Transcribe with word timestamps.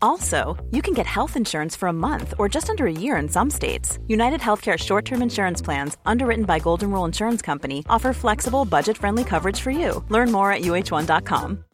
Also, 0.00 0.56
you 0.70 0.82
can 0.82 0.94
get 0.94 1.06
health 1.06 1.36
insurance 1.36 1.76
for 1.76 1.88
a 1.88 1.92
month 1.92 2.34
or 2.38 2.48
just 2.48 2.70
under 2.70 2.86
a 2.86 2.92
year 2.92 3.16
in 3.16 3.28
some 3.28 3.50
states. 3.50 3.98
United 4.06 4.40
Healthcare 4.40 4.78
short 4.78 5.04
term 5.04 5.22
insurance 5.22 5.62
plans, 5.62 5.96
underwritten 6.06 6.44
by 6.44 6.58
Golden 6.58 6.90
Rule 6.90 7.04
Insurance 7.04 7.42
Company, 7.42 7.84
offer 7.88 8.12
flexible, 8.12 8.64
budget 8.64 8.96
friendly 8.96 9.24
coverage 9.24 9.60
for 9.60 9.70
you. 9.70 10.04
Learn 10.08 10.32
more 10.32 10.50
at 10.52 10.62
uh1.com. 10.62 11.64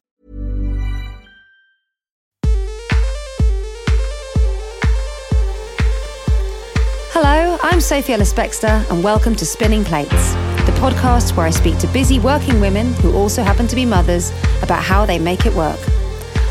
Hello, 7.17 7.59
I'm 7.63 7.81
Sophie 7.81 8.15
Ellis 8.15 8.33
Bextor, 8.33 8.91
and 8.91 9.05
welcome 9.05 9.37
to 9.37 9.47
Spinning 9.47 9.85
Plates, 9.85 10.33
the 10.67 10.75
podcast 10.81 11.37
where 11.37 11.47
I 11.47 11.51
speak 11.51 11.79
to 11.79 11.87
busy 11.89 12.19
working 12.19 12.61
women 12.61 12.93
who 12.95 13.15
also 13.15 13.43
happen 13.43 13.69
to 13.69 13.77
be 13.77 13.85
mothers 13.87 14.33
about 14.63 14.83
how 14.83 15.07
they 15.07 15.19
make 15.19 15.47
it 15.47 15.55
work. 15.55 15.79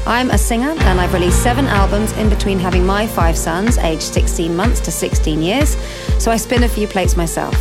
I'm 0.05 0.31
a 0.31 0.37
singer, 0.37 0.71
and 0.71 0.99
I've 0.99 1.13
released 1.13 1.41
seven 1.41 1.65
albums 1.65 2.11
in 2.13 2.27
between 2.27 2.59
having 2.59 2.85
my 2.85 3.07
five 3.07 3.37
sons, 3.37 3.77
aged 3.77 4.01
16 4.01 4.53
months 4.53 4.81
to 4.81 4.91
16 4.91 5.41
years, 5.41 5.77
so 6.21 6.29
I 6.29 6.35
spin 6.35 6.63
a 6.63 6.67
few 6.67 6.87
plates 6.87 7.15
myself. 7.15 7.55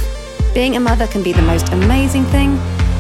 Being 0.52 0.74
a 0.74 0.80
mother 0.80 1.06
can 1.06 1.22
be 1.22 1.32
the 1.32 1.40
most 1.42 1.68
amazing 1.68 2.24
thing, 2.24 2.56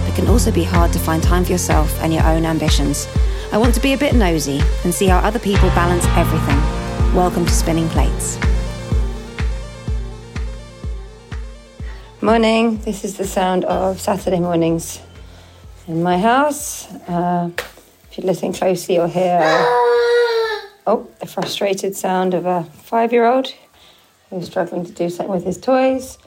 but 0.06 0.14
can 0.14 0.28
also 0.28 0.52
be 0.52 0.62
hard 0.62 0.92
to 0.92 1.00
find 1.00 1.20
time 1.20 1.44
for 1.44 1.50
yourself 1.50 1.92
and 2.02 2.14
your 2.14 2.22
own 2.22 2.44
ambitions. 2.44 3.08
I 3.50 3.58
want 3.58 3.74
to 3.74 3.80
be 3.80 3.94
a 3.94 3.98
bit 3.98 4.14
nosy 4.14 4.60
and 4.84 4.94
see 4.94 5.06
how 5.08 5.18
other 5.18 5.40
people 5.40 5.68
balance 5.70 6.06
everything. 6.16 6.58
Welcome 7.12 7.44
to 7.44 7.52
Spinning 7.52 7.88
Plates. 7.88 8.38
Morning. 12.20 12.76
This 12.82 13.02
is 13.02 13.16
the 13.16 13.26
sound 13.26 13.64
of 13.64 14.00
Saturday 14.00 14.38
mornings 14.38 15.00
in 15.88 16.00
my 16.00 16.16
house. 16.16 16.86
Uh, 17.08 17.50
if 18.12 18.18
you 18.18 18.24
listen 18.24 18.52
closely, 18.52 18.96
you'll 18.96 19.06
hear 19.08 19.40
oh 20.86 21.08
the 21.20 21.26
frustrated 21.26 21.96
sound 21.96 22.34
of 22.34 22.44
a 22.44 22.64
five-year-old 22.64 23.54
who's 24.28 24.46
struggling 24.46 24.84
to 24.84 24.92
do 24.92 25.08
something 25.08 25.34
with 25.34 25.44
his 25.44 25.56
toys. 25.58 26.18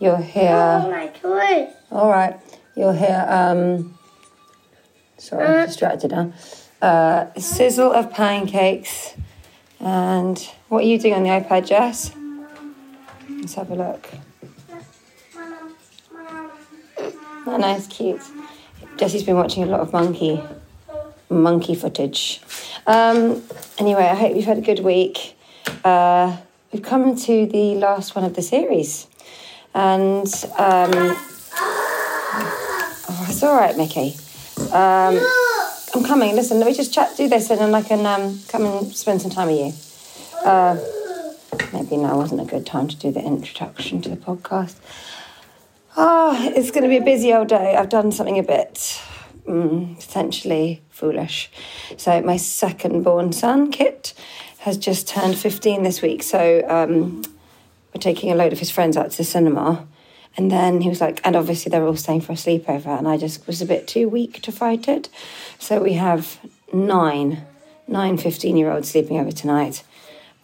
You'll 0.00 0.16
hear 0.16 0.50
Oh, 0.52 0.90
my 0.90 1.06
toys. 1.08 1.72
all 1.92 2.10
right. 2.10 2.38
You'll 2.76 2.92
hear 2.92 3.24
um. 3.28 3.96
Sorry, 5.18 5.44
I'm 5.46 5.66
distracted 5.66 6.10
now. 6.12 6.32
Uh, 6.82 7.26
sizzle 7.38 7.92
of 7.92 8.12
pancakes, 8.12 9.14
and 9.80 10.38
what 10.68 10.84
are 10.84 10.86
you 10.86 10.98
doing 10.98 11.14
on 11.14 11.22
the 11.24 11.30
iPad, 11.30 11.66
Jess? 11.66 12.12
Let's 13.28 13.54
have 13.54 13.70
a 13.70 13.74
look. 13.74 14.08
Oh, 17.46 17.56
nice, 17.56 17.86
cute. 17.88 18.20
Jesse's 18.96 19.22
been 19.24 19.36
watching 19.36 19.62
a 19.64 19.66
lot 19.66 19.80
of 19.80 19.92
monkey, 19.92 20.40
monkey 21.30 21.74
footage. 21.74 22.40
Um, 22.86 23.42
anyway, 23.78 24.04
I 24.04 24.14
hope 24.14 24.34
you've 24.36 24.44
had 24.44 24.58
a 24.58 24.62
good 24.62 24.80
week. 24.80 25.36
Uh, 25.84 26.36
we've 26.72 26.82
come 26.82 27.16
to 27.16 27.46
the 27.46 27.74
last 27.74 28.14
one 28.14 28.24
of 28.24 28.34
the 28.34 28.42
series, 28.42 29.06
and 29.74 30.26
um, 30.58 30.90
oh, 33.10 33.26
it's 33.28 33.42
all 33.42 33.56
right, 33.56 33.76
Mickey. 33.76 34.16
Um, 34.72 35.18
I'm 35.94 36.04
coming. 36.04 36.34
Listen, 36.34 36.58
let 36.58 36.66
me 36.66 36.74
just 36.74 36.92
chat, 36.92 37.16
do 37.16 37.28
this, 37.28 37.50
and 37.50 37.60
then 37.60 37.74
I 37.74 37.82
can 37.82 38.04
um, 38.06 38.40
come 38.48 38.64
and 38.64 38.94
spend 38.94 39.22
some 39.22 39.30
time 39.30 39.48
with 39.48 39.58
you. 39.58 39.72
Uh, 40.44 40.78
maybe 41.72 41.96
now 41.96 42.16
wasn't 42.16 42.40
a 42.40 42.44
good 42.44 42.66
time 42.66 42.88
to 42.88 42.96
do 42.96 43.10
the 43.10 43.20
introduction 43.20 44.00
to 44.02 44.08
the 44.08 44.16
podcast. 44.16 44.76
Oh, 45.96 46.36
it's 46.54 46.70
going 46.70 46.84
to 46.84 46.88
be 46.88 46.98
a 46.98 47.02
busy 47.02 47.32
old 47.32 47.48
day. 47.48 47.74
I've 47.74 47.88
done 47.88 48.12
something 48.12 48.38
a 48.38 48.42
bit 48.42 49.02
mm, 49.48 49.98
potentially 49.98 50.82
foolish. 50.90 51.50
So, 51.96 52.20
my 52.22 52.36
second 52.36 53.02
born 53.02 53.32
son, 53.32 53.70
Kit, 53.70 54.14
has 54.60 54.76
just 54.76 55.08
turned 55.08 55.38
15 55.38 55.82
this 55.82 56.02
week. 56.02 56.22
So, 56.22 56.64
um, 56.68 57.22
we're 57.94 58.00
taking 58.00 58.30
a 58.30 58.34
load 58.34 58.52
of 58.52 58.58
his 58.58 58.70
friends 58.70 58.96
out 58.96 59.10
to 59.10 59.16
the 59.16 59.24
cinema. 59.24 59.86
And 60.36 60.52
then 60.52 60.82
he 60.82 60.88
was 60.88 61.00
like, 61.00 61.20
and 61.24 61.34
obviously 61.34 61.70
they're 61.70 61.84
all 61.84 61.96
staying 61.96 62.20
for 62.20 62.32
a 62.32 62.36
sleepover. 62.36 62.96
And 62.96 63.08
I 63.08 63.16
just 63.16 63.46
was 63.46 63.60
a 63.60 63.66
bit 63.66 63.88
too 63.88 64.08
weak 64.08 64.40
to 64.42 64.52
fight 64.52 64.86
it. 64.88 65.08
So, 65.58 65.82
we 65.82 65.94
have 65.94 66.38
nine, 66.72 67.44
nine 67.86 68.18
15 68.18 68.56
year 68.56 68.70
olds 68.70 68.90
sleeping 68.90 69.18
over 69.18 69.32
tonight. 69.32 69.82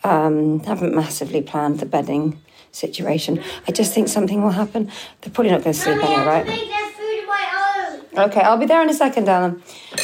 Um, 0.03 0.61
haven't 0.61 0.95
massively 0.95 1.41
planned 1.43 1.81
the 1.81 1.87
bedding 1.87 2.39
situation. 2.75 3.43
I 3.67 3.73
just 3.73 3.95
think 3.95 4.09
something 4.09 4.43
will 4.43 4.51
happen. 4.51 4.91
They're 5.21 5.33
probably 5.33 5.53
not 5.53 5.63
going 5.63 5.75
to 5.75 5.81
sleep 5.81 6.03
anyway, 6.03 6.25
right? 6.25 6.47
Make 6.47 6.69
that 6.69 6.93
food 6.97 7.21
of 7.21 7.27
my 7.27 7.97
own. 7.99 8.04
Okay, 8.17 8.41
I'll 8.41 8.59
be 8.59 8.67
there 8.67 8.81
in 8.81 8.89
a 8.89 8.95
second, 8.95 9.29
Alan. 9.29 9.61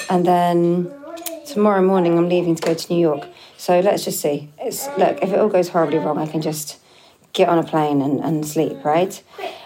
And 0.08 0.26
then 0.26 0.92
tomorrow 1.46 1.80
morning, 1.80 2.18
I'm 2.18 2.28
leaving 2.28 2.56
to 2.56 2.62
go 2.62 2.74
to 2.74 2.92
New 2.92 3.00
York. 3.00 3.28
So 3.56 3.78
let's 3.78 4.04
just 4.04 4.20
see. 4.20 4.50
It's 4.58 4.88
look, 4.98 5.22
if 5.22 5.30
it 5.30 5.38
all 5.38 5.48
goes 5.48 5.68
horribly 5.68 5.98
wrong, 5.98 6.18
I 6.18 6.26
can 6.26 6.42
just 6.42 6.80
get 7.32 7.48
on 7.48 7.58
a 7.58 7.62
plane 7.62 8.02
and, 8.02 8.18
and 8.18 8.44
sleep, 8.44 8.84
right? 8.84 9.22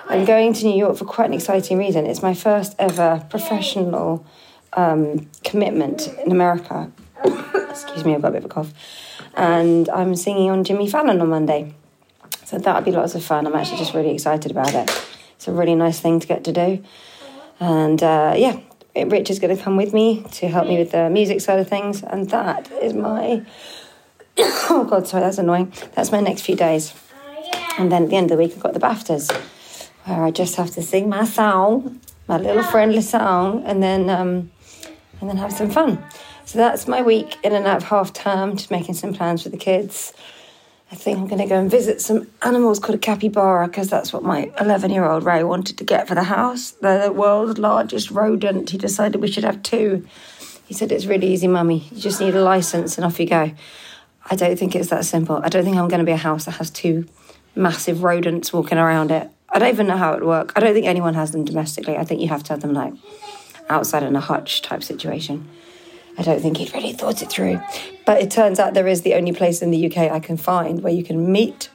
I'm 0.09 0.27
going 0.27 0.53
to 0.53 0.67
New 0.67 0.77
York 0.77 0.99
for 0.99 1.07
quite 1.07 1.29
an 1.29 1.33
exciting 1.33 1.79
reason. 1.79 2.05
It's 2.05 2.21
my 2.21 2.35
first 2.35 2.75
ever 2.79 3.27
professional 3.31 4.27
um, 4.75 5.31
commitment 5.43 6.09
in 6.27 6.31
America. 6.31 6.93
Excuse 7.71 8.05
me, 8.05 8.15
I've 8.15 8.21
got 8.21 8.29
a 8.29 8.33
bit 8.33 8.45
of 8.45 8.51
a 8.51 8.55
cough. 8.55 8.75
And 9.35 9.89
I'm 9.89 10.15
singing 10.17 10.51
on 10.51 10.65
Jimmy 10.65 10.87
Fallon 10.87 11.19
on 11.23 11.31
Monday. 11.31 11.73
So 12.45 12.59
that'll 12.59 12.83
be 12.83 12.93
lots 12.93 13.15
of 13.15 13.25
fun. 13.25 13.47
I'm 13.47 13.55
actually 13.55 13.79
just 13.79 13.95
really 13.95 14.11
excited 14.11 14.51
about 14.51 14.75
it. 14.75 14.91
It's 15.37 15.49
a 15.49 15.53
really 15.53 15.75
nice 15.75 15.99
thing 15.99 16.21
to 16.21 16.27
get 16.27 16.45
to 16.45 16.53
do. 16.53 16.85
And 17.65 18.03
uh, 18.03 18.35
yeah, 18.37 18.61
Rich 18.95 19.31
is 19.31 19.39
going 19.39 19.57
to 19.57 19.63
come 19.63 19.79
with 19.79 19.95
me 19.95 20.23
to 20.33 20.49
help 20.49 20.69
me 20.69 20.77
with 20.77 20.91
the 20.91 21.09
music 21.09 21.41
side 21.41 21.59
of 21.59 21.67
things. 21.67 22.03
And 22.03 22.29
that 22.29 22.71
is 22.73 22.93
my. 22.93 23.43
oh, 24.39 24.87
God, 24.89 25.09
sorry, 25.09 25.23
that's 25.23 25.39
annoying. 25.39 25.73
That's 25.95 26.13
my 26.13 26.21
next 26.21 26.43
few 26.43 26.57
days. 26.57 26.93
And 27.79 27.91
then 27.91 28.05
at 28.05 28.11
the 28.11 28.17
end 28.17 28.31
of 28.31 28.37
the 28.37 28.45
week, 28.45 28.53
I've 28.55 28.63
got 28.63 28.75
the 28.75 28.81
BAFTAs, 28.81 29.33
where 30.05 30.23
I 30.25 30.31
just 30.31 30.57
have 30.57 30.73
to 30.73 30.83
sing 30.83 31.09
my 31.09 31.25
song, 31.25 32.01
my 32.29 32.37
little 32.37 32.63
friendly 32.65 33.01
song, 33.01 33.65
and 33.65 33.83
then 33.83 34.11
um, 34.11 34.51
and 35.21 35.31
then 35.31 35.39
have 35.39 35.53
some 35.53 35.71
fun. 35.71 36.05
So 36.45 36.59
that's 36.59 36.87
my 36.87 37.01
week 37.01 37.39
in 37.43 37.55
and 37.55 37.67
out 37.67 37.79
of 37.79 37.85
half 37.85 38.13
term, 38.13 38.57
just 38.59 38.71
making 38.71 38.95
some 38.95 39.15
plans 39.15 39.43
for 39.43 39.49
the 39.49 39.57
kids. 39.57 40.13
I 40.93 40.97
think 40.97 41.19
I'm 41.19 41.27
going 41.27 41.41
to 41.41 41.49
go 41.49 41.59
and 41.59 41.71
visit 41.71 42.01
some 42.01 42.29
animals 42.43 42.79
called 42.79 42.97
a 42.97 42.99
capybara 42.99 43.67
because 43.67 43.89
that's 43.89 44.13
what 44.13 44.23
my 44.23 44.53
11 44.61 44.91
year 44.91 45.05
old 45.05 45.25
Ray 45.25 45.43
wanted 45.43 45.79
to 45.79 45.85
get 45.85 46.07
for 46.07 46.15
the 46.15 46.25
house. 46.25 46.73
They're 46.73 47.07
the 47.07 47.13
world's 47.13 47.59
largest 47.59 48.11
rodent. 48.11 48.71
He 48.71 48.79
decided 48.79 49.21
we 49.21 49.31
should 49.31 49.45
have 49.45 49.63
two. 49.63 50.07
He 50.67 50.75
said, 50.75 50.93
It's 50.93 51.07
really 51.07 51.33
easy, 51.33 51.49
mummy. 51.49 51.89
You 51.91 52.01
just 52.01 52.21
need 52.21 52.35
a 52.35 52.43
license 52.43 52.97
and 52.97 53.05
off 53.05 53.19
you 53.19 53.27
go. 53.27 53.53
I 54.31 54.37
don't 54.37 54.59
think 54.59 54.75
it's 54.75 54.91
that 54.91 55.05
simple. 55.05 55.41
I 55.43 55.49
don't 55.49 55.65
think 55.65 55.77
I'm 55.77 55.89
going 55.89 55.99
to 55.99 56.05
be 56.05 56.13
a 56.13 56.17
house 56.17 56.45
that 56.47 56.53
has 56.53 56.71
two 56.71 57.07
massive 57.55 58.03
rodents 58.03 58.53
walking 58.53 58.79
around 58.79 59.11
it. 59.11 59.31
I 59.49 59.59
don't 59.59 59.69
even 59.69 59.87
know 59.87 59.97
how 59.97 60.13
it 60.13 60.21
would 60.21 60.29
work. 60.29 60.53
I 60.57 60.61
don't 60.61 60.75
think 60.75 60.87
anyone 60.87 61.15
has 61.15 61.33
them 61.33 61.45
domestically. 61.45 61.97
I 61.97 62.05
think 62.05 62.21
you 62.21 62.29
have 62.29 62.43
to 62.45 62.53
have 62.55 62.61
them 62.61 62.73
like 62.73 62.95
outside 63.69 64.03
in 64.03 64.17
a 64.17 64.21
hutch 64.21 64.63
type 64.63 64.83
situation. 64.83 65.49
I 66.17 66.23
don't 66.23 66.41
think 66.41 66.59
he'd 66.59 66.73
really 66.73 66.93
thought 66.93 67.23
it 67.23 67.31
through. 67.31 67.61
But 68.07 68.23
it 68.23 68.31
turns 68.31 68.59
out 68.59 68.75
there 68.75 68.87
is 68.87 69.03
the 69.03 69.15
only 69.15 69.33
place 69.33 69.63
in 69.63 69.71
the 69.71 69.87
UK 69.87 70.11
I 70.11 70.21
can 70.21 70.37
find 70.37 70.83
where 70.83 70.93
you 70.93 71.05
can 71.05 71.31
meet 71.31 71.71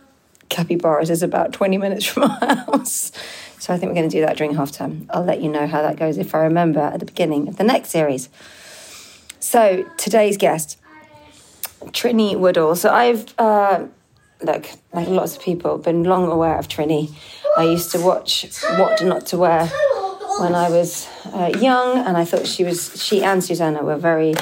capybaras 0.50 1.10
is 1.10 1.24
about 1.24 1.54
20 1.54 1.78
minutes 1.78 2.06
from 2.06 2.24
our 2.24 2.56
house. 2.66 3.12
So 3.60 3.74
I 3.74 3.78
think 3.78 3.90
we're 3.90 3.96
going 3.96 4.10
to 4.10 4.18
do 4.18 4.26
that 4.26 4.38
during 4.38 4.56
half 4.56 4.72
term. 4.72 5.08
I'll 5.10 5.24
let 5.24 5.42
you 5.42 5.50
know 5.50 5.68
how 5.68 5.82
that 5.82 5.98
goes 5.98 6.18
if 6.18 6.34
I 6.34 6.40
remember 6.40 6.80
at 6.80 7.00
the 7.00 7.06
beginning 7.06 7.48
of 7.48 7.58
the 7.58 7.64
next 7.64 7.90
series. 7.90 8.30
So 9.40 9.86
today's 9.98 10.38
guest, 10.38 10.78
Trinny 11.88 12.38
Woodall. 12.38 12.76
So 12.76 12.90
I've, 12.90 13.34
uh, 13.38 13.86
look, 14.42 14.70
like 14.94 15.08
lots 15.08 15.36
of 15.36 15.42
people, 15.42 15.78
been 15.78 16.04
long 16.04 16.32
aware 16.32 16.58
of 16.58 16.68
Trinny. 16.68 17.14
I 17.58 17.64
used 17.64 17.92
to 17.92 18.00
watch 18.00 18.46
What 18.78 19.04
Not 19.04 19.26
to 19.28 19.38
Wear 19.38 19.70
when 20.40 20.56
I 20.56 20.70
was 20.70 21.08
uh, 21.34 21.52
young, 21.60 21.98
and 21.98 22.18
I 22.18 22.26
thought 22.26 22.48
she 22.48 22.64
was, 22.64 23.02
she 23.02 23.24
and 23.24 23.44
Susannah 23.44 23.84
were 23.84 23.98
very 23.98 24.34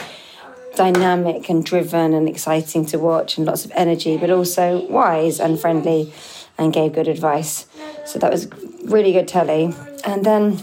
dynamic 0.75 1.49
and 1.49 1.65
driven 1.65 2.13
and 2.13 2.29
exciting 2.29 2.85
to 2.85 2.99
watch 2.99 3.37
and 3.37 3.47
lots 3.47 3.65
of 3.65 3.71
energy, 3.75 4.15
but 4.15 4.29
also 4.29 4.85
wise 4.87 5.39
and 5.39 5.59
friendly 5.59 6.13
and 6.57 6.71
gave 6.71 6.93
good 6.93 7.07
advice. 7.07 7.65
So 8.05 8.19
that 8.19 8.31
was 8.31 8.47
really 8.85 9.11
good 9.11 9.27
telly. 9.27 9.73
And 10.05 10.23
then 10.23 10.57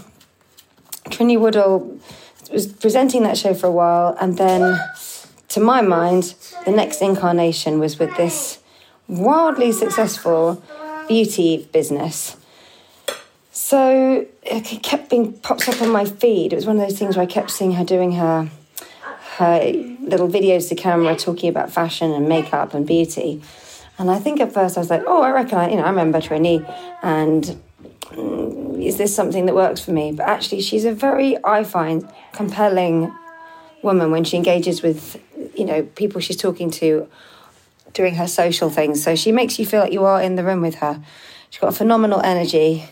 Trinny 1.07 1.39
Woodall 1.39 1.99
was 2.53 2.67
presenting 2.67 3.25
that 3.25 3.37
show 3.37 3.55
for 3.55 3.67
a 3.67 3.73
while, 3.73 4.17
and 4.21 4.39
then 4.39 4.79
to 5.49 5.61
my 5.61 5.81
mind, 5.81 6.35
the 6.65 6.71
next 6.71 7.03
incarnation 7.03 7.79
was 7.79 7.99
with 7.99 8.17
this 8.17 8.61
wildly 9.09 9.73
successful 9.73 10.63
beauty 11.09 11.69
business. 11.73 12.37
So 13.57 14.27
it 14.43 14.83
kept 14.83 15.11
being 15.11 15.33
popped 15.33 15.69
up 15.69 15.81
on 15.81 15.91
my 15.91 16.05
feed. 16.05 16.53
It 16.53 16.57
was 16.57 16.67
one 16.67 16.77
of 16.77 16.89
those 16.89 16.99
things 16.99 17.17
where 17.17 17.23
I 17.23 17.27
kept 17.27 17.53
seeing 17.53 17.71
her 17.75 17.85
doing 17.85 18.13
her 18.13 18.51
her 19.37 19.61
little 20.01 20.29
videos 20.29 20.69
to 20.71 20.75
camera 20.75 21.15
talking 21.15 21.49
about 21.49 21.71
fashion 21.71 22.11
and 22.11 22.29
makeup 22.29 22.75
and 22.75 22.85
beauty. 22.85 23.41
And 23.97 24.11
I 24.11 24.19
think 24.19 24.41
at 24.41 24.53
first 24.53 24.77
I 24.77 24.81
was 24.81 24.91
like, 24.91 25.05
oh, 25.07 25.23
I 25.23 25.31
reckon 25.31 25.59
I, 25.59 25.71
you 25.71 25.77
know, 25.77 25.85
I 25.85 25.91
remember 25.91 26.21
Trinny, 26.21 26.69
and 27.01 27.61
mm, 28.11 28.85
is 28.85 28.97
this 28.97 29.15
something 29.15 29.47
that 29.47 29.55
works 29.55 29.81
for 29.81 29.93
me? 29.93 30.11
But 30.11 30.29
actually, 30.29 30.61
she's 30.61 30.85
a 30.85 30.93
very, 30.93 31.37
I 31.45 31.63
find, 31.63 32.09
compelling 32.33 33.15
woman 33.83 34.11
when 34.11 34.25
she 34.25 34.37
engages 34.37 34.83
with, 34.83 35.21
you 35.57 35.65
know, 35.65 35.83
people 35.83 36.21
she's 36.21 36.37
talking 36.37 36.73
to 36.73 37.09
doing 37.93 38.17
her 38.17 38.27
social 38.27 38.69
things. 38.69 39.03
So 39.03 39.15
she 39.15 39.31
makes 39.31 39.61
you 39.61 39.67
feel 39.67 39.81
like 39.81 39.93
you 39.93 40.05
are 40.05 40.21
in 40.21 40.35
the 40.35 40.43
room 40.43 40.61
with 40.61 40.77
her. 40.77 41.01
She's 41.51 41.61
got 41.61 41.69
a 41.69 41.77
phenomenal 41.77 42.21
energy, 42.21 42.85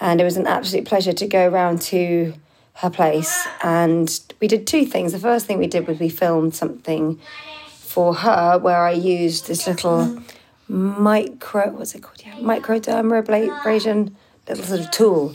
and 0.00 0.20
it 0.20 0.24
was 0.24 0.36
an 0.36 0.46
absolute 0.46 0.86
pleasure 0.86 1.12
to 1.12 1.26
go 1.26 1.46
around 1.46 1.82
to 1.82 2.34
her 2.74 2.90
place. 2.90 3.46
And 3.62 4.20
we 4.40 4.48
did 4.48 4.66
two 4.66 4.86
things. 4.86 5.12
The 5.12 5.18
first 5.18 5.46
thing 5.46 5.58
we 5.58 5.66
did 5.66 5.86
was 5.86 5.98
we 5.98 6.08
filmed 6.08 6.54
something 6.54 7.20
for 7.68 8.14
her 8.14 8.58
where 8.58 8.84
I 8.86 8.92
used 8.92 9.46
this 9.46 9.66
little 9.66 10.22
micro, 10.68 11.70
what's 11.70 11.94
it 11.94 12.02
called? 12.02 12.22
Yeah, 12.24 12.34
microdermabrasion 12.36 14.12
little 14.48 14.64
sort 14.64 14.80
of 14.80 14.90
tool. 14.90 15.34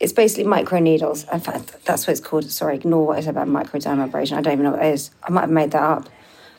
It's 0.00 0.12
basically 0.12 0.44
micro 0.44 0.78
needles. 0.78 1.24
In 1.32 1.40
fact, 1.40 1.84
that's 1.84 2.06
what 2.06 2.12
it's 2.12 2.20
called. 2.20 2.50
Sorry, 2.50 2.74
ignore 2.74 3.06
what 3.06 3.18
I 3.18 3.20
said 3.20 3.36
about 3.36 3.48
microdermabrasion. 3.48 4.36
I 4.36 4.40
don't 4.40 4.54
even 4.54 4.64
know 4.64 4.72
what 4.72 4.84
it 4.84 4.92
is. 4.92 5.10
I 5.22 5.30
might 5.30 5.42
have 5.42 5.50
made 5.50 5.70
that 5.72 5.82
up. 5.82 6.08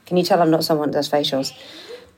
Can 0.05 0.17
you 0.17 0.23
tell 0.23 0.41
I'm 0.41 0.51
not 0.51 0.63
someone 0.63 0.91
that 0.91 0.97
does 0.97 1.09
facials? 1.09 1.53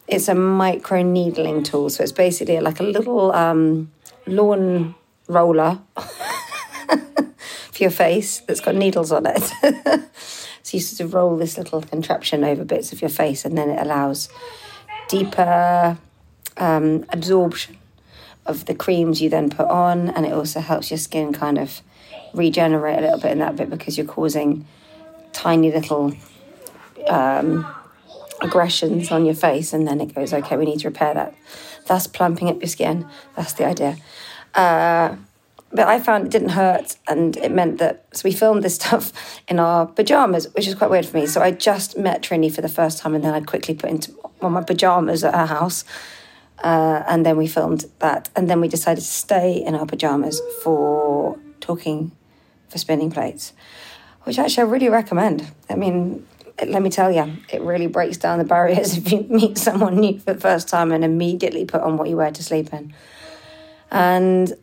It's 0.07 0.27
a 0.27 0.35
micro 0.35 1.01
needling 1.01 1.63
tool. 1.63 1.89
So 1.89 2.03
it's 2.03 2.11
basically 2.11 2.59
like 2.59 2.79
a 2.79 2.83
little 2.83 3.31
um, 3.31 3.91
lawn 4.27 4.95
roller 5.27 5.79
for 7.71 7.83
your 7.83 7.91
face 7.91 8.39
that's 8.39 8.61
got 8.61 8.75
needles 8.75 9.11
on 9.11 9.25
it. 9.25 9.41
so 10.63 10.77
you 10.77 10.79
sort 10.79 11.07
of 11.07 11.13
roll 11.13 11.37
this 11.37 11.57
little 11.57 11.81
contraption 11.81 12.43
over 12.43 12.63
bits 12.63 12.93
of 12.93 13.01
your 13.01 13.09
face, 13.09 13.45
and 13.45 13.57
then 13.57 13.69
it 13.69 13.79
allows 13.79 14.29
deeper 15.09 15.97
um, 16.57 17.05
absorption 17.09 17.77
of 18.45 18.65
the 18.65 18.75
creams 18.75 19.21
you 19.21 19.29
then 19.29 19.49
put 19.49 19.67
on, 19.67 20.09
and 20.09 20.25
it 20.25 20.33
also 20.33 20.59
helps 20.59 20.91
your 20.91 20.97
skin 20.97 21.33
kind 21.33 21.57
of 21.57 21.81
regenerate 22.33 22.99
a 22.99 23.01
little 23.01 23.19
bit 23.19 23.31
in 23.31 23.39
that 23.39 23.55
bit 23.55 23.69
because 23.69 23.97
you're 23.97 24.05
causing 24.05 24.65
tiny 25.33 25.71
little 25.71 26.13
um, 27.07 27.65
aggressions 28.41 29.11
on 29.11 29.25
your 29.25 29.35
face, 29.35 29.73
and 29.73 29.87
then 29.87 29.99
it 29.99 30.13
goes, 30.13 30.33
okay, 30.33 30.57
we 30.57 30.65
need 30.65 30.79
to 30.79 30.87
repair 30.87 31.13
that. 31.13 31.35
That's 31.87 32.07
plumping 32.07 32.49
up 32.49 32.59
your 32.61 32.67
skin. 32.67 33.07
That's 33.35 33.53
the 33.53 33.65
idea. 33.65 33.97
Uh, 34.55 35.15
but 35.71 35.87
I 35.87 35.99
found 35.99 36.25
it 36.25 36.31
didn't 36.31 36.49
hurt, 36.49 36.95
and 37.07 37.35
it 37.37 37.51
meant 37.51 37.79
that 37.79 38.05
so 38.13 38.21
we 38.23 38.31
filmed 38.31 38.63
this 38.63 38.75
stuff 38.81 39.11
in 39.47 39.59
our 39.59 39.85
pajamas, 39.85 40.47
which 40.53 40.67
is 40.67 40.75
quite 40.75 40.89
weird 40.89 41.05
for 41.05 41.17
me. 41.17 41.25
So 41.25 41.41
I 41.41 41.51
just 41.51 41.97
met 41.97 42.21
Trinny 42.21 42.51
for 42.51 42.61
the 42.61 42.69
first 42.69 42.97
time, 42.99 43.13
and 43.13 43.23
then 43.23 43.33
I 43.33 43.41
quickly 43.41 43.75
put 43.75 43.89
into 43.89 44.13
of 44.41 44.51
my 44.51 44.63
pajamas 44.63 45.23
at 45.23 45.33
her 45.33 45.45
house, 45.45 45.83
uh, 46.63 47.03
and 47.07 47.25
then 47.25 47.37
we 47.37 47.47
filmed 47.47 47.85
that, 47.99 48.29
and 48.35 48.49
then 48.49 48.61
we 48.61 48.67
decided 48.67 49.01
to 49.01 49.07
stay 49.07 49.63
in 49.63 49.75
our 49.75 49.85
pajamas 49.85 50.41
for 50.63 51.37
talking 51.59 52.11
for 52.69 52.77
spinning 52.77 53.11
plates, 53.11 53.53
which 54.23 54.39
actually 54.39 54.63
I 54.63 54.67
really 54.67 54.89
recommend. 54.89 55.51
I 55.69 55.75
mean, 55.75 56.25
let 56.65 56.81
me 56.81 56.89
tell 56.89 57.11
you, 57.11 57.37
it 57.51 57.61
really 57.61 57.87
breaks 57.87 58.17
down 58.17 58.39
the 58.39 58.45
barriers 58.45 58.97
if 58.97 59.11
you 59.11 59.25
meet 59.29 59.57
someone 59.57 59.97
new 59.97 60.19
for 60.19 60.33
the 60.33 60.39
first 60.39 60.67
time 60.67 60.91
and 60.91 61.03
immediately 61.03 61.65
put 61.65 61.81
on 61.81 61.97
what 61.97 62.07
you 62.09 62.17
wear 62.17 62.31
to 62.31 62.43
sleep 62.43 62.73
in. 62.73 62.93
And 63.95 64.53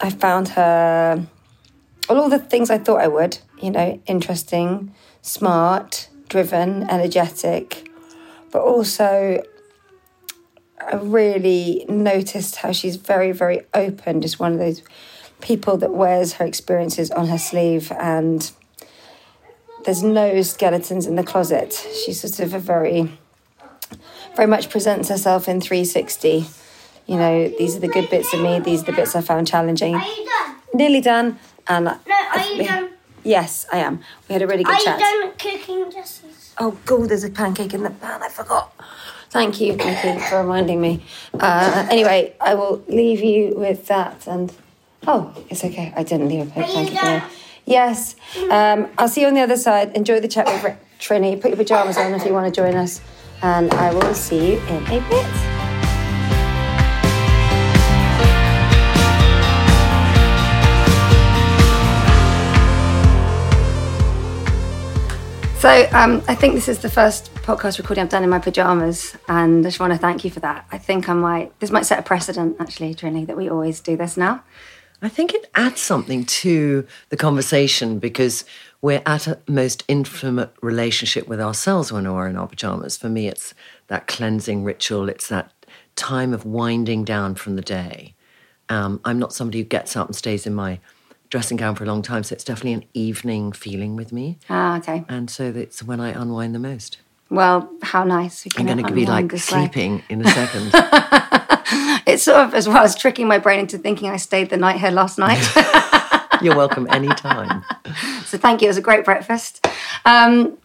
I 0.00 0.10
found 0.10 0.48
her 0.48 1.26
all 2.10 2.28
the 2.28 2.38
things 2.38 2.68
I 2.68 2.76
thought 2.76 3.00
I 3.00 3.08
would, 3.08 3.38
you 3.58 3.70
know, 3.70 3.98
interesting, 4.04 4.94
smart, 5.22 6.10
driven, 6.28 6.82
energetic, 6.90 7.88
but 8.50 8.60
also 8.60 9.42
I 10.78 10.96
really 10.96 11.86
noticed 11.88 12.56
how 12.56 12.72
she's 12.72 12.96
very, 12.96 13.32
very 13.32 13.62
open, 13.72 14.20
just 14.20 14.38
one 14.38 14.52
of 14.52 14.58
those 14.58 14.82
people 15.40 15.78
that 15.78 15.94
wears 15.94 16.34
her 16.34 16.44
experiences 16.44 17.10
on 17.10 17.28
her 17.28 17.38
sleeve 17.38 17.90
and 17.92 18.52
there's 19.86 20.02
no 20.02 20.42
skeletons 20.42 21.06
in 21.06 21.16
the 21.16 21.24
closet. 21.24 21.72
She's 22.04 22.20
sort 22.20 22.38
of 22.40 22.52
a 22.52 22.58
very, 22.58 23.10
very 24.36 24.48
much 24.48 24.68
presents 24.68 25.08
herself 25.08 25.48
in 25.48 25.62
360 25.62 26.44
you 27.12 27.18
know, 27.18 27.48
these 27.58 27.76
are 27.76 27.80
the 27.80 27.88
good 27.88 28.08
bits 28.08 28.32
of 28.32 28.40
me, 28.40 28.58
these 28.58 28.80
are 28.82 28.86
the 28.86 28.92
bits 28.92 29.14
I 29.14 29.20
found 29.20 29.46
challenging. 29.46 29.94
Are 29.94 30.02
you 30.02 30.24
done? 30.24 30.56
Nearly 30.72 31.02
done. 31.02 31.38
And 31.68 31.84
No, 31.84 31.98
are 32.08 32.40
you 32.46 32.64
done? 32.64 32.88
Yes, 33.22 33.66
I 33.70 33.78
am. 33.80 34.00
We 34.28 34.32
had 34.32 34.40
a 34.40 34.46
really 34.46 34.64
good 34.64 34.74
Are 34.74 34.80
chat. 34.82 34.98
you 34.98 35.04
done 35.04 35.32
cooking 35.38 35.90
justice? 35.92 36.54
Oh, 36.58 36.78
God, 36.86 37.10
there's 37.10 37.22
a 37.22 37.28
pancake 37.30 37.74
in 37.74 37.82
the 37.82 37.90
pan. 37.90 38.22
I 38.22 38.30
forgot. 38.30 38.72
Thank 39.28 39.60
you, 39.60 39.76
thank 39.76 40.02
you 40.04 40.20
for 40.26 40.38
reminding 40.38 40.80
me. 40.80 41.04
Uh, 41.38 41.86
anyway, 41.90 42.34
I 42.40 42.54
will 42.54 42.82
leave 42.88 43.20
you 43.20 43.54
with 43.56 43.86
that. 43.88 44.26
And 44.26 44.50
oh, 45.06 45.34
it's 45.50 45.62
okay. 45.64 45.92
I 45.94 46.02
didn't 46.04 46.28
leave 46.28 46.48
a 46.48 46.50
pancake 46.50 46.94
there. 46.98 47.24
Yes. 47.66 48.16
Um, 48.50 48.88
I'll 48.96 49.08
see 49.08 49.20
you 49.20 49.26
on 49.26 49.34
the 49.34 49.40
other 49.42 49.56
side. 49.58 49.94
Enjoy 49.94 50.18
the 50.18 50.28
chat 50.28 50.46
with 50.46 50.76
Trinny. 50.98 51.38
Put 51.38 51.50
your 51.50 51.58
pajamas 51.58 51.98
on 51.98 52.14
if 52.14 52.24
you 52.24 52.32
want 52.32 52.52
to 52.52 52.60
join 52.60 52.74
us. 52.74 53.02
And 53.42 53.70
I 53.74 53.92
will 53.92 54.14
see 54.14 54.52
you 54.52 54.58
in 54.60 54.86
a 54.86 55.00
bit. 55.10 55.51
So 65.62 65.88
um, 65.92 66.24
I 66.26 66.34
think 66.34 66.54
this 66.54 66.66
is 66.66 66.80
the 66.80 66.90
first 66.90 67.32
podcast 67.34 67.78
recording 67.78 68.02
I've 68.02 68.08
done 68.08 68.24
in 68.24 68.30
my 68.30 68.40
pajamas, 68.40 69.16
and 69.28 69.64
I 69.64 69.68
just 69.68 69.78
want 69.78 69.92
to 69.92 69.98
thank 70.00 70.24
you 70.24 70.30
for 70.32 70.40
that. 70.40 70.66
I 70.72 70.76
think 70.76 71.08
I 71.08 71.12
might. 71.12 71.56
This 71.60 71.70
might 71.70 71.86
set 71.86 72.00
a 72.00 72.02
precedent, 72.02 72.56
actually, 72.58 72.96
Trinny, 72.96 73.24
that 73.28 73.36
we 73.36 73.48
always 73.48 73.78
do 73.78 73.96
this 73.96 74.16
now. 74.16 74.42
I 75.02 75.08
think 75.08 75.32
it 75.32 75.48
adds 75.54 75.80
something 75.80 76.24
to 76.24 76.84
the 77.10 77.16
conversation 77.16 78.00
because 78.00 78.44
we're 78.80 79.02
at 79.06 79.28
a 79.28 79.38
most 79.46 79.84
intimate 79.86 80.52
relationship 80.62 81.28
with 81.28 81.40
ourselves 81.40 81.92
when 81.92 82.12
we're 82.12 82.26
in 82.26 82.34
our 82.34 82.48
pajamas. 82.48 82.96
For 82.96 83.08
me, 83.08 83.28
it's 83.28 83.54
that 83.86 84.08
cleansing 84.08 84.64
ritual, 84.64 85.08
it's 85.08 85.28
that 85.28 85.52
time 85.94 86.34
of 86.34 86.44
winding 86.44 87.04
down 87.04 87.36
from 87.36 87.54
the 87.54 87.62
day. 87.62 88.16
Um, 88.68 89.00
I'm 89.04 89.20
not 89.20 89.32
somebody 89.32 89.58
who 89.58 89.64
gets 89.64 89.94
up 89.94 90.08
and 90.08 90.16
stays 90.16 90.44
in 90.44 90.54
my 90.54 90.80
dressing 91.32 91.56
gown 91.56 91.74
for 91.74 91.82
a 91.82 91.86
long 91.86 92.02
time, 92.02 92.22
so 92.22 92.34
it's 92.34 92.44
definitely 92.44 92.74
an 92.74 92.84
evening 92.92 93.52
feeling 93.52 93.96
with 93.96 94.12
me. 94.12 94.38
Ah, 94.50 94.76
okay. 94.76 95.04
And 95.08 95.30
so 95.30 95.44
it's 95.44 95.82
when 95.82 95.98
I 95.98 96.10
unwind 96.10 96.54
the 96.54 96.58
most. 96.58 96.98
Well, 97.30 97.72
how 97.82 98.04
nice. 98.04 98.46
I'm 98.58 98.66
going 98.66 98.84
to 98.84 98.92
be 98.92 99.06
like 99.06 99.30
this 99.30 99.50
way. 99.50 99.60
sleeping 99.60 100.02
in 100.10 100.24
a 100.24 100.30
second. 100.30 100.74
It's 102.06 102.24
sort 102.24 102.40
of 102.40 102.54
as 102.54 102.68
well 102.68 102.82
as 102.84 102.94
tricking 102.94 103.26
my 103.26 103.38
brain 103.38 103.60
into 103.60 103.78
thinking 103.78 104.10
I 104.10 104.16
stayed 104.16 104.50
the 104.50 104.56
night 104.56 104.78
here 104.80 104.90
last 104.90 105.18
night. 105.18 105.42
You're 106.42 106.56
welcome 106.56 106.86
anytime. 106.90 107.64
so 108.24 108.36
thank 108.36 108.60
you. 108.60 108.66
It 108.66 108.70
was 108.70 108.76
a 108.76 108.82
great 108.82 109.04
breakfast. 109.04 109.66
Um, 110.04 110.58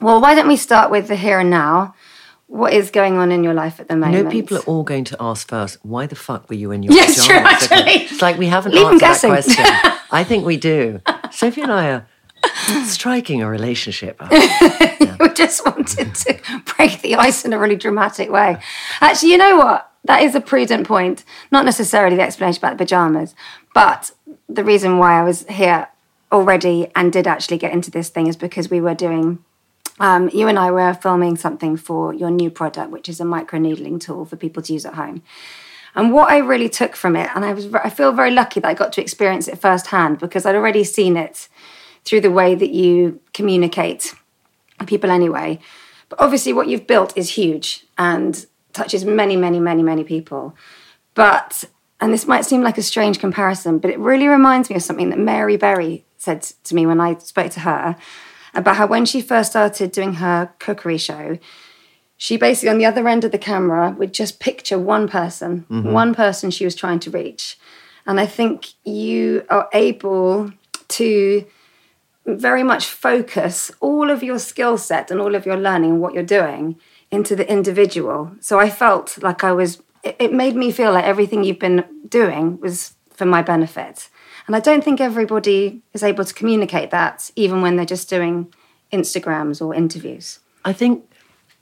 well, 0.00 0.20
why 0.20 0.34
don't 0.34 0.46
we 0.48 0.56
start 0.56 0.90
with 0.90 1.08
the 1.08 1.16
here 1.16 1.40
and 1.40 1.50
now? 1.50 1.94
What 2.46 2.72
is 2.74 2.90
going 2.90 3.16
on 3.18 3.32
in 3.32 3.42
your 3.44 3.54
life 3.54 3.80
at 3.80 3.88
the 3.88 3.94
You 3.94 4.00
moment? 4.00 4.24
know, 4.24 4.30
people 4.30 4.58
are 4.58 4.62
all 4.62 4.82
going 4.82 5.04
to 5.04 5.16
ask 5.18 5.48
first, 5.48 5.78
why 5.82 6.06
the 6.06 6.16
fuck 6.16 6.48
were 6.48 6.54
you 6.56 6.70
in 6.70 6.82
your 6.82 6.92
Yes, 6.96 7.24
true, 7.24 7.36
pajamas? 7.36 7.62
actually. 7.72 7.92
It's 8.04 8.22
like 8.22 8.36
we 8.38 8.46
haven't 8.46 8.72
Leave 8.74 9.02
answered 9.02 9.30
that 9.30 9.44
question. 9.44 9.64
I 10.10 10.22
think 10.24 10.44
we 10.44 10.56
do. 10.58 11.00
Sophie 11.30 11.62
and 11.62 11.72
I 11.72 11.88
are 11.90 12.06
striking 12.84 13.40
a 13.42 13.48
relationship. 13.48 14.20
we 14.30 15.28
just 15.34 15.64
wanted 15.64 16.14
to 16.14 16.40
break 16.76 17.00
the 17.00 17.14
ice 17.16 17.44
in 17.44 17.52
a 17.52 17.58
really 17.58 17.76
dramatic 17.76 18.30
way. 18.30 18.58
Actually, 19.00 19.32
you 19.32 19.38
know 19.38 19.56
what? 19.56 19.88
that 20.04 20.22
is 20.22 20.34
a 20.34 20.40
prudent 20.40 20.86
point. 20.86 21.24
Not 21.50 21.64
necessarily 21.64 22.16
the 22.16 22.22
explanation 22.22 22.58
about 22.58 22.72
the 22.72 22.84
pajamas, 22.84 23.34
but 23.74 24.10
the 24.48 24.64
reason 24.64 24.98
why 24.98 25.18
I 25.18 25.22
was 25.22 25.46
here 25.48 25.88
already 26.30 26.88
and 26.96 27.12
did 27.12 27.26
actually 27.26 27.58
get 27.58 27.72
into 27.72 27.90
this 27.90 28.08
thing 28.08 28.26
is 28.26 28.36
because 28.36 28.70
we 28.70 28.80
were 28.80 28.94
doing. 28.94 29.44
Um, 30.02 30.28
you 30.32 30.48
and 30.48 30.58
I 30.58 30.72
were 30.72 30.94
filming 30.94 31.36
something 31.36 31.76
for 31.76 32.12
your 32.12 32.28
new 32.28 32.50
product, 32.50 32.90
which 32.90 33.08
is 33.08 33.20
a 33.20 33.24
micro 33.24 33.60
needling 33.60 34.00
tool 34.00 34.24
for 34.24 34.34
people 34.34 34.60
to 34.64 34.72
use 34.72 34.84
at 34.84 34.94
home. 34.94 35.22
And 35.94 36.12
what 36.12 36.28
I 36.28 36.38
really 36.38 36.68
took 36.68 36.96
from 36.96 37.14
it, 37.14 37.30
and 37.36 37.44
I 37.44 37.52
was, 37.52 37.72
I 37.72 37.88
feel 37.88 38.10
very 38.10 38.32
lucky 38.32 38.58
that 38.58 38.68
I 38.68 38.74
got 38.74 38.92
to 38.94 39.00
experience 39.00 39.46
it 39.46 39.60
firsthand 39.60 40.18
because 40.18 40.44
I'd 40.44 40.56
already 40.56 40.82
seen 40.82 41.16
it 41.16 41.48
through 42.04 42.22
the 42.22 42.32
way 42.32 42.56
that 42.56 42.70
you 42.70 43.20
communicate 43.32 44.12
people 44.86 45.08
anyway. 45.08 45.60
But 46.08 46.20
obviously, 46.20 46.52
what 46.52 46.66
you've 46.66 46.88
built 46.88 47.16
is 47.16 47.30
huge 47.30 47.86
and 47.96 48.44
touches 48.72 49.04
many, 49.04 49.36
many, 49.36 49.60
many, 49.60 49.84
many 49.84 50.02
people. 50.02 50.56
But, 51.14 51.62
and 52.00 52.12
this 52.12 52.26
might 52.26 52.44
seem 52.44 52.62
like 52.62 52.76
a 52.76 52.82
strange 52.82 53.20
comparison, 53.20 53.78
but 53.78 53.92
it 53.92 54.00
really 54.00 54.26
reminds 54.26 54.68
me 54.68 54.74
of 54.74 54.82
something 54.82 55.10
that 55.10 55.18
Mary 55.20 55.56
Berry 55.56 56.04
said 56.18 56.42
to 56.64 56.74
me 56.74 56.86
when 56.86 57.00
I 57.00 57.18
spoke 57.18 57.52
to 57.52 57.60
her 57.60 57.96
about 58.54 58.76
how 58.76 58.86
when 58.86 59.04
she 59.04 59.20
first 59.20 59.50
started 59.50 59.92
doing 59.92 60.14
her 60.14 60.52
cookery 60.58 60.98
show, 60.98 61.38
she 62.16 62.36
basically 62.36 62.68
on 62.68 62.78
the 62.78 62.86
other 62.86 63.08
end 63.08 63.24
of 63.24 63.32
the 63.32 63.38
camera 63.38 63.94
would 63.98 64.14
just 64.14 64.38
picture 64.38 64.78
one 64.78 65.08
person, 65.08 65.66
mm-hmm. 65.68 65.92
one 65.92 66.14
person 66.14 66.50
she 66.50 66.64
was 66.64 66.74
trying 66.74 67.00
to 67.00 67.10
reach. 67.10 67.58
And 68.06 68.20
I 68.20 68.26
think 68.26 68.68
you 68.84 69.44
are 69.48 69.68
able 69.72 70.52
to 70.88 71.44
very 72.26 72.62
much 72.62 72.86
focus 72.86 73.72
all 73.80 74.10
of 74.10 74.22
your 74.22 74.38
skill 74.38 74.78
set 74.78 75.10
and 75.10 75.20
all 75.20 75.34
of 75.34 75.46
your 75.46 75.56
learning 75.56 75.92
and 75.92 76.00
what 76.00 76.14
you're 76.14 76.22
doing 76.22 76.76
into 77.10 77.34
the 77.34 77.50
individual. 77.50 78.32
So 78.40 78.60
I 78.60 78.70
felt 78.70 79.22
like 79.22 79.42
I 79.42 79.52
was, 79.52 79.82
it, 80.02 80.16
it 80.18 80.32
made 80.32 80.54
me 80.54 80.70
feel 80.70 80.92
like 80.92 81.04
everything 81.04 81.42
you've 81.42 81.58
been 81.58 81.84
doing 82.08 82.60
was 82.60 82.94
for 83.10 83.24
my 83.26 83.42
benefit. 83.42 84.08
And 84.46 84.56
I 84.56 84.60
don't 84.60 84.82
think 84.82 85.00
everybody 85.00 85.82
is 85.92 86.02
able 86.02 86.24
to 86.24 86.34
communicate 86.34 86.90
that, 86.90 87.30
even 87.36 87.62
when 87.62 87.76
they're 87.76 87.84
just 87.86 88.10
doing 88.10 88.52
Instagrams 88.92 89.64
or 89.64 89.74
interviews. 89.74 90.40
I 90.64 90.72
think 90.72 91.04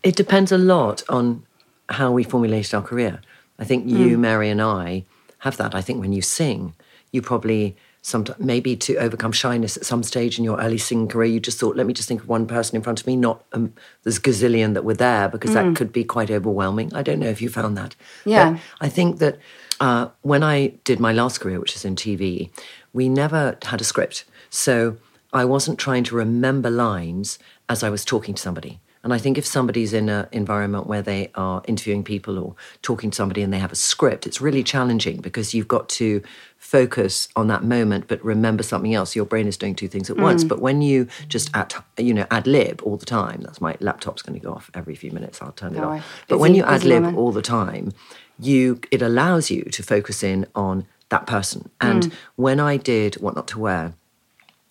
it 0.02 0.16
depends 0.16 0.50
a 0.52 0.58
lot 0.58 1.02
on 1.08 1.44
how 1.88 2.12
we 2.12 2.25
formulated 2.25 2.75
our 2.75 2.82
career. 2.82 3.20
I 3.58 3.64
think 3.64 3.87
you, 3.87 4.16
Mary, 4.16 4.49
and 4.49 4.62
I 4.62 5.04
have 5.38 5.56
that. 5.58 5.75
I 5.75 5.82
think 5.82 6.00
when 6.00 6.12
you 6.12 6.22
sing, 6.22 6.75
you 7.12 7.20
probably 7.20 7.76
sometimes 8.02 8.40
maybe 8.40 8.75
to 8.76 8.96
overcome 8.96 9.32
shyness 9.32 9.76
at 9.76 9.84
some 9.84 10.02
stage 10.02 10.38
in 10.38 10.44
your 10.44 10.58
early 10.58 10.78
singing 10.78 11.08
career, 11.08 11.30
you 11.30 11.40
just 11.40 11.60
thought, 11.60 11.76
let 11.76 11.87
me 11.87 11.92
just 11.92 12.08
think 12.08 12.22
of 12.22 12.28
one 12.28 12.46
person 12.46 12.76
in 12.76 12.82
front 12.82 13.00
of 13.00 13.06
me, 13.06 13.14
not 13.14 13.44
um, 13.52 13.75
there's 14.02 14.18
gazillion 14.18 14.72
that 14.72 14.84
were 14.84 14.94
there, 14.94 15.28
because 15.28 15.52
that 15.52 15.76
could 15.76 15.92
be 15.92 16.02
quite 16.04 16.30
overwhelming. 16.30 16.92
I 16.94 17.02
don't 17.02 17.18
know 17.18 17.28
if 17.28 17.42
you 17.42 17.50
found 17.50 17.76
that. 17.76 17.94
Yeah. 18.25 18.52
But 18.52 18.60
I 18.80 18.88
think 18.88 19.18
that 19.18 19.38
uh, 19.80 20.08
when 20.22 20.42
I 20.42 20.68
did 20.84 21.00
my 21.00 21.12
last 21.12 21.38
career, 21.40 21.58
which 21.58 21.75
is 21.75 21.84
in 21.84 21.96
TV, 21.96 22.50
we 22.92 23.08
never 23.08 23.58
had 23.62 23.80
a 23.80 23.84
script. 23.84 24.25
So 24.50 24.96
I 25.32 25.44
wasn't 25.44 25.78
trying 25.78 26.04
to 26.04 26.14
remember 26.14 26.70
lines 26.70 27.38
as 27.68 27.82
I 27.82 27.90
was 27.90 28.04
talking 28.04 28.34
to 28.34 28.42
somebody. 28.42 28.80
And 29.02 29.14
I 29.14 29.18
think 29.18 29.38
if 29.38 29.46
somebody's 29.46 29.94
in 29.94 30.10
an 30.10 30.26
environment 30.30 30.87
where 30.87 31.00
they 31.00 31.30
are 31.34 31.62
interviewing 31.66 32.04
people 32.04 32.38
or 32.38 32.54
talking 32.82 33.10
to 33.10 33.16
somebody 33.16 33.40
and 33.40 33.50
they 33.50 33.58
have 33.58 33.72
a 33.72 33.76
script, 33.76 34.26
it's 34.26 34.42
really 34.42 34.62
challenging 34.62 35.22
because 35.22 35.54
you've 35.54 35.68
got 35.68 35.88
to 35.90 36.22
focus 36.58 37.26
on 37.34 37.49
that 37.49 37.64
moment 37.64 38.06
but 38.08 38.22
remember 38.22 38.62
something 38.62 38.94
else. 38.94 39.16
Your 39.16 39.25
brain 39.25 39.46
is 39.46 39.56
doing 39.56 39.75
two 39.75 39.88
things 39.88 40.10
at 40.10 40.18
once. 40.18 40.44
But 40.44 40.60
when 40.60 40.82
you 40.82 41.08
just 41.28 41.49
at 41.56 41.82
you 41.96 42.12
know 42.12 42.26
ad 42.30 42.46
lib 42.46 42.82
all 42.84 42.99
the 42.99 43.06
time, 43.06 43.40
that's 43.40 43.62
my 43.62 43.75
laptop's 43.80 44.20
going 44.20 44.38
to 44.38 44.44
go 44.46 44.52
off 44.52 44.70
every 44.75 44.94
few 44.94 45.12
minutes. 45.12 45.40
I'll 45.40 45.52
turn 45.52 45.75
it 45.75 45.80
Oh, 45.80 45.92
off. 45.92 46.25
But 46.28 46.38
when 46.38 46.54
you 46.54 46.64
ad 46.64 46.84
lib 46.84 47.16
all 47.16 47.32
the 47.32 47.40
time, 47.40 47.92
you 48.40 48.80
it 48.90 49.02
allows 49.02 49.50
you 49.50 49.64
to 49.64 49.82
focus 49.82 50.23
in 50.23 50.47
on 50.54 50.87
that 51.09 51.26
person. 51.26 51.70
And 51.80 52.04
mm. 52.04 52.12
when 52.37 52.61
I 52.61 52.76
did 52.76 53.16
What 53.16 53.35
Not 53.35 53.49
to 53.49 53.59
Wear, 53.59 53.94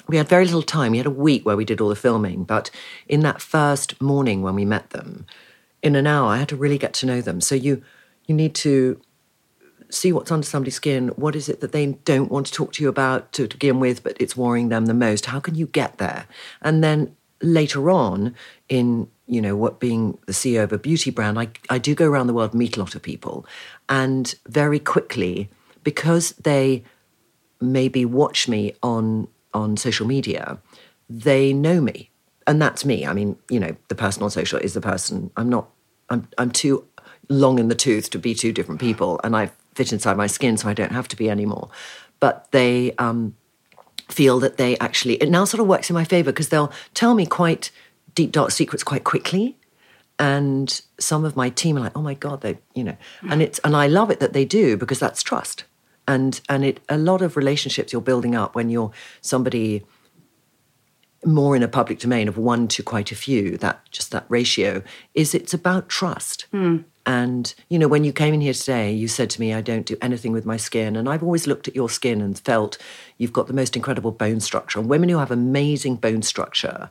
we 0.08 0.18
had 0.18 0.28
very 0.28 0.46
little 0.46 0.64
time. 0.64 0.92
We 0.94 0.98
had 0.98 1.06
a 1.06 1.12
week 1.12 1.46
where 1.46 1.58
we 1.58 1.66
did 1.66 1.82
all 1.82 1.90
the 1.90 1.96
filming, 1.96 2.44
but 2.44 2.72
in 3.08 3.20
that 3.22 3.42
first 3.42 4.02
morning 4.02 4.42
when 4.42 4.56
we 4.56 4.66
met 4.66 4.90
them, 4.90 5.26
in 5.82 5.96
an 5.96 6.08
hour, 6.08 6.30
I 6.30 6.38
had 6.38 6.50
to 6.50 6.56
really 6.56 6.78
get 6.78 6.94
to 6.96 7.06
know 7.06 7.22
them. 7.22 7.42
So 7.42 7.56
you 7.56 7.84
you 8.26 8.36
need 8.36 8.56
to 8.56 9.00
see 9.90 10.12
what's 10.14 10.32
under 10.32 10.46
somebody's 10.46 10.76
skin. 10.76 11.10
What 11.10 11.36
is 11.36 11.50
it 11.50 11.62
that 11.62 11.72
they 11.72 11.86
don't 12.06 12.32
want 12.32 12.46
to 12.48 12.54
talk 12.54 12.74
to 12.74 12.84
you 12.84 12.90
about 12.90 13.32
to, 13.34 13.48
to 13.48 13.56
begin 13.58 13.80
with, 13.80 14.04
but 14.04 14.16
it's 14.20 14.38
worrying 14.38 14.70
them 14.70 14.86
the 14.86 14.94
most? 14.94 15.28
How 15.28 15.40
can 15.40 15.56
you 15.56 15.68
get 15.68 15.98
there? 15.98 16.28
And 16.62 16.84
then 16.84 17.16
later 17.42 17.90
on, 17.90 18.36
in 18.68 19.10
you 19.30 19.42
know 19.42 19.56
what 19.56 19.80
being 19.80 20.18
the 20.26 20.34
CEO 20.34 20.64
of 20.64 20.74
a 20.74 20.80
beauty 20.80 21.12
brand, 21.12 21.40
I 21.40 21.50
I 21.70 21.78
do 21.78 21.94
go 21.94 22.08
around 22.08 22.28
the 22.28 22.34
world, 22.34 22.54
meet 22.54 22.76
a 22.76 22.80
lot 22.80 22.96
of 22.96 23.02
people, 23.02 23.46
and 23.88 24.34
very 24.48 24.80
quickly 24.80 25.50
because 25.84 26.32
they 26.32 26.84
maybe 27.62 28.06
watch 28.06 28.48
me 28.48 28.74
on 28.82 29.28
on 29.54 29.78
social 29.78 30.08
media, 30.08 30.60
they 31.10 31.54
know 31.54 31.80
me, 31.80 32.10
and 32.48 32.62
that's 32.62 32.84
me. 32.84 33.06
I 33.06 33.14
mean, 33.14 33.38
you 33.50 33.60
know, 33.60 33.76
the 33.88 33.96
person 33.96 34.24
on 34.24 34.32
social 34.32 34.60
is 34.60 34.74
the 34.74 34.82
person. 34.82 35.32
I'm 35.38 35.48
not. 35.48 35.70
I'm 36.10 36.28
I'm 36.40 36.50
too 36.52 36.86
long 37.30 37.60
in 37.60 37.68
the 37.68 37.76
tooth 37.76 38.10
to 38.10 38.18
be 38.18 38.34
two 38.34 38.52
different 38.52 38.82
people, 38.82 39.20
and 39.24 39.36
I 39.36 39.52
fit 39.76 39.94
inside 39.94 40.18
my 40.18 40.28
skin, 40.28 40.58
so 40.58 40.68
I 40.68 40.74
don't 40.74 40.92
have 40.92 41.08
to 41.10 41.16
be 41.16 41.30
anymore. 41.30 41.70
But 42.20 42.52
they 42.52 42.94
um, 42.98 43.36
feel 44.10 44.40
that 44.40 44.58
they 44.58 44.78
actually 44.80 45.16
it 45.16 45.30
now 45.30 45.46
sort 45.46 45.62
of 45.62 45.68
works 45.68 45.90
in 45.90 45.94
my 45.94 46.04
favor 46.04 46.32
because 46.32 46.50
they'll 46.50 46.72
tell 46.96 47.14
me 47.14 47.26
quite 47.26 47.72
deep 48.16 48.32
dark 48.32 48.51
secrets 48.51 48.84
quite 48.84 49.04
quickly. 49.04 49.58
And 50.18 50.82
some 51.00 51.24
of 51.24 51.38
my 51.38 51.50
team 51.50 51.78
are 51.78 51.82
like 51.82 51.98
oh 51.98 52.01
my 52.01 52.13
god 52.13 52.42
they 52.42 52.60
you 52.74 52.84
know. 52.84 52.98
And 53.30 53.42
it's 53.42 53.60
and 53.60 53.75
i 53.75 53.88
love 53.88 54.12
it 54.12 54.20
that 54.20 54.34
they 54.34 54.46
do 54.46 54.78
because 54.78 55.00
that's 55.00 55.24
trust. 55.24 55.63
And 56.08 56.42
and 56.50 56.66
it 56.66 56.82
a 56.89 56.98
lot 56.98 57.22
of 57.22 57.38
relationships 57.38 57.94
you're 57.94 58.01
building 58.01 58.36
up 58.36 58.56
when 58.56 58.70
you're 58.70 58.92
somebody 59.22 59.86
more 61.25 61.56
in 61.56 61.63
a 61.63 61.68
public 61.68 62.00
domain 62.00 62.28
of 62.28 62.38
one 62.38 62.68
to 62.70 62.82
quite 62.82 63.12
a 63.12 63.16
few 63.16 63.58
that 63.58 63.82
just 63.92 64.12
that 64.12 64.25
ratio 64.30 64.82
is 65.13 65.36
it's 65.36 65.54
about 65.54 65.89
trust. 65.89 66.46
Hmm. 66.51 66.80
And 67.06 67.54
you 67.70 67.80
know 67.80 67.88
when 67.88 68.04
you 68.04 68.13
came 68.13 68.34
in 68.34 68.42
here 68.42 68.54
today 68.54 68.92
you 68.92 69.08
said 69.08 69.30
to 69.32 69.39
me 69.42 69.54
i 69.54 69.62
don't 69.62 69.86
do 69.86 69.98
anything 70.01 70.32
with 70.32 70.46
my 70.46 70.58
skin. 70.58 70.96
And 70.96 71.08
i've 71.08 71.24
always 71.24 71.48
looked 71.48 71.68
at 71.68 71.75
your 71.75 71.89
skin 71.89 72.22
and 72.22 72.38
felt 72.38 72.78
you've 73.18 73.34
got 73.34 73.48
the 73.48 73.54
most 73.54 73.75
incredible 73.75 74.12
bone 74.12 74.39
structure. 74.42 74.80
And 74.80 74.89
women 74.89 75.10
who 75.10 75.18
have 75.18 75.32
amazing 75.32 75.96
bone 75.96 76.22
structure 76.22 76.89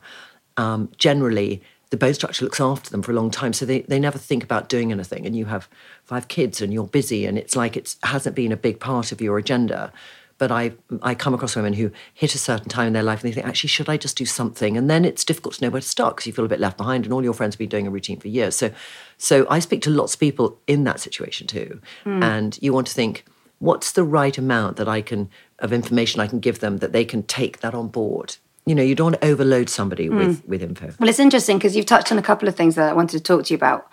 um, 0.59 0.89
generally 0.97 1.61
the 1.89 1.97
bone 1.97 2.13
structure 2.13 2.45
looks 2.45 2.61
after 2.61 2.89
them 2.91 3.01
for 3.01 3.11
a 3.11 3.15
long 3.15 3.31
time 3.31 3.53
so 3.53 3.65
they, 3.65 3.81
they 3.81 3.99
never 3.99 4.17
think 4.17 4.43
about 4.43 4.69
doing 4.69 4.91
anything 4.91 5.25
and 5.25 5.35
you 5.35 5.45
have 5.45 5.67
five 6.03 6.27
kids 6.27 6.61
and 6.61 6.73
you're 6.73 6.87
busy 6.87 7.25
and 7.25 7.37
it's 7.37 7.55
like 7.55 7.77
it 7.77 7.95
hasn't 8.03 8.35
been 8.35 8.51
a 8.51 8.57
big 8.57 8.79
part 8.79 9.11
of 9.11 9.21
your 9.21 9.37
agenda 9.37 9.91
but 10.37 10.51
I, 10.51 10.71
I 11.01 11.15
come 11.15 11.33
across 11.33 11.55
women 11.55 11.73
who 11.73 11.91
hit 12.13 12.33
a 12.33 12.37
certain 12.37 12.69
time 12.69 12.87
in 12.87 12.93
their 12.93 13.03
life 13.03 13.21
and 13.21 13.29
they 13.29 13.35
think, 13.35 13.45
actually, 13.45 13.67
should 13.67 13.89
I 13.89 13.97
just 13.97 14.17
do 14.17 14.25
something? 14.25 14.77
And 14.77 14.89
then 14.89 15.03
it's 15.03 15.25
difficult 15.25 15.55
to 15.55 15.65
know 15.65 15.69
where 15.69 15.81
to 15.81 15.87
start 15.87 16.15
because 16.15 16.27
you 16.27 16.31
feel 16.31 16.45
a 16.45 16.47
bit 16.47 16.61
left 16.61 16.77
behind 16.77 17.03
and 17.03 17.13
all 17.13 17.21
your 17.21 17.33
friends 17.33 17.55
have 17.55 17.59
been 17.59 17.67
doing 17.67 17.85
a 17.85 17.91
routine 17.91 18.21
for 18.21 18.29
years. 18.29 18.55
So, 18.55 18.71
so 19.17 19.45
I 19.49 19.59
speak 19.59 19.81
to 19.81 19.89
lots 19.89 20.13
of 20.13 20.19
people 20.21 20.57
in 20.65 20.85
that 20.85 21.01
situation 21.01 21.45
too. 21.45 21.81
And 22.23 22.57
you 22.61 22.71
want 22.71 22.87
to 22.87 22.93
think, 22.93 23.25
what's 23.59 23.91
the 23.91 24.05
right 24.05 24.37
amount 24.37 24.77
that 24.77 24.87
I 24.87 25.01
can, 25.01 25.29
of 25.59 25.73
information 25.73 26.21
I 26.21 26.27
can 26.27 26.39
give 26.39 26.61
them 26.61 26.77
that 26.77 26.93
they 26.93 27.03
can 27.03 27.23
take 27.23 27.59
that 27.59 27.75
on 27.75 27.89
board? 27.89 28.37
You 28.69 28.75
know, 28.75 28.83
you 28.83 28.93
don't 28.93 29.13
want 29.13 29.21
to 29.21 29.27
overload 29.27 29.67
somebody 29.67 30.05
hmm. 30.05 30.15
with, 30.15 30.47
with 30.47 30.61
info. 30.61 30.93
Well, 30.99 31.09
it's 31.09 31.17
interesting 31.17 31.57
because 31.57 31.75
you've 31.75 31.87
touched 31.87 32.11
on 32.11 32.19
a 32.19 32.21
couple 32.21 32.47
of 32.47 32.55
things 32.55 32.75
that 32.75 32.87
I 32.87 32.93
wanted 32.93 33.17
to 33.17 33.23
talk 33.23 33.45
to 33.45 33.53
you 33.53 33.55
about. 33.55 33.89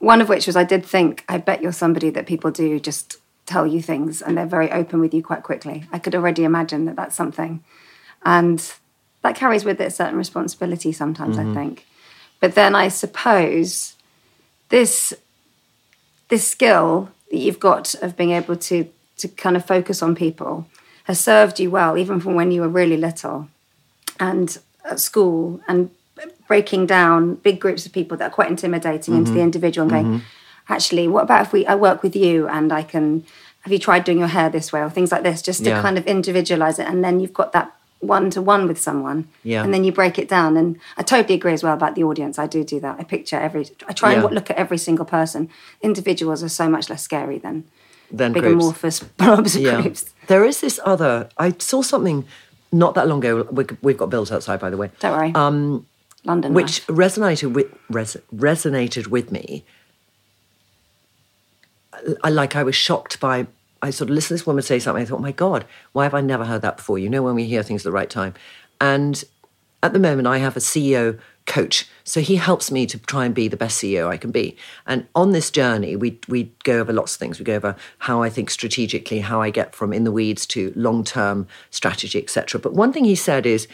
One 0.00 0.20
of 0.20 0.28
which 0.28 0.48
was 0.48 0.56
I 0.56 0.64
did 0.64 0.84
think, 0.84 1.24
I 1.28 1.38
bet 1.38 1.62
you're 1.62 1.70
somebody 1.70 2.10
that 2.10 2.26
people 2.26 2.50
do 2.50 2.80
just 2.80 3.18
tell 3.46 3.64
you 3.64 3.80
things 3.80 4.20
and 4.20 4.36
they're 4.36 4.44
very 4.44 4.72
open 4.72 4.98
with 4.98 5.14
you 5.14 5.22
quite 5.22 5.44
quickly. 5.44 5.84
I 5.92 6.00
could 6.00 6.16
already 6.16 6.42
imagine 6.42 6.86
that 6.86 6.96
that's 6.96 7.14
something. 7.14 7.62
And 8.24 8.74
that 9.22 9.36
carries 9.36 9.64
with 9.64 9.80
it 9.80 9.86
a 9.86 9.90
certain 9.90 10.18
responsibility 10.18 10.90
sometimes, 10.90 11.38
I 11.38 11.42
mm-hmm. 11.42 11.54
think. 11.54 11.86
But 12.40 12.56
then 12.56 12.74
I 12.74 12.88
suppose 12.88 13.94
this 14.70 15.14
this 16.30 16.44
skill 16.44 17.10
that 17.30 17.38
you've 17.38 17.60
got 17.60 17.94
of 18.02 18.16
being 18.16 18.32
able 18.32 18.56
to 18.56 18.88
to 19.18 19.28
kind 19.28 19.56
of 19.56 19.64
focus 19.64 20.02
on 20.02 20.16
people 20.16 20.66
has 21.04 21.20
served 21.20 21.60
you 21.60 21.70
well, 21.70 21.96
even 21.96 22.18
from 22.18 22.34
when 22.34 22.50
you 22.50 22.60
were 22.62 22.68
really 22.68 22.96
little 22.96 23.48
and 24.20 24.58
at 24.84 25.00
school 25.00 25.60
and 25.68 25.90
breaking 26.48 26.86
down 26.86 27.34
big 27.36 27.60
groups 27.60 27.86
of 27.86 27.92
people 27.92 28.16
that 28.16 28.30
are 28.30 28.34
quite 28.34 28.50
intimidating 28.50 29.14
into 29.14 29.30
Mm-hmm. 29.30 29.36
the 29.38 29.42
individual 29.42 29.82
and 29.82 29.90
going, 30.06 30.22
actually, 30.68 31.08
what 31.08 31.24
about 31.24 31.46
if 31.46 31.52
we 31.52 31.66
I 31.66 31.74
work 31.74 32.02
with 32.02 32.14
you 32.16 32.48
and 32.48 32.72
I 32.72 32.82
can 32.82 33.24
have 33.62 33.72
you 33.72 33.78
tried 33.80 34.04
doing 34.04 34.18
your 34.20 34.28
hair 34.28 34.48
this 34.48 34.72
way 34.72 34.80
or 34.80 34.88
things 34.90 35.10
like 35.10 35.24
this, 35.24 35.42
just 35.42 35.64
to 35.64 35.70
Yeah. 35.70 35.82
kind 35.82 35.98
of 35.98 36.06
individualize 36.06 36.78
it 36.78 36.86
and 36.86 37.02
then 37.04 37.18
you've 37.20 37.32
got 37.34 37.52
that 37.52 37.72
one 38.00 38.30
to 38.30 38.40
one 38.42 38.68
with 38.68 38.78
someone. 38.78 39.26
Yeah. 39.42 39.64
And 39.64 39.74
then 39.74 39.82
you 39.82 39.90
break 39.90 40.18
it 40.18 40.28
down. 40.28 40.56
And 40.56 40.78
I 40.96 41.02
totally 41.02 41.34
agree 41.34 41.52
as 41.54 41.62
well 41.64 41.74
about 41.74 41.94
the 41.96 42.04
audience. 42.04 42.38
I 42.38 42.46
do 42.46 42.62
do 42.62 42.78
that. 42.80 42.96
I 43.00 43.04
picture 43.04 43.36
every 43.40 43.66
I 43.88 43.92
try 43.92 44.12
Yeah. 44.12 44.24
and 44.24 44.34
look 44.34 44.50
at 44.50 44.56
every 44.56 44.78
single 44.78 45.04
person. 45.04 45.48
Individuals 45.82 46.42
are 46.44 46.48
so 46.48 46.68
much 46.68 46.88
less 46.90 47.02
scary 47.02 47.38
than 47.38 47.64
than 48.10 48.32
big 48.32 48.42
groups. 48.44 48.54
amorphous 48.62 49.00
blobs 49.18 49.56
of 49.56 49.62
Yeah. 49.62 49.80
groups. 49.82 50.04
There 50.28 50.44
is 50.44 50.60
this 50.60 50.78
other, 50.84 51.28
I 51.38 51.54
saw 51.58 51.82
something 51.82 52.24
not 52.78 52.94
that 52.94 53.08
long 53.08 53.18
ago. 53.24 53.46
we- 53.50 53.64
We've 53.82 53.98
got 53.98 54.10
bills 54.10 54.30
outside, 54.32 54.60
by 54.60 54.70
the 54.70 54.76
way. 54.76 54.90
Don't 55.00 55.12
worry. 55.16 55.32
Um, 55.34 55.86
London. 56.24 56.54
which 56.54 56.86
life. 56.88 56.98
resonated 56.98 57.52
with 57.52 57.66
res, 57.90 58.16
resonated 58.34 59.06
with 59.08 59.30
me. 59.32 59.64
I, 62.22 62.28
like 62.30 62.56
I 62.56 62.62
was 62.62 62.74
shocked 62.74 63.20
by, 63.20 63.46
I 63.82 63.90
sort 63.90 64.10
of 64.10 64.14
listened 64.14 64.28
to 64.38 64.42
this 64.42 64.46
woman 64.46 64.62
say 64.62 64.78
something. 64.78 65.02
I 65.02 65.06
thought, 65.06 65.20
my 65.20 65.32
God, 65.32 65.64
why 65.92 66.04
have 66.04 66.14
I 66.14 66.20
never 66.20 66.44
heard 66.44 66.62
that 66.62 66.76
before? 66.78 66.98
You 66.98 67.08
know, 67.08 67.22
when 67.22 67.34
we 67.34 67.44
hear 67.44 67.62
things 67.62 67.82
at 67.82 67.84
the 67.84 67.92
right 67.92 68.10
time. 68.10 68.34
And 68.80 69.22
at 69.82 69.92
the 69.92 69.98
moment, 69.98 70.26
I 70.28 70.38
have 70.38 70.56
a 70.56 70.60
CEO 70.60 71.18
coach. 71.46 71.88
So 72.04 72.20
he 72.20 72.36
helps 72.36 72.70
me 72.70 72.86
to 72.86 72.98
try 72.98 73.24
and 73.24 73.34
be 73.34 73.48
the 73.48 73.56
best 73.56 73.82
CEO 73.82 74.08
I 74.08 74.16
can 74.16 74.30
be. 74.30 74.56
And 74.86 75.06
on 75.14 75.32
this 75.32 75.50
journey, 75.50 75.96
we 75.96 76.18
we 76.28 76.52
go 76.64 76.80
over 76.80 76.92
lots 76.92 77.14
of 77.14 77.18
things. 77.18 77.38
We 77.38 77.44
go 77.44 77.54
over 77.54 77.76
how 77.98 78.22
I 78.22 78.28
think 78.28 78.50
strategically, 78.50 79.20
how 79.20 79.40
I 79.40 79.50
get 79.50 79.74
from 79.74 79.92
in 79.92 80.04
the 80.04 80.12
weeds 80.12 80.46
to 80.48 80.72
long 80.76 81.04
term 81.04 81.46
strategy, 81.70 82.18
etc. 82.18 82.60
But 82.60 82.74
one 82.74 82.92
thing 82.92 83.04
he 83.04 83.14
said 83.14 83.46
is, 83.46 83.68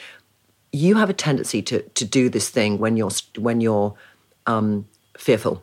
you 0.73 0.97
have 0.97 1.11
a 1.11 1.14
tendency 1.14 1.62
to 1.62 1.83
to 1.83 2.05
do 2.05 2.29
this 2.29 2.49
thing 2.49 2.79
when 2.79 2.97
you're 2.97 3.12
when 3.37 3.61
you're 3.61 3.95
um, 4.47 4.87
fearful. 5.17 5.62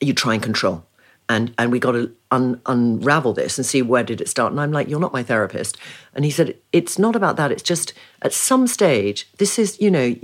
You 0.00 0.12
try 0.12 0.34
and 0.34 0.42
control 0.42 0.84
and 1.28 1.52
and 1.58 1.70
we 1.70 1.78
got 1.78 1.92
to 1.92 2.10
un, 2.30 2.60
unravel 2.66 3.32
this 3.32 3.58
and 3.58 3.66
see 3.66 3.82
where 3.82 4.02
did 4.02 4.20
it 4.20 4.28
start 4.28 4.50
and 4.50 4.60
i'm 4.60 4.72
like 4.72 4.88
you're 4.88 5.00
not 5.00 5.12
my 5.12 5.22
therapist 5.22 5.76
and 6.14 6.24
he 6.24 6.30
said 6.30 6.56
it's 6.72 6.98
not 6.98 7.14
about 7.14 7.36
that 7.36 7.52
it's 7.52 7.62
just 7.62 7.92
at 8.22 8.32
some 8.32 8.66
stage 8.66 9.28
this 9.38 9.58
is 9.58 9.80
you 9.80 9.90
know 9.90 10.16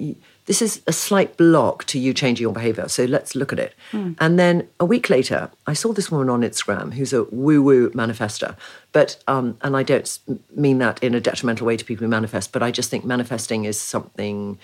this 0.47 0.61
is 0.61 0.83
a 0.87 0.93
slight 0.93 1.37
block 1.37 1.85
to 1.85 1.99
you 1.99 2.13
changing 2.13 2.43
your 2.43 2.53
behavior 2.53 2.89
so 2.89 3.05
let's 3.05 3.35
look 3.35 3.53
at 3.53 3.59
it 3.59 3.75
mm. 3.93 4.15
and 4.19 4.39
then 4.39 4.69
a 4.79 4.85
week 4.85 5.09
later 5.11 5.51
i 5.67 5.73
saw 5.73 5.93
this 5.93 6.11
woman 6.11 6.29
on 6.29 6.43
instagram 6.43 6.95
who's 6.95 7.13
a 7.13 7.25
woo 7.25 7.63
woo 7.63 7.91
manifester 7.91 8.57
but 8.93 9.23
um, 9.27 9.57
and 9.63 9.77
i 9.77 9.83
don't 9.83 10.19
mean 10.55 10.79
that 10.79 11.03
in 11.03 11.15
a 11.15 11.21
detrimental 11.21 11.67
way 11.67 11.77
to 11.77 11.85
people 11.85 12.05
who 12.05 12.11
manifest 12.11 12.53
but 12.53 12.63
i 12.63 12.71
just 12.71 12.91
think 12.91 13.05
manifesting 13.05 13.65
is 13.65 13.81
something 13.81 14.59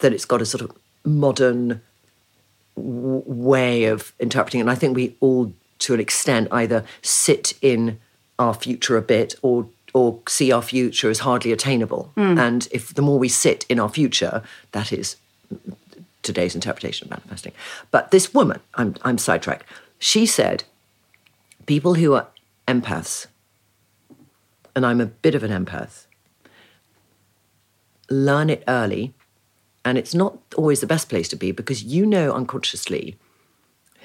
that 0.00 0.12
it's 0.12 0.24
got 0.24 0.42
a 0.42 0.46
sort 0.46 0.62
of 0.62 0.76
modern 1.04 1.80
way 2.76 3.84
of 3.84 4.12
interpreting. 4.18 4.60
And 4.60 4.70
I 4.70 4.74
think 4.74 4.96
we 4.96 5.16
all, 5.20 5.52
to 5.80 5.94
an 5.94 6.00
extent, 6.00 6.48
either 6.50 6.84
sit 7.02 7.54
in 7.62 7.98
our 8.38 8.54
future 8.54 8.96
a 8.96 9.02
bit 9.02 9.34
or 9.42 9.68
or 9.92 10.20
see 10.28 10.52
our 10.52 10.62
future 10.62 11.10
as 11.10 11.20
hardly 11.20 11.52
attainable. 11.52 12.12
Mm. 12.16 12.38
And 12.38 12.68
if 12.70 12.94
the 12.94 13.02
more 13.02 13.18
we 13.18 13.28
sit 13.28 13.64
in 13.68 13.80
our 13.80 13.88
future, 13.88 14.42
that 14.72 14.92
is 14.92 15.16
today's 16.22 16.54
interpretation 16.54 17.06
of 17.06 17.10
manifesting. 17.10 17.52
But 17.90 18.10
this 18.10 18.34
woman, 18.34 18.60
I'm 18.74 18.94
I'm 19.02 19.18
sidetracked. 19.18 19.66
She 19.98 20.26
said, 20.26 20.64
people 21.66 21.94
who 21.94 22.14
are 22.14 22.28
empaths, 22.66 23.26
and 24.74 24.86
I'm 24.86 25.00
a 25.00 25.06
bit 25.06 25.34
of 25.34 25.42
an 25.42 25.50
empath, 25.64 26.06
learn 28.08 28.50
it 28.50 28.64
early 28.66 29.14
and 29.84 29.96
it's 29.96 30.14
not 30.14 30.38
always 30.56 30.80
the 30.80 30.86
best 30.86 31.08
place 31.08 31.28
to 31.28 31.36
be 31.36 31.52
because 31.52 31.82
you 31.82 32.04
know 32.04 32.32
unconsciously 32.32 33.18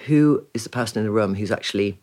who 0.06 0.46
is 0.54 0.64
the 0.64 0.70
person 0.70 1.00
in 1.00 1.06
the 1.06 1.12
room 1.12 1.36
who's 1.36 1.52
actually 1.52 2.00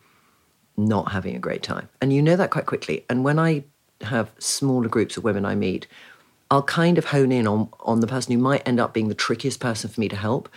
not 0.76 1.12
having 1.12 1.36
a 1.36 1.38
great 1.38 1.62
time. 1.62 1.88
And 2.00 2.12
you 2.12 2.22
know 2.22 2.36
that 2.36 2.50
quite 2.50 2.66
quickly. 2.66 3.04
And 3.08 3.24
when 3.24 3.38
I 3.38 3.64
have 4.04 4.30
smaller 4.38 4.88
groups 4.88 5.16
of 5.16 5.24
women 5.24 5.44
I 5.44 5.54
meet, 5.54 5.86
I'll 6.50 6.62
kind 6.62 6.98
of 6.98 7.06
hone 7.06 7.32
in 7.32 7.46
on, 7.46 7.68
on 7.80 8.00
the 8.00 8.06
person 8.06 8.32
who 8.32 8.38
might 8.38 8.66
end 8.66 8.78
up 8.78 8.92
being 8.92 9.08
the 9.08 9.14
trickiest 9.14 9.60
person 9.60 9.88
for 9.90 10.00
me 10.00 10.08
to 10.08 10.16
help, 10.16 10.48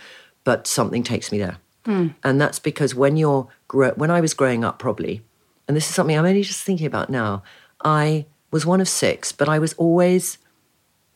but 0.44 0.66
something 0.66 1.02
takes 1.02 1.32
me 1.32 1.38
there. 1.38 1.58
Mm. 1.86 2.14
And 2.22 2.40
that's 2.40 2.58
because 2.58 2.94
when 2.94 3.16
you're, 3.16 3.48
when 3.72 4.10
I 4.10 4.20
was 4.20 4.34
growing 4.34 4.64
up, 4.64 4.78
probably, 4.78 5.22
and 5.66 5.76
this 5.76 5.88
is 5.88 5.94
something 5.94 6.16
I'm 6.16 6.26
only 6.26 6.42
just 6.42 6.62
thinking 6.62 6.86
about 6.86 7.10
now, 7.10 7.42
I 7.84 8.26
was 8.50 8.66
one 8.66 8.80
of 8.80 8.88
six, 8.88 9.32
but 9.32 9.48
I 9.48 9.58
was 9.58 9.72
always 9.74 10.38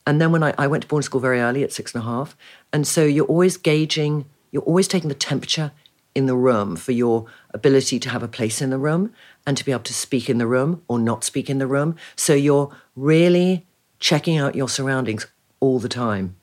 and 0.06 0.20
then 0.20 0.32
when 0.32 0.42
I, 0.42 0.54
I 0.58 0.66
went 0.66 0.82
to 0.82 0.88
boarding 0.88 1.04
school 1.04 1.20
very 1.20 1.40
early 1.40 1.62
at 1.62 1.72
six 1.72 1.94
and 1.94 2.02
a 2.02 2.06
half, 2.06 2.36
and 2.72 2.86
so 2.86 3.04
you're 3.04 3.26
always 3.26 3.56
gauging, 3.56 4.24
you're 4.50 4.62
always 4.62 4.88
taking 4.88 5.08
the 5.08 5.14
temperature 5.14 5.72
in 6.14 6.26
the 6.26 6.34
room 6.34 6.74
for 6.74 6.92
your 6.92 7.26
ability 7.54 8.00
to 8.00 8.10
have 8.10 8.22
a 8.22 8.28
place 8.28 8.60
in 8.60 8.70
the 8.70 8.78
room 8.78 9.12
and 9.46 9.56
to 9.56 9.64
be 9.64 9.72
able 9.72 9.82
to 9.84 9.94
speak 9.94 10.28
in 10.28 10.38
the 10.38 10.46
room 10.46 10.82
or 10.88 10.98
not 10.98 11.24
speak 11.24 11.48
in 11.50 11.58
the 11.58 11.66
room. 11.66 11.96
So 12.16 12.34
you're 12.34 12.74
really 12.94 13.66
checking 13.98 14.36
out 14.36 14.54
your 14.54 14.68
surroundings 14.68 15.26
all 15.60 15.78
the 15.78 15.88
time. 15.88 16.36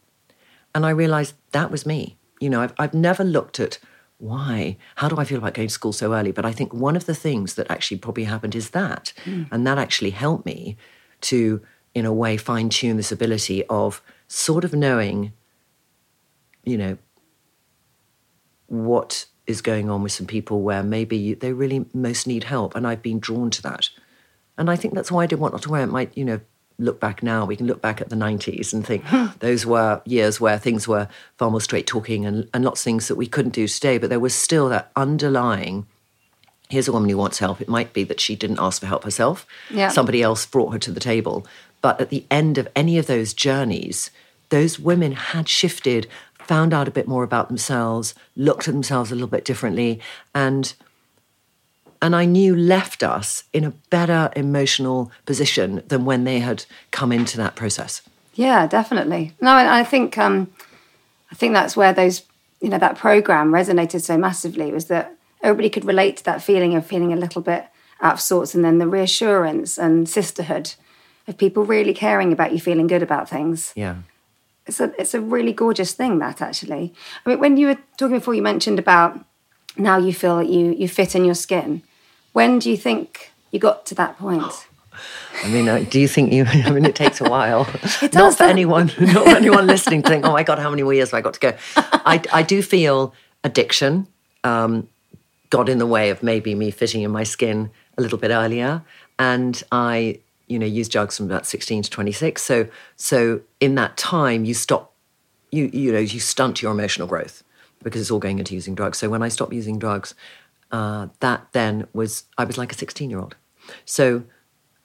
And 0.73 0.85
I 0.85 0.89
realized 0.91 1.35
that 1.51 1.71
was 1.71 1.85
me. 1.85 2.17
You 2.39 2.49
know, 2.49 2.61
I've, 2.61 2.73
I've 2.77 2.93
never 2.93 3.23
looked 3.23 3.59
at 3.59 3.79
why, 4.19 4.77
how 4.95 5.07
do 5.07 5.17
I 5.17 5.25
feel 5.25 5.37
about 5.37 5.53
going 5.53 5.67
to 5.67 5.73
school 5.73 5.93
so 5.93 6.13
early? 6.13 6.31
But 6.31 6.45
I 6.45 6.51
think 6.51 6.73
one 6.73 6.95
of 6.95 7.05
the 7.05 7.15
things 7.15 7.53
that 7.53 7.69
actually 7.69 7.97
probably 7.97 8.23
happened 8.23 8.55
is 8.55 8.71
that. 8.71 9.13
Mm. 9.25 9.47
And 9.51 9.67
that 9.67 9.77
actually 9.77 10.09
helped 10.09 10.45
me 10.45 10.77
to 11.21 11.61
in 11.97 12.05
a 12.05 12.13
way, 12.13 12.37
fine 12.37 12.69
tune 12.69 12.95
this 12.95 13.11
ability 13.11 13.63
of 13.71 14.03
sort 14.27 14.63
of 14.63 14.71
knowing, 14.71 15.33
you 16.63 16.77
know, 16.77 16.97
what 18.67 19.25
is 19.47 19.61
going 19.61 19.89
on 19.89 20.03
with 20.03 20.11
some 20.11 20.27
people 20.27 20.61
where 20.61 20.83
maybe 20.83 21.33
they 21.33 21.53
really 21.53 21.85
most 21.93 22.27
need 22.27 22.43
help. 22.43 22.75
And 22.75 22.85
I've 22.85 23.01
been 23.01 23.19
drawn 23.19 23.49
to 23.51 23.61
that. 23.63 23.89
And 24.57 24.69
I 24.69 24.75
think 24.75 24.93
that's 24.93 25.11
why 25.11 25.23
I 25.23 25.27
did 25.27 25.39
want 25.39 25.53
not 25.53 25.63
to 25.63 25.69
wear 25.69 25.83
it. 25.83 25.87
Might, 25.87 26.15
you 26.17 26.25
know, 26.25 26.39
look 26.79 26.99
back 26.99 27.23
now, 27.23 27.45
we 27.45 27.55
can 27.55 27.65
look 27.65 27.81
back 27.81 28.01
at 28.01 28.09
the 28.09 28.15
90s 28.15 28.73
and 28.73 28.85
think 28.85 29.03
those 29.39 29.65
were 29.65 30.01
years 30.05 30.39
where 30.39 30.59
things 30.59 30.87
were 30.87 31.07
far 31.37 31.49
more 31.49 31.61
straight 31.61 31.87
talking 31.87 32.25
and, 32.25 32.47
and 32.53 32.63
lots 32.63 32.81
of 32.81 32.83
things 32.83 33.07
that 33.07 33.15
we 33.15 33.25
couldn't 33.27 33.53
do 33.53 33.67
today. 33.67 33.97
But 33.97 34.09
there 34.09 34.19
was 34.19 34.35
still 34.35 34.69
that 34.69 34.91
underlying 34.95 35.87
here's 36.69 36.87
a 36.87 36.91
woman 36.91 37.09
who 37.09 37.17
wants 37.17 37.39
help. 37.39 37.61
It 37.61 37.69
might 37.69 37.93
be 37.93 38.03
that 38.03 38.19
she 38.19 38.35
didn't 38.35 38.59
ask 38.59 38.81
for 38.81 38.87
help 38.87 39.03
herself. 39.03 39.45
Yeah. 39.69 39.89
Somebody 39.89 40.21
else 40.21 40.45
brought 40.45 40.73
her 40.73 40.79
to 40.79 40.91
the 40.91 40.99
table. 40.99 41.45
But 41.81 42.01
at 42.01 42.09
the 42.09 42.25
end 42.29 42.57
of 42.57 42.67
any 42.75 42.97
of 42.97 43.07
those 43.07 43.33
journeys, 43.33 44.11
those 44.49 44.79
women 44.79 45.11
had 45.13 45.47
shifted, 45.47 46.07
found 46.47 46.73
out 46.73 46.87
a 46.87 46.91
bit 46.91 47.07
more 47.07 47.23
about 47.23 47.49
themselves, 47.49 48.15
looked 48.35 48.67
at 48.67 48.73
themselves 48.73 49.11
a 49.11 49.15
little 49.15 49.27
bit 49.27 49.45
differently, 49.45 49.99
and 50.33 50.73
and 52.01 52.15
I 52.15 52.25
knew 52.25 52.55
left 52.55 53.03
us 53.03 53.43
in 53.53 53.63
a 53.63 53.71
better 53.89 54.31
emotional 54.35 55.11
position 55.25 55.83
than 55.87 56.05
when 56.05 56.23
they 56.23 56.39
had 56.39 56.65
come 56.91 57.11
into 57.11 57.37
that 57.37 57.55
process. 57.55 58.01
Yeah, 58.35 58.67
definitely. 58.67 59.33
No, 59.41 59.51
I 59.51 59.83
think 59.83 60.17
um, 60.17 60.51
I 61.31 61.35
think 61.35 61.53
that's 61.53 61.75
where 61.75 61.93
those 61.93 62.23
you 62.61 62.69
know 62.69 62.77
that 62.77 62.97
program 62.97 63.51
resonated 63.51 64.01
so 64.01 64.17
massively 64.17 64.71
was 64.71 64.85
that 64.85 65.13
everybody 65.41 65.69
could 65.69 65.85
relate 65.85 66.17
to 66.17 66.23
that 66.25 66.41
feeling 66.41 66.75
of 66.75 66.85
feeling 66.85 67.13
a 67.13 67.17
little 67.17 67.41
bit 67.41 67.65
out 68.01 68.13
of 68.13 68.21
sorts, 68.21 68.55
and 68.55 68.63
then 68.63 68.77
the 68.77 68.87
reassurance 68.87 69.77
and 69.77 70.07
sisterhood 70.07 70.73
of 71.27 71.37
people 71.37 71.65
really 71.65 71.93
caring 71.93 72.31
about 72.31 72.53
you 72.53 72.59
feeling 72.59 72.87
good 72.87 73.03
about 73.03 73.29
things. 73.29 73.73
Yeah. 73.75 73.97
It's 74.67 74.79
a, 74.79 74.93
it's 74.99 75.13
a 75.13 75.21
really 75.21 75.53
gorgeous 75.53 75.93
thing, 75.93 76.19
that 76.19 76.41
actually. 76.41 76.93
I 77.25 77.29
mean, 77.29 77.39
when 77.39 77.57
you 77.57 77.67
were 77.67 77.77
talking 77.97 78.17
before, 78.17 78.35
you 78.35 78.41
mentioned 78.41 78.79
about 78.79 79.19
now 79.77 79.97
you 79.97 80.13
feel 80.13 80.37
that 80.37 80.49
you, 80.49 80.73
you 80.73 80.87
fit 80.87 81.15
in 81.15 81.25
your 81.25 81.35
skin. 81.35 81.81
When 82.33 82.59
do 82.59 82.69
you 82.69 82.77
think 82.77 83.31
you 83.51 83.59
got 83.59 83.85
to 83.87 83.95
that 83.95 84.17
point? 84.17 84.43
I 85.43 85.47
mean, 85.49 85.69
uh, 85.69 85.85
do 85.89 85.99
you 85.99 86.07
think 86.07 86.33
you? 86.33 86.45
I 86.47 86.71
mean, 86.71 86.85
it 86.85 86.95
takes 86.95 87.21
a 87.21 87.29
while. 87.29 87.67
It 88.01 88.11
does, 88.11 88.13
not 88.13 88.37
for 88.37 88.43
anyone, 88.43 88.87
not 88.99 89.23
for 89.25 89.35
anyone 89.35 89.67
listening 89.67 90.01
to 90.03 90.09
think, 90.09 90.25
"Oh 90.25 90.33
my 90.33 90.43
god, 90.43 90.59
how 90.59 90.69
many 90.69 90.83
more 90.83 90.93
years 90.93 91.11
have 91.11 91.19
I 91.19 91.21
got 91.21 91.35
to 91.35 91.39
go?" 91.39 91.53
I, 91.75 92.21
I 92.33 92.41
do 92.43 92.61
feel 92.61 93.13
addiction 93.43 94.07
um, 94.43 94.87
got 95.49 95.69
in 95.69 95.77
the 95.77 95.85
way 95.85 96.09
of 96.09 96.23
maybe 96.23 96.55
me 96.55 96.71
fitting 96.71 97.03
in 97.03 97.11
my 97.11 97.23
skin 97.23 97.69
a 97.97 98.01
little 98.01 98.17
bit 98.17 98.31
earlier, 98.31 98.81
and 99.19 99.61
I 99.71 100.19
you 100.47 100.57
know, 100.57 100.65
use 100.65 100.89
drugs 100.89 101.17
from 101.17 101.27
about 101.27 101.45
16 101.45 101.83
to 101.83 101.89
26. 101.89 102.41
So, 102.41 102.67
so 102.95 103.41
in 103.59 103.75
that 103.75 103.97
time, 103.97 104.45
you 104.45 104.53
stop, 104.53 104.93
you, 105.51 105.69
you 105.73 105.91
know, 105.91 105.99
you 105.99 106.19
stunt 106.19 106.61
your 106.61 106.71
emotional 106.71 107.07
growth 107.07 107.43
because 107.83 108.01
it's 108.01 108.11
all 108.11 108.19
going 108.19 108.39
into 108.39 108.53
using 108.53 108.75
drugs. 108.75 108.97
So 108.97 109.09
when 109.09 109.21
I 109.21 109.27
stopped 109.27 109.53
using 109.53 109.77
drugs, 109.77 110.15
uh, 110.71 111.07
that 111.19 111.47
then 111.51 111.87
was, 111.93 112.23
I 112.37 112.45
was 112.45 112.57
like 112.57 112.71
a 112.71 112.75
16 112.75 113.09
year 113.09 113.19
old. 113.19 113.35
So, 113.85 114.23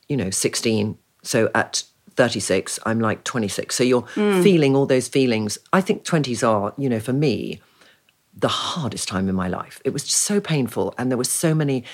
you 0.08 0.16
know, 0.16 0.30
16. 0.30 0.98
So 1.22 1.50
at 1.54 1.84
36, 2.16 2.78
I'm 2.84 3.00
like 3.00 3.24
26. 3.24 3.74
So 3.74 3.84
you're 3.84 4.02
mm. 4.02 4.42
feeling 4.42 4.76
all 4.76 4.86
those 4.86 5.08
feelings. 5.08 5.58
I 5.72 5.80
think 5.80 6.04
20s 6.04 6.46
are, 6.46 6.74
you 6.76 6.88
know, 6.88 7.00
for 7.00 7.12
me, 7.12 7.60
the 8.34 8.48
hardest 8.48 9.08
time 9.08 9.28
in 9.28 9.34
my 9.34 9.48
life. 9.48 9.80
It 9.84 9.90
was 9.90 10.04
just 10.04 10.20
so 10.20 10.40
painful. 10.40 10.94
And 10.98 11.10
there 11.10 11.18
were 11.18 11.24
so 11.24 11.54
many 11.54 11.84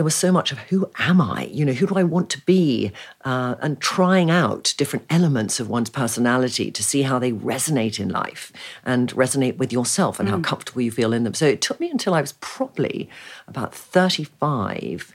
there 0.00 0.04
was 0.06 0.14
so 0.14 0.32
much 0.32 0.50
of 0.50 0.56
who 0.56 0.90
am 0.98 1.20
I? 1.20 1.50
You 1.52 1.66
know, 1.66 1.74
who 1.74 1.86
do 1.86 1.94
I 1.94 2.04
want 2.04 2.30
to 2.30 2.40
be? 2.46 2.90
Uh, 3.22 3.56
and 3.60 3.78
trying 3.82 4.30
out 4.30 4.72
different 4.78 5.04
elements 5.10 5.60
of 5.60 5.68
one's 5.68 5.90
personality 5.90 6.70
to 6.70 6.82
see 6.82 7.02
how 7.02 7.18
they 7.18 7.32
resonate 7.32 8.00
in 8.00 8.08
life 8.08 8.50
and 8.82 9.12
resonate 9.12 9.58
with 9.58 9.74
yourself 9.74 10.18
and 10.18 10.26
mm. 10.26 10.32
how 10.32 10.40
comfortable 10.40 10.80
you 10.80 10.90
feel 10.90 11.12
in 11.12 11.24
them. 11.24 11.34
So 11.34 11.44
it 11.44 11.60
took 11.60 11.78
me 11.80 11.90
until 11.90 12.14
I 12.14 12.22
was 12.22 12.32
probably 12.40 13.10
about 13.46 13.74
35 13.74 15.14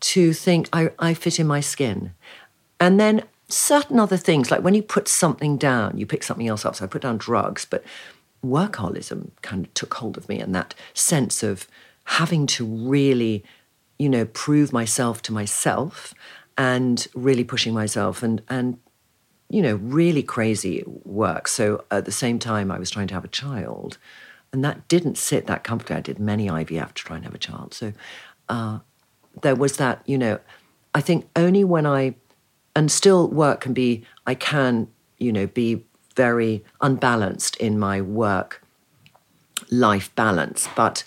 to 0.00 0.32
think 0.32 0.70
I, 0.72 0.92
I 0.98 1.12
fit 1.12 1.38
in 1.38 1.46
my 1.46 1.60
skin. 1.60 2.14
And 2.80 2.98
then 2.98 3.24
certain 3.48 4.00
other 4.00 4.16
things, 4.16 4.50
like 4.50 4.62
when 4.62 4.74
you 4.74 4.82
put 4.82 5.08
something 5.08 5.58
down, 5.58 5.98
you 5.98 6.06
pick 6.06 6.22
something 6.22 6.48
else 6.48 6.64
up. 6.64 6.76
So 6.76 6.86
I 6.86 6.88
put 6.88 7.02
down 7.02 7.18
drugs, 7.18 7.66
but 7.68 7.84
workaholism 8.42 9.32
kind 9.42 9.66
of 9.66 9.74
took 9.74 9.92
hold 9.92 10.16
of 10.16 10.26
me 10.26 10.40
and 10.40 10.54
that 10.54 10.74
sense 10.94 11.42
of 11.42 11.68
having 12.04 12.46
to 12.46 12.64
really 12.64 13.44
you 14.00 14.08
know, 14.08 14.24
prove 14.24 14.72
myself 14.72 15.20
to 15.20 15.30
myself 15.30 16.14
and 16.56 17.06
really 17.14 17.44
pushing 17.44 17.74
myself 17.74 18.22
and, 18.22 18.40
and, 18.48 18.78
you 19.50 19.60
know, 19.60 19.74
really 19.74 20.22
crazy 20.22 20.82
work. 21.04 21.46
So 21.46 21.84
at 21.90 22.06
the 22.06 22.10
same 22.10 22.38
time, 22.38 22.70
I 22.70 22.78
was 22.78 22.90
trying 22.90 23.08
to 23.08 23.14
have 23.14 23.26
a 23.26 23.28
child. 23.28 23.98
and 24.54 24.64
that 24.64 24.88
didn't 24.88 25.18
sit 25.18 25.46
that 25.48 25.64
comfortably. 25.64 25.96
I 25.96 26.00
did 26.00 26.18
many 26.18 26.48
IVF 26.48 26.94
to 26.94 27.04
try 27.04 27.16
and 27.16 27.26
have 27.26 27.34
a 27.34 27.38
child. 27.38 27.74
So 27.74 27.92
uh, 28.48 28.78
there 29.42 29.54
was 29.54 29.76
that, 29.76 30.00
you 30.06 30.16
know, 30.16 30.38
I 30.94 31.02
think 31.02 31.28
only 31.36 31.62
when 31.62 31.84
I, 31.84 32.14
and 32.74 32.90
still 32.90 33.28
work 33.28 33.60
can 33.60 33.74
be, 33.74 34.06
I 34.26 34.34
can, 34.34 34.88
you 35.18 35.30
know, 35.30 35.46
be 35.46 35.84
very 36.16 36.64
unbalanced 36.80 37.54
in 37.58 37.78
my 37.78 38.00
work 38.00 38.64
life 39.70 40.12
balance, 40.14 40.70
but 40.74 41.04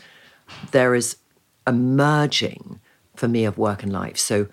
there 0.72 0.94
is 0.94 1.18
a 1.66 1.74
merging 1.74 2.80
for 3.16 3.28
me 3.28 3.46
of 3.46 3.58
work 3.58 3.84
and 3.84 3.92
life. 3.92 4.18
So 4.18 4.48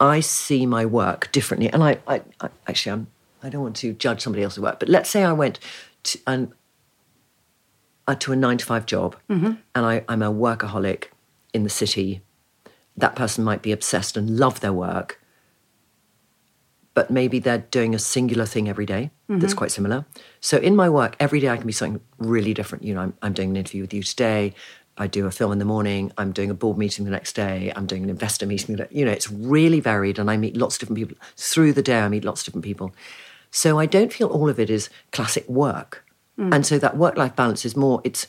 I 0.00 0.20
see 0.20 0.66
my 0.66 0.84
work 0.84 1.30
differently. 1.32 1.70
And 1.72 1.82
I, 1.82 1.98
I, 2.06 2.22
I 2.40 2.48
actually, 2.68 2.92
I'm, 2.92 3.06
I 3.42 3.48
don't 3.48 3.62
want 3.62 3.76
to 3.76 3.92
judge 3.92 4.22
somebody 4.22 4.42
else's 4.42 4.60
work, 4.60 4.78
but 4.80 4.88
let's 4.88 5.08
say 5.10 5.22
I 5.24 5.32
went 5.32 5.58
to, 6.04 6.18
and, 6.26 6.52
uh, 8.06 8.14
to 8.16 8.32
a 8.32 8.36
nine 8.36 8.58
to 8.58 8.64
five 8.66 8.86
job 8.86 9.16
and 9.74 9.86
I, 9.86 10.04
I'm 10.08 10.22
a 10.22 10.32
workaholic 10.32 11.06
in 11.52 11.62
the 11.62 11.70
city. 11.70 12.20
That 12.96 13.16
person 13.16 13.44
might 13.44 13.62
be 13.62 13.72
obsessed 13.72 14.16
and 14.16 14.38
love 14.38 14.60
their 14.60 14.72
work, 14.72 15.20
but 16.92 17.10
maybe 17.10 17.38
they're 17.38 17.58
doing 17.70 17.94
a 17.94 17.98
singular 17.98 18.46
thing 18.46 18.68
every 18.68 18.86
day 18.86 19.10
that's 19.40 19.54
quite 19.54 19.70
similar. 19.72 20.04
So 20.40 20.58
in 20.58 20.76
my 20.76 20.88
work, 20.90 21.16
every 21.18 21.40
day 21.40 21.48
I 21.48 21.56
can 21.56 21.66
be 21.66 21.72
something 21.72 22.00
really 22.18 22.52
different. 22.54 22.84
You 22.84 22.94
know, 22.94 23.00
I'm, 23.00 23.14
I'm 23.22 23.32
doing 23.32 23.50
an 23.50 23.56
interview 23.56 23.82
with 23.82 23.94
you 23.94 24.02
today. 24.02 24.54
I 24.96 25.06
do 25.06 25.26
a 25.26 25.30
film 25.30 25.52
in 25.52 25.58
the 25.58 25.64
morning. 25.64 26.12
I'm 26.18 26.32
doing 26.32 26.50
a 26.50 26.54
board 26.54 26.78
meeting 26.78 27.04
the 27.04 27.10
next 27.10 27.34
day. 27.34 27.72
I'm 27.74 27.86
doing 27.86 28.04
an 28.04 28.10
investor 28.10 28.46
meeting. 28.46 28.78
You 28.90 29.04
know, 29.04 29.10
it's 29.10 29.30
really 29.30 29.80
varied, 29.80 30.18
and 30.18 30.30
I 30.30 30.36
meet 30.36 30.56
lots 30.56 30.76
of 30.76 30.80
different 30.80 30.98
people 30.98 31.16
through 31.36 31.72
the 31.72 31.82
day. 31.82 32.00
I 32.00 32.08
meet 32.08 32.24
lots 32.24 32.42
of 32.42 32.46
different 32.46 32.64
people, 32.64 32.94
so 33.50 33.78
I 33.78 33.86
don't 33.86 34.12
feel 34.12 34.28
all 34.28 34.48
of 34.48 34.60
it 34.60 34.70
is 34.70 34.90
classic 35.10 35.48
work. 35.48 36.04
Hmm. 36.36 36.52
And 36.52 36.66
so 36.66 36.78
that 36.78 36.96
work-life 36.96 37.34
balance 37.36 37.64
is 37.64 37.76
more. 37.76 38.00
It's 38.04 38.26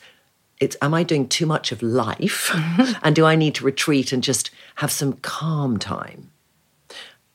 it's 0.59 0.77
am 0.81 0.93
I 0.93 1.03
doing 1.03 1.27
too 1.27 1.45
much 1.45 1.71
of 1.71 1.83
life, 1.83 2.51
and 3.03 3.15
do 3.15 3.25
I 3.25 3.35
need 3.35 3.55
to 3.55 3.65
retreat 3.65 4.11
and 4.11 4.23
just 4.23 4.49
have 4.75 4.91
some 4.91 5.13
calm 5.13 5.77
time? 5.77 6.31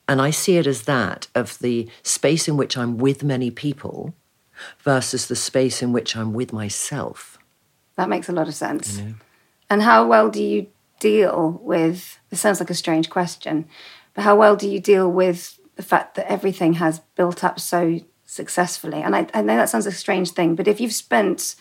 And 0.09 0.21
I 0.21 0.31
see 0.31 0.57
it 0.57 0.66
as 0.66 0.83
that 0.83 1.29
of 1.37 1.57
the 1.61 1.88
space 2.03 2.49
in 2.49 2.57
which 2.57 2.77
I'm 2.77 2.99
with 2.99 3.23
many 3.23 3.53
people 3.53 4.12
versus 4.81 5.29
the 5.29 5.37
space 5.37 5.83
in 5.83 5.93
which 5.93 6.16
I'm 6.16 6.33
with 6.33 6.53
myself. 6.53 7.38
That 8.00 8.08
makes 8.08 8.30
a 8.30 8.32
lot 8.32 8.48
of 8.48 8.54
sense. 8.54 8.98
And 9.68 9.82
how 9.82 10.06
well 10.06 10.30
do 10.30 10.42
you 10.42 10.68
deal 11.00 11.60
with? 11.62 12.18
This 12.30 12.40
sounds 12.40 12.58
like 12.58 12.70
a 12.70 12.74
strange 12.74 13.10
question, 13.10 13.68
but 14.14 14.24
how 14.24 14.36
well 14.36 14.56
do 14.56 14.66
you 14.66 14.80
deal 14.80 15.06
with 15.12 15.60
the 15.76 15.82
fact 15.82 16.14
that 16.14 16.32
everything 16.32 16.72
has 16.84 17.00
built 17.14 17.44
up 17.44 17.60
so 17.60 18.00
successfully? 18.24 19.02
And 19.02 19.14
I, 19.14 19.26
I 19.34 19.42
know 19.42 19.54
that 19.54 19.68
sounds 19.68 19.84
a 19.84 19.92
strange 19.92 20.30
thing, 20.30 20.54
but 20.54 20.66
if 20.66 20.80
you've 20.80 20.94
spent 20.94 21.56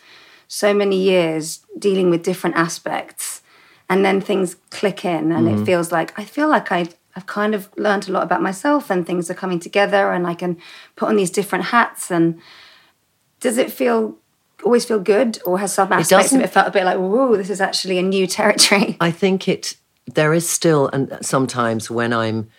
so 0.48 0.72
many 0.72 0.96
years 0.96 1.60
dealing 1.78 2.08
with 2.08 2.22
different 2.22 2.56
aspects, 2.56 3.42
and 3.90 4.02
then 4.02 4.22
things 4.22 4.56
click 4.70 5.04
in, 5.04 5.32
and 5.32 5.46
it 5.46 5.56
mm-hmm. 5.56 5.64
feels 5.64 5.92
like 5.92 6.18
I 6.18 6.24
feel 6.24 6.48
like 6.48 6.72
I. 6.72 6.88
I've 7.16 7.26
kind 7.26 7.56
of 7.56 7.68
learned 7.76 8.08
a 8.08 8.12
lot 8.12 8.22
about 8.22 8.40
myself, 8.40 8.88
and 8.88 9.04
things 9.04 9.28
are 9.28 9.34
coming 9.42 9.60
together, 9.60 10.12
and 10.12 10.26
I 10.28 10.34
can 10.34 10.56
put 10.94 11.08
on 11.08 11.16
these 11.16 11.32
different 11.38 11.64
hats. 11.66 12.08
And 12.08 12.40
does 13.40 13.58
it 13.58 13.72
feel 13.72 14.19
always 14.64 14.84
feel 14.84 15.00
good, 15.00 15.38
or 15.44 15.58
has 15.58 15.72
some 15.72 15.92
aspects 15.92 16.32
of 16.32 16.40
it 16.40 16.50
felt 16.50 16.68
a 16.68 16.70
bit 16.70 16.84
like, 16.84 16.98
"Whoa, 16.98 17.36
this 17.36 17.50
is 17.50 17.60
actually 17.60 17.98
a 17.98 18.02
new 18.02 18.26
territory"? 18.26 18.96
I 19.00 19.10
think 19.10 19.48
it 19.48 19.76
there 20.14 20.32
is 20.32 20.48
still 20.48 20.88
and 20.92 21.18
sometimes 21.22 21.90
when 21.90 22.12
I'm 22.12 22.50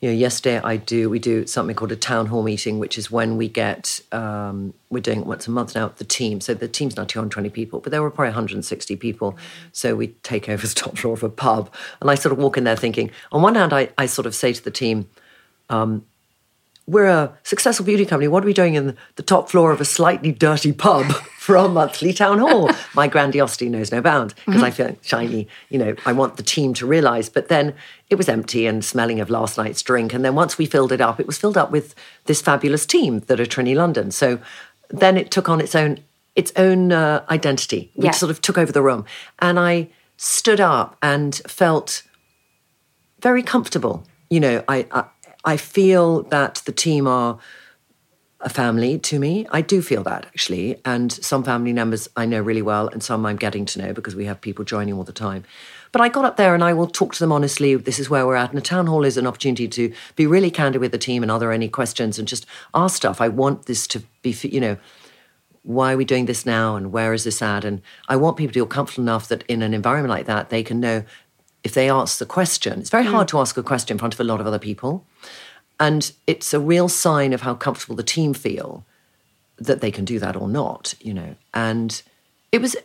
you 0.00 0.08
know 0.08 0.14
yesterday 0.14 0.60
I 0.62 0.76
do 0.76 1.10
we 1.10 1.18
do 1.18 1.46
something 1.46 1.76
called 1.76 1.92
a 1.92 1.96
town 1.96 2.26
hall 2.26 2.42
meeting 2.42 2.78
which 2.78 2.98
is 2.98 3.10
when 3.10 3.36
we 3.36 3.48
get 3.48 4.00
um, 4.10 4.74
we're 4.90 5.00
doing 5.00 5.20
it 5.20 5.26
once 5.26 5.46
a 5.46 5.50
month 5.50 5.74
now 5.74 5.88
the 5.96 6.04
team 6.04 6.40
so 6.40 6.54
the 6.54 6.68
team's 6.68 6.96
now 6.96 7.04
220 7.04 7.50
people 7.50 7.80
but 7.80 7.90
there 7.90 8.02
were 8.02 8.10
probably 8.10 8.30
160 8.30 8.96
people 8.96 9.36
so 9.72 9.94
we 9.94 10.08
take 10.22 10.48
over 10.48 10.66
the 10.66 10.74
top 10.82 10.96
floor 10.98 11.14
of 11.14 11.22
a 11.22 11.28
pub 11.28 11.72
and 12.00 12.10
I 12.10 12.14
sort 12.14 12.32
of 12.32 12.38
walk 12.38 12.56
in 12.56 12.64
there 12.64 12.76
thinking 12.76 13.10
on 13.30 13.42
one 13.42 13.54
hand 13.54 13.72
I, 13.72 13.90
I 13.98 14.06
sort 14.06 14.26
of 14.26 14.34
say 14.34 14.52
to 14.52 14.62
the 14.62 14.70
team 14.70 15.08
we're 16.92 17.06
a 17.06 17.32
successful 17.42 17.86
beauty 17.86 18.04
company. 18.04 18.28
What 18.28 18.42
are 18.44 18.46
we 18.46 18.52
doing 18.52 18.74
in 18.74 18.96
the 19.16 19.22
top 19.22 19.48
floor 19.48 19.72
of 19.72 19.80
a 19.80 19.84
slightly 19.84 20.30
dirty 20.30 20.72
pub 20.72 21.06
for 21.38 21.56
our 21.56 21.68
monthly 21.68 22.12
town 22.12 22.38
hall? 22.38 22.70
My 22.94 23.08
grandiosity 23.08 23.68
knows 23.70 23.90
no 23.90 24.02
bounds 24.02 24.34
because 24.46 24.62
I 24.62 24.70
feel 24.70 24.96
shiny. 25.02 25.48
You 25.70 25.78
know, 25.78 25.94
I 26.04 26.12
want 26.12 26.36
the 26.36 26.42
team 26.42 26.74
to 26.74 26.86
realize. 26.86 27.28
But 27.30 27.48
then 27.48 27.74
it 28.10 28.16
was 28.16 28.28
empty 28.28 28.66
and 28.66 28.84
smelling 28.84 29.20
of 29.20 29.30
last 29.30 29.56
night's 29.56 29.80
drink. 29.82 30.12
And 30.12 30.22
then 30.24 30.34
once 30.34 30.58
we 30.58 30.66
filled 30.66 30.92
it 30.92 31.00
up, 31.00 31.18
it 31.18 31.26
was 31.26 31.38
filled 31.38 31.56
up 31.56 31.70
with 31.70 31.94
this 32.26 32.42
fabulous 32.42 32.84
team 32.84 33.20
that 33.20 33.40
are 33.40 33.46
Trinny 33.46 33.74
London. 33.74 34.10
So 34.10 34.38
then 34.90 35.16
it 35.16 35.30
took 35.30 35.48
on 35.48 35.60
its 35.60 35.74
own 35.74 35.98
its 36.34 36.52
own 36.56 36.92
uh, 36.92 37.24
identity, 37.30 37.90
which 37.94 38.04
Yeah. 38.06 38.10
sort 38.12 38.30
of 38.30 38.40
took 38.42 38.58
over 38.58 38.72
the 38.72 38.82
room. 38.82 39.04
And 39.38 39.58
I 39.58 39.88
stood 40.18 40.60
up 40.60 40.96
and 41.02 41.34
felt 41.46 42.02
very 43.20 43.42
comfortable. 43.42 44.06
You 44.30 44.40
know, 44.40 44.64
I, 44.68 44.86
I 44.90 45.04
I 45.44 45.56
feel 45.56 46.22
that 46.24 46.62
the 46.64 46.72
team 46.72 47.06
are 47.06 47.38
a 48.40 48.48
family 48.48 48.98
to 48.98 49.18
me. 49.18 49.46
I 49.50 49.60
do 49.60 49.80
feel 49.80 50.02
that 50.02 50.26
actually, 50.26 50.80
and 50.84 51.12
some 51.12 51.44
family 51.44 51.72
members 51.72 52.08
I 52.16 52.26
know 52.26 52.40
really 52.40 52.62
well, 52.62 52.88
and 52.88 53.02
some 53.02 53.24
I'm 53.24 53.36
getting 53.36 53.64
to 53.66 53.80
know 53.80 53.92
because 53.92 54.16
we 54.16 54.24
have 54.24 54.40
people 54.40 54.64
joining 54.64 54.94
all 54.94 55.04
the 55.04 55.12
time. 55.12 55.44
But 55.92 56.00
I 56.00 56.08
got 56.08 56.24
up 56.24 56.36
there 56.36 56.54
and 56.54 56.64
I 56.64 56.72
will 56.72 56.86
talk 56.86 57.14
to 57.14 57.20
them 57.20 57.32
honestly. 57.32 57.74
This 57.76 57.98
is 57.98 58.10
where 58.10 58.26
we're 58.26 58.36
at, 58.36 58.50
and 58.50 58.58
a 58.58 58.62
town 58.62 58.86
hall 58.86 59.04
is 59.04 59.16
an 59.16 59.26
opportunity 59.26 59.68
to 59.68 59.92
be 60.16 60.26
really 60.26 60.50
candid 60.50 60.80
with 60.80 60.90
the 60.90 60.98
team. 60.98 61.22
And 61.22 61.30
are 61.30 61.38
there 61.38 61.52
any 61.52 61.68
questions? 61.68 62.18
And 62.18 62.26
just 62.26 62.46
ask 62.74 62.96
stuff. 62.96 63.20
I 63.20 63.28
want 63.28 63.66
this 63.66 63.86
to 63.88 64.02
be, 64.22 64.34
you 64.42 64.60
know, 64.60 64.76
why 65.62 65.92
are 65.92 65.96
we 65.96 66.04
doing 66.04 66.26
this 66.26 66.44
now 66.44 66.74
and 66.74 66.90
where 66.90 67.12
is 67.12 67.22
this 67.22 67.40
at? 67.40 67.64
And 67.64 67.82
I 68.08 68.16
want 68.16 68.36
people 68.36 68.52
to 68.52 68.54
feel 68.54 68.66
comfortable 68.66 69.04
enough 69.04 69.28
that 69.28 69.44
in 69.44 69.62
an 69.62 69.74
environment 69.74 70.10
like 70.10 70.26
that, 70.26 70.50
they 70.50 70.64
can 70.64 70.80
know 70.80 71.04
if 71.64 71.74
they 71.74 71.88
ask 71.88 72.18
the 72.18 72.26
question. 72.26 72.80
It's 72.80 72.90
very 72.90 73.04
hard 73.04 73.28
to 73.28 73.38
ask 73.38 73.56
a 73.56 73.62
question 73.62 73.94
in 73.94 73.98
front 73.98 74.14
of 74.14 74.20
a 74.20 74.24
lot 74.24 74.40
of 74.40 74.46
other 74.46 74.58
people. 74.58 75.06
And 75.78 76.12
it's 76.26 76.52
a 76.52 76.60
real 76.60 76.88
sign 76.88 77.32
of 77.32 77.42
how 77.42 77.54
comfortable 77.54 77.96
the 77.96 78.02
team 78.02 78.34
feel 78.34 78.84
that 79.58 79.80
they 79.80 79.90
can 79.90 80.04
do 80.04 80.18
that 80.18 80.36
or 80.36 80.48
not, 80.48 80.94
you 81.00 81.14
know. 81.14 81.36
And 81.54 82.02
it 82.50 82.60
was, 82.60 82.76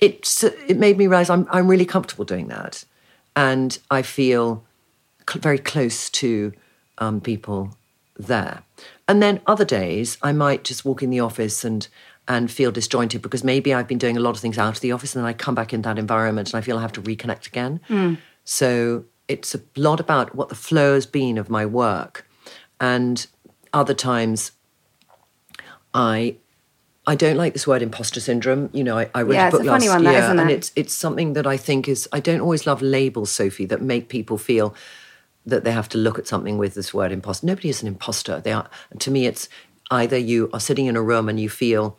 it's, 0.00 0.44
it 0.44 0.78
made 0.78 0.98
me 0.98 1.06
realize 1.06 1.30
I'm, 1.30 1.46
I'm 1.50 1.68
really 1.68 1.86
comfortable 1.86 2.24
doing 2.24 2.48
that. 2.48 2.84
And 3.34 3.78
I 3.90 4.02
feel 4.02 4.64
cl- 5.28 5.40
very 5.40 5.58
close 5.58 6.10
to 6.10 6.52
um, 6.98 7.20
people 7.20 7.76
there. 8.16 8.62
And 9.08 9.22
then 9.22 9.40
other 9.46 9.64
days, 9.64 10.18
I 10.22 10.32
might 10.32 10.64
just 10.64 10.84
walk 10.84 11.02
in 11.02 11.10
the 11.10 11.20
office 11.20 11.64
and 11.64 11.88
and 12.28 12.50
feel 12.50 12.70
disjointed 12.70 13.20
because 13.22 13.42
maybe 13.42 13.74
I've 13.74 13.88
been 13.88 13.98
doing 13.98 14.16
a 14.16 14.20
lot 14.20 14.30
of 14.30 14.38
things 14.40 14.58
out 14.58 14.74
of 14.76 14.80
the 14.80 14.92
office 14.92 15.14
and 15.14 15.24
then 15.24 15.28
I 15.28 15.32
come 15.32 15.54
back 15.54 15.72
in 15.72 15.82
that 15.82 15.98
environment 15.98 16.52
and 16.52 16.58
I 16.58 16.60
feel 16.60 16.78
I 16.78 16.82
have 16.82 16.92
to 16.92 17.02
reconnect 17.02 17.46
again. 17.46 17.80
Mm. 17.88 18.18
So 18.44 19.04
it's 19.28 19.54
a 19.54 19.60
lot 19.76 20.00
about 20.00 20.34
what 20.34 20.48
the 20.48 20.54
flow 20.54 20.94
has 20.94 21.06
been 21.06 21.38
of 21.38 21.50
my 21.50 21.66
work. 21.66 22.28
And 22.80 23.26
other 23.72 23.94
times 23.94 24.52
I 25.94 26.36
I 27.04 27.16
don't 27.16 27.36
like 27.36 27.52
this 27.52 27.66
word 27.66 27.82
imposter 27.82 28.20
syndrome. 28.20 28.70
You 28.72 28.84
know, 28.84 28.96
I, 28.98 29.10
I 29.14 29.22
wrote 29.22 29.34
Yeah, 29.34 29.44
a 29.44 29.48
it's 29.48 29.56
book 29.56 29.66
last 29.66 29.88
one, 29.88 30.02
year, 30.04 30.12
and 30.22 30.50
it? 30.50 30.54
it's 30.54 30.72
it's 30.76 30.94
something 30.94 31.32
that 31.32 31.46
I 31.46 31.56
think 31.56 31.88
is 31.88 32.08
I 32.12 32.20
don't 32.20 32.40
always 32.40 32.66
love 32.66 32.80
labels, 32.80 33.32
Sophie, 33.32 33.66
that 33.66 33.82
make 33.82 34.08
people 34.08 34.38
feel 34.38 34.74
that 35.44 35.64
they 35.64 35.72
have 35.72 35.88
to 35.88 35.98
look 35.98 36.18
at 36.20 36.28
something 36.28 36.58
with 36.58 36.74
this 36.74 36.94
word 36.94 37.10
imposter. 37.10 37.46
Nobody 37.46 37.68
is 37.68 37.82
an 37.82 37.88
imposter. 37.88 38.40
They 38.40 38.52
are 38.52 38.70
to 39.00 39.10
me 39.10 39.26
it's 39.26 39.48
either 39.90 40.16
you 40.16 40.48
are 40.52 40.60
sitting 40.60 40.86
in 40.86 40.96
a 40.96 41.02
room 41.02 41.28
and 41.28 41.40
you 41.40 41.48
feel 41.50 41.98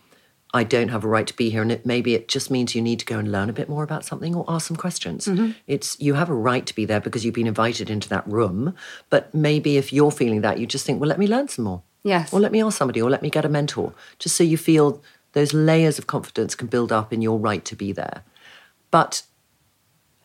I 0.55 0.63
don't 0.63 0.89
have 0.89 1.03
a 1.03 1.07
right 1.07 1.25
to 1.25 1.35
be 1.35 1.49
here, 1.49 1.63
and 1.63 1.71
it 1.71 1.85
maybe 1.85 2.13
it 2.13 2.27
just 2.27 2.51
means 2.51 2.75
you 2.75 2.81
need 2.81 2.99
to 2.99 3.05
go 3.05 3.17
and 3.17 3.31
learn 3.31 3.49
a 3.49 3.53
bit 3.53 3.67
more 3.67 3.83
about 3.83 4.05
something 4.05 4.35
or 4.35 4.45
ask 4.47 4.67
some 4.67 4.77
questions. 4.77 5.25
Mm-hmm. 5.25 5.51
It's 5.65 5.99
you 5.99 6.13
have 6.13 6.29
a 6.29 6.35
right 6.35 6.65
to 6.65 6.75
be 6.75 6.85
there 6.85 6.99
because 6.99 7.25
you've 7.25 7.33
been 7.33 7.47
invited 7.47 7.89
into 7.89 8.07
that 8.09 8.27
room, 8.27 8.75
but 9.09 9.33
maybe 9.33 9.77
if 9.77 9.91
you're 9.91 10.11
feeling 10.11 10.41
that, 10.41 10.59
you 10.59 10.67
just 10.67 10.85
think, 10.85 11.01
well, 11.01 11.09
let 11.09 11.17
me 11.17 11.27
learn 11.27 11.47
some 11.47 11.65
more. 11.65 11.81
Yes. 12.03 12.31
Or 12.31 12.39
let 12.39 12.51
me 12.51 12.61
ask 12.61 12.77
somebody, 12.77 13.01
or 13.01 13.09
let 13.09 13.23
me 13.23 13.29
get 13.29 13.45
a 13.45 13.49
mentor, 13.49 13.93
just 14.19 14.35
so 14.35 14.43
you 14.43 14.57
feel 14.57 15.01
those 15.31 15.53
layers 15.53 15.97
of 15.97 16.05
confidence 16.05 16.53
can 16.53 16.67
build 16.67 16.91
up 16.91 17.11
in 17.11 17.21
your 17.21 17.39
right 17.39 17.65
to 17.65 17.75
be 17.75 17.91
there. 17.91 18.23
But 18.91 19.23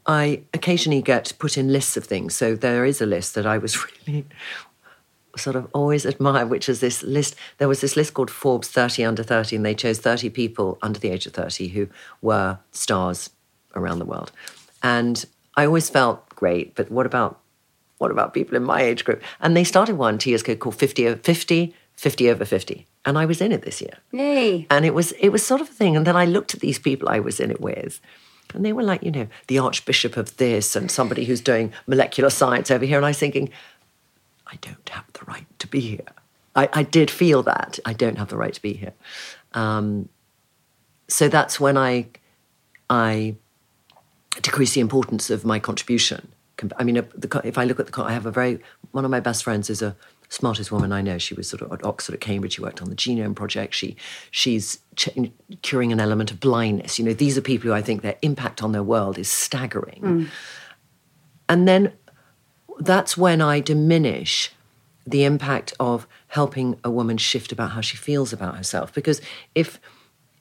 I 0.06 0.42
occasionally 0.52 1.02
get 1.02 1.32
put 1.38 1.56
in 1.56 1.72
lists 1.72 1.96
of 1.96 2.04
things. 2.04 2.34
So 2.34 2.54
there 2.54 2.84
is 2.84 3.00
a 3.00 3.06
list 3.06 3.34
that 3.34 3.46
I 3.46 3.58
was 3.58 3.78
really 4.06 4.26
sort 5.36 5.56
of 5.56 5.68
always 5.72 6.06
admire, 6.06 6.46
which 6.46 6.68
is 6.68 6.80
this 6.80 7.02
list. 7.02 7.36
There 7.58 7.68
was 7.68 7.80
this 7.80 7.96
list 7.96 8.14
called 8.14 8.30
Forbes 8.30 8.68
30 8.68 9.04
Under 9.04 9.22
30, 9.22 9.56
and 9.56 9.66
they 9.66 9.74
chose 9.74 9.98
30 9.98 10.30
people 10.30 10.78
under 10.82 10.98
the 10.98 11.10
age 11.10 11.26
of 11.26 11.32
30 11.32 11.68
who 11.68 11.88
were 12.22 12.58
stars 12.72 13.30
around 13.74 13.98
the 13.98 14.04
world. 14.04 14.32
And 14.82 15.24
I 15.56 15.66
always 15.66 15.90
felt 15.90 16.28
great, 16.30 16.74
but 16.74 16.90
what 16.90 17.06
about 17.06 17.40
what 17.98 18.12
about 18.12 18.32
people 18.32 18.56
in 18.56 18.62
my 18.62 18.82
age 18.82 19.04
group? 19.04 19.22
And 19.40 19.56
they 19.56 19.64
started 19.64 19.96
one 19.96 20.18
two 20.18 20.30
years 20.30 20.42
ago 20.42 20.54
called 20.54 20.76
50 20.76 21.08
over 21.08 21.16
50, 21.16 21.74
50 21.94 22.30
over 22.30 22.44
50. 22.44 22.86
And 23.04 23.18
I 23.18 23.26
was 23.26 23.40
in 23.40 23.50
it 23.50 23.62
this 23.62 23.80
year. 23.80 23.98
Yay. 24.12 24.66
And 24.70 24.84
it 24.84 24.94
was 24.94 25.12
it 25.12 25.30
was 25.30 25.44
sort 25.44 25.60
of 25.60 25.68
a 25.68 25.72
thing. 25.72 25.96
And 25.96 26.06
then 26.06 26.16
I 26.16 26.24
looked 26.24 26.54
at 26.54 26.60
these 26.60 26.78
people 26.78 27.08
I 27.08 27.18
was 27.18 27.40
in 27.40 27.50
it 27.50 27.60
with, 27.60 28.00
and 28.54 28.64
they 28.64 28.72
were 28.72 28.82
like, 28.82 29.02
you 29.02 29.10
know, 29.10 29.28
the 29.48 29.58
Archbishop 29.58 30.16
of 30.16 30.36
this 30.36 30.76
and 30.76 30.90
somebody 30.90 31.24
who's 31.24 31.40
doing 31.40 31.72
molecular 31.86 32.30
science 32.30 32.70
over 32.70 32.84
here. 32.84 32.96
And 32.96 33.06
I 33.06 33.10
was 33.10 33.18
thinking, 33.18 33.50
I 34.50 34.56
don't 34.56 34.88
have 34.88 35.04
the 35.12 35.24
right 35.26 35.46
to 35.58 35.66
be 35.66 35.80
here. 35.80 36.06
I, 36.54 36.68
I 36.72 36.82
did 36.82 37.10
feel 37.10 37.42
that. 37.44 37.78
I 37.84 37.92
don't 37.92 38.18
have 38.18 38.28
the 38.28 38.36
right 38.36 38.52
to 38.52 38.62
be 38.62 38.72
here. 38.72 38.94
Um, 39.52 40.08
so 41.08 41.28
that's 41.28 41.58
when 41.58 41.76
I 41.76 42.08
I 42.90 43.36
decrease 44.42 44.74
the 44.74 44.80
importance 44.80 45.30
of 45.30 45.44
my 45.44 45.58
contribution. 45.58 46.28
I 46.76 46.84
mean, 46.84 46.98
uh, 46.98 47.02
if 47.44 47.56
I 47.56 47.64
look 47.64 47.78
at 47.78 47.86
the, 47.86 48.02
I 48.02 48.12
have 48.12 48.26
a 48.26 48.30
very 48.30 48.58
one 48.90 49.04
of 49.04 49.10
my 49.10 49.20
best 49.20 49.44
friends 49.44 49.70
is 49.70 49.82
a 49.82 49.94
smartest 50.28 50.72
woman 50.72 50.92
I 50.92 51.00
know. 51.00 51.18
She 51.18 51.34
was 51.34 51.48
sort 51.48 51.62
of 51.62 51.72
at 51.72 51.84
Oxford, 51.84 52.14
at 52.14 52.20
Cambridge. 52.20 52.54
She 52.54 52.60
worked 52.62 52.82
on 52.82 52.90
the 52.90 52.96
genome 52.96 53.34
project. 53.34 53.74
She 53.74 53.96
she's 54.30 54.80
ch- 54.96 55.30
curing 55.62 55.92
an 55.92 56.00
element 56.00 56.30
of 56.30 56.40
blindness. 56.40 56.98
You 56.98 57.04
know, 57.04 57.14
these 57.14 57.38
are 57.38 57.40
people 57.40 57.68
who 57.68 57.74
I 57.74 57.82
think 57.82 58.02
their 58.02 58.16
impact 58.22 58.62
on 58.62 58.72
their 58.72 58.82
world 58.82 59.18
is 59.18 59.30
staggering. 59.30 60.28
And 61.48 61.66
then 61.66 61.92
that's 62.78 63.16
when 63.16 63.40
I 63.40 63.60
diminish 63.60 64.52
the 65.06 65.24
impact 65.24 65.72
of 65.80 66.06
helping 66.28 66.78
a 66.84 66.90
woman 66.90 67.16
shift 67.16 67.50
about 67.52 67.70
how 67.70 67.80
she 67.80 67.96
feels 67.96 68.32
about 68.32 68.56
herself. 68.56 68.92
Because 68.92 69.20
if 69.54 69.80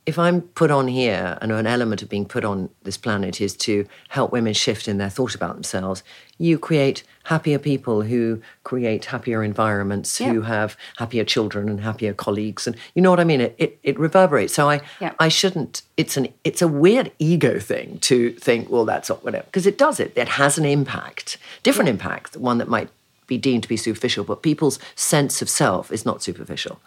if 0.07 0.17
I'm 0.17 0.41
put 0.41 0.71
on 0.71 0.87
here, 0.87 1.37
and 1.41 1.51
an 1.51 1.67
element 1.67 2.01
of 2.01 2.07
being 2.07 2.25
put 2.25 2.45
on 2.45 2.69
this 2.83 2.95
planet 2.95 3.41
is 3.41 3.57
to 3.57 3.85
help 4.07 4.31
women 4.31 4.53
shift 4.53 4.87
in 4.87 4.97
their 4.97 5.09
thought 5.09 5.35
about 5.35 5.53
themselves, 5.55 6.01
you 6.37 6.57
create 6.57 7.03
happier 7.25 7.59
people 7.59 8.03
who 8.03 8.41
create 8.63 9.03
happier 9.03 9.43
environments, 9.43 10.17
who 10.17 10.43
have 10.43 10.77
happier 10.97 11.25
children 11.25 11.67
and 11.67 11.81
happier 11.81 12.13
colleagues, 12.13 12.65
and 12.65 12.77
you 12.95 13.01
know 13.01 13.09
what 13.09 13.19
I 13.19 13.25
mean. 13.25 13.41
It 13.41 13.55
it, 13.57 13.79
it 13.83 13.99
reverberates. 13.99 14.53
So 14.53 14.69
I 14.69 14.79
Yeah. 15.01 15.13
I 15.19 15.27
shouldn't. 15.27 15.81
It's 15.97 16.15
an 16.15 16.29
it's 16.45 16.61
a 16.61 16.69
weird 16.69 17.11
ego 17.19 17.59
thing 17.59 17.99
to 17.99 18.31
think. 18.31 18.69
Well, 18.69 18.85
that's 18.85 19.09
not 19.09 19.25
whatever 19.25 19.43
because 19.45 19.67
it 19.67 19.77
does 19.77 19.99
it. 19.99 20.13
It 20.15 20.29
has 20.29 20.57
an 20.57 20.63
impact, 20.63 21.37
different 21.63 21.89
impact, 21.89 22.37
one 22.37 22.59
that 22.59 22.69
might 22.69 22.89
be 23.27 23.37
deemed 23.37 23.63
to 23.63 23.69
be 23.69 23.75
superficial, 23.75 24.23
but 24.23 24.41
people's 24.41 24.79
sense 24.95 25.41
of 25.41 25.49
self 25.49 25.91
is 25.91 26.05
not 26.05 26.23
superficial. 26.23 26.79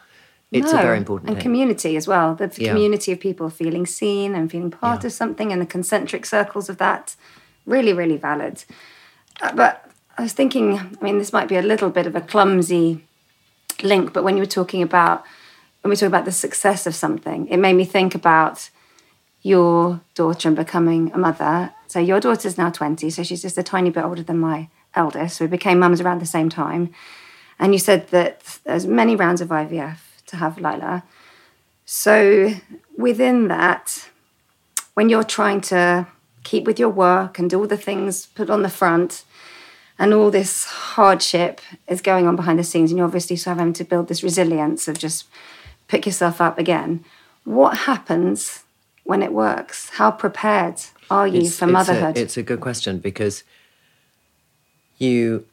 It's 0.52 0.72
a 0.72 0.76
very 0.78 0.98
important 0.98 1.28
and 1.30 1.36
thing. 1.36 1.42
community 1.42 1.96
as 1.96 2.08
well. 2.08 2.34
The 2.34 2.50
Yeah. 2.56 2.72
community 2.72 3.12
of 3.12 3.20
people 3.20 3.50
feeling 3.50 3.86
seen 3.86 4.34
and 4.34 4.50
feeling 4.50 4.70
part 4.70 5.02
Yeah. 5.02 5.06
of 5.08 5.12
something, 5.12 5.52
and 5.52 5.60
the 5.62 5.66
concentric 5.66 6.26
circles 6.26 6.68
of 6.68 6.78
that, 6.78 7.14
really, 7.66 7.92
really 7.92 8.16
valid. 8.16 8.64
Uh, 9.40 9.52
but 9.54 9.88
I 10.18 10.22
was 10.22 10.32
thinking, 10.32 10.78
I 10.78 11.04
mean, 11.04 11.18
this 11.18 11.32
might 11.32 11.48
be 11.48 11.56
a 11.56 11.62
little 11.62 11.88
bit 11.90 12.06
of 12.06 12.16
a 12.16 12.20
clumsy 12.20 13.04
link, 13.82 14.12
but 14.12 14.24
when 14.24 14.36
you 14.36 14.42
were 14.42 14.46
talking 14.46 14.82
about 14.82 15.24
when 15.82 15.88
we 15.88 15.96
talk 15.96 16.08
about 16.08 16.26
the 16.26 16.32
success 16.32 16.86
of 16.86 16.94
something, 16.94 17.46
it 17.48 17.56
made 17.56 17.72
me 17.72 17.86
think 17.86 18.14
about 18.14 18.68
your 19.40 20.00
daughter 20.14 20.46
and 20.48 20.54
becoming 20.56 21.10
a 21.14 21.18
mother. 21.18 21.72
So 21.86 21.98
your 21.98 22.20
daughter's 22.20 22.58
now 22.58 22.68
20, 22.68 23.08
so 23.08 23.22
she's 23.22 23.40
just 23.40 23.56
a 23.56 23.62
tiny 23.62 23.88
bit 23.88 24.04
older 24.04 24.22
than 24.22 24.38
my 24.38 24.68
eldest. 24.94 25.36
So 25.38 25.46
we 25.46 25.48
became 25.48 25.78
mums 25.78 26.02
around 26.02 26.20
the 26.20 26.26
same 26.26 26.50
time. 26.50 26.90
And 27.58 27.72
you 27.72 27.78
said 27.78 28.08
that 28.08 28.58
there's 28.66 28.86
many 28.86 29.16
rounds 29.16 29.40
of 29.40 29.48
IVF 29.50 30.09
to 30.30 30.36
have 30.36 30.56
Lyla. 30.58 31.02
So 31.84 32.54
within 32.96 33.48
that, 33.48 34.08
when 34.94 35.08
you're 35.08 35.24
trying 35.24 35.60
to 35.62 36.06
keep 36.44 36.64
with 36.64 36.78
your 36.78 36.88
work 36.88 37.38
and 37.38 37.50
do 37.50 37.58
all 37.60 37.66
the 37.66 37.76
things 37.76 38.26
put 38.26 38.48
on 38.50 38.62
the 38.62 38.70
front, 38.70 39.24
and 39.98 40.14
all 40.14 40.30
this 40.30 40.64
hardship 40.64 41.60
is 41.86 42.00
going 42.00 42.26
on 42.26 42.34
behind 42.34 42.58
the 42.58 42.64
scenes, 42.64 42.90
and 42.90 42.96
you're 42.98 43.06
obviously 43.06 43.36
sort 43.36 43.52
of 43.52 43.58
having 43.58 43.74
to 43.74 43.84
build 43.84 44.08
this 44.08 44.22
resilience 44.22 44.88
of 44.88 44.98
just 44.98 45.26
pick 45.88 46.06
yourself 46.06 46.40
up 46.40 46.58
again. 46.58 47.04
What 47.44 47.76
happens 47.78 48.62
when 49.04 49.22
it 49.22 49.32
works? 49.32 49.90
How 49.90 50.10
prepared 50.10 50.76
are 51.10 51.26
you 51.26 51.40
It's- 51.40 51.58
for 51.58 51.64
it's 51.66 51.70
a- 51.70 51.72
motherhood? 51.72 52.16
It's 52.16 52.36
a, 52.38 52.42
good 52.42 52.60
question 52.60 52.98
because 52.98 53.44
you 54.98 55.44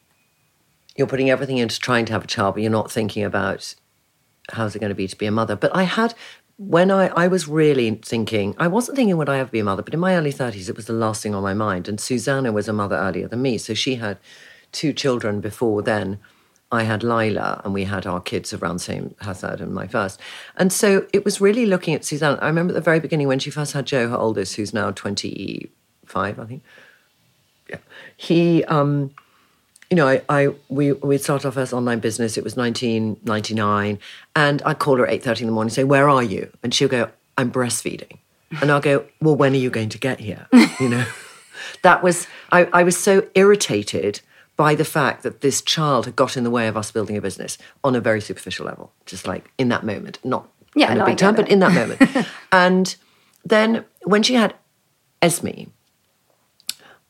you're 0.96 1.06
putting 1.06 1.30
everything 1.30 1.58
into 1.58 1.78
trying 1.78 2.06
to 2.06 2.12
have 2.12 2.24
a 2.24 2.26
child, 2.26 2.54
but 2.54 2.62
you're 2.62 2.72
not 2.72 2.90
thinking 2.90 3.22
about 3.24 3.74
how's 4.50 4.74
it 4.74 4.78
going 4.78 4.90
to 4.90 4.94
be 4.94 5.08
to 5.08 5.16
be 5.16 5.26
a 5.26 5.30
mother. 5.30 5.56
But 5.56 5.74
I 5.74 5.84
had 5.84 6.14
when 6.56 6.90
I 6.90 7.08
I 7.08 7.28
was 7.28 7.48
really 7.48 7.90
thinking, 8.04 8.54
I 8.58 8.68
wasn't 8.68 8.96
thinking 8.96 9.16
would 9.16 9.28
I 9.28 9.38
ever 9.38 9.50
be 9.50 9.60
a 9.60 9.64
mother, 9.64 9.82
but 9.82 9.94
in 9.94 10.00
my 10.00 10.16
early 10.16 10.32
thirties, 10.32 10.68
it 10.68 10.76
was 10.76 10.86
the 10.86 10.92
last 10.92 11.22
thing 11.22 11.34
on 11.34 11.42
my 11.42 11.54
mind. 11.54 11.88
And 11.88 12.00
Susannah 12.00 12.52
was 12.52 12.68
a 12.68 12.72
mother 12.72 12.96
earlier 12.96 13.28
than 13.28 13.42
me, 13.42 13.58
so 13.58 13.74
she 13.74 13.96
had 13.96 14.18
two 14.72 14.92
children 14.92 15.40
before 15.40 15.82
then. 15.82 16.18
I 16.70 16.82
had 16.82 17.02
Lyla, 17.02 17.62
and 17.64 17.72
we 17.72 17.84
had 17.84 18.06
our 18.06 18.20
kids 18.20 18.52
around 18.52 18.74
the 18.74 18.80
same 18.80 19.14
her 19.20 19.32
third 19.32 19.62
and 19.62 19.72
my 19.72 19.86
first. 19.86 20.20
And 20.54 20.70
so 20.70 21.06
it 21.14 21.24
was 21.24 21.40
really 21.40 21.64
looking 21.64 21.94
at 21.94 22.04
Susannah. 22.04 22.38
I 22.42 22.46
remember 22.46 22.72
at 22.72 22.74
the 22.74 22.82
very 22.82 23.00
beginning 23.00 23.26
when 23.26 23.38
she 23.38 23.50
first 23.50 23.72
had 23.72 23.86
Joe, 23.86 24.08
her 24.08 24.16
oldest, 24.16 24.56
who's 24.56 24.74
now 24.74 24.90
twenty 24.90 25.70
five, 26.04 26.38
I 26.38 26.44
think 26.44 26.62
yeah. 27.68 27.78
He, 28.16 28.64
um, 28.64 29.14
you 29.90 29.96
know, 29.96 30.06
I, 30.06 30.22
I 30.28 30.48
we 30.68 30.92
we 30.92 31.16
started 31.18 31.46
our 31.46 31.52
first 31.52 31.72
online 31.72 32.00
business. 32.00 32.36
It 32.36 32.44
was 32.44 32.56
1999, 32.56 33.98
and 34.36 34.62
I 34.64 34.74
call 34.74 34.96
her 34.98 35.06
at 35.06 35.22
8:30 35.22 35.40
in 35.40 35.46
the 35.46 35.52
morning, 35.52 35.68
and 35.68 35.74
say, 35.74 35.84
"Where 35.84 36.08
are 36.08 36.22
you?" 36.22 36.50
And 36.62 36.74
she'll 36.74 36.88
go, 36.88 37.10
"I'm 37.38 37.50
breastfeeding," 37.50 38.18
and 38.60 38.70
I'll 38.70 38.80
go, 38.80 39.06
"Well, 39.20 39.36
when 39.36 39.52
are 39.54 39.56
you 39.56 39.70
going 39.70 39.88
to 39.90 39.98
get 39.98 40.20
here?" 40.20 40.46
You 40.80 40.88
know, 40.88 41.06
that 41.82 42.04
was 42.04 42.28
I, 42.52 42.66
I 42.72 42.82
was 42.84 42.96
so 42.96 43.26
irritated 43.34 44.20
by 44.56 44.74
the 44.74 44.84
fact 44.84 45.22
that 45.22 45.40
this 45.40 45.60
child 45.62 46.04
had 46.04 46.14
got 46.16 46.36
in 46.36 46.44
the 46.44 46.50
way 46.50 46.68
of 46.68 46.76
us 46.76 46.90
building 46.92 47.16
a 47.16 47.20
business 47.20 47.58
on 47.82 47.96
a 47.96 48.00
very 48.00 48.20
superficial 48.20 48.66
level, 48.66 48.92
just 49.06 49.26
like 49.26 49.50
in 49.58 49.68
that 49.68 49.84
moment, 49.84 50.18
not 50.24 50.48
Yeah, 50.74 50.92
in 50.92 51.00
a 51.00 51.04
big 51.04 51.16
term, 51.16 51.34
but 51.34 51.48
in 51.48 51.60
that 51.60 51.72
moment. 51.72 52.26
and 52.52 52.94
then 53.44 53.84
when 54.04 54.22
she 54.22 54.34
had 54.34 54.54
Esme, 55.22 55.70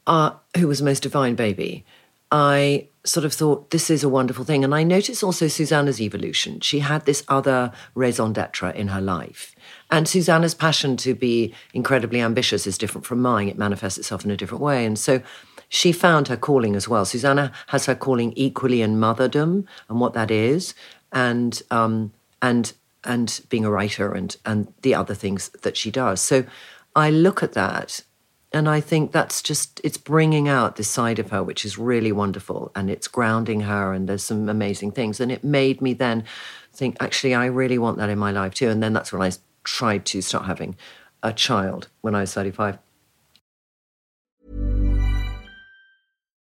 uh, 0.07 0.31
who 0.57 0.69
was 0.69 0.79
the 0.79 0.85
most 0.85 1.03
divine 1.03 1.35
baby, 1.35 1.85
I 2.31 2.89
sort 3.05 3.25
of 3.25 3.33
thought 3.33 3.71
this 3.71 3.89
is 3.89 4.05
a 4.05 4.09
wonderful 4.09 4.45
thing. 4.45 4.65
And 4.65 4.75
I 4.75 4.83
noticed 4.83 5.23
also 5.23 5.49
Susannah's 5.49 6.01
evolution. 6.01 6.61
She 6.61 6.81
had 6.81 7.07
this 7.07 7.25
other 7.29 7.73
raison 7.95 8.33
d'etre 8.33 8.75
in 8.75 8.89
her 8.89 9.01
life. 9.01 9.55
And 9.91 10.07
Susannah's 10.07 10.55
passion 10.55 10.97
to 10.99 11.15
be 11.15 11.55
incredibly 11.73 12.21
ambitious 12.21 12.67
is 12.67 12.77
different 12.77 13.07
from 13.07 13.23
mine. 13.23 13.49
It 13.49 13.57
manifests 13.57 13.99
itself 13.99 14.25
in 14.25 14.31
a 14.31 14.37
different 14.37 14.63
way. 14.63 14.85
And 14.85 14.99
so 14.99 15.23
she 15.69 15.93
found 15.93 16.29
her 16.29 16.37
calling 16.37 16.77
as 16.77 16.89
well. 16.89 17.05
Susannah 17.05 17.53
has 17.69 17.87
her 17.87 17.95
calling 17.95 18.33
equally 18.37 18.83
in 18.83 18.97
motherdom 18.97 19.67
and 19.89 20.01
what 20.01 20.15
that 20.15 20.31
is, 20.31 20.75
and 21.13 21.63
um, 21.71 22.13
and 22.41 22.73
and 23.05 23.41
being 23.49 23.65
a 23.65 23.71
writer 23.71 24.13
and 24.13 24.37
and 24.45 24.73
the 24.83 24.95
other 24.95 25.15
things 25.15 25.51
that 25.63 25.77
she 25.77 25.91
does. 25.91 26.21
So 26.21 26.45
I 26.97 27.11
look 27.11 27.43
at 27.43 27.53
that 27.53 28.03
and 28.53 28.69
I 28.69 28.81
think 28.81 29.13
that's 29.13 29.43
just, 29.43 29.81
it's 29.85 29.99
bringing 29.99 30.49
out 30.49 30.77
this 30.77 30.89
side 30.89 31.19
of 31.19 31.31
her, 31.31 31.43
which 31.43 31.65
is 31.65 31.77
really 31.77 32.13
wonderful. 32.13 32.73
And 32.75 32.89
it's 32.89 33.07
grounding 33.07 33.61
her, 33.61 33.93
and 33.93 34.09
there's 34.09 34.25
some 34.25 34.49
amazing 34.49 34.93
things. 34.93 35.21
And 35.21 35.31
it 35.31 35.45
made 35.45 35.83
me 35.83 35.93
then 35.93 36.25
think, 36.73 36.97
actually, 37.01 37.35
I 37.35 37.47
really 37.47 37.79
want 37.79 37.99
that 37.99 38.09
in 38.09 38.19
my 38.19 38.31
life 38.31 38.55
too. 38.55 38.69
And 38.69 38.83
then 38.83 38.95
that's 38.95 39.13
when 39.13 39.21
I 39.21 39.33
tried 39.65 40.07
to 40.07 40.23
start 40.23 40.47
having 40.47 40.77
a 41.23 41.33
child 41.33 41.89
when 42.01 42.15
I 42.15 42.21
was 42.21 42.33
35. 42.33 42.79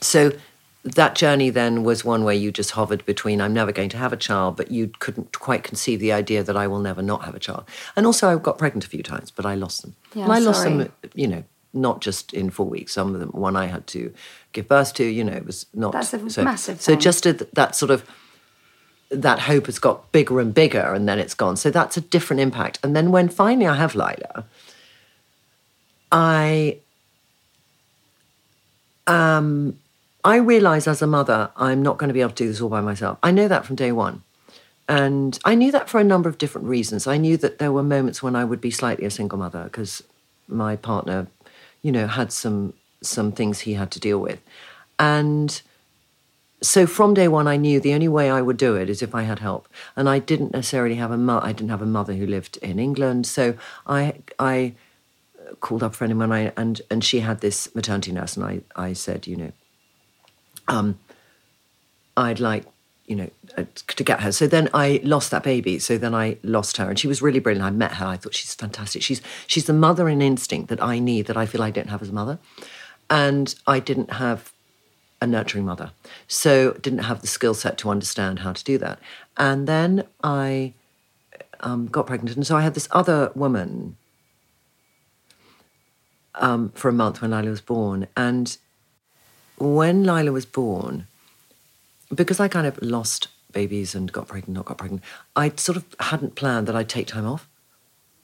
So 0.00 0.32
that 0.82 1.14
journey 1.14 1.50
then 1.50 1.82
was 1.84 2.04
one 2.04 2.24
where 2.24 2.34
you 2.34 2.50
just 2.50 2.72
hovered 2.72 3.04
between 3.04 3.40
I'm 3.40 3.52
never 3.52 3.70
going 3.70 3.90
to 3.90 3.98
have 3.98 4.12
a 4.12 4.16
child, 4.16 4.56
but 4.56 4.70
you 4.70 4.90
couldn't 4.98 5.38
quite 5.38 5.62
conceive 5.62 6.00
the 6.00 6.12
idea 6.12 6.42
that 6.42 6.56
I 6.56 6.66
will 6.66 6.78
never 6.78 7.02
not 7.02 7.24
have 7.24 7.34
a 7.34 7.38
child. 7.38 7.64
And 7.96 8.06
also, 8.06 8.28
I 8.28 8.40
got 8.40 8.56
pregnant 8.56 8.84
a 8.84 8.88
few 8.88 9.02
times, 9.02 9.30
but 9.30 9.44
I 9.44 9.54
lost 9.54 9.82
them. 9.82 9.94
Yeah, 10.14 10.24
and 10.24 10.32
I 10.32 10.38
lost 10.38 10.64
them, 10.64 10.90
you 11.14 11.26
know, 11.26 11.44
not 11.74 12.00
just 12.00 12.32
in 12.32 12.50
four 12.50 12.66
weeks. 12.66 12.92
Some 12.92 13.14
of 13.14 13.20
them, 13.20 13.28
one 13.30 13.56
I 13.56 13.66
had 13.66 13.86
to 13.88 14.12
give 14.52 14.68
birth 14.68 14.94
to, 14.94 15.04
you 15.04 15.22
know, 15.22 15.34
it 15.34 15.44
was 15.44 15.66
not. 15.74 15.92
That's 15.92 16.14
a 16.14 16.30
so, 16.30 16.44
massive 16.44 16.80
So 16.80 16.96
just 16.96 17.26
a, 17.26 17.34
that 17.52 17.76
sort 17.76 17.90
of 17.90 18.08
that 19.10 19.40
hope 19.40 19.66
has 19.66 19.78
got 19.78 20.10
bigger 20.12 20.40
and 20.40 20.54
bigger, 20.54 20.94
and 20.94 21.06
then 21.06 21.18
it's 21.18 21.34
gone. 21.34 21.56
So 21.56 21.70
that's 21.70 21.98
a 21.98 22.00
different 22.00 22.40
impact. 22.40 22.78
And 22.82 22.96
then 22.96 23.10
when 23.10 23.28
finally 23.28 23.66
I 23.66 23.74
have 23.74 23.94
Lyla, 23.94 24.44
I 26.10 26.78
um, 29.06 29.78
I 30.24 30.36
realize 30.36 30.86
as 30.86 31.02
a 31.02 31.06
mother, 31.06 31.50
I'm 31.56 31.82
not 31.82 31.98
going 31.98 32.08
to 32.08 32.14
be 32.14 32.20
able 32.20 32.30
to 32.30 32.44
do 32.44 32.48
this 32.48 32.60
all 32.60 32.68
by 32.68 32.80
myself. 32.80 33.18
I 33.22 33.30
know 33.30 33.48
that 33.48 33.64
from 33.64 33.76
day 33.76 33.92
one. 33.92 34.22
And 34.88 35.38
I 35.44 35.54
knew 35.54 35.70
that 35.72 35.88
for 35.88 36.00
a 36.00 36.04
number 36.04 36.28
of 36.28 36.36
different 36.36 36.66
reasons. 36.66 37.06
I 37.06 37.16
knew 37.16 37.36
that 37.36 37.58
there 37.58 37.70
were 37.70 37.82
moments 37.82 38.22
when 38.22 38.34
I 38.34 38.44
would 38.44 38.60
be 38.60 38.72
slightly 38.72 39.06
a 39.06 39.10
single 39.10 39.38
mother 39.38 39.64
because 39.64 40.02
my 40.48 40.74
partner, 40.74 41.28
you 41.80 41.92
know, 41.92 42.06
had 42.06 42.32
some 42.32 42.74
some 43.02 43.32
things 43.32 43.60
he 43.60 43.74
had 43.74 43.90
to 43.92 44.00
deal 44.00 44.18
with. 44.18 44.40
And 44.98 45.62
so 46.60 46.86
from 46.86 47.14
day 47.14 47.28
one, 47.28 47.46
I 47.46 47.56
knew 47.56 47.80
the 47.80 47.94
only 47.94 48.08
way 48.08 48.30
I 48.30 48.42
would 48.42 48.56
do 48.56 48.74
it 48.74 48.90
is 48.90 49.00
if 49.00 49.14
I 49.14 49.22
had 49.22 49.38
help. 49.38 49.68
And 49.96 50.08
I 50.08 50.18
didn't 50.18 50.52
necessarily 50.52 50.96
have 50.96 51.10
a 51.10 51.16
mo- 51.16 51.40
I 51.40 51.52
didn't 51.52 51.70
have 51.70 51.82
a 51.82 51.86
mother 51.86 52.14
who 52.14 52.26
lived 52.26 52.58
in 52.58 52.78
England. 52.78 53.26
So 53.26 53.54
I 53.86 54.16
I 54.38 54.74
called 55.60 55.82
up 55.82 55.92
a 55.92 55.96
friend 55.96 56.12
of 56.12 56.18
mine 56.18 56.52
and 56.56 56.82
and 56.90 57.04
she 57.04 57.20
had 57.20 57.40
this 57.40 57.74
maternity 57.74 58.12
nurse 58.12 58.36
and 58.36 58.44
I 58.44 58.60
I 58.76 58.92
said, 58.92 59.26
you 59.26 59.36
know, 59.36 59.52
um, 60.70 60.98
I'd 62.16 62.40
like, 62.40 62.64
you 63.06 63.16
know, 63.16 63.30
uh, 63.58 63.64
to 63.74 64.04
get 64.04 64.20
her. 64.20 64.32
So 64.32 64.46
then 64.46 64.70
I 64.72 65.00
lost 65.02 65.30
that 65.32 65.42
baby. 65.42 65.78
So 65.80 65.98
then 65.98 66.14
I 66.14 66.38
lost 66.42 66.76
her, 66.76 66.88
and 66.88 66.98
she 66.98 67.08
was 67.08 67.20
really 67.20 67.40
brilliant. 67.40 67.66
I 67.66 67.70
met 67.70 67.94
her. 67.94 68.06
I 68.06 68.16
thought 68.16 68.34
she's 68.34 68.54
fantastic. 68.54 69.02
She's 69.02 69.20
she's 69.46 69.66
the 69.66 69.72
mother 69.72 70.08
in 70.08 70.22
instinct 70.22 70.68
that 70.68 70.82
I 70.82 70.98
need, 71.00 71.26
that 71.26 71.36
I 71.36 71.44
feel 71.44 71.62
I 71.62 71.70
don't 71.70 71.88
have 71.88 72.02
as 72.02 72.08
a 72.08 72.12
mother, 72.12 72.38
and 73.10 73.54
I 73.66 73.80
didn't 73.80 74.12
have 74.12 74.52
a 75.20 75.26
nurturing 75.26 75.66
mother, 75.66 75.90
so 76.28 76.72
didn't 76.74 77.00
have 77.00 77.20
the 77.20 77.26
skill 77.26 77.52
set 77.52 77.76
to 77.78 77.90
understand 77.90 78.38
how 78.38 78.52
to 78.52 78.64
do 78.64 78.78
that. 78.78 78.98
And 79.36 79.66
then 79.66 80.04
I 80.22 80.72
um, 81.60 81.88
got 81.88 82.06
pregnant, 82.06 82.36
and 82.36 82.46
so 82.46 82.56
I 82.56 82.62
had 82.62 82.74
this 82.74 82.88
other 82.92 83.32
woman 83.34 83.96
um, 86.36 86.70
for 86.70 86.88
a 86.88 86.92
month 86.92 87.20
when 87.20 87.32
Lyla 87.32 87.50
was 87.50 87.60
born, 87.60 88.06
and 88.16 88.56
when 89.60 90.04
Lyla 90.04 90.32
was 90.32 90.46
born, 90.46 91.06
because 92.14 92.40
I 92.40 92.48
kind 92.48 92.66
of 92.66 92.80
lost 92.82 93.28
babies 93.52 93.94
and 93.94 94.10
got 94.10 94.28
pregnant, 94.28 94.54
not 94.54 94.64
got 94.64 94.78
pregnant, 94.78 95.02
I 95.36 95.52
sort 95.56 95.76
of 95.76 95.84
hadn't 96.00 96.34
planned 96.34 96.66
that 96.66 96.76
I'd 96.76 96.88
take 96.88 97.06
time 97.06 97.26
off 97.26 97.48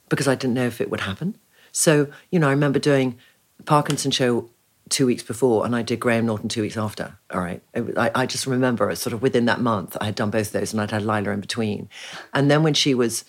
because 0.09 0.29
I 0.29 0.35
didn't 0.35 0.55
know 0.55 0.67
if 0.67 0.81
it 0.81 0.91
would 0.91 1.01
happen. 1.01 1.37
So, 1.73 2.09
you 2.31 2.39
know, 2.39 2.49
I 2.49 2.53
remember 2.53 2.79
doing 2.79 3.19
Parkinson 3.65 4.11
show 4.11 4.49
two 4.89 5.05
weeks 5.05 5.23
before 5.23 5.67
and 5.67 5.75
I 5.75 5.83
did 5.83 6.01
Graham 6.01 6.27
Norton 6.27 6.49
two 6.49 6.63
weeks 6.63 6.77
after. 6.77 7.19
All 7.33 7.41
right. 7.41 7.61
I, 7.75 8.11
I 8.15 8.27
just 8.27 8.47
remember 8.47 8.95
sort 8.95 9.13
of 9.13 9.21
within 9.21 9.45
that 9.47 9.61
month, 9.61 9.97
I 10.01 10.07
had 10.07 10.15
done 10.15 10.31
both 10.31 10.53
those 10.53 10.73
and 10.73 10.81
I'd 10.81 10.93
had 10.93 11.03
Lyla 11.03 11.31
in 11.31 11.41
between. 11.41 11.89
And 12.33 12.51
then 12.51 12.63
when 12.63 12.75
she 12.75 12.95
was 12.95 13.25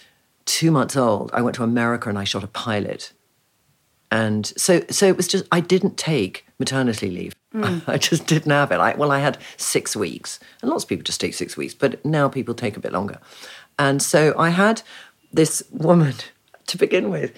two 0.45 0.71
months 0.71 0.95
old, 0.95 1.31
I 1.33 1.41
went 1.41 1.55
to 1.55 1.63
America 1.63 2.09
and 2.09 2.17
I 2.17 2.23
shot 2.23 2.43
a 2.43 2.47
pilot 2.47 3.11
and 4.11 4.45
so 4.57 4.81
so 4.89 5.07
it 5.07 5.17
was 5.17 5.27
just 5.27 5.45
I 5.51 5.59
didn't 5.59 5.97
take 5.97 6.45
maternity 6.59 7.09
leave. 7.09 7.33
Mm. 7.53 7.83
I 7.87 7.97
just 7.97 8.27
didn't 8.27 8.51
have 8.51 8.71
it. 8.71 8.79
I, 8.79 8.95
well, 8.95 9.11
I 9.11 9.19
had 9.19 9.37
six 9.57 9.95
weeks, 9.95 10.39
and 10.61 10.69
lots 10.69 10.83
of 10.83 10.89
people 10.89 11.03
just 11.03 11.21
take 11.21 11.33
six 11.33 11.57
weeks, 11.57 11.73
but 11.73 12.03
now 12.05 12.29
people 12.29 12.53
take 12.53 12.77
a 12.77 12.79
bit 12.79 12.91
longer. 12.91 13.19
And 13.79 14.01
so 14.01 14.33
I 14.37 14.49
had 14.49 14.81
this 15.31 15.63
woman 15.71 16.15
to 16.67 16.77
begin 16.77 17.09
with, 17.09 17.33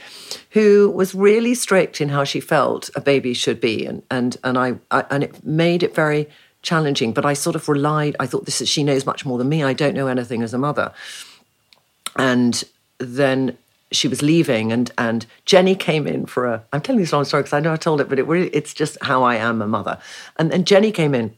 who 0.51 0.89
was 0.89 1.13
really 1.13 1.53
strict 1.53 2.01
in 2.01 2.09
how 2.09 2.23
she 2.23 2.39
felt 2.39 2.89
a 2.95 3.01
baby 3.01 3.33
should 3.33 3.59
be, 3.59 3.85
and 3.85 4.03
and 4.11 4.37
and 4.43 4.57
I, 4.57 4.75
I 4.91 5.05
and 5.09 5.23
it 5.23 5.43
made 5.43 5.83
it 5.83 5.95
very 5.95 6.27
challenging. 6.61 7.13
But 7.13 7.25
I 7.25 7.33
sort 7.33 7.55
of 7.55 7.67
relied. 7.67 8.15
I 8.19 8.27
thought 8.27 8.45
this 8.45 8.61
is 8.61 8.69
she 8.69 8.83
knows 8.83 9.05
much 9.05 9.25
more 9.25 9.37
than 9.37 9.49
me. 9.49 9.63
I 9.63 9.73
don't 9.73 9.95
know 9.95 10.07
anything 10.07 10.43
as 10.43 10.53
a 10.53 10.57
mother, 10.57 10.93
and 12.15 12.63
then 12.99 13.57
she 13.91 14.07
was 14.07 14.21
leaving 14.21 14.71
and 14.71 14.91
and 14.97 15.25
Jenny 15.45 15.75
came 15.75 16.07
in 16.07 16.25
for 16.25 16.45
a 16.45 16.63
I'm 16.71 16.81
telling 16.81 17.01
this 17.01 17.13
long 17.13 17.25
story 17.25 17.43
because 17.43 17.53
I 17.53 17.59
know 17.59 17.73
I 17.73 17.77
told 17.77 18.01
it 18.01 18.09
but 18.09 18.19
it 18.19 18.27
really 18.27 18.49
it's 18.49 18.73
just 18.73 18.97
how 19.01 19.23
I 19.23 19.35
am 19.35 19.61
a 19.61 19.67
mother. 19.67 19.99
And 20.37 20.53
and 20.53 20.65
Jenny 20.67 20.91
came 20.91 21.15
in 21.15 21.35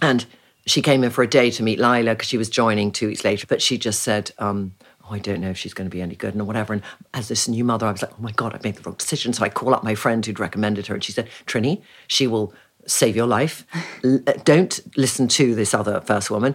and 0.00 0.26
she 0.66 0.80
came 0.80 1.04
in 1.04 1.10
for 1.10 1.22
a 1.22 1.26
day 1.26 1.50
to 1.50 1.62
meet 1.62 1.78
Lyla 1.78 2.12
because 2.12 2.28
she 2.28 2.38
was 2.38 2.48
joining 2.48 2.92
two 2.92 3.08
weeks 3.08 3.24
later 3.24 3.46
but 3.46 3.60
she 3.60 3.78
just 3.78 4.02
said 4.02 4.30
um 4.38 4.74
oh 5.04 5.14
I 5.14 5.18
don't 5.18 5.40
know 5.40 5.50
if 5.50 5.58
she's 5.58 5.74
going 5.74 5.88
to 5.88 5.94
be 5.94 6.02
any 6.02 6.14
good 6.14 6.34
and 6.34 6.46
whatever. 6.46 6.72
And 6.72 6.82
as 7.12 7.28
this 7.28 7.48
new 7.48 7.64
mother 7.64 7.86
I 7.86 7.92
was 7.92 8.02
like 8.02 8.12
oh 8.12 8.22
my 8.22 8.32
god 8.32 8.54
I 8.54 8.60
made 8.62 8.76
the 8.76 8.82
wrong 8.82 8.96
decision. 8.96 9.32
So 9.32 9.44
I 9.44 9.48
call 9.48 9.74
up 9.74 9.82
my 9.82 9.94
friend 9.94 10.24
who'd 10.24 10.40
recommended 10.40 10.86
her 10.86 10.94
and 10.94 11.02
she 11.02 11.12
said 11.12 11.28
Trinny 11.46 11.82
she 12.06 12.26
will 12.26 12.54
save 12.86 13.16
your 13.16 13.26
life. 13.26 13.66
L- 14.04 14.20
don't 14.44 14.78
listen 14.96 15.26
to 15.28 15.54
this 15.54 15.72
other 15.72 16.02
first 16.02 16.30
woman. 16.30 16.54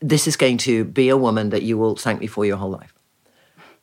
This 0.00 0.26
is 0.26 0.36
going 0.36 0.58
to 0.58 0.84
be 0.84 1.08
a 1.08 1.16
woman 1.16 1.50
that 1.50 1.62
you 1.62 1.78
will 1.78 1.96
thank 1.96 2.20
me 2.20 2.26
for 2.26 2.44
your 2.44 2.56
whole 2.56 2.70
life 2.70 2.95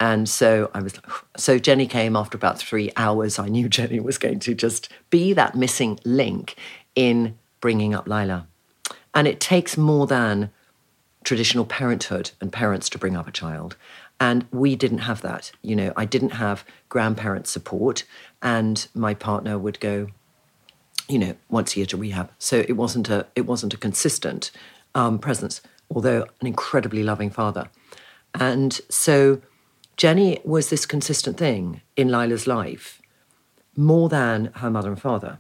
and 0.03 0.27
so 0.27 0.69
I 0.73 0.81
was 0.81 0.99
so 1.37 1.57
Jenny 1.57 1.87
came 1.87 2.17
after 2.17 2.35
about 2.35 2.59
three 2.59 2.91
hours. 2.97 3.39
I 3.39 3.47
knew 3.47 3.69
Jenny 3.77 4.01
was 4.01 4.17
going 4.17 4.39
to 4.39 4.53
just 4.53 4.89
be 5.09 5.31
that 5.31 5.55
missing 5.55 5.97
link 6.03 6.57
in 6.93 7.37
bringing 7.61 7.93
up 7.93 8.05
Lyla. 8.05 8.45
And 9.15 9.29
it 9.29 9.39
takes 9.39 9.77
more 9.77 10.05
than 10.05 10.51
traditional 11.23 11.63
parenthood 11.63 12.31
and 12.41 12.51
parents 12.51 12.89
to 12.89 12.97
bring 12.97 13.15
up 13.15 13.29
a 13.29 13.31
child. 13.31 13.77
And 14.19 14.45
we 14.51 14.75
didn't 14.75 14.97
have 15.09 15.21
that. 15.21 15.53
You 15.61 15.77
know, 15.77 15.93
I 15.95 16.03
didn't 16.03 16.31
have 16.31 16.65
grandparent 16.89 17.47
support, 17.47 18.03
and 18.41 18.85
my 18.93 19.13
partner 19.13 19.57
would 19.57 19.79
go, 19.79 20.07
you 21.07 21.17
know, 21.17 21.35
once 21.47 21.75
a 21.75 21.79
year 21.79 21.85
to 21.85 21.95
rehab. 21.95 22.29
So 22.39 22.65
it 22.67 22.73
wasn't 22.73 23.07
a 23.07 23.27
it 23.37 23.45
wasn't 23.45 23.73
a 23.73 23.77
consistent 23.77 24.51
um, 24.95 25.17
presence, 25.17 25.61
although 25.89 26.23
an 26.41 26.47
incredibly 26.47 27.03
loving 27.03 27.29
father. 27.29 27.69
And 28.33 28.81
so 28.89 29.41
Jenny 29.97 30.39
was 30.43 30.69
this 30.69 30.85
consistent 30.85 31.37
thing 31.37 31.81
in 31.95 32.09
Lyla's 32.09 32.47
life, 32.47 33.01
more 33.75 34.09
than 34.09 34.45
her 34.55 34.69
mother 34.69 34.89
and 34.89 35.01
father. 35.01 35.39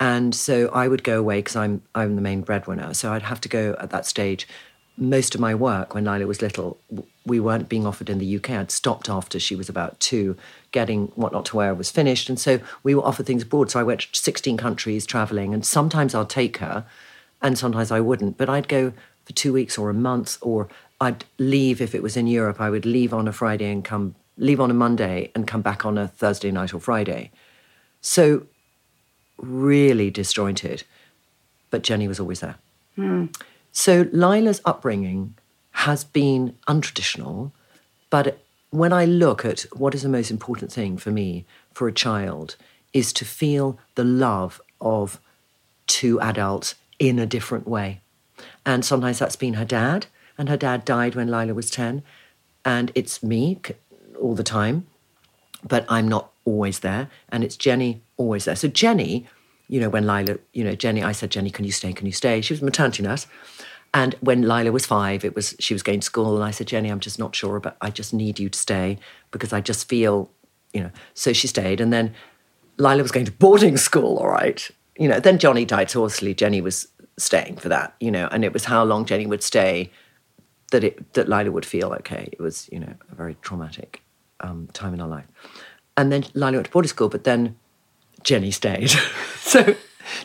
And 0.00 0.34
so 0.34 0.68
I 0.68 0.88
would 0.88 1.04
go 1.04 1.18
away 1.18 1.38
because 1.38 1.56
I'm 1.56 1.82
I'm 1.94 2.16
the 2.16 2.22
main 2.22 2.42
breadwinner. 2.42 2.94
So 2.94 3.12
I'd 3.12 3.22
have 3.22 3.40
to 3.42 3.48
go 3.48 3.76
at 3.78 3.90
that 3.90 4.06
stage. 4.06 4.48
Most 4.96 5.34
of 5.34 5.40
my 5.40 5.54
work 5.54 5.94
when 5.94 6.04
Lyla 6.04 6.26
was 6.26 6.40
little, 6.40 6.78
we 7.26 7.40
weren't 7.40 7.68
being 7.68 7.86
offered 7.86 8.08
in 8.08 8.18
the 8.18 8.36
UK. 8.36 8.50
I'd 8.50 8.70
stopped 8.70 9.08
after 9.08 9.40
she 9.40 9.56
was 9.56 9.68
about 9.68 9.98
two, 9.98 10.36
getting 10.70 11.08
what 11.16 11.32
not 11.32 11.44
to 11.46 11.56
wear 11.56 11.74
was 11.74 11.90
finished, 11.90 12.28
and 12.28 12.38
so 12.38 12.60
we 12.82 12.94
were 12.94 13.04
offered 13.04 13.26
things 13.26 13.42
abroad. 13.42 13.70
So 13.70 13.80
I 13.80 13.82
went 13.82 14.00
to 14.00 14.08
16 14.20 14.56
countries 14.56 15.04
traveling, 15.04 15.52
and 15.52 15.66
sometimes 15.66 16.14
I'd 16.14 16.28
take 16.28 16.58
her, 16.58 16.84
and 17.42 17.58
sometimes 17.58 17.90
I 17.90 18.00
wouldn't. 18.00 18.36
But 18.36 18.48
I'd 18.48 18.68
go 18.68 18.92
for 19.24 19.32
two 19.32 19.52
weeks 19.52 19.78
or 19.78 19.90
a 19.90 19.94
month, 19.94 20.38
or 20.40 20.68
I'd 21.04 21.24
leave 21.38 21.80
if 21.82 21.94
it 21.94 22.02
was 22.02 22.16
in 22.16 22.26
Europe. 22.26 22.60
I 22.60 22.70
would 22.70 22.86
leave 22.86 23.12
on 23.12 23.28
a 23.28 23.32
Friday 23.32 23.70
and 23.70 23.84
come 23.84 24.14
leave 24.38 24.60
on 24.60 24.70
a 24.70 24.74
Monday 24.74 25.30
and 25.34 25.46
come 25.46 25.60
back 25.60 25.84
on 25.84 25.98
a 25.98 26.08
Thursday 26.08 26.50
night 26.50 26.72
or 26.72 26.80
Friday. 26.80 27.30
So 28.00 28.46
really 29.36 30.10
disjointed, 30.10 30.84
but 31.70 31.82
Jenny 31.82 32.08
was 32.08 32.18
always 32.18 32.40
there. 32.40 32.56
Hmm. 32.96 33.26
So 33.70 34.08
Lyla's 34.12 34.62
upbringing 34.64 35.34
has 35.72 36.04
been 36.04 36.56
untraditional, 36.68 37.52
but 38.08 38.38
when 38.70 38.92
I 38.92 39.04
look 39.04 39.44
at 39.44 39.66
what 39.72 39.94
is 39.94 40.02
the 40.02 40.08
most 40.08 40.30
important 40.30 40.72
thing 40.72 40.96
for 40.96 41.10
me 41.10 41.44
for 41.72 41.86
a 41.86 41.92
child 41.92 42.56
is 42.92 43.12
to 43.14 43.24
feel 43.24 43.78
the 43.94 44.04
love 44.04 44.60
of 44.80 45.20
two 45.86 46.20
adults 46.20 46.76
in 46.98 47.18
a 47.18 47.26
different 47.26 47.68
way. 47.68 48.00
And 48.64 48.84
sometimes 48.84 49.18
that's 49.18 49.36
been 49.36 49.54
her 49.54 49.64
dad, 49.64 50.06
and 50.38 50.48
her 50.48 50.56
dad 50.56 50.84
died 50.84 51.14
when 51.14 51.28
Lyla 51.28 51.54
was 51.54 51.70
10, 51.70 52.02
and 52.64 52.92
it's 52.94 53.22
me 53.22 53.60
all 54.20 54.34
the 54.34 54.42
time, 54.42 54.86
but 55.66 55.84
I'm 55.88 56.08
not 56.08 56.30
always 56.44 56.80
there. 56.80 57.08
And 57.28 57.44
it's 57.44 57.56
Jenny 57.56 58.02
always 58.16 58.44
there. 58.44 58.56
So 58.56 58.68
Jenny, 58.68 59.26
you 59.68 59.80
know, 59.80 59.88
when 59.88 60.04
Lyla, 60.04 60.38
you 60.52 60.64
know, 60.64 60.74
Jenny, 60.74 61.02
I 61.02 61.12
said, 61.12 61.30
Jenny, 61.30 61.50
can 61.50 61.64
you 61.64 61.72
stay? 61.72 61.92
Can 61.92 62.06
you 62.06 62.12
stay? 62.12 62.40
She 62.40 62.52
was 62.52 62.62
maternity 62.62 63.02
nurse. 63.02 63.26
And 63.92 64.16
when 64.20 64.42
Lyla 64.42 64.72
was 64.72 64.86
five, 64.86 65.24
it 65.24 65.36
was 65.36 65.54
she 65.60 65.72
was 65.72 65.82
going 65.82 66.00
to 66.00 66.04
school, 66.04 66.34
and 66.34 66.44
I 66.44 66.50
said, 66.50 66.66
Jenny, 66.66 66.90
I'm 66.90 67.00
just 67.00 67.18
not 67.18 67.36
sure, 67.36 67.60
but 67.60 67.76
I 67.80 67.90
just 67.90 68.12
need 68.12 68.40
you 68.40 68.48
to 68.48 68.58
stay 68.58 68.98
because 69.30 69.52
I 69.52 69.60
just 69.60 69.88
feel, 69.88 70.30
you 70.72 70.82
know. 70.82 70.90
So 71.14 71.32
she 71.32 71.46
stayed, 71.46 71.80
and 71.80 71.92
then 71.92 72.12
Lyla 72.76 73.02
was 73.02 73.12
going 73.12 73.26
to 73.26 73.32
boarding 73.32 73.76
school. 73.76 74.18
All 74.18 74.28
right, 74.28 74.68
you 74.98 75.06
know. 75.06 75.20
Then 75.20 75.38
Johnny 75.38 75.64
died, 75.64 75.90
so 75.90 76.02
obviously 76.02 76.34
Jenny 76.34 76.60
was 76.60 76.88
staying 77.18 77.56
for 77.56 77.68
that, 77.68 77.94
you 78.00 78.10
know. 78.10 78.28
And 78.32 78.44
it 78.44 78.52
was 78.52 78.64
how 78.64 78.82
long 78.82 79.04
Jenny 79.04 79.26
would 79.26 79.44
stay 79.44 79.92
that 80.74 80.82
it 80.82 81.12
that 81.12 81.28
Lyla 81.28 81.52
would 81.52 81.64
feel 81.64 81.92
okay. 82.00 82.28
It 82.32 82.40
was, 82.40 82.68
you 82.72 82.80
know, 82.80 82.94
a 83.12 83.14
very 83.14 83.36
traumatic 83.42 84.02
um, 84.40 84.68
time 84.72 84.92
in 84.92 85.00
our 85.00 85.06
life. 85.06 85.26
And 85.96 86.10
then 86.10 86.24
Lyla 86.34 86.54
went 86.54 86.66
to 86.66 86.72
boarding 86.72 86.88
school, 86.88 87.08
but 87.08 87.22
then 87.22 87.56
Jenny 88.24 88.50
stayed. 88.50 88.90
so 89.38 89.76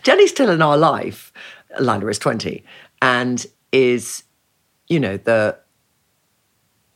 Jenny's 0.02 0.32
still 0.32 0.50
in 0.50 0.64
our 0.64 0.76
life. 0.76 1.32
Lyla 1.80 2.08
is 2.08 2.18
20 2.18 2.64
and 3.00 3.46
is, 3.72 4.24
you 4.88 5.00
know, 5.00 5.18
the 5.18 5.56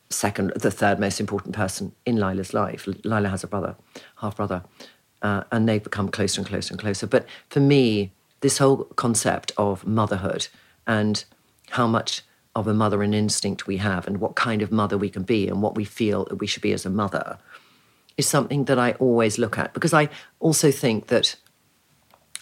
second, 0.10 0.52
the 0.56 0.72
third 0.72 1.00
most 1.00 1.20
important 1.20 1.54
person 1.54 1.92
in 2.08 2.18
Lyla's 2.18 2.56
life. 2.56 2.88
Lyla 3.04 3.30
has 3.30 3.44
a 3.44 3.48
brother, 3.48 3.76
half 4.18 4.36
brother, 4.38 4.64
uh, 5.22 5.44
and 5.52 5.70
they've 5.70 5.84
become 5.84 6.10
closer 6.10 6.42
and 6.42 6.48
closer 6.48 6.74
and 6.74 6.82
closer. 6.82 7.06
But 7.06 7.28
for 7.50 7.60
me, 7.60 8.14
this 8.40 8.58
whole 8.58 8.86
concept 8.96 9.52
of 9.58 9.86
motherhood 9.86 10.48
and 10.88 11.24
how 11.70 11.86
much 11.86 12.24
of 12.56 12.68
a 12.68 12.74
mother 12.74 13.02
and 13.02 13.16
instinct 13.16 13.68
we 13.68 13.78
have 13.78 14.08
and 14.08 14.20
what 14.20 14.36
kind 14.36 14.62
of 14.62 14.72
mother 14.72 14.98
we 14.98 15.10
can 15.10 15.24
be 15.24 15.48
and 15.48 15.62
what 15.62 15.76
we 15.76 15.84
feel 15.84 16.26
that 16.26 16.36
we 16.36 16.48
should 16.48 16.62
be 16.62 16.74
as 16.74 16.86
a 16.86 16.90
mother 16.90 17.38
is 18.16 18.28
something 18.28 18.66
that 18.66 18.78
I 18.78 18.92
always 18.94 19.40
look 19.40 19.58
at 19.58 19.74
because 19.74 19.94
I 19.94 20.10
also 20.40 20.72
think 20.72 21.08
that 21.08 21.36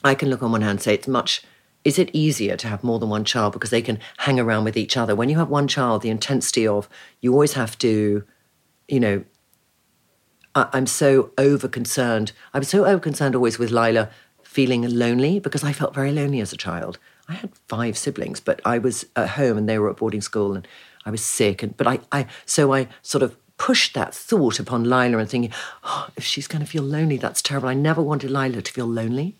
I 0.03 0.15
can 0.15 0.29
look 0.29 0.43
on 0.43 0.51
one 0.51 0.61
hand 0.61 0.71
and 0.71 0.81
say 0.81 0.93
it's 0.95 1.07
much 1.07 1.43
is 1.83 1.97
it 1.97 2.11
easier 2.13 2.55
to 2.57 2.67
have 2.67 2.83
more 2.83 2.99
than 2.99 3.09
one 3.09 3.25
child 3.25 3.53
because 3.53 3.71
they 3.71 3.81
can 3.81 3.97
hang 4.17 4.39
around 4.39 4.65
with 4.65 4.77
each 4.77 4.95
other? 4.95 5.15
When 5.15 5.29
you 5.29 5.37
have 5.39 5.49
one 5.49 5.67
child 5.67 6.03
the 6.03 6.09
intensity 6.09 6.67
of 6.67 6.87
you 7.21 7.31
always 7.31 7.53
have 7.53 7.77
to 7.79 8.23
you 8.91 8.99
know 8.99 9.23
I, 10.53 10.67
am 10.73 10.85
so 10.85 11.31
over 11.37 11.67
concerned 11.67 12.33
i'm 12.53 12.63
so 12.63 12.85
over 12.85 12.99
concerned 12.99 13.35
always 13.35 13.57
with 13.57 13.71
lyla 13.71 14.09
feeling 14.43 14.87
lonely 14.87 15.39
because 15.39 15.63
i 15.63 15.73
felt 15.73 15.95
very 15.95 16.11
lonely 16.11 16.41
as 16.41 16.53
a 16.53 16.57
child 16.57 16.99
i 17.31 17.35
had 17.35 17.51
five 17.67 17.97
siblings 17.97 18.39
but 18.39 18.61
i 18.65 18.77
was 18.77 19.05
at 19.15 19.29
home 19.29 19.57
and 19.57 19.67
they 19.67 19.79
were 19.79 19.89
at 19.89 19.97
boarding 19.97 20.21
school 20.21 20.53
and 20.55 20.67
i 21.05 21.11
was 21.11 21.23
sick 21.23 21.63
and 21.63 21.75
but 21.77 21.87
i, 21.87 21.99
I 22.11 22.27
so 22.45 22.73
i 22.73 22.87
sort 23.01 23.23
of 23.23 23.35
pushed 23.57 23.93
that 23.93 24.13
thought 24.13 24.59
upon 24.59 24.83
lyla 24.85 25.19
and 25.19 25.29
thinking 25.29 25.53
oh, 25.83 26.09
if 26.15 26.23
she's 26.23 26.47
going 26.47 26.63
to 26.63 26.69
feel 26.69 26.83
lonely 26.83 27.17
that's 27.17 27.41
terrible 27.41 27.69
i 27.69 27.73
never 27.73 28.01
wanted 28.01 28.31
lyla 28.31 28.61
to 28.61 28.71
feel 28.71 28.87
lonely 28.87 29.35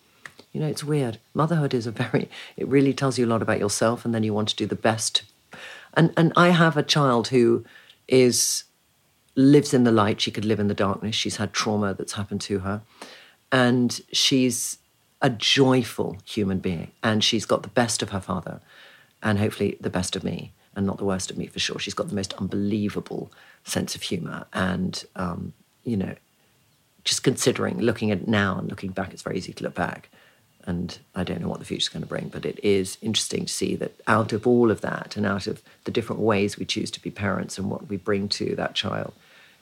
you 0.52 0.60
know, 0.60 0.68
it's 0.68 0.84
weird. 0.84 1.18
Motherhood 1.34 1.74
is 1.74 1.88
a 1.88 1.92
very, 1.92 2.30
it 2.58 2.68
really 2.68 2.94
tells 2.94 3.18
you 3.18 3.26
a 3.26 3.28
lot 3.28 3.42
about 3.42 3.60
yourself, 3.60 4.06
and 4.06 4.14
then 4.14 4.24
you 4.24 4.34
want 4.34 4.50
to 4.50 4.56
do 4.56 4.66
the 4.66 4.76
best. 4.76 5.24
And, 5.94 6.14
and 6.16 6.32
I 6.36 6.50
have 6.50 6.78
a 6.78 6.84
child 6.84 7.30
who 7.30 7.66
is, 8.08 8.64
lives 9.36 9.74
in 9.74 9.84
the 9.84 9.92
light. 9.92 10.22
She 10.22 10.32
could 10.32 10.46
live 10.46 10.60
in 10.60 10.68
the 10.68 10.74
darkness. 10.74 11.16
She's 11.16 11.38
had 11.38 11.54
trauma 11.54 11.94
that's 11.94 12.14
happened 12.14 12.42
to 12.42 12.60
her. 12.60 12.82
And 13.52 14.00
she's 14.12 14.78
a 15.22 15.30
joyful 15.30 16.18
human 16.26 16.60
being. 16.60 16.92
And 17.04 17.24
she's 17.24 17.46
got 17.46 17.64
the 17.64 17.70
best 17.70 18.02
of 18.02 18.10
her 18.10 18.20
father, 18.20 18.60
and 19.22 19.40
hopefully 19.40 19.78
the 19.80 19.90
best 19.90 20.16
of 20.16 20.24
me, 20.24 20.52
and 20.76 20.86
not 20.86 20.98
the 20.98 21.06
worst 21.06 21.32
of 21.32 21.38
me 21.38 21.48
for 21.48 21.60
sure. 21.60 21.80
She's 21.80 21.94
got 21.94 22.10
the 22.10 22.16
most 22.16 22.34
unbelievable 22.34 23.32
sense 23.64 23.96
of 23.96 24.02
humor. 24.02 24.46
And, 24.54 25.04
um, 25.16 25.54
you 25.84 25.98
know, 25.98 26.16
just 27.04 27.24
considering, 27.24 27.80
looking 27.80 28.12
at 28.12 28.28
now 28.28 28.58
and 28.58 28.70
looking 28.70 28.92
back, 28.92 29.14
it's 29.14 29.24
very 29.24 29.38
easy 29.38 29.54
to 29.54 29.64
look 29.64 29.76
back 29.76 30.10
and 30.66 31.00
I 31.16 31.24
don't 31.24 31.42
know 31.42 31.48
what 31.48 31.60
the 31.60 31.66
future's 31.66 31.90
going 31.90 32.04
to 32.04 32.08
bring, 32.08 32.30
but 32.30 32.46
it 32.46 32.60
is 32.64 32.98
interesting 33.02 33.46
to 33.46 33.54
see 33.54 33.76
that 33.78 34.00
out 34.08 34.34
of 34.34 34.46
all 34.46 34.70
of 34.70 34.82
that 34.82 35.18
and 35.18 35.26
out 35.26 35.48
of 35.48 35.62
the 35.86 35.92
different 35.92 36.22
ways 36.22 36.58
we 36.58 36.66
choose 36.66 36.92
to 36.92 37.02
be 37.02 37.10
parents 37.10 37.58
and 37.58 37.70
what 37.70 37.88
we 37.88 37.98
bring 37.98 38.30
to 38.30 38.56
that 38.56 38.76
child, 38.76 39.14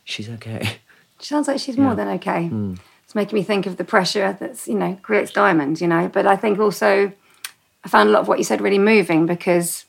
she's 0.03 0.29
okay. 0.29 0.79
She 1.21 1.27
sounds 1.27 1.47
like 1.47 1.59
she's 1.59 1.77
more 1.77 1.95
than 1.95 2.07
okay. 2.07 2.49
Mm. 2.49 2.79
It's 3.09 3.15
making 3.15 3.37
me 3.37 3.41
think 3.41 3.65
of 3.65 3.77
the 3.77 3.83
pressure 3.83 4.37
that's, 4.39 4.67
you 4.67 4.75
know, 4.75 4.99
creates 5.01 5.31
diamonds, 5.31 5.81
you 5.81 5.87
know. 5.87 6.07
But 6.09 6.27
I 6.27 6.35
think 6.35 6.59
also 6.59 7.11
I 7.83 7.87
found 7.87 8.07
a 8.07 8.11
lot 8.11 8.19
of 8.19 8.27
what 8.27 8.37
you 8.37 8.43
said 8.43 8.61
really 8.61 8.77
moving 8.77 9.25
because 9.25 9.85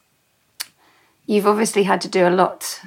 you've 1.26 1.46
obviously 1.46 1.82
had 1.82 2.00
to 2.00 2.08
do 2.08 2.26
a 2.26 2.30
lot, 2.30 2.80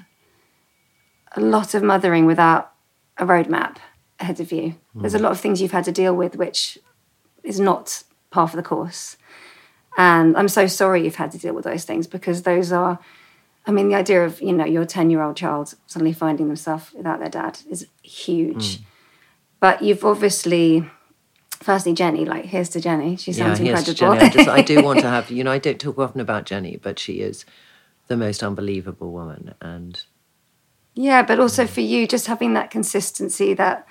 a 1.34 1.40
lot 1.40 1.76
of 1.76 1.84
mothering 1.84 2.26
without 2.26 2.72
a 3.20 3.28
roadmap 3.28 3.78
ahead 4.20 4.40
of 4.40 4.52
you. 4.52 4.70
Mm. 4.96 5.02
There's 5.02 5.14
a 5.14 5.20
lot 5.20 5.34
of 5.34 5.40
things 5.40 5.62
you've 5.62 5.72
had 5.72 5.84
to 5.84 5.92
deal 5.92 6.16
with 6.16 6.36
which 6.36 6.80
is 7.44 7.60
not 7.60 8.02
part 8.32 8.50
of 8.50 8.56
the 8.56 8.64
course. 8.64 9.18
And 10.00 10.36
I'm 10.36 10.48
so 10.48 10.66
sorry 10.66 11.04
you've 11.04 11.18
had 11.18 11.32
to 11.34 11.38
deal 11.38 11.54
with 11.54 11.66
those 11.66 11.86
things 11.86 12.08
because 12.08 12.42
those 12.42 12.72
are, 12.72 12.98
I 13.68 13.72
mean, 13.72 13.88
the 13.88 13.94
idea 13.94 14.26
of, 14.26 14.42
you 14.42 14.54
know, 14.54 14.66
your 14.66 14.86
10 14.86 15.12
year 15.12 15.22
old 15.22 15.38
child 15.38 15.76
suddenly 15.86 16.12
finding 16.12 16.48
themselves 16.48 16.92
without 16.92 17.20
their 17.20 17.30
dad 17.30 17.60
is 17.70 17.86
huge. 18.02 18.80
Mm. 18.80 18.84
But 19.64 19.82
you've 19.82 20.04
obviously, 20.04 20.86
firstly, 21.62 21.94
Jenny, 21.94 22.26
like, 22.26 22.44
here's 22.44 22.68
to 22.72 22.82
Jenny. 22.82 23.16
She 23.16 23.32
sounds 23.32 23.62
yeah, 23.62 23.68
incredible. 23.68 23.94
Jenny. 23.94 24.20
I, 24.20 24.30
just, 24.30 24.50
I 24.50 24.62
do 24.62 24.84
want 24.84 25.00
to 25.00 25.10
have, 25.10 25.32
you 25.32 25.42
know, 25.42 25.54
I 25.54 25.58
don't 25.58 25.80
talk 25.80 25.98
often 25.98 26.20
about 26.20 26.46
Jenny, 26.46 26.76
but 26.76 27.00
she 27.00 27.22
is 27.22 27.46
the 28.08 28.18
most 28.18 28.44
unbelievable 28.44 29.14
woman. 29.14 29.54
And 29.62 30.04
yeah, 30.96 31.22
but 31.24 31.40
also 31.40 31.64
mm. 31.64 31.70
for 31.70 31.80
you, 31.80 32.08
just 32.08 32.28
having 32.28 32.56
that 32.56 32.72
consistency, 32.72 33.54
that 33.54 33.88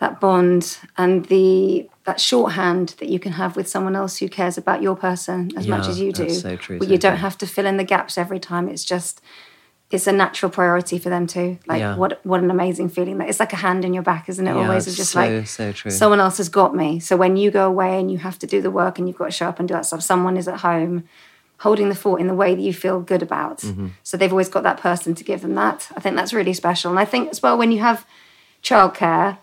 that 0.00 0.18
bond 0.18 0.78
and 0.98 1.26
the 1.26 1.88
that 2.02 2.20
shorthand 2.20 2.96
that 2.98 3.08
you 3.08 3.20
can 3.20 3.30
have 3.30 3.54
with 3.54 3.68
someone 3.68 3.94
else 3.94 4.16
who 4.16 4.28
cares 4.28 4.58
about 4.58 4.82
your 4.82 4.96
person 4.96 5.52
as 5.56 5.68
yeah, 5.68 5.76
much 5.76 5.86
as 5.86 6.00
you 6.00 6.10
do. 6.10 6.28
So 6.30 6.56
true. 6.56 6.80
So 6.80 6.84
you 6.88 6.98
don't 6.98 7.18
have 7.18 7.38
to 7.38 7.46
fill 7.46 7.66
in 7.66 7.76
the 7.76 7.84
gaps 7.84 8.18
every 8.18 8.40
time. 8.40 8.68
It's 8.68 8.84
just 8.84 9.20
it's 9.90 10.06
a 10.06 10.12
natural 10.12 10.50
priority 10.50 10.98
for 10.98 11.10
them 11.10 11.26
too. 11.26 11.58
Like 11.66 11.80
yeah. 11.80 11.96
what 11.96 12.24
what 12.24 12.42
an 12.42 12.50
amazing 12.50 12.88
feeling 12.88 13.18
that 13.18 13.28
it's 13.28 13.40
like 13.40 13.52
a 13.52 13.56
hand 13.56 13.84
in 13.84 13.94
your 13.94 14.02
back, 14.02 14.28
isn't 14.28 14.46
it? 14.46 14.54
Yeah, 14.54 14.62
Always 14.62 14.86
it's 14.86 14.96
just 14.96 15.12
so, 15.12 15.20
like 15.20 15.46
so 15.46 15.72
true. 15.72 15.90
someone 15.90 16.20
else 16.20 16.38
has 16.38 16.48
got 16.48 16.74
me. 16.74 16.98
So 16.98 17.16
when 17.16 17.36
you 17.36 17.50
go 17.50 17.66
away 17.66 18.00
and 18.00 18.10
you 18.10 18.18
have 18.18 18.38
to 18.40 18.46
do 18.46 18.60
the 18.60 18.70
work 18.70 18.98
and 18.98 19.06
you've 19.06 19.18
got 19.18 19.26
to 19.26 19.30
show 19.30 19.48
up 19.48 19.58
and 19.58 19.68
do 19.68 19.74
that 19.74 19.86
stuff, 19.86 20.02
someone 20.02 20.36
is 20.36 20.48
at 20.48 20.60
home 20.60 21.04
holding 21.60 21.88
the 21.88 21.94
fort 21.94 22.20
in 22.20 22.26
the 22.26 22.34
way 22.34 22.54
that 22.54 22.60
you 22.60 22.72
feel 22.72 23.00
good 23.00 23.22
about. 23.22 23.58
Mm-hmm. 23.58 23.88
So 24.02 24.16
they've 24.16 24.32
always 24.32 24.50
got 24.50 24.62
that 24.64 24.78
person 24.78 25.14
to 25.14 25.24
give 25.24 25.40
them 25.40 25.54
that. 25.54 25.88
I 25.96 26.00
think 26.00 26.16
that's 26.16 26.34
really 26.34 26.52
special. 26.52 26.90
And 26.90 27.00
I 27.00 27.06
think 27.06 27.30
as 27.30 27.42
well 27.42 27.56
when 27.56 27.72
you 27.72 27.78
have 27.78 28.04
childcare 28.62 29.38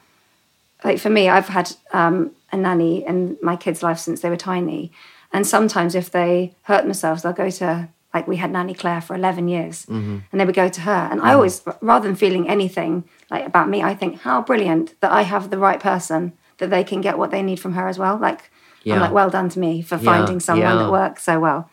like 0.84 1.00
for 1.00 1.10
me, 1.10 1.30
I've 1.30 1.48
had 1.48 1.72
um, 1.92 2.32
a 2.52 2.58
nanny 2.58 3.06
in 3.06 3.38
my 3.42 3.56
kids' 3.56 3.84
life 3.84 4.00
since 4.00 4.22
they 4.22 4.30
were 4.30 4.38
tiny. 4.38 4.92
And 5.32 5.48
sometimes 5.48 5.96
if 5.96 6.12
they 6.12 6.54
hurt 6.64 6.84
themselves, 6.84 7.24
they'll 7.24 7.34
go 7.34 7.50
to, 7.50 7.90
like 8.14 8.28
we 8.28 8.38
had 8.38 8.52
Nanny 8.52 8.74
Claire 8.74 9.02
for 9.02 9.16
11 9.16 9.48
years, 9.48 9.86
mm-hmm. 9.86 10.20
and 10.32 10.42
they 10.42 10.46
would 10.46 10.56
go 10.56 10.70
to 10.70 10.82
her. 10.82 11.08
And 11.12 11.20
mm-hmm. 11.20 11.30
I 11.30 11.34
always, 11.34 11.62
rather 11.82 12.08
than 12.08 12.16
feeling 12.16 12.48
anything 12.48 13.06
like 13.32 13.46
about 13.46 13.70
me, 13.70 13.82
I 13.82 13.96
think, 13.96 14.22
how 14.22 14.42
brilliant 14.42 15.00
that 15.02 15.12
I 15.12 15.24
have 15.24 15.50
the 15.50 15.58
right 15.58 15.80
person 15.80 16.34
that 16.58 16.70
they 16.70 16.84
can 16.84 17.02
get 17.02 17.18
what 17.18 17.32
they 17.32 17.42
need 17.42 17.60
from 17.60 17.74
her 17.74 17.88
as 17.88 17.98
well. 17.98 18.18
Like, 18.18 18.52
yeah. 18.84 18.96
I'm 18.96 19.02
like, 19.02 19.12
well 19.12 19.30
done 19.30 19.50
to 19.50 19.60
me 19.60 19.82
for 19.82 19.98
finding 19.98 20.40
someone 20.40 20.68
yeah. 20.68 20.84
that 20.84 20.92
works 20.92 21.24
so 21.24 21.40
well. 21.40 21.70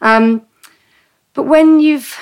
Um, 0.00 0.46
but 1.34 1.44
when 1.44 1.80
you've 1.80 2.16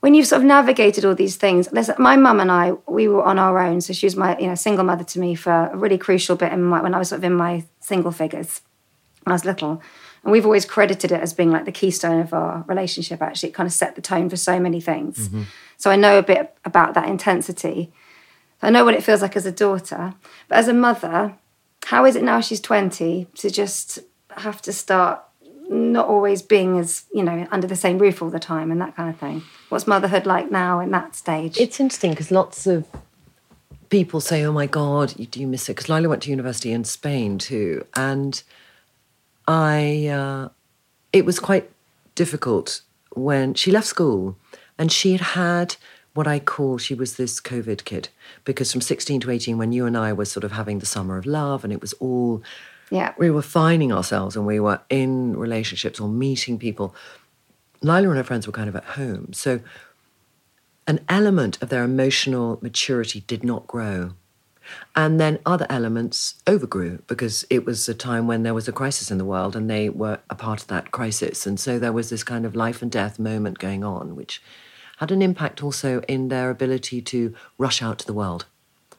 when 0.00 0.14
you've 0.14 0.26
sort 0.26 0.42
of 0.42 0.46
navigated 0.46 1.04
all 1.04 1.14
these 1.14 1.36
things, 1.36 1.68
my 1.96 2.16
mum 2.16 2.40
and 2.40 2.50
I, 2.50 2.72
we 2.88 3.06
were 3.06 3.22
on 3.22 3.38
our 3.38 3.60
own. 3.60 3.80
So 3.80 3.92
she 3.92 4.04
was 4.04 4.16
my, 4.16 4.36
you 4.36 4.48
know, 4.48 4.56
single 4.56 4.82
mother 4.82 5.04
to 5.04 5.20
me 5.20 5.36
for 5.36 5.52
a 5.52 5.76
really 5.76 5.96
crucial 5.96 6.34
bit 6.34 6.52
in 6.52 6.64
my, 6.64 6.82
when 6.82 6.92
I 6.92 6.98
was 6.98 7.10
sort 7.10 7.20
of 7.20 7.24
in 7.24 7.34
my 7.34 7.64
single 7.78 8.10
figures 8.10 8.62
when 9.22 9.30
I 9.30 9.34
was 9.34 9.44
little. 9.44 9.80
And 10.22 10.32
we've 10.32 10.44
always 10.44 10.64
credited 10.64 11.10
it 11.10 11.20
as 11.20 11.32
being 11.32 11.50
like 11.50 11.64
the 11.64 11.72
keystone 11.72 12.20
of 12.20 12.32
our 12.32 12.64
relationship, 12.68 13.20
actually. 13.20 13.50
It 13.50 13.54
kind 13.54 13.66
of 13.66 13.72
set 13.72 13.96
the 13.96 14.02
tone 14.02 14.30
for 14.30 14.36
so 14.36 14.60
many 14.60 14.80
things. 14.80 15.28
Mm-hmm. 15.28 15.42
So 15.76 15.90
I 15.90 15.96
know 15.96 16.18
a 16.18 16.22
bit 16.22 16.56
about 16.64 16.94
that 16.94 17.08
intensity. 17.08 17.92
I 18.62 18.70
know 18.70 18.84
what 18.84 18.94
it 18.94 19.02
feels 19.02 19.22
like 19.22 19.36
as 19.36 19.46
a 19.46 19.52
daughter. 19.52 20.14
But 20.48 20.58
as 20.58 20.68
a 20.68 20.74
mother, 20.74 21.34
how 21.86 22.04
is 22.04 22.16
it 22.16 22.22
now 22.22 22.40
she's 22.40 22.60
20 22.60 23.26
to 23.34 23.50
just 23.50 23.98
have 24.36 24.62
to 24.62 24.72
start 24.72 25.22
not 25.68 26.06
always 26.06 26.42
being 26.42 26.78
as 26.78 27.04
you 27.12 27.22
know 27.22 27.46
under 27.50 27.66
the 27.66 27.76
same 27.76 27.98
roof 27.98 28.22
all 28.22 28.30
the 28.30 28.38
time 28.38 28.70
and 28.70 28.80
that 28.80 28.94
kind 28.94 29.08
of 29.08 29.18
thing 29.18 29.42
what's 29.68 29.86
motherhood 29.86 30.26
like 30.26 30.50
now 30.50 30.80
in 30.80 30.90
that 30.90 31.14
stage 31.14 31.58
it's 31.58 31.80
interesting 31.80 32.10
because 32.10 32.30
lots 32.30 32.66
of 32.66 32.86
people 33.88 34.20
say 34.20 34.44
oh 34.44 34.52
my 34.52 34.66
god 34.66 35.14
do 35.30 35.40
you 35.40 35.46
miss 35.46 35.68
it 35.68 35.76
because 35.76 35.88
lyla 35.88 36.08
went 36.08 36.22
to 36.22 36.30
university 36.30 36.72
in 36.72 36.84
spain 36.84 37.38
too 37.38 37.84
and 37.96 38.42
i 39.48 40.06
uh, 40.06 40.48
it 41.12 41.24
was 41.24 41.38
quite 41.38 41.70
difficult 42.14 42.82
when 43.14 43.54
she 43.54 43.70
left 43.70 43.86
school 43.86 44.36
and 44.78 44.90
she 44.90 45.12
had 45.12 45.20
had 45.20 45.76
what 46.14 46.26
I 46.26 46.38
call 46.38 46.78
she 46.78 46.94
was 46.94 47.16
this 47.16 47.40
COVID 47.40 47.84
kid 47.84 48.08
because 48.44 48.70
from 48.70 48.80
16 48.80 49.20
to 49.20 49.30
18, 49.30 49.56
when 49.56 49.72
you 49.72 49.86
and 49.86 49.96
I 49.96 50.12
were 50.12 50.24
sort 50.24 50.44
of 50.44 50.52
having 50.52 50.78
the 50.78 50.86
summer 50.86 51.16
of 51.16 51.24
love 51.24 51.64
and 51.64 51.72
it 51.72 51.80
was 51.80 51.94
all 51.94 52.42
yeah. 52.90 53.14
We 53.16 53.30
were 53.30 53.40
finding 53.40 53.90
ourselves 53.90 54.36
and 54.36 54.46
we 54.46 54.60
were 54.60 54.82
in 54.90 55.34
relationships 55.34 55.98
or 55.98 56.10
meeting 56.10 56.58
people. 56.58 56.94
Lyla 57.80 58.08
and 58.08 58.18
her 58.18 58.22
friends 58.22 58.46
were 58.46 58.52
kind 58.52 58.68
of 58.68 58.76
at 58.76 58.84
home. 58.84 59.32
So 59.32 59.60
an 60.86 61.00
element 61.08 61.60
of 61.62 61.70
their 61.70 61.84
emotional 61.84 62.58
maturity 62.60 63.20
did 63.26 63.44
not 63.44 63.66
grow. 63.66 64.12
And 64.94 65.20
then 65.20 65.38
other 65.44 65.66
elements 65.68 66.34
overgrew 66.46 67.02
because 67.06 67.44
it 67.50 67.64
was 67.64 67.88
a 67.88 67.94
time 67.94 68.26
when 68.26 68.42
there 68.42 68.54
was 68.54 68.68
a 68.68 68.72
crisis 68.72 69.10
in 69.10 69.18
the 69.18 69.24
world 69.24 69.56
and 69.56 69.68
they 69.68 69.88
were 69.88 70.18
a 70.30 70.34
part 70.34 70.62
of 70.62 70.68
that 70.68 70.90
crisis. 70.90 71.46
And 71.46 71.58
so 71.58 71.78
there 71.78 71.92
was 71.92 72.10
this 72.10 72.24
kind 72.24 72.44
of 72.44 72.56
life 72.56 72.82
and 72.82 72.90
death 72.90 73.18
moment 73.18 73.58
going 73.58 73.84
on, 73.84 74.16
which 74.16 74.42
had 74.98 75.10
an 75.10 75.22
impact 75.22 75.62
also 75.62 76.00
in 76.02 76.28
their 76.28 76.50
ability 76.50 77.02
to 77.02 77.34
rush 77.58 77.82
out 77.82 77.98
to 77.98 78.06
the 78.06 78.12
world 78.12 78.46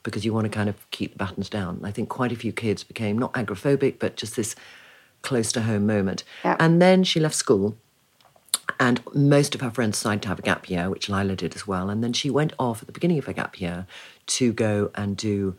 because 0.02 0.24
you 0.24 0.34
want 0.34 0.44
to 0.44 0.50
kind 0.50 0.68
of 0.68 0.90
keep 0.90 1.12
the 1.12 1.18
battens 1.18 1.48
down. 1.48 1.80
I 1.82 1.90
think 1.90 2.08
quite 2.08 2.32
a 2.32 2.36
few 2.36 2.52
kids 2.52 2.84
became 2.84 3.18
not 3.18 3.32
agoraphobic, 3.32 3.98
but 3.98 4.16
just 4.16 4.36
this 4.36 4.54
close 5.22 5.50
to 5.52 5.62
home 5.62 5.86
moment. 5.86 6.22
Yeah. 6.44 6.56
And 6.60 6.80
then 6.80 7.04
she 7.04 7.20
left 7.20 7.34
school 7.34 7.76
and 8.80 9.02
most 9.14 9.54
of 9.54 9.60
her 9.60 9.70
friends 9.70 9.98
decided 9.98 10.22
to 10.22 10.28
have 10.28 10.38
a 10.38 10.42
gap 10.42 10.68
year, 10.68 10.88
which 10.90 11.08
Lyla 11.08 11.36
did 11.36 11.54
as 11.54 11.66
well. 11.66 11.90
And 11.90 12.02
then 12.02 12.12
she 12.12 12.30
went 12.30 12.52
off 12.58 12.82
at 12.82 12.86
the 12.86 12.92
beginning 12.92 13.18
of 13.18 13.26
her 13.26 13.32
gap 13.32 13.60
year 13.60 13.86
to 14.26 14.52
go 14.52 14.90
and 14.94 15.16
do 15.16 15.56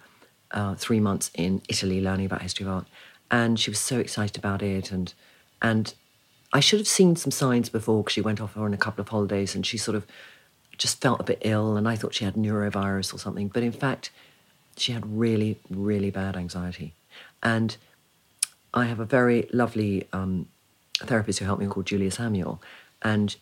uh, 0.52 0.76
three 0.76 1.00
months 1.00 1.32
in 1.36 1.62
Italy 1.70 2.02
learning 2.02 2.26
about 2.26 2.42
history 2.42 2.66
of 2.66 2.72
art. 2.72 2.88
And 3.30 3.60
she 3.60 3.70
was 3.70 3.80
so 3.80 4.00
excited 4.00 4.38
about 4.38 4.62
it. 4.62 4.92
And, 4.92 5.14
and 5.62 5.94
I 6.54 6.60
should 6.60 6.80
have 6.80 6.88
seen 6.88 7.16
some 7.16 7.32
signs 7.32 7.70
before 7.70 8.04
because 8.04 8.14
she 8.14 8.22
went 8.22 8.42
off 8.42 8.56
on 8.58 8.74
a 8.74 8.78
couple 8.78 9.02
of 9.02 9.10
holidays 9.10 9.56
and 9.56 9.66
she 9.66 9.78
sort 9.78 9.96
of 9.96 10.06
just 10.78 11.02
felt 11.02 11.20
a 11.20 11.24
bit 11.24 11.40
ill. 11.42 11.76
And 11.78 11.88
I 11.88 11.96
thought 11.96 12.14
she 12.14 12.26
had 12.26 12.36
neurovirus 12.36 13.14
or 13.14 13.18
something. 13.18 13.48
But 13.50 13.64
in 13.64 13.72
fact, 13.72 14.12
she 14.78 14.92
had 14.92 15.18
really, 15.18 15.60
really 15.70 16.12
bad 16.12 16.36
anxiety. 16.36 16.94
And 17.42 17.76
I 18.74 18.86
have 18.86 19.00
a 19.00 19.06
very 19.06 19.48
lovely 19.52 20.08
um, 20.14 20.48
therapist 21.00 21.40
who 21.40 21.46
helped 21.46 21.62
me 21.62 21.68
called 21.68 21.86
Julia 21.86 22.12
Samuel. 22.12 22.62
And 23.02 23.36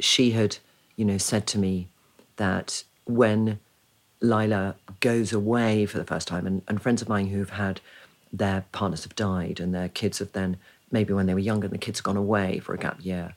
she 0.00 0.32
had, 0.32 0.58
you 0.96 1.04
know, 1.04 1.18
said 1.18 1.46
to 1.48 1.58
me 1.58 1.88
that 2.36 2.84
when 3.06 3.58
Lyla 4.20 4.74
goes 5.00 5.32
away 5.32 5.86
for 5.86 5.98
the 5.98 6.04
first 6.04 6.28
time, 6.28 6.46
and, 6.46 6.62
and 6.68 6.82
friends 6.82 7.02
of 7.02 7.08
mine 7.08 7.28
who've 7.28 7.50
had 7.50 7.80
their 8.32 8.64
partners 8.72 9.04
have 9.04 9.16
died 9.16 9.58
and 9.60 9.74
their 9.74 9.88
kids 9.88 10.18
have 10.18 10.32
then, 10.32 10.56
maybe 10.90 11.12
when 11.12 11.26
they 11.26 11.34
were 11.34 11.40
younger, 11.40 11.66
and 11.66 11.74
the 11.74 11.78
kids 11.78 11.98
have 11.98 12.04
gone 12.04 12.16
away 12.16 12.58
for 12.58 12.74
a 12.74 12.78
gap 12.78 12.98
year, 13.00 13.34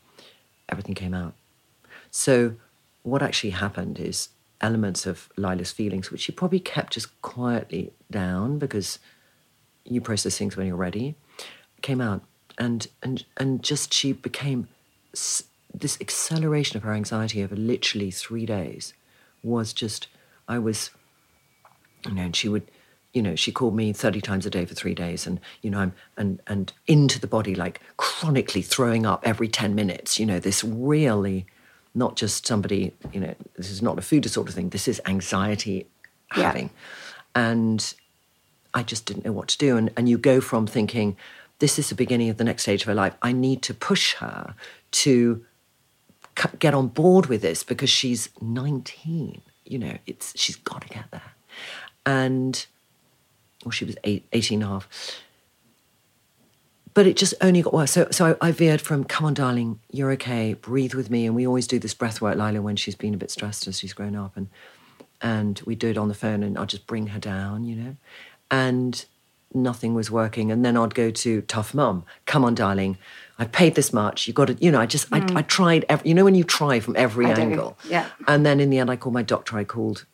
everything 0.69 0.95
came 0.95 1.13
out. 1.13 1.33
So 2.09 2.55
what 3.03 3.21
actually 3.21 3.51
happened 3.51 3.99
is 3.99 4.29
elements 4.59 5.05
of 5.05 5.29
Lyla's 5.37 5.71
feelings, 5.71 6.11
which 6.11 6.21
she 6.21 6.31
probably 6.31 6.59
kept 6.59 6.93
just 6.93 7.21
quietly 7.21 7.91
down 8.09 8.59
because 8.59 8.99
you 9.85 10.01
process 10.01 10.37
things 10.37 10.55
when 10.55 10.67
you're 10.67 10.75
ready, 10.75 11.15
came 11.81 12.01
out. 12.01 12.23
And, 12.57 12.87
and, 13.01 13.25
and 13.37 13.63
just 13.63 13.93
she 13.93 14.13
became 14.13 14.67
this 15.73 15.97
acceleration 16.01 16.77
of 16.77 16.83
her 16.83 16.93
anxiety 16.93 17.41
over 17.43 17.55
literally 17.55 18.11
three 18.11 18.45
days 18.45 18.93
was 19.41 19.73
just, 19.73 20.07
I 20.47 20.59
was, 20.59 20.89
you 22.05 22.13
know, 22.13 22.23
and 22.23 22.35
she 22.35 22.49
would, 22.49 22.69
you 23.13 23.21
know, 23.21 23.35
she 23.35 23.51
called 23.51 23.75
me 23.75 23.93
30 23.93 24.21
times 24.21 24.45
a 24.45 24.49
day 24.49 24.65
for 24.65 24.73
three 24.73 24.93
days 24.93 25.27
and, 25.27 25.39
you 25.61 25.69
know, 25.69 25.79
I'm, 25.79 25.93
and, 26.17 26.41
and 26.47 26.73
into 26.87 27.19
the 27.19 27.27
body, 27.27 27.55
like 27.55 27.81
chronically 27.97 28.61
throwing 28.61 29.05
up 29.05 29.21
every 29.25 29.47
10 29.47 29.75
minutes, 29.75 30.19
you 30.19 30.25
know, 30.25 30.39
this 30.39 30.63
really, 30.63 31.45
not 31.93 32.15
just 32.15 32.45
somebody, 32.47 32.93
you 33.11 33.19
know, 33.19 33.35
this 33.55 33.69
is 33.69 33.81
not 33.81 33.99
a 33.99 34.01
food 34.01 34.23
disorder 34.23 34.51
thing, 34.51 34.69
this 34.69 34.87
is 34.87 35.01
anxiety 35.05 35.87
Yeah. 36.35 36.43
having. 36.43 36.69
And 37.35 37.93
I 38.73 38.83
just 38.83 39.05
didn't 39.05 39.25
know 39.25 39.33
what 39.33 39.49
to 39.49 39.57
do. 39.57 39.75
And, 39.77 39.91
and 39.97 40.07
you 40.07 40.17
go 40.17 40.39
from 40.39 40.65
thinking, 40.67 41.17
this 41.59 41.77
is 41.77 41.89
the 41.89 41.95
beginning 41.95 42.29
of 42.29 42.37
the 42.37 42.43
next 42.43 42.63
stage 42.63 42.81
of 42.81 42.87
her 42.87 42.95
life. 42.95 43.13
I 43.21 43.33
need 43.33 43.61
to 43.63 43.73
push 43.73 44.15
her 44.15 44.55
to 44.91 45.45
get 46.59 46.73
on 46.73 46.87
board 46.87 47.25
with 47.27 47.41
this 47.41 47.63
because 47.63 47.89
she's 47.89 48.29
19. 48.41 49.41
You 49.71 49.79
know, 49.79 49.97
it's 50.05 50.37
she's 50.37 50.57
got 50.57 50.81
to 50.81 50.89
get 50.89 51.05
there. 51.11 51.33
And, 52.05 52.65
well, 53.63 53.71
she 53.71 53.85
was 53.85 53.95
eight, 54.03 54.27
18 54.33 54.61
and 54.61 54.69
a 54.69 54.73
half. 54.73 55.21
But 56.93 57.07
it 57.07 57.15
just 57.15 57.33
only 57.39 57.61
got 57.61 57.73
worse. 57.73 57.91
So, 57.91 58.07
so 58.11 58.37
I, 58.41 58.49
I 58.49 58.51
veered 58.51 58.81
from, 58.81 59.05
come 59.05 59.25
on, 59.25 59.33
darling, 59.33 59.79
you're 59.91 60.11
okay, 60.11 60.53
breathe 60.55 60.93
with 60.93 61.09
me. 61.09 61.25
And 61.25 61.35
we 61.35 61.47
always 61.47 61.67
do 61.67 61.79
this 61.79 61.93
breath 61.93 62.21
work, 62.21 62.37
Lyla, 62.37 62.61
when 62.61 62.75
she's 62.75 62.95
been 62.95 63.13
a 63.13 63.17
bit 63.17 63.31
stressed 63.31 63.65
as 63.67 63.79
she's 63.79 63.93
grown 63.93 64.15
up. 64.15 64.35
And, 64.35 64.49
and 65.21 65.61
we 65.65 65.75
do 65.75 65.89
it 65.89 65.97
on 65.97 66.09
the 66.09 66.13
phone 66.13 66.43
and 66.43 66.57
I'll 66.57 66.65
just 66.65 66.87
bring 66.87 67.07
her 67.07 67.19
down, 67.19 67.63
you 67.63 67.75
know. 67.75 67.95
And 68.49 69.05
nothing 69.53 69.93
was 69.93 70.09
working. 70.09 70.51
And 70.51 70.63
then 70.63 70.77
I'd 70.77 70.95
go 70.95 71.11
to 71.11 71.41
tough 71.41 71.73
mum, 71.73 72.05
come 72.25 72.43
on, 72.43 72.55
darling, 72.55 72.97
I 73.37 73.45
paid 73.45 73.75
this 73.75 73.91
much. 73.91 74.27
You 74.27 74.33
got 74.33 74.47
to, 74.47 74.53
you 74.59 74.71
know, 74.71 74.79
I 74.79 74.85
just, 74.85 75.07
I, 75.11 75.25
I 75.35 75.41
tried, 75.41 75.85
every, 75.89 76.07
you 76.09 76.13
know, 76.13 76.23
when 76.23 76.35
you 76.35 76.43
try 76.43 76.79
from 76.79 76.95
every 76.95 77.25
I 77.25 77.33
do, 77.33 77.41
angle. 77.41 77.77
yeah. 77.89 78.07
And 78.27 78.45
then 78.45 78.59
in 78.59 78.69
the 78.69 78.77
end, 78.79 78.91
I 78.91 78.95
called 78.95 79.13
my 79.13 79.23
doctor, 79.23 79.57
I 79.57 79.63
called 79.63 80.05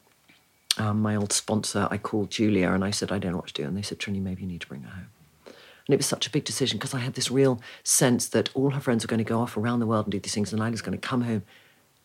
um, 0.78 1.02
my 1.02 1.16
old 1.16 1.34
sponsor, 1.34 1.88
I 1.92 1.98
called 1.98 2.32
Julia 2.32 2.72
and 2.72 2.84
I 2.84 2.92
said, 2.92 3.12
I 3.12 3.18
don't 3.20 3.32
know 3.32 3.38
what 3.38 3.48
to 3.48 3.54
do. 3.54 3.64
And 3.64 3.76
they 3.76 3.82
said, 3.82 4.00
Trinny, 4.00 4.22
maybe 4.22 4.44
you 4.44 4.48
need 4.48 4.62
to 4.62 4.68
bring 4.68 4.84
her 4.84 4.90
home. 4.90 5.08
And 5.46 5.94
it 5.94 5.98
was 5.98 6.06
such 6.06 6.28
a 6.28 6.30
big 6.30 6.44
decision 6.44 6.78
because 6.78 6.94
I 6.94 7.00
had 7.00 7.14
this 7.14 7.32
real 7.32 7.62
sense 7.84 8.28
that 8.30 8.50
all 8.54 8.72
her 8.72 8.82
friends 8.82 9.04
were 9.04 9.08
going 9.08 9.24
to 9.24 9.24
go 9.24 9.40
off 9.40 9.56
around 9.56 9.80
the 9.80 9.86
world 9.86 10.06
and 10.06 10.12
do 10.12 10.20
these 10.20 10.34
things, 10.34 10.52
and 10.52 10.62
I 10.62 10.70
was 10.70 10.82
going 10.82 10.98
to 10.98 11.08
come 11.08 11.22
home 11.22 11.44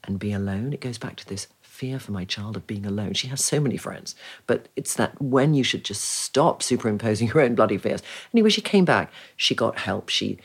and 0.04 0.18
be 0.18 0.32
alone. 0.32 0.72
It 0.72 0.80
goes 0.80 0.98
back 0.98 1.16
to 1.16 1.28
this 1.28 1.48
fear 1.82 1.98
for 1.98 2.12
my 2.12 2.24
child 2.24 2.56
of 2.56 2.64
being 2.64 2.86
alone. 2.86 3.12
She 3.12 3.26
has 3.26 3.44
so 3.44 3.58
many 3.58 3.76
friends, 3.76 4.14
but 4.46 4.68
it's 4.76 4.94
that 4.94 5.20
when 5.20 5.52
you 5.52 5.64
should 5.64 5.84
just 5.84 6.04
stop 6.04 6.62
superimposing 6.62 7.26
your 7.34 7.40
own 7.40 7.56
bloody 7.56 7.76
fears. 7.76 8.02
Anyway, 8.32 8.50
she 8.50 8.60
came 8.60 8.84
back. 8.84 9.10
She 9.36 9.52
got 9.56 9.80
help. 9.80 10.08
She, 10.08 10.38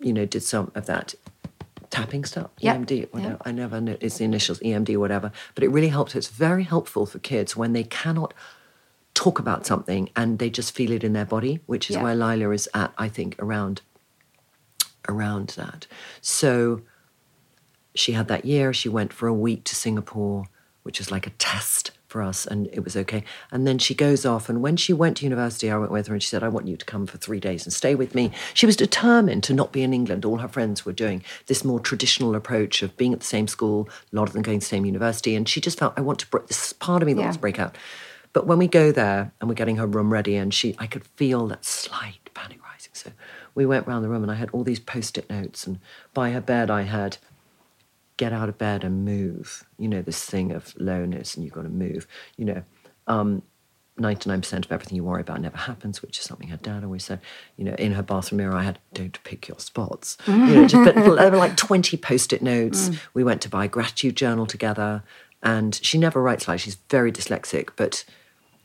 you 0.00 0.12
know, 0.12 0.26
did 0.26 0.42
some 0.42 0.72
of 0.74 0.86
that 0.86 1.14
tapping 1.90 2.24
stuff, 2.24 2.50
Yeah. 2.58 2.74
EMD, 2.76 3.12
whatever. 3.12 3.36
I 3.44 3.52
never 3.52 3.80
know 3.80 3.96
it's 4.00 4.18
the 4.18 4.24
initials, 4.24 4.58
EMD, 4.60 4.96
whatever. 4.96 5.30
But 5.54 5.62
it 5.62 5.68
really 5.68 5.90
helps. 5.90 6.16
It's 6.16 6.26
very 6.26 6.64
helpful 6.64 7.06
for 7.06 7.20
kids 7.20 7.56
when 7.56 7.72
they 7.72 7.84
cannot 7.84 8.34
talk 9.14 9.38
about 9.38 9.66
something 9.66 10.10
and 10.16 10.40
they 10.40 10.50
just 10.50 10.74
feel 10.74 10.90
it 10.90 11.04
in 11.04 11.12
their 11.12 11.24
body, 11.24 11.60
which 11.66 11.88
is 11.88 11.94
Yeah. 11.96 12.02
where 12.02 12.16
Lyla 12.16 12.50
is 12.50 12.68
at, 12.74 12.92
I 12.98 13.08
think, 13.08 13.36
around 13.38 13.82
around 15.08 15.50
that. 15.56 15.86
So 16.20 16.82
she 17.94 18.12
had 18.12 18.26
that 18.28 18.44
year. 18.44 18.72
She 18.72 18.88
went 18.88 19.12
for 19.12 19.26
a 19.28 19.34
week 19.34 19.62
to 19.64 19.74
Singapore, 19.74 20.46
which 20.82 20.98
was 20.98 21.10
like 21.10 21.26
a 21.26 21.30
test 21.30 21.92
for 22.06 22.22
us, 22.22 22.44
and 22.44 22.66
it 22.72 22.82
was 22.82 22.96
okay. 22.96 23.22
And 23.52 23.66
then 23.66 23.78
she 23.78 23.94
goes 23.94 24.26
off. 24.26 24.48
And 24.48 24.60
when 24.60 24.76
she 24.76 24.92
went 24.92 25.18
to 25.18 25.24
university, 25.24 25.70
I 25.70 25.76
went 25.78 25.92
with 25.92 26.08
her 26.08 26.14
and 26.14 26.22
she 26.22 26.28
said, 26.28 26.42
I 26.42 26.48
want 26.48 26.66
you 26.66 26.76
to 26.76 26.84
come 26.84 27.06
for 27.06 27.18
three 27.18 27.38
days 27.38 27.64
and 27.64 27.72
stay 27.72 27.94
with 27.94 28.16
me. 28.16 28.32
She 28.52 28.66
was 28.66 28.74
determined 28.74 29.44
to 29.44 29.54
not 29.54 29.70
be 29.70 29.82
in 29.82 29.94
England. 29.94 30.24
All 30.24 30.38
her 30.38 30.48
friends 30.48 30.84
were 30.84 30.92
doing 30.92 31.22
this 31.46 31.64
more 31.64 31.78
traditional 31.78 32.34
approach 32.34 32.82
of 32.82 32.96
being 32.96 33.12
at 33.12 33.20
the 33.20 33.26
same 33.26 33.46
school, 33.46 33.88
a 34.12 34.16
lot 34.16 34.26
of 34.26 34.32
them 34.32 34.42
going 34.42 34.58
to 34.58 34.64
the 34.66 34.68
same 34.68 34.84
university. 34.84 35.36
And 35.36 35.48
she 35.48 35.60
just 35.60 35.78
felt, 35.78 35.94
I 35.96 36.00
want 36.00 36.18
to 36.20 36.26
break 36.26 36.48
this 36.48 36.72
part 36.72 37.02
of 37.02 37.06
me 37.06 37.12
that 37.12 37.20
Yeah. 37.20 37.26
wants 37.26 37.36
to 37.36 37.40
break 37.40 37.60
out. 37.60 37.76
But 38.32 38.46
when 38.46 38.58
we 38.58 38.66
go 38.66 38.90
there 38.90 39.32
and 39.40 39.48
we're 39.48 39.54
getting 39.54 39.76
her 39.76 39.86
room 39.86 40.12
ready, 40.12 40.34
and 40.34 40.52
she, 40.52 40.74
I 40.78 40.86
could 40.86 41.04
feel 41.04 41.46
that 41.48 41.64
slight 41.64 42.30
panic 42.34 42.58
rising. 42.64 42.92
So 42.92 43.10
we 43.54 43.66
went 43.66 43.86
round 43.86 44.04
the 44.04 44.08
room, 44.08 44.22
and 44.22 44.32
I 44.32 44.36
had 44.36 44.50
all 44.50 44.64
these 44.64 44.80
post-it 44.80 45.28
notes, 45.30 45.66
and 45.66 45.78
by 46.14 46.30
her 46.30 46.40
bed 46.40 46.70
I 46.70 46.82
had 46.82 47.18
get 48.20 48.34
out 48.34 48.50
of 48.50 48.58
bed 48.58 48.84
and 48.84 49.02
move. 49.02 49.64
You 49.78 49.88
know, 49.88 50.02
this 50.02 50.22
thing 50.22 50.52
of 50.52 50.74
lowness 50.78 51.34
and 51.34 51.42
you've 51.42 51.54
got 51.54 51.62
to 51.62 51.70
move. 51.70 52.06
You 52.36 52.44
know, 52.44 52.62
um, 53.06 53.42
99% 53.98 54.66
of 54.66 54.70
everything 54.70 54.96
you 54.96 55.04
worry 55.04 55.22
about 55.22 55.40
never 55.40 55.56
happens, 55.56 56.02
which 56.02 56.18
is 56.18 56.26
something 56.26 56.48
her 56.48 56.58
dad 56.58 56.84
always 56.84 57.02
said. 57.02 57.20
You 57.56 57.64
know, 57.64 57.74
in 57.78 57.92
her 57.92 58.02
bathroom 58.02 58.36
mirror, 58.36 58.54
I 58.54 58.62
had, 58.62 58.78
don't 58.92 59.18
pick 59.24 59.48
your 59.48 59.58
spots. 59.58 60.18
You 60.26 60.34
know, 60.36 60.68
just, 60.68 60.84
but 60.84 61.16
there 61.16 61.30
were 61.30 61.38
like 61.38 61.56
20 61.56 61.96
post 61.96 62.34
it 62.34 62.42
notes. 62.42 62.90
We 63.14 63.24
went 63.24 63.40
to 63.42 63.48
buy 63.48 63.64
a 63.64 63.68
gratitude 63.68 64.16
journal 64.16 64.44
together. 64.44 65.02
And 65.42 65.80
she 65.82 65.96
never 65.96 66.20
writes 66.20 66.46
like 66.46 66.60
she's 66.60 66.76
very 66.90 67.10
dyslexic, 67.10 67.70
but 67.74 68.04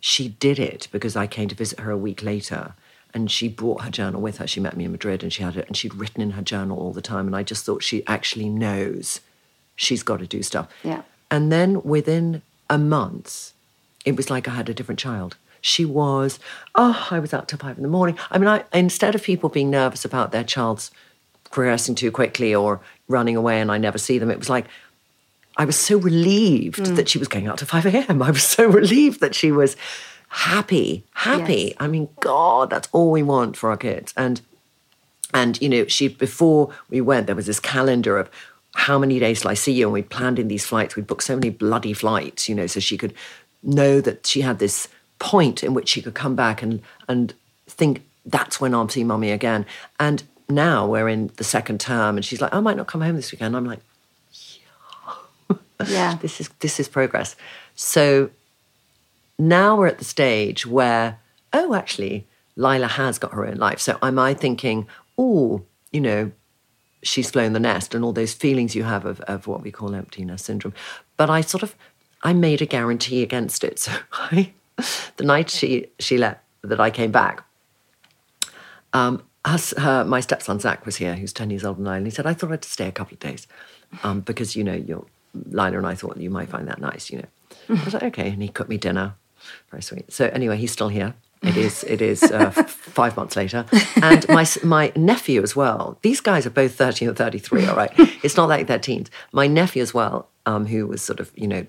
she 0.01 0.27
did 0.27 0.59
it 0.59 0.89
because 0.91 1.15
I 1.15 1.27
came 1.27 1.47
to 1.47 1.55
visit 1.55 1.79
her 1.79 1.91
a 1.91 1.97
week 1.97 2.21
later 2.21 2.73
and 3.13 3.31
she 3.31 3.47
brought 3.47 3.83
her 3.83 3.89
journal 3.89 4.19
with 4.19 4.39
her. 4.39 4.47
She 4.47 4.59
met 4.59 4.75
me 4.75 4.83
in 4.83 4.91
Madrid 4.91 5.23
and 5.23 5.31
she 5.31 5.43
had 5.43 5.55
it 5.55 5.67
and 5.67 5.77
she'd 5.77 5.95
written 5.95 6.21
in 6.21 6.31
her 6.31 6.41
journal 6.41 6.77
all 6.77 6.91
the 6.91 7.01
time. 7.01 7.27
And 7.27 7.35
I 7.35 7.43
just 7.43 7.65
thought 7.65 7.81
she 7.81 8.05
actually 8.05 8.49
knows 8.49 9.21
she's 9.75 10.03
got 10.03 10.19
to 10.19 10.27
do 10.27 10.41
stuff. 10.43 10.69
Yeah. 10.83 11.03
And 11.31 11.51
then 11.51 11.81
within 11.83 12.41
a 12.69 12.77
month, 12.77 13.53
it 14.05 14.15
was 14.15 14.29
like 14.29 14.47
I 14.47 14.51
had 14.51 14.69
a 14.69 14.73
different 14.73 14.99
child. 14.99 15.37
She 15.61 15.83
was, 15.83 16.39
oh, 16.75 17.07
I 17.09 17.19
was 17.19 17.33
out 17.33 17.47
till 17.47 17.57
five 17.57 17.77
in 17.77 17.83
the 17.83 17.89
morning. 17.89 18.17
I 18.29 18.37
mean, 18.37 18.47
I, 18.47 18.63
instead 18.71 19.15
of 19.15 19.23
people 19.23 19.49
being 19.49 19.71
nervous 19.71 20.05
about 20.05 20.31
their 20.31 20.43
child's 20.43 20.91
progressing 21.51 21.95
too 21.95 22.11
quickly 22.11 22.53
or 22.53 22.81
running 23.07 23.35
away 23.35 23.59
and 23.59 23.71
I 23.71 23.77
never 23.79 23.97
see 23.97 24.19
them, 24.19 24.29
it 24.29 24.37
was 24.37 24.49
like, 24.49 24.65
I 25.57 25.65
was 25.65 25.77
so 25.77 25.97
relieved 25.97 26.79
mm. 26.79 26.95
that 26.95 27.09
she 27.09 27.17
was 27.17 27.27
going 27.27 27.47
out 27.47 27.57
to 27.59 27.65
5 27.65 27.85
a.m. 27.87 28.21
I 28.21 28.29
was 28.29 28.43
so 28.43 28.67
relieved 28.67 29.21
that 29.21 29.33
she 29.33 29.51
was 29.51 29.75
happy, 30.27 31.05
happy. 31.13 31.53
Yes. 31.53 31.73
I 31.79 31.87
mean, 31.87 32.09
God, 32.19 32.69
that's 32.69 32.89
all 32.91 33.11
we 33.11 33.23
want 33.23 33.57
for 33.57 33.69
our 33.71 33.77
kids. 33.77 34.13
And 34.17 34.41
and 35.33 35.61
you 35.61 35.69
know, 35.69 35.85
she 35.87 36.07
before 36.07 36.73
we 36.89 37.01
went, 37.01 37.27
there 37.27 37.35
was 37.35 37.45
this 37.45 37.59
calendar 37.59 38.17
of 38.17 38.29
how 38.75 38.99
many 38.99 39.19
days 39.19 39.41
till 39.41 39.49
I 39.49 39.53
see 39.53 39.71
you, 39.71 39.87
and 39.87 39.93
we 39.93 40.01
planned 40.01 40.37
in 40.37 40.49
these 40.49 40.65
flights. 40.65 40.95
We 40.95 41.01
booked 41.01 41.23
so 41.23 41.35
many 41.35 41.49
bloody 41.49 41.93
flights, 41.93 42.47
you 42.49 42.53
know, 42.53 42.67
so 42.67 42.79
she 42.79 42.97
could 42.97 43.13
know 43.63 44.01
that 44.01 44.27
she 44.27 44.41
had 44.41 44.59
this 44.59 44.87
point 45.17 45.63
in 45.63 45.73
which 45.73 45.87
she 45.87 46.01
could 46.01 46.13
come 46.13 46.35
back 46.35 46.61
and 46.61 46.81
and 47.07 47.33
think 47.67 48.03
that's 48.25 48.59
when 48.59 48.75
I'll 48.75 48.89
see 48.89 49.03
mummy 49.03 49.31
again. 49.31 49.65
And 49.99 50.23
now 50.49 50.85
we're 50.87 51.07
in 51.07 51.31
the 51.37 51.43
second 51.43 51.79
term, 51.79 52.17
and 52.17 52.25
she's 52.25 52.41
like, 52.41 52.53
I 52.53 52.59
might 52.59 52.77
not 52.77 52.87
come 52.87 53.01
home 53.01 53.15
this 53.15 53.31
weekend. 53.31 53.55
I'm 53.55 53.65
like, 53.65 53.79
Yeah. 55.87 56.17
this 56.21 56.41
is 56.41 56.49
this 56.59 56.79
is 56.79 56.89
progress. 56.89 57.37
So 57.75 58.29
now 59.39 59.77
we're 59.77 59.87
at 59.87 59.99
the 59.99 60.05
stage 60.05 60.65
where, 60.65 61.19
oh, 61.53 61.73
actually, 61.73 62.27
Lyla 62.57 62.87
has 62.87 63.17
got 63.19 63.33
her 63.33 63.45
own 63.45 63.55
life. 63.55 63.79
So 63.79 63.97
am 64.01 64.19
I 64.19 64.33
thinking, 64.33 64.87
oh, 65.17 65.63
you 65.91 66.01
know, 66.01 66.31
she's 67.05 67.29
flown 67.29 67.53
the 67.53 67.59
nest 67.59 67.93
and 67.93 68.03
all 68.03 68.11
those 68.11 68.33
feelings 68.33 68.75
you 68.75 68.83
have 68.83 69.05
of, 69.05 69.21
of 69.21 69.47
what 69.47 69.61
we 69.61 69.71
call 69.71 69.93
empty 69.95 70.25
nest 70.25 70.45
syndrome. 70.45 70.73
But 71.17 71.29
I 71.29 71.41
sort 71.41 71.63
of, 71.63 71.75
I 72.23 72.33
made 72.33 72.61
a 72.61 72.65
guarantee 72.65 73.23
against 73.23 73.63
it. 73.63 73.79
So 73.85 73.91
I, 74.11 74.51
the 75.17 75.23
night 75.23 75.49
she, 75.49 75.87
she 75.99 76.17
let, 76.17 76.43
that 76.63 76.81
I 76.81 76.89
came 76.89 77.11
back, 77.11 77.43
um, 78.91 79.23
us, 79.45 79.73
her, 79.77 80.03
my 80.03 80.19
stepson 80.19 80.59
Zach 80.59 80.85
was 80.85 80.97
here, 80.97 81.15
who's 81.15 81.31
10 81.31 81.51
years 81.51 81.63
older 81.63 81.77
than 81.77 81.87
I, 81.87 81.97
and 81.97 82.07
he 82.07 82.11
said, 82.11 82.25
I 82.25 82.33
thought 82.33 82.51
I'd 82.51 82.65
stay 82.65 82.87
a 82.87 82.91
couple 82.91 83.13
of 83.13 83.19
days 83.19 83.47
um, 84.03 84.21
because, 84.21 84.55
you 84.55 84.63
know, 84.63 84.73
you're, 84.73 85.05
Lyla 85.51 85.77
and 85.77 85.87
I 85.87 85.95
thought 85.95 86.17
you 86.17 86.29
might 86.29 86.49
find 86.49 86.67
that 86.67 86.81
nice, 86.81 87.09
you 87.09 87.19
know. 87.19 87.27
I 87.69 87.83
was 87.85 87.93
like, 87.93 88.03
okay. 88.03 88.29
And 88.29 88.41
he 88.41 88.49
cooked 88.49 88.69
me 88.69 88.77
dinner. 88.77 89.13
Very 89.69 89.83
sweet. 89.83 90.11
So 90.11 90.25
anyway, 90.33 90.57
he's 90.57 90.71
still 90.71 90.89
here. 90.89 91.13
It 91.41 91.57
is. 91.57 91.83
It 91.83 92.01
is 92.01 92.23
uh, 92.23 92.49
five 92.67 93.15
months 93.15 93.35
later, 93.35 93.65
and 94.01 94.27
my 94.29 94.45
my 94.63 94.91
nephew 94.95 95.43
as 95.43 95.55
well. 95.55 95.97
These 96.01 96.21
guys 96.21 96.45
are 96.45 96.51
both 96.51 96.75
thirty 96.75 97.05
and 97.05 97.15
thirty 97.15 97.37
three. 97.37 97.65
All 97.65 97.75
right, 97.75 97.91
it's 98.23 98.35
not 98.35 98.49
like 98.49 98.67
they're 98.67 98.79
teens. 98.79 99.11
My 99.31 99.47
nephew 99.47 99.81
as 99.81 99.93
well, 99.93 100.29
um, 100.45 100.65
who 100.65 100.87
was 100.87 101.01
sort 101.01 101.19
of 101.19 101.31
you 101.35 101.47
know 101.47 101.65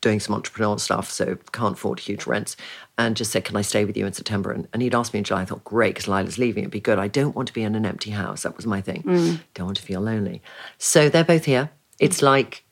doing 0.00 0.20
some 0.20 0.40
entrepreneurial 0.40 0.78
stuff, 0.78 1.10
so 1.10 1.36
can't 1.52 1.74
afford 1.74 1.98
huge 1.98 2.26
rents, 2.26 2.56
and 2.98 3.16
just 3.16 3.32
said, 3.32 3.44
"Can 3.44 3.56
I 3.56 3.62
stay 3.62 3.84
with 3.84 3.96
you 3.96 4.06
in 4.06 4.12
September?" 4.12 4.52
And, 4.52 4.68
and 4.72 4.80
he'd 4.80 4.94
asked 4.94 5.12
me 5.12 5.18
in 5.18 5.24
July. 5.24 5.42
I 5.42 5.44
thought, 5.44 5.64
"Great, 5.64 5.94
because 5.94 6.08
Lyla's 6.08 6.38
leaving. 6.38 6.62
It'd 6.62 6.70
be 6.70 6.80
good. 6.80 6.98
I 6.98 7.08
don't 7.08 7.34
want 7.34 7.48
to 7.48 7.54
be 7.54 7.62
in 7.62 7.74
an 7.74 7.86
empty 7.86 8.10
house. 8.10 8.42
That 8.42 8.56
was 8.56 8.66
my 8.66 8.80
thing. 8.80 9.02
Mm. 9.02 9.40
Don't 9.54 9.66
want 9.66 9.78
to 9.78 9.82
feel 9.82 10.00
lonely." 10.00 10.40
So 10.78 11.08
they're 11.08 11.24
both 11.24 11.46
here. 11.46 11.70
It's 11.98 12.22
like 12.22 12.64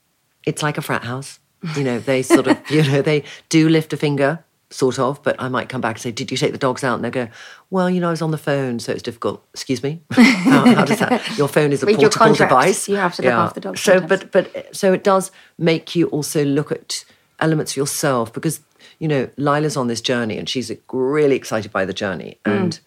it's 0.44 0.62
like 0.62 0.78
a 0.78 0.82
frat 0.82 1.04
house. 1.04 1.40
You 1.76 1.82
know, 1.82 1.98
they 1.98 2.22
sort 2.22 2.46
of 2.46 2.58
you 2.70 2.82
know 2.82 3.02
they 3.02 3.24
do 3.48 3.68
lift 3.68 3.92
a 3.92 3.96
finger 3.96 4.44
sort 4.74 4.98
of, 4.98 5.22
but 5.22 5.36
I 5.38 5.48
might 5.48 5.68
come 5.68 5.80
back 5.80 5.96
and 5.96 6.02
say, 6.02 6.10
Did 6.10 6.30
you 6.30 6.36
take 6.36 6.52
the 6.52 6.58
dogs 6.58 6.82
out? 6.82 6.96
And 6.96 7.04
they 7.04 7.10
go, 7.10 7.28
Well, 7.70 7.88
you 7.88 8.00
know, 8.00 8.08
I 8.08 8.10
was 8.10 8.22
on 8.22 8.32
the 8.32 8.38
phone, 8.38 8.78
so 8.80 8.92
it's 8.92 9.02
difficult. 9.02 9.44
Excuse 9.52 9.82
me? 9.82 10.02
how, 10.10 10.66
how 10.74 10.84
does 10.84 10.98
that? 10.98 11.22
Your 11.38 11.48
phone 11.48 11.72
is 11.72 11.82
a 11.82 11.90
your 11.92 12.10
portable 12.10 12.34
device. 12.34 12.88
You 12.88 12.96
have 12.96 13.14
to 13.14 13.22
look 13.22 13.32
after 13.32 13.60
the 13.60 13.68
dogs 13.68 13.80
So, 13.80 13.98
sometimes. 14.00 14.24
but, 14.24 14.52
but, 14.52 14.76
so 14.76 14.92
it 14.92 15.04
does 15.04 15.30
make 15.58 15.94
you 15.94 16.08
also 16.08 16.44
look 16.44 16.72
at 16.72 17.04
elements 17.40 17.72
of 17.72 17.76
yourself 17.76 18.32
because, 18.32 18.60
you 18.98 19.08
know, 19.08 19.28
Lyla's 19.36 19.76
on 19.76 19.86
this 19.86 20.00
journey 20.00 20.38
and 20.38 20.48
she's 20.48 20.72
really 20.92 21.36
excited 21.36 21.70
by 21.72 21.84
the 21.84 21.94
journey. 21.94 22.38
Mm. 22.44 22.60
And, 22.60 22.80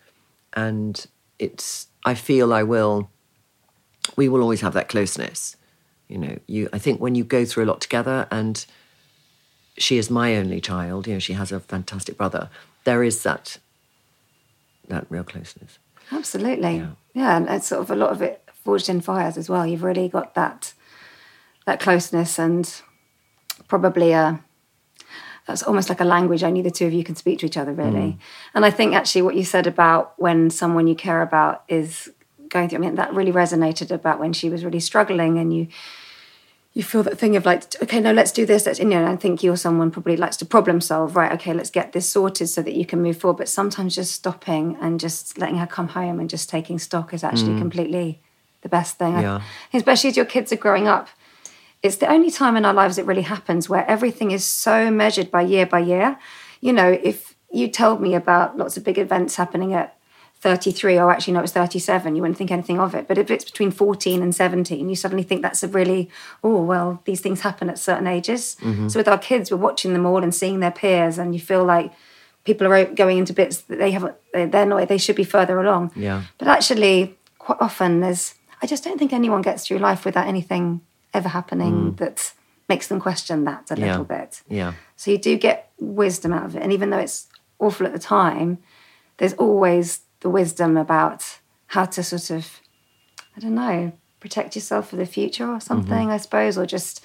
and 0.54 1.06
it's, 1.40 1.88
I 2.06 2.16
feel 2.16 2.54
I 2.54 2.64
will, 2.64 3.10
we 4.16 4.28
will 4.28 4.42
always 4.42 4.62
have 4.62 4.74
that 4.74 4.90
closeness. 4.90 5.56
You 6.10 6.18
know, 6.18 6.40
you, 6.48 6.70
I 6.74 6.80
think 6.80 7.00
when 7.02 7.16
you 7.16 7.24
go 7.24 7.46
through 7.46 7.66
a 7.66 7.68
lot 7.68 7.82
together 7.82 8.28
and, 8.32 8.66
she 9.78 9.98
is 9.98 10.10
my 10.10 10.36
only 10.36 10.60
child. 10.60 11.08
You 11.08 11.14
know, 11.14 11.20
she 11.20 11.34
has 11.34 11.52
a 11.52 11.60
fantastic 11.60 12.18
brother. 12.18 12.50
There 12.84 13.04
is 13.04 13.24
that 13.24 13.58
that 14.88 15.06
real 15.10 15.24
closeness. 15.24 15.80
Absolutely. 16.12 16.88
Yeah. 17.14 17.38
and 17.38 17.50
it's 17.50 17.68
sort 17.68 17.82
of 17.82 17.92
a 17.92 17.96
lot 17.96 18.12
of 18.12 18.22
it 18.22 18.48
forged 18.64 18.90
in 18.90 19.02
fires 19.02 19.38
as 19.38 19.50
well. 19.50 19.66
You've 19.66 19.84
really 19.84 20.08
got 20.08 20.34
that 20.36 20.74
that 21.66 21.80
closeness 21.80 22.40
and 22.40 22.82
probably 23.68 24.14
a 24.14 24.42
that's 25.46 25.64
almost 25.64 25.90
like 25.90 26.02
a 26.02 26.06
language 26.06 26.44
only 26.44 26.62
the 26.62 26.72
two 26.72 26.86
of 26.86 26.94
you 26.94 27.04
can 27.04 27.16
speak 27.16 27.40
to 27.40 27.46
each 27.46 27.58
other 27.58 27.74
really. 27.74 28.14
Mm. 28.14 28.18
And 28.54 28.66
I 28.66 28.70
think 28.70 28.94
actually 28.94 29.22
what 29.24 29.36
you 29.36 29.44
said 29.44 29.68
about 29.68 30.14
when 30.18 30.50
someone 30.50 30.88
you 30.88 30.96
care 30.96 31.22
about 31.22 31.64
is 31.68 32.10
going 32.50 32.70
through 32.70 32.78
I 32.78 32.82
mean 32.82 32.96
that 32.96 33.14
really 33.14 33.34
resonated 33.34 33.92
about 33.92 34.20
when 34.20 34.34
she 34.34 34.50
was 34.50 34.64
really 34.64 34.80
struggling 34.80 35.38
and 35.38 35.54
you 35.54 35.68
you 36.78 36.84
feel 36.84 37.02
that 37.02 37.18
thing 37.18 37.36
of 37.36 37.44
like, 37.44 37.64
okay, 37.82 38.00
no, 38.00 38.14
let's 38.14 38.32
do 38.32 38.46
this. 38.46 38.68
Let's, 38.68 38.78
you 38.78 38.86
know, 38.86 39.04
I 39.04 39.16
think 39.16 39.42
you're 39.42 39.58
someone 39.58 39.90
probably 39.90 40.16
likes 40.16 40.38
to 40.38 40.46
problem 40.46 40.80
solve, 40.80 41.16
right? 41.16 41.32
Okay, 41.32 41.52
let's 41.52 41.72
get 41.72 41.92
this 41.92 42.08
sorted 42.08 42.50
so 42.50 42.62
that 42.62 42.76
you 42.76 42.86
can 42.86 43.02
move 43.02 43.18
forward. 43.18 43.40
But 43.40 43.50
sometimes 43.50 43.96
just 43.96 44.12
stopping 44.12 44.78
and 44.80 45.00
just 45.00 45.40
letting 45.40 45.58
her 45.58 45.66
come 45.66 45.88
home 45.88 46.20
and 46.20 46.30
just 46.30 46.52
taking 46.52 46.78
stock 46.78 47.16
is 47.16 47.24
actually 47.24 47.54
mm. 47.54 47.58
completely 47.58 48.22
the 48.62 48.70
best 48.70 49.00
thing. 49.00 49.14
Yeah. 49.14 49.42
especially 49.74 50.12
as 50.12 50.18
your 50.18 50.28
kids 50.28 50.54
are 50.54 50.58
growing 50.58 50.88
up. 50.88 51.10
It's 51.82 51.96
the 51.96 52.12
only 52.12 52.30
time 52.30 52.56
in 52.56 52.64
our 52.64 52.76
lives 52.76 53.00
it 53.00 53.08
really 53.08 53.24
happens 53.24 53.68
where 53.68 53.90
everything 53.90 54.30
is 54.30 54.46
so 54.46 54.92
measured 54.92 55.32
by 55.32 55.42
year 55.42 55.66
by 55.66 55.80
year. 55.80 56.20
You 56.62 56.74
know, 56.74 56.92
if 56.92 57.36
you 57.52 57.70
told 57.70 58.02
me 58.02 58.14
about 58.14 58.56
lots 58.56 58.78
of 58.78 58.84
big 58.84 59.00
events 59.00 59.36
happening 59.36 59.74
at 59.74 59.97
33 60.40 60.98
or 61.00 61.12
actually 61.12 61.34
no 61.34 61.42
it's 61.42 61.52
37 61.52 62.16
you 62.16 62.22
wouldn't 62.22 62.38
think 62.38 62.52
anything 62.52 62.80
of 62.80 62.94
it 62.94 63.08
but 63.08 63.18
if 63.18 63.32
it's 63.32 63.44
between 63.44 63.72
14 63.72 64.22
and 64.22 64.36
17 64.36 64.88
you 64.88 64.96
suddenly 64.96 65.24
think 65.24 65.42
that's 65.42 65.64
a 65.64 65.68
really 65.68 66.10
oh 66.44 66.62
well 66.62 67.02
these 67.06 67.22
things 67.22 67.42
happen 67.42 67.70
at 67.70 67.80
certain 67.80 68.08
ages 68.08 68.56
mm-hmm. 68.62 68.88
so 68.88 69.00
with 69.00 69.08
our 69.08 69.18
kids 69.18 69.50
we're 69.50 69.58
watching 69.58 69.94
them 69.94 70.06
all 70.06 70.24
and 70.24 70.34
seeing 70.34 70.60
their 70.60 70.72
peers 70.72 71.18
and 71.18 71.34
you 71.34 71.40
feel 71.40 71.64
like 71.64 71.92
people 72.44 72.68
are 72.68 72.86
going 72.86 73.18
into 73.18 73.34
bits 73.34 73.62
that 73.62 73.80
they 73.80 73.92
haven't 73.92 74.16
they're 74.34 74.66
not 74.66 74.88
they 74.88 74.98
should 74.98 75.16
be 75.16 75.24
further 75.24 75.60
along 75.60 75.92
Yeah. 75.96 76.24
but 76.38 76.48
actually 76.48 77.18
quite 77.40 77.60
often 77.62 78.00
there's 78.02 78.36
i 78.62 78.68
just 78.68 78.84
don't 78.84 79.00
think 79.00 79.14
anyone 79.14 79.42
gets 79.42 79.68
through 79.68 79.80
life 79.80 80.06
without 80.06 80.28
anything 80.28 80.82
ever 81.14 81.30
happening 81.30 81.74
mm. 81.94 81.98
that 81.98 82.34
makes 82.70 82.88
them 82.88 83.00
question 83.00 83.46
that 83.46 83.72
a 83.72 83.80
Yeah. 83.80 83.88
little 83.88 84.06
bit 84.06 84.42
Yeah. 84.48 84.74
so 84.96 85.12
you 85.12 85.18
do 85.18 85.38
get 85.38 85.68
wisdom 85.80 86.34
out 86.34 86.46
of 86.46 86.56
it. 86.56 86.62
And 86.64 86.74
even 86.74 86.90
though 86.90 86.98
it's 86.98 87.28
awful 87.60 87.86
at 87.86 87.94
the 87.94 88.00
time, 88.00 88.60
there's 89.18 89.34
always 89.34 90.02
the 90.22 90.30
wisdom 90.30 90.78
about 90.78 91.40
how 91.68 91.86
to 91.86 92.04
sort 92.04 92.30
of, 92.32 92.60
I 93.36 93.40
don't 93.40 93.56
know, 93.56 93.92
protect 94.20 94.56
yourself 94.56 94.90
for 94.90 94.96
the 94.96 95.06
future 95.06 95.50
or 95.50 95.60
something, 95.60 95.94
mm-hmm. 95.94 96.12
I 96.12 96.18
suppose, 96.18 96.58
or 96.58 96.66
just 96.66 97.04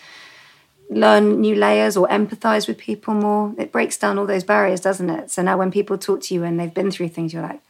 learn 0.90 1.40
new 1.40 1.54
layers 1.54 1.96
or 1.96 2.06
empathize 2.08 2.68
with 2.68 2.78
people 2.78 3.14
more. 3.14 3.54
It 3.58 3.72
breaks 3.72 3.96
down 3.96 4.18
all 4.18 4.26
those 4.26 4.44
barriers, 4.44 4.80
doesn't 4.80 5.10
it? 5.10 5.30
So 5.30 5.42
now 5.42 5.56
when 5.58 5.70
people 5.70 5.98
talk 5.98 6.20
to 6.22 6.34
you 6.34 6.44
and 6.44 6.58
they've 6.58 6.72
been 6.72 6.90
through 6.90 7.08
things, 7.08 7.32
you're 7.32 7.42
like, 7.42 7.60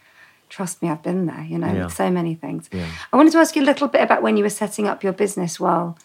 trust 0.48 0.82
me, 0.82 0.90
I've 0.90 1.02
been 1.02 1.26
there, 1.26 1.44
you 1.48 1.58
know, 1.58 1.72
Yeah. 1.72 1.86
so 1.88 2.10
many 2.10 2.34
things. 2.34 2.68
I 3.12 3.16
wanted 3.16 3.32
to 3.32 3.38
ask 3.38 3.56
you 3.56 3.62
a 3.62 3.64
little 3.64 3.88
bit 3.88 4.02
about 4.02 4.22
when 4.22 4.36
you 4.36 4.44
were 4.44 4.50
setting 4.50 4.86
up 4.86 5.02
your 5.02 5.12
business 5.12 5.58
while 5.58 5.96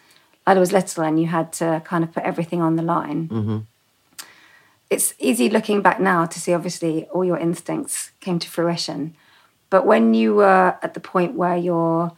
Lyla 0.47 0.59
was 0.59 0.71
little 0.71 1.03
and 1.03 1.19
you 1.19 1.27
had 1.27 1.51
to 1.53 1.81
kind 1.83 2.03
of 2.03 2.13
put 2.13 2.23
everything 2.23 2.61
on 2.61 2.77
the 2.77 2.81
line 2.81 3.27
mm-hmm. 3.27 3.57
it's 4.89 5.13
easy 5.19 5.49
looking 5.49 5.81
back 5.81 5.99
now 5.99 6.25
to 6.25 6.39
see 6.39 6.53
obviously 6.53 7.05
all 7.11 7.25
your 7.25 7.37
instincts 7.37 8.11
came 8.21 8.39
to 8.39 8.49
fruition 8.49 9.13
but 9.69 9.85
when 9.85 10.13
you 10.13 10.35
were 10.35 10.77
at 10.81 10.93
the 10.93 10.99
point 10.99 11.35
where 11.35 11.57
you're 11.57 12.11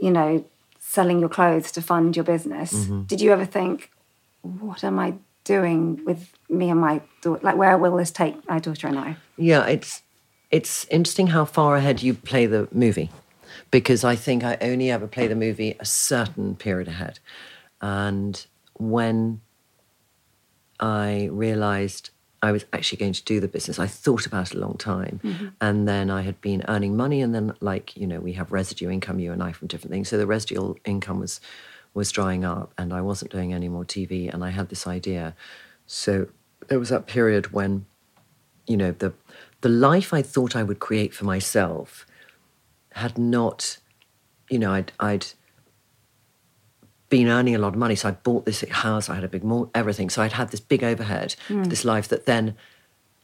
you 0.00 0.10
know 0.10 0.44
selling 0.78 1.18
your 1.18 1.28
clothes 1.28 1.72
to 1.72 1.82
fund 1.82 2.16
your 2.16 2.24
business 2.24 2.72
mm-hmm. 2.72 3.02
did 3.02 3.20
you 3.20 3.32
ever 3.32 3.44
think 3.44 3.90
what 4.42 4.84
am 4.84 4.98
i 4.98 5.14
doing 5.44 6.02
with 6.04 6.32
me 6.48 6.70
and 6.70 6.80
my 6.80 7.00
daughter 7.20 7.40
like 7.42 7.56
where 7.56 7.76
will 7.78 7.96
this 7.96 8.10
take 8.10 8.48
my 8.48 8.58
daughter 8.58 8.88
and 8.88 8.98
i? 8.98 9.16
Yeah, 9.36 9.66
it's 9.66 10.02
it's 10.50 10.86
interesting 10.86 11.28
how 11.28 11.44
far 11.44 11.76
ahead 11.76 12.02
you 12.02 12.14
play 12.14 12.46
the 12.46 12.68
movie, 12.72 13.10
because 13.70 14.04
I 14.04 14.16
think 14.16 14.44
I 14.44 14.56
only 14.60 14.90
ever 14.90 15.06
play 15.06 15.26
the 15.26 15.34
movie 15.34 15.76
a 15.78 15.84
certain 15.84 16.56
period 16.56 16.88
ahead, 16.88 17.18
and 17.80 18.44
when 18.74 19.40
I 20.80 21.28
realised 21.30 22.10
I 22.44 22.52
was 22.52 22.64
actually 22.72 22.98
going 22.98 23.14
to 23.14 23.24
do 23.24 23.40
the 23.40 23.48
business, 23.48 23.78
I 23.78 23.86
thought 23.86 24.26
about 24.26 24.50
it 24.50 24.56
a 24.56 24.60
long 24.60 24.76
time, 24.76 25.20
mm-hmm. 25.24 25.48
and 25.60 25.88
then 25.88 26.10
I 26.10 26.22
had 26.22 26.40
been 26.40 26.62
earning 26.68 26.96
money, 26.96 27.22
and 27.22 27.34
then 27.34 27.54
like 27.60 27.96
you 27.96 28.06
know 28.06 28.20
we 28.20 28.34
have 28.34 28.52
residue 28.52 28.90
income, 28.90 29.18
you 29.18 29.32
and 29.32 29.42
I 29.42 29.52
from 29.52 29.68
different 29.68 29.92
things, 29.92 30.08
so 30.08 30.18
the 30.18 30.26
residual 30.26 30.76
income 30.84 31.20
was 31.20 31.40
was 31.94 32.12
drying 32.12 32.44
up, 32.44 32.72
and 32.76 32.92
I 32.92 33.00
wasn't 33.00 33.30
doing 33.30 33.54
any 33.54 33.68
more 33.68 33.84
TV, 33.84 34.32
and 34.32 34.44
I 34.44 34.50
had 34.50 34.68
this 34.68 34.86
idea, 34.86 35.34
so 35.86 36.28
there 36.68 36.78
was 36.78 36.90
that 36.90 37.06
period 37.06 37.52
when 37.52 37.86
you 38.66 38.76
know 38.76 38.92
the 38.92 39.12
the 39.62 39.68
life 39.70 40.12
I 40.12 40.20
thought 40.20 40.54
I 40.54 40.62
would 40.62 40.78
create 40.78 41.14
for 41.14 41.24
myself 41.24 42.06
had 42.92 43.16
not, 43.18 43.78
you 44.50 44.58
know, 44.58 44.72
I'd 44.72 44.92
I'd 45.00 45.26
been 47.14 47.28
earning 47.28 47.54
a 47.54 47.58
lot 47.58 47.74
of 47.74 47.78
money, 47.78 47.94
so 47.94 48.08
I 48.08 48.10
bought 48.10 48.44
this 48.44 48.64
house, 48.68 49.08
I 49.08 49.14
had 49.14 49.22
a 49.22 49.28
big 49.28 49.44
more 49.44 49.70
everything, 49.72 50.10
so 50.10 50.20
I'd 50.20 50.32
had 50.32 50.50
this 50.50 50.58
big 50.58 50.82
overhead, 50.82 51.36
for 51.62 51.68
this 51.68 51.84
life 51.84 52.08
that 52.08 52.26
then 52.26 52.56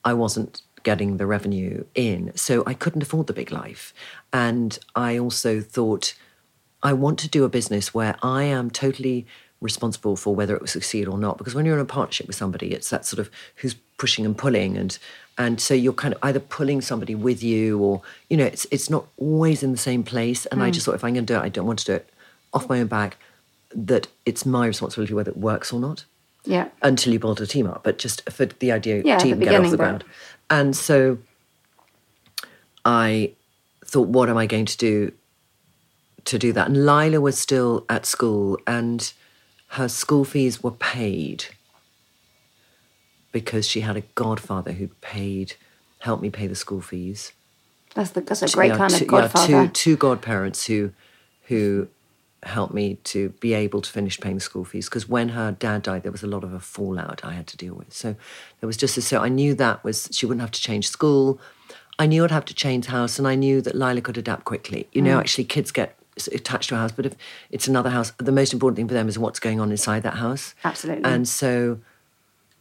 I 0.04 0.12
wasn't 0.14 0.62
getting 0.84 1.16
the 1.16 1.26
revenue 1.26 1.84
in, 1.96 2.30
so 2.36 2.62
I 2.68 2.74
couldn't 2.74 3.02
afford 3.02 3.26
the 3.26 3.32
big 3.32 3.50
life, 3.50 3.92
and 4.32 4.78
I 4.94 5.18
also 5.18 5.60
thought 5.60 6.14
I 6.84 6.92
want 6.92 7.18
to 7.18 7.28
do 7.28 7.42
a 7.42 7.48
business 7.48 7.92
where 7.92 8.14
I 8.22 8.44
am 8.44 8.70
totally 8.70 9.26
responsible 9.60 10.14
for 10.14 10.36
whether 10.36 10.54
it 10.54 10.60
will 10.60 10.68
succeed 10.68 11.08
or 11.08 11.18
not. 11.18 11.36
Because 11.36 11.56
when 11.56 11.66
you're 11.66 11.74
in 11.74 11.80
a 11.80 11.84
partnership 11.84 12.28
with 12.28 12.36
somebody, 12.36 12.72
it's 12.72 12.90
that 12.90 13.04
sort 13.04 13.18
of 13.18 13.28
who's 13.56 13.74
pushing 13.98 14.24
and 14.24 14.38
pulling, 14.38 14.76
and 14.76 14.96
and 15.36 15.60
so 15.60 15.74
you're 15.74 15.92
kind 16.04 16.14
of 16.14 16.20
either 16.22 16.38
pulling 16.38 16.80
somebody 16.80 17.16
with 17.16 17.42
you, 17.42 17.80
or 17.80 18.02
you 18.28 18.36
know, 18.36 18.44
it's 18.44 18.68
it's 18.70 18.88
not 18.88 19.08
always 19.16 19.64
in 19.64 19.72
the 19.72 19.84
same 19.90 20.04
place. 20.04 20.46
And 20.46 20.62
I 20.62 20.66
hmm. 20.66 20.74
just 20.74 20.86
thought 20.86 20.94
if 20.94 21.02
I'm 21.02 21.14
going 21.14 21.26
to 21.26 21.32
do 21.34 21.38
it, 21.40 21.42
I 21.42 21.48
don't 21.48 21.66
want 21.66 21.80
to 21.80 21.84
do 21.86 21.94
it 21.94 22.08
off 22.52 22.68
my 22.68 22.78
own 22.78 22.86
back. 22.86 23.18
That 23.74 24.08
it's 24.26 24.44
my 24.44 24.66
responsibility 24.66 25.14
whether 25.14 25.30
it 25.30 25.36
works 25.36 25.72
or 25.72 25.80
not 25.80 26.04
yeah 26.44 26.68
until 26.82 27.12
you 27.12 27.18
build 27.18 27.40
a 27.40 27.46
team 27.46 27.66
up, 27.66 27.82
but 27.84 27.98
just 27.98 28.28
for 28.30 28.46
the 28.46 28.72
idea 28.72 29.02
Yeah, 29.04 29.18
team 29.18 29.38
get 29.40 29.54
off 29.54 29.70
the 29.70 29.76
ground. 29.76 30.04
And 30.48 30.74
so 30.74 31.18
I 32.84 33.32
thought, 33.84 34.08
what 34.08 34.28
am 34.28 34.36
I 34.36 34.46
going 34.46 34.64
to 34.66 34.76
do 34.76 35.12
to 36.24 36.38
do 36.38 36.52
that? 36.52 36.68
And 36.68 36.84
Lyla 36.86 37.20
was 37.20 37.38
still 37.38 37.84
at 37.88 38.06
school 38.06 38.58
and 38.66 39.12
her 39.68 39.88
school 39.88 40.24
fees 40.24 40.62
were 40.62 40.72
paid. 40.72 41.44
because 43.32 43.68
she 43.68 43.82
had 43.82 43.96
a 43.96 44.00
godfather 44.16 44.72
who 44.72 44.88
paid, 45.00 45.54
helped 46.00 46.20
me 46.22 46.30
pay 46.30 46.48
the 46.48 46.56
school 46.56 46.80
fees. 46.80 47.32
That's 47.94 48.10
the 48.10 48.20
that's 48.22 48.42
a 48.42 48.48
great 48.48 48.68
Yeah, 48.68 48.76
kind 48.76 48.92
two, 48.92 49.04
of 49.04 49.08
godfather. 49.08 49.52
Yeah, 49.52 49.66
two, 49.66 49.72
two 49.72 49.96
godparents 49.96 50.66
who, 50.66 50.92
who 51.42 51.86
helped 52.44 52.72
me 52.72 52.94
to 53.04 53.30
be 53.40 53.52
able 53.54 53.80
to 53.82 53.90
finish 53.90 54.18
paying 54.18 54.36
the 54.36 54.40
school 54.40 54.64
fees. 54.64 54.88
Because 54.88 55.08
when 55.08 55.30
her 55.30 55.52
dad 55.52 55.82
died, 55.82 56.02
there 56.02 56.12
was 56.12 56.22
a 56.22 56.26
lot 56.26 56.42
of 56.44 56.52
a 56.52 56.60
fallout 56.60 57.20
I 57.24 57.32
had 57.32 57.46
to 57.48 57.56
deal 57.56 57.74
with. 57.74 57.92
So 57.92 58.16
there 58.60 58.66
was 58.66 58.76
just 58.76 58.96
a, 58.96 59.02
so 59.02 59.20
I 59.20 59.28
knew 59.28 59.54
that 59.54 59.84
was 59.84 60.08
she 60.12 60.26
wouldn't 60.26 60.40
have 60.40 60.50
to 60.52 60.60
change 60.60 60.88
school. 60.88 61.38
I 61.98 62.06
knew 62.06 62.24
I'd 62.24 62.30
have 62.30 62.46
to 62.46 62.54
change 62.54 62.86
house, 62.86 63.18
and 63.18 63.28
I 63.28 63.34
knew 63.34 63.60
that 63.60 63.74
Lyla 63.74 64.00
could 64.00 64.16
adapt 64.16 64.44
quickly. 64.46 64.88
You 64.92 65.02
know, 65.02 65.16
Mm. 65.16 65.20
actually, 65.20 65.44
kids 65.44 65.70
get 65.70 65.96
attached 66.32 66.70
to 66.70 66.74
a 66.74 66.78
house, 66.78 66.92
but 66.92 67.04
if 67.06 67.14
it's 67.50 67.68
another 67.68 67.90
house, 67.90 68.12
the 68.16 68.32
most 68.32 68.52
important 68.54 68.76
thing 68.76 68.88
for 68.88 68.94
them 68.94 69.08
is 69.08 69.18
what's 69.18 69.38
going 69.38 69.60
on 69.60 69.70
inside 69.70 70.02
that 70.04 70.14
house. 70.14 70.54
Absolutely. 70.64 71.04
And 71.04 71.28
so, 71.28 71.78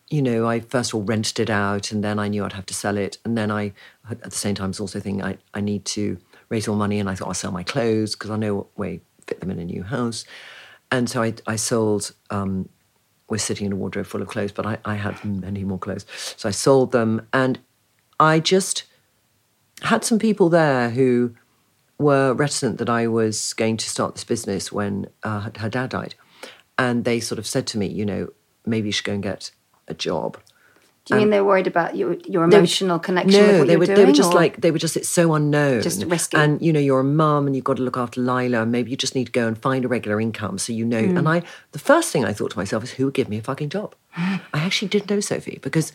you 0.10 0.22
know, 0.22 0.46
I 0.46 0.60
first 0.60 0.90
of 0.92 0.96
all 0.96 1.04
rented 1.04 1.40
it 1.40 1.50
out, 1.50 1.92
and 1.94 2.04
then 2.04 2.20
I 2.20 2.28
knew 2.28 2.44
I'd 2.44 2.54
have 2.54 2.66
to 2.66 2.74
sell 2.74 2.98
it, 2.98 3.18
and 3.24 3.38
then 3.38 3.50
I, 3.50 3.72
at 4.10 4.24
the 4.24 4.32
same 4.32 4.56
time, 4.56 4.70
was 4.70 4.80
also 4.82 5.00
thinking 5.00 5.24
I, 5.24 5.38
I 5.54 5.62
need 5.62 5.86
to 5.86 6.18
raise 6.50 6.68
more 6.68 6.76
money, 6.78 7.00
and 7.00 7.10
I 7.10 7.16
thought 7.16 7.30
I'll 7.30 7.34
sell 7.34 7.52
my 7.54 7.64
clothes 7.64 8.16
because 8.16 8.32
I 8.32 8.36
know 8.38 8.56
what 8.56 8.78
way 8.78 9.00
fit 9.30 9.40
them 9.40 9.52
in 9.52 9.60
a 9.60 9.66
new 9.66 9.84
house, 9.84 10.26
and 10.92 11.10
so 11.10 11.24
I, 11.24 11.34
I 11.48 11.56
sold. 11.56 12.14
Um, 12.30 12.70
we're 13.30 13.38
sitting 13.38 13.68
in 13.68 13.74
a 13.74 13.76
wardrobe 13.76 14.08
full 14.08 14.24
of 14.24 14.28
clothes, 14.28 14.52
but 14.52 14.66
I, 14.66 14.78
I 14.84 14.96
had 14.96 15.24
many 15.24 15.64
more 15.64 15.78
clothes, 15.78 16.06
so 16.36 16.50
I 16.50 16.52
sold 16.52 16.92
them, 16.92 17.28
and 17.32 17.60
I 18.20 18.40
just 18.40 18.86
had 19.84 20.04
some 20.04 20.20
people 20.20 20.50
there 20.50 20.90
who 20.90 21.36
were 22.00 22.34
reticent 22.34 22.78
that 22.80 22.90
I 22.90 23.08
was 23.08 23.54
going 23.54 23.78
to 23.78 23.90
start 23.90 24.16
this 24.16 24.24
business 24.24 24.72
when 24.72 25.08
uh, 25.24 25.42
her- 25.42 25.52
her 25.58 25.70
dad 25.70 25.90
died. 25.92 26.16
And 26.78 27.04
they 27.04 27.20
sort 27.20 27.40
of 27.40 27.46
said 27.46 27.68
to 27.68 27.78
me, 27.78 27.88
you 27.88 28.06
know, 28.06 28.30
maybe 28.66 28.88
you 28.88 28.92
should 28.94 29.04
go 29.06 29.14
and 29.14 29.24
get 29.24 29.52
a 29.88 29.94
job. 29.94 30.38
Do 31.10 31.16
you 31.16 31.22
mean 31.22 31.30
they're 31.32 31.44
worried 31.44 31.68
about 31.68 31.96
your 31.98 32.14
your 32.26 32.48
They 32.50 32.58
emotional 32.58 33.00
connection 33.00 33.42
No, 33.42 33.48
with 33.48 33.58
what 33.60 33.68
they 33.68 33.78
were. 33.78 33.86
doing? 33.88 33.98
They 33.98 34.06
were 34.06 34.12
just 34.12 34.32
or- 34.32 34.36
like 34.36 34.62
they 34.62 34.72
were 34.72 34.78
just. 34.78 34.96
It's 34.96 35.10
so 35.10 35.34
unknown, 35.34 35.82
Just 35.82 36.06
risky. 36.06 36.38
And 36.38 36.62
you 36.62 36.72
know, 36.72 36.80
you're 36.80 37.00
a 37.00 37.04
mum, 37.04 37.48
and 37.48 37.56
you've 37.56 37.66
got 37.66 37.78
to 37.78 37.84
look 37.84 37.98
after 37.98 38.22
Lyla. 38.22 38.62
And 38.62 38.72
maybe 38.72 38.92
you 38.92 38.98
just 38.98 39.16
need 39.16 39.26
to 39.26 39.32
go 39.32 39.48
and 39.48 39.58
find 39.58 39.84
a 39.86 39.88
regular 39.88 40.22
income, 40.22 40.58
so 40.60 40.72
you 40.72 40.86
know. 40.86 41.02
Mm. 41.02 41.18
And 41.18 41.28
I, 41.28 41.42
the 41.72 41.80
first 41.80 42.12
thing 42.12 42.26
I 42.26 42.34
thought 42.34 42.52
to 42.52 42.58
myself 42.58 42.84
is, 42.84 42.92
who 42.92 43.06
would 43.06 43.14
give 43.16 43.28
me 43.28 43.38
a 43.38 43.42
fucking 43.42 43.70
job? 43.70 43.96
I 44.18 44.40
actually 44.54 44.90
didn't 44.90 45.10
know 45.10 45.20
Sophie 45.20 45.60
because 45.62 45.92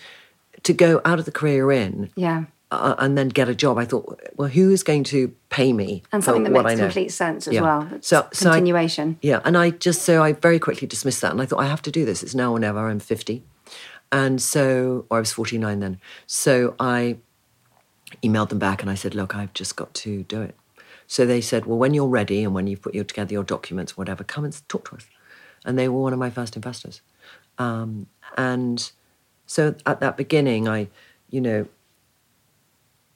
to 0.65 0.73
go 0.73 1.01
out 1.05 1.19
of 1.19 1.25
the 1.27 1.33
career 1.33 1.71
in 1.73 2.11
yeah, 2.17 2.45
uh, 2.71 2.95
and 2.99 3.17
then 3.19 3.29
get 3.29 3.49
a 3.49 3.55
job, 3.55 3.77
I 3.79 3.85
thought, 3.85 4.21
well, 4.37 4.49
who 4.49 4.71
is 4.71 4.83
going 4.83 5.05
to 5.05 5.29
pay 5.51 5.73
me 5.73 6.03
and 6.11 6.25
something 6.25 6.43
that 6.45 6.51
makes 6.65 6.81
complete 6.81 7.13
sense 7.13 7.47
as 7.47 7.55
Yeah. 7.55 7.61
well. 7.63 7.89
It's 7.93 8.09
So, 8.09 8.27
so 8.33 8.51
I- 8.51 8.55
continuation. 8.55 9.19
yeah, 9.23 9.41
and 9.45 9.57
I 9.57 9.71
just 9.71 10.03
so 10.03 10.23
I 10.23 10.33
very 10.33 10.59
quickly 10.59 10.89
dismissed 10.89 11.21
that, 11.23 11.31
and 11.33 11.41
I 11.43 11.47
thought 11.47 11.61
I 11.61 11.67
have 11.67 11.83
to 11.83 11.91
do 11.91 12.05
this. 12.05 12.23
It's 12.25 12.35
now 12.35 12.53
or 12.53 12.59
never. 12.59 12.89
I'm 12.89 12.99
50, 13.01 13.43
and 14.13 14.41
so 14.41 15.07
or 15.11 15.19
I 15.19 15.21
was 15.21 15.33
49 15.33 15.81
then. 15.81 16.01
So 16.27 16.75
I 16.79 17.19
emailed 18.23 18.51
them 18.51 18.59
back 18.59 18.83
and 18.83 18.91
I 18.91 18.95
said, 18.95 19.15
look, 19.15 19.35
I've 19.35 19.53
just 19.53 19.77
got 19.77 19.93
to 19.95 20.23
do 20.25 20.43
it. 20.43 20.55
So 21.07 21.27
they 21.27 21.41
said, 21.41 21.67
well, 21.67 21.79
when 21.79 21.95
you're 21.95 22.09
ready 22.09 22.43
and 22.45 22.55
when 22.55 22.67
you've 22.67 22.83
put 22.83 22.95
your, 22.95 23.05
together 23.05 23.33
your 23.33 23.45
documents, 23.45 23.97
whatever, 23.97 24.25
come 24.25 24.45
and 24.45 24.69
talk 24.69 24.89
to 24.91 24.97
us. 24.97 25.07
And 25.65 25.79
they 25.79 25.89
were 25.89 26.01
one 26.01 26.13
of 26.13 26.19
my 26.19 26.31
first 26.31 26.57
investors. 26.57 27.03
Um, 27.59 28.07
and 28.37 28.91
so 29.47 29.75
at 29.87 30.01
that 30.01 30.17
beginning, 30.17 30.69
I, 30.69 30.89
you 31.31 31.41
know, 31.41 31.67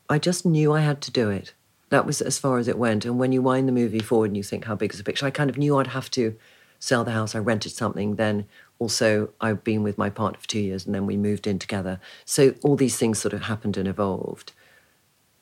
I 0.08 0.18
just 0.18 0.44
knew 0.46 0.72
I 0.72 0.80
had 0.80 1.00
to 1.02 1.10
do 1.10 1.30
it. 1.30 1.54
That 1.90 2.06
was 2.06 2.20
as 2.20 2.38
far 2.38 2.58
as 2.58 2.68
it 2.68 2.78
went. 2.78 3.04
And 3.04 3.18
when 3.18 3.32
you 3.32 3.40
wind 3.40 3.68
the 3.68 3.72
movie 3.72 4.00
forward 4.00 4.30
and 4.30 4.36
you 4.36 4.42
think, 4.42 4.64
how 4.64 4.74
big 4.74 4.92
is 4.92 4.98
the 4.98 5.04
picture? 5.04 5.26
I 5.26 5.30
kind 5.30 5.48
of 5.48 5.56
knew 5.56 5.78
I'd 5.78 5.88
have 5.88 6.10
to 6.12 6.36
sell 6.78 7.04
the 7.04 7.12
house. 7.12 7.34
I 7.34 7.38
rented 7.38 7.72
something. 7.72 8.16
Then 8.16 8.46
also, 8.78 9.30
I've 9.40 9.64
been 9.64 9.82
with 9.82 9.98
my 9.98 10.08
partner 10.10 10.38
for 10.40 10.46
two 10.46 10.60
years 10.60 10.86
and 10.86 10.94
then 10.94 11.06
we 11.06 11.16
moved 11.16 11.46
in 11.46 11.58
together. 11.58 12.00
So 12.24 12.54
all 12.62 12.76
these 12.76 12.96
things 12.96 13.18
sort 13.18 13.34
of 13.34 13.42
happened 13.42 13.76
and 13.76 13.88
evolved. 13.88 14.52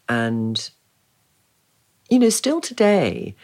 And, 0.09 0.71
you 2.09 2.19
know, 2.19 2.31
still 2.31 2.61
today, 2.61 3.35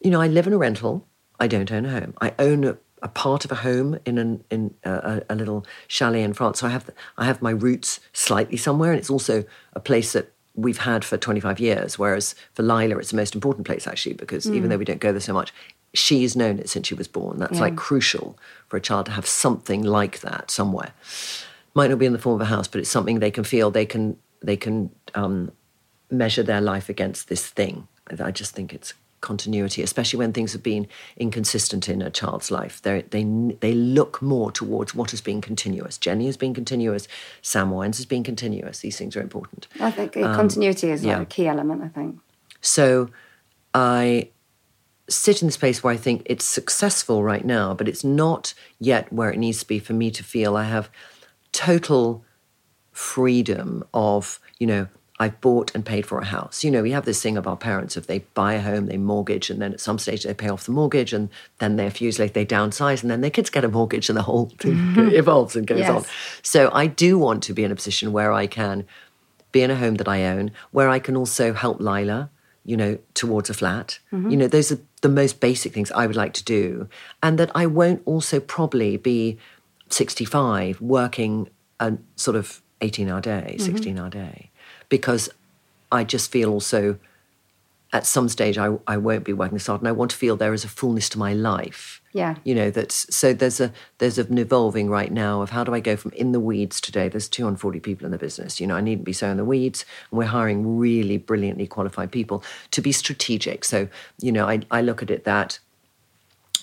you 0.00 0.10
know, 0.10 0.20
I 0.20 0.28
live 0.28 0.46
in 0.46 0.52
a 0.52 0.58
rental. 0.58 1.06
I 1.40 1.48
don't 1.48 1.72
own 1.72 1.86
a 1.86 1.90
home. 1.90 2.14
I 2.20 2.34
own 2.38 2.64
a, 2.64 2.76
a 3.02 3.08
part 3.08 3.44
of 3.44 3.50
a 3.50 3.56
home 3.56 3.98
in 4.04 4.18
an 4.18 4.44
in 4.48 4.74
a, 4.84 5.22
a, 5.28 5.34
little 5.34 5.66
chalet 5.88 6.22
in 6.22 6.34
France. 6.34 6.60
So 6.60 6.68
I 6.68 6.70
have 6.70 6.88
I 7.16 7.24
have 7.24 7.42
my 7.42 7.50
roots 7.50 7.98
slightly 8.12 8.56
somewhere, 8.56 8.92
and 8.92 8.98
it's 8.98 9.10
also 9.10 9.44
a 9.72 9.80
place 9.80 10.12
that 10.12 10.32
we've 10.54 10.78
had 10.78 11.04
for 11.04 11.16
25 11.16 11.58
years. 11.58 11.98
Whereas 11.98 12.36
for 12.52 12.62
Lyla, 12.62 12.98
it's 12.98 13.10
the 13.10 13.16
most 13.16 13.34
important 13.34 13.66
place 13.66 13.88
actually 13.88 14.14
because 14.14 14.46
even 14.48 14.64
Mm. 14.64 14.70
though 14.70 14.78
we 14.78 14.84
don't 14.84 15.00
go 15.00 15.10
there 15.10 15.20
so 15.20 15.32
much, 15.32 15.52
she's 15.94 16.34
known 16.34 16.58
it 16.58 16.68
since 16.68 16.86
she 16.88 16.94
was 16.94 17.08
born. 17.08 17.38
That's 17.38 17.60
like 17.60 17.76
crucial 17.76 18.38
for 18.68 18.76
a 18.76 18.80
child 18.80 19.06
to 19.06 19.12
have 19.12 19.26
something 19.26 19.82
like 19.82 20.20
that 20.20 20.50
somewhere. 20.50 20.92
Might 21.74 21.90
not 21.90 21.98
be 21.98 22.06
in 22.06 22.12
the 22.12 22.18
form 22.18 22.36
of 22.36 22.40
a 22.40 22.50
house, 22.50 22.68
but 22.68 22.80
it's 22.80 22.90
something 22.90 23.18
they 23.18 23.30
can 23.30 23.44
feel. 23.44 23.70
They 23.70 23.86
can 23.86 24.16
they 24.42 24.56
can 24.56 24.90
um, 25.14 25.52
measure 26.10 26.42
their 26.42 26.60
life 26.60 26.88
against 26.88 27.28
this 27.28 27.46
thing. 27.46 27.88
I 28.18 28.30
just 28.30 28.54
think 28.54 28.74
it's 28.74 28.94
continuity, 29.20 29.82
especially 29.82 30.18
when 30.18 30.32
things 30.32 30.52
have 30.52 30.62
been 30.62 30.86
inconsistent 31.16 31.88
in 31.88 32.02
a 32.02 32.10
child's 32.10 32.50
life. 32.50 32.82
They 32.82 33.02
they 33.10 33.24
they 33.60 33.72
look 33.72 34.20
more 34.20 34.52
towards 34.52 34.94
what 34.94 35.10
has 35.12 35.20
been 35.22 35.40
continuous. 35.40 35.96
Jenny 35.96 36.26
has 36.26 36.36
been 36.36 36.52
continuous. 36.52 37.08
Sam 37.40 37.70
Wines 37.70 37.96
has 37.96 38.06
been 38.06 38.24
continuous. 38.24 38.80
These 38.80 38.98
things 38.98 39.16
are 39.16 39.22
important. 39.22 39.68
I 39.80 39.90
think 39.90 40.16
Um, 40.16 40.34
continuity 40.34 40.90
is 40.90 41.04
like 41.04 41.16
yeah. 41.16 41.22
a 41.22 41.26
key 41.26 41.46
element. 41.48 41.82
I 41.82 41.88
think. 41.88 42.18
So 42.60 43.08
I 43.72 44.28
sit 45.08 45.42
in 45.42 45.48
this 45.48 45.56
place 45.56 45.82
where 45.82 45.92
I 45.92 45.96
think 45.96 46.22
it's 46.26 46.44
successful 46.44 47.22
right 47.22 47.44
now, 47.44 47.74
but 47.74 47.88
it's 47.88 48.04
not 48.04 48.54
yet 48.78 49.12
where 49.12 49.30
it 49.30 49.38
needs 49.38 49.60
to 49.60 49.66
be 49.66 49.78
for 49.78 49.92
me 49.92 50.10
to 50.10 50.22
feel 50.24 50.56
I 50.56 50.64
have 50.64 50.90
total 51.50 52.24
freedom 52.92 53.84
of, 53.92 54.38
you 54.58 54.66
know, 54.66 54.88
I've 55.20 55.40
bought 55.40 55.72
and 55.74 55.84
paid 55.84 56.04
for 56.04 56.18
a 56.18 56.24
house. 56.24 56.64
You 56.64 56.70
know, 56.70 56.82
we 56.82 56.90
have 56.90 57.04
this 57.04 57.22
thing 57.22 57.36
of 57.36 57.46
our 57.46 57.56
parents 57.56 57.96
if 57.96 58.08
they 58.08 58.20
buy 58.34 58.54
a 58.54 58.60
home, 58.60 58.86
they 58.86 58.96
mortgage, 58.96 59.50
and 59.50 59.62
then 59.62 59.72
at 59.72 59.80
some 59.80 59.98
stage 59.98 60.24
they 60.24 60.34
pay 60.34 60.48
off 60.48 60.64
the 60.66 60.72
mortgage, 60.72 61.12
and 61.12 61.28
then 61.58 61.76
they 61.76 61.86
a 61.86 61.90
few 61.90 62.06
years 62.06 62.18
later 62.18 62.32
they 62.32 62.46
downsize, 62.46 63.02
and 63.02 63.10
then 63.10 63.20
their 63.20 63.30
kids 63.30 63.48
get 63.48 63.64
a 63.64 63.68
mortgage, 63.68 64.08
and 64.08 64.16
the 64.16 64.22
whole 64.22 64.46
thing 64.58 64.72
mm-hmm. 64.74 65.08
evolves 65.12 65.54
and 65.54 65.66
goes 65.66 65.80
Yes. 65.80 65.90
on. 65.90 66.04
So 66.42 66.70
I 66.72 66.86
do 66.86 67.18
want 67.18 67.42
to 67.44 67.52
be 67.52 67.62
in 67.62 67.70
a 67.70 67.76
position 67.76 68.12
where 68.12 68.32
I 68.32 68.46
can 68.46 68.84
be 69.52 69.62
in 69.62 69.70
a 69.70 69.76
home 69.76 69.96
that 69.96 70.08
I 70.08 70.24
own, 70.24 70.50
where 70.72 70.88
I 70.88 70.98
can 70.98 71.16
also 71.16 71.52
help 71.52 71.78
Lyla, 71.78 72.30
you 72.64 72.76
know, 72.76 72.98
towards 73.14 73.50
a 73.50 73.54
flat. 73.54 73.98
Mm-hmm. 74.12 74.30
You 74.30 74.36
know, 74.36 74.46
those 74.46 74.70
are 74.70 74.78
the 75.00 75.08
most 75.08 75.40
basic 75.40 75.72
things 75.72 75.90
I 75.92 76.06
would 76.06 76.16
like 76.16 76.32
to 76.34 76.44
do. 76.44 76.88
And 77.22 77.38
that 77.38 77.50
I 77.54 77.66
won't 77.66 78.02
also 78.04 78.40
probably 78.40 78.96
be 78.96 79.38
65 79.88 80.80
working 80.80 81.48
a 81.80 81.94
sort 82.16 82.36
of 82.36 82.62
18 82.80 83.08
hour 83.08 83.20
day, 83.20 83.56
mm-hmm. 83.58 83.72
16 83.72 83.98
hour 83.98 84.10
day, 84.10 84.50
because 84.88 85.28
I 85.90 86.04
just 86.04 86.30
feel 86.30 86.50
also 86.50 86.98
at 87.92 88.06
some 88.06 88.28
stage 88.28 88.56
I, 88.58 88.76
I 88.86 88.96
won't 88.96 89.24
be 89.24 89.32
working 89.32 89.54
this 89.54 89.66
hard 89.66 89.80
and 89.80 89.88
I 89.88 89.92
want 89.92 90.12
to 90.12 90.16
feel 90.16 90.36
there 90.36 90.54
is 90.54 90.64
a 90.64 90.68
fullness 90.68 91.08
to 91.10 91.18
my 91.18 91.34
life 91.34 92.01
Yeah. 92.12 92.36
you 92.44 92.54
know 92.54 92.70
that's 92.70 93.14
so 93.14 93.32
there's 93.32 93.58
a 93.58 93.72
there's 93.98 94.18
an 94.18 94.36
evolving 94.36 94.90
right 94.90 95.10
now 95.10 95.40
of 95.40 95.50
how 95.50 95.64
do 95.64 95.74
i 95.74 95.80
go 95.80 95.96
from 95.96 96.12
in 96.12 96.32
the 96.32 96.40
weeds 96.40 96.80
today 96.80 97.08
there's 97.08 97.28
240 97.28 97.80
people 97.80 98.04
in 98.04 98.12
the 98.12 98.18
business 98.18 98.60
you 98.60 98.66
know 98.66 98.76
i 98.76 98.82
needn't 98.82 99.06
be 99.06 99.14
so 99.14 99.28
in 99.28 99.38
the 99.38 99.44
weeds 99.44 99.86
and 100.10 100.18
we're 100.18 100.26
hiring 100.26 100.76
really 100.76 101.16
brilliantly 101.16 101.66
qualified 101.66 102.12
people 102.12 102.44
to 102.70 102.82
be 102.82 102.92
strategic 102.92 103.64
so 103.64 103.88
you 104.20 104.30
know 104.30 104.46
i, 104.46 104.60
I 104.70 104.82
look 104.82 105.02
at 105.02 105.10
it 105.10 105.24
that 105.24 105.58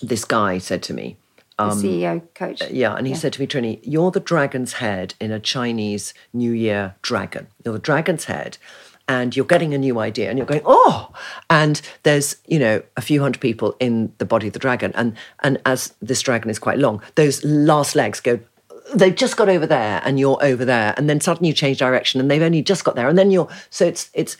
this 0.00 0.24
guy 0.24 0.58
said 0.58 0.82
to 0.84 0.94
me 0.94 1.16
um, 1.60 1.82
CEO 1.82 2.22
coach. 2.34 2.62
yeah, 2.70 2.94
and 2.94 3.06
he 3.06 3.14
said 3.14 3.34
to 3.34 3.40
me, 3.40 3.46
Trinny, 3.46 3.80
you're 3.82 4.10
the 4.10 4.20
dragon's 4.20 4.74
head 4.74 5.14
in 5.20 5.30
a 5.30 5.38
Chinese 5.38 6.14
New 6.32 6.52
Year 6.52 6.94
dragon. 7.02 7.48
You're 7.64 7.74
the 7.74 7.80
dragon's 7.80 8.24
head, 8.24 8.56
and 9.10 9.34
you're 9.36 9.44
getting 9.54 9.74
a 9.74 9.78
new 9.86 9.98
idea, 9.98 10.26
and 10.30 10.38
you're 10.38 10.46
going, 10.54 10.62
oh, 10.64 11.10
and 11.48 11.82
there's 12.04 12.36
you 12.46 12.58
know 12.64 12.76
a 12.96 13.02
few 13.02 13.20
hundred 13.20 13.40
people 13.40 13.68
in 13.80 14.12
the 14.18 14.24
body 14.24 14.46
of 14.46 14.52
the 14.52 14.58
dragon, 14.66 14.92
and 14.94 15.08
and 15.40 15.58
as 15.66 15.92
this 16.00 16.22
dragon 16.22 16.48
is 16.50 16.58
quite 16.66 16.78
long, 16.78 17.02
those 17.16 17.44
last 17.44 17.94
legs 17.96 18.20
go. 18.20 18.38
They've 18.94 19.14
just 19.24 19.36
got 19.36 19.48
over 19.48 19.66
there, 19.66 20.00
and 20.04 20.18
you're 20.20 20.38
over 20.42 20.64
there, 20.64 20.94
and 20.96 21.08
then 21.08 21.20
suddenly 21.20 21.48
you 21.48 21.54
change 21.54 21.78
direction, 21.78 22.20
and 22.20 22.30
they've 22.30 22.42
only 22.50 22.62
just 22.62 22.82
got 22.84 22.94
there, 22.96 23.08
and 23.08 23.18
then 23.18 23.30
you're 23.30 23.48
so 23.70 23.84
it's 23.84 24.10
it's. 24.14 24.36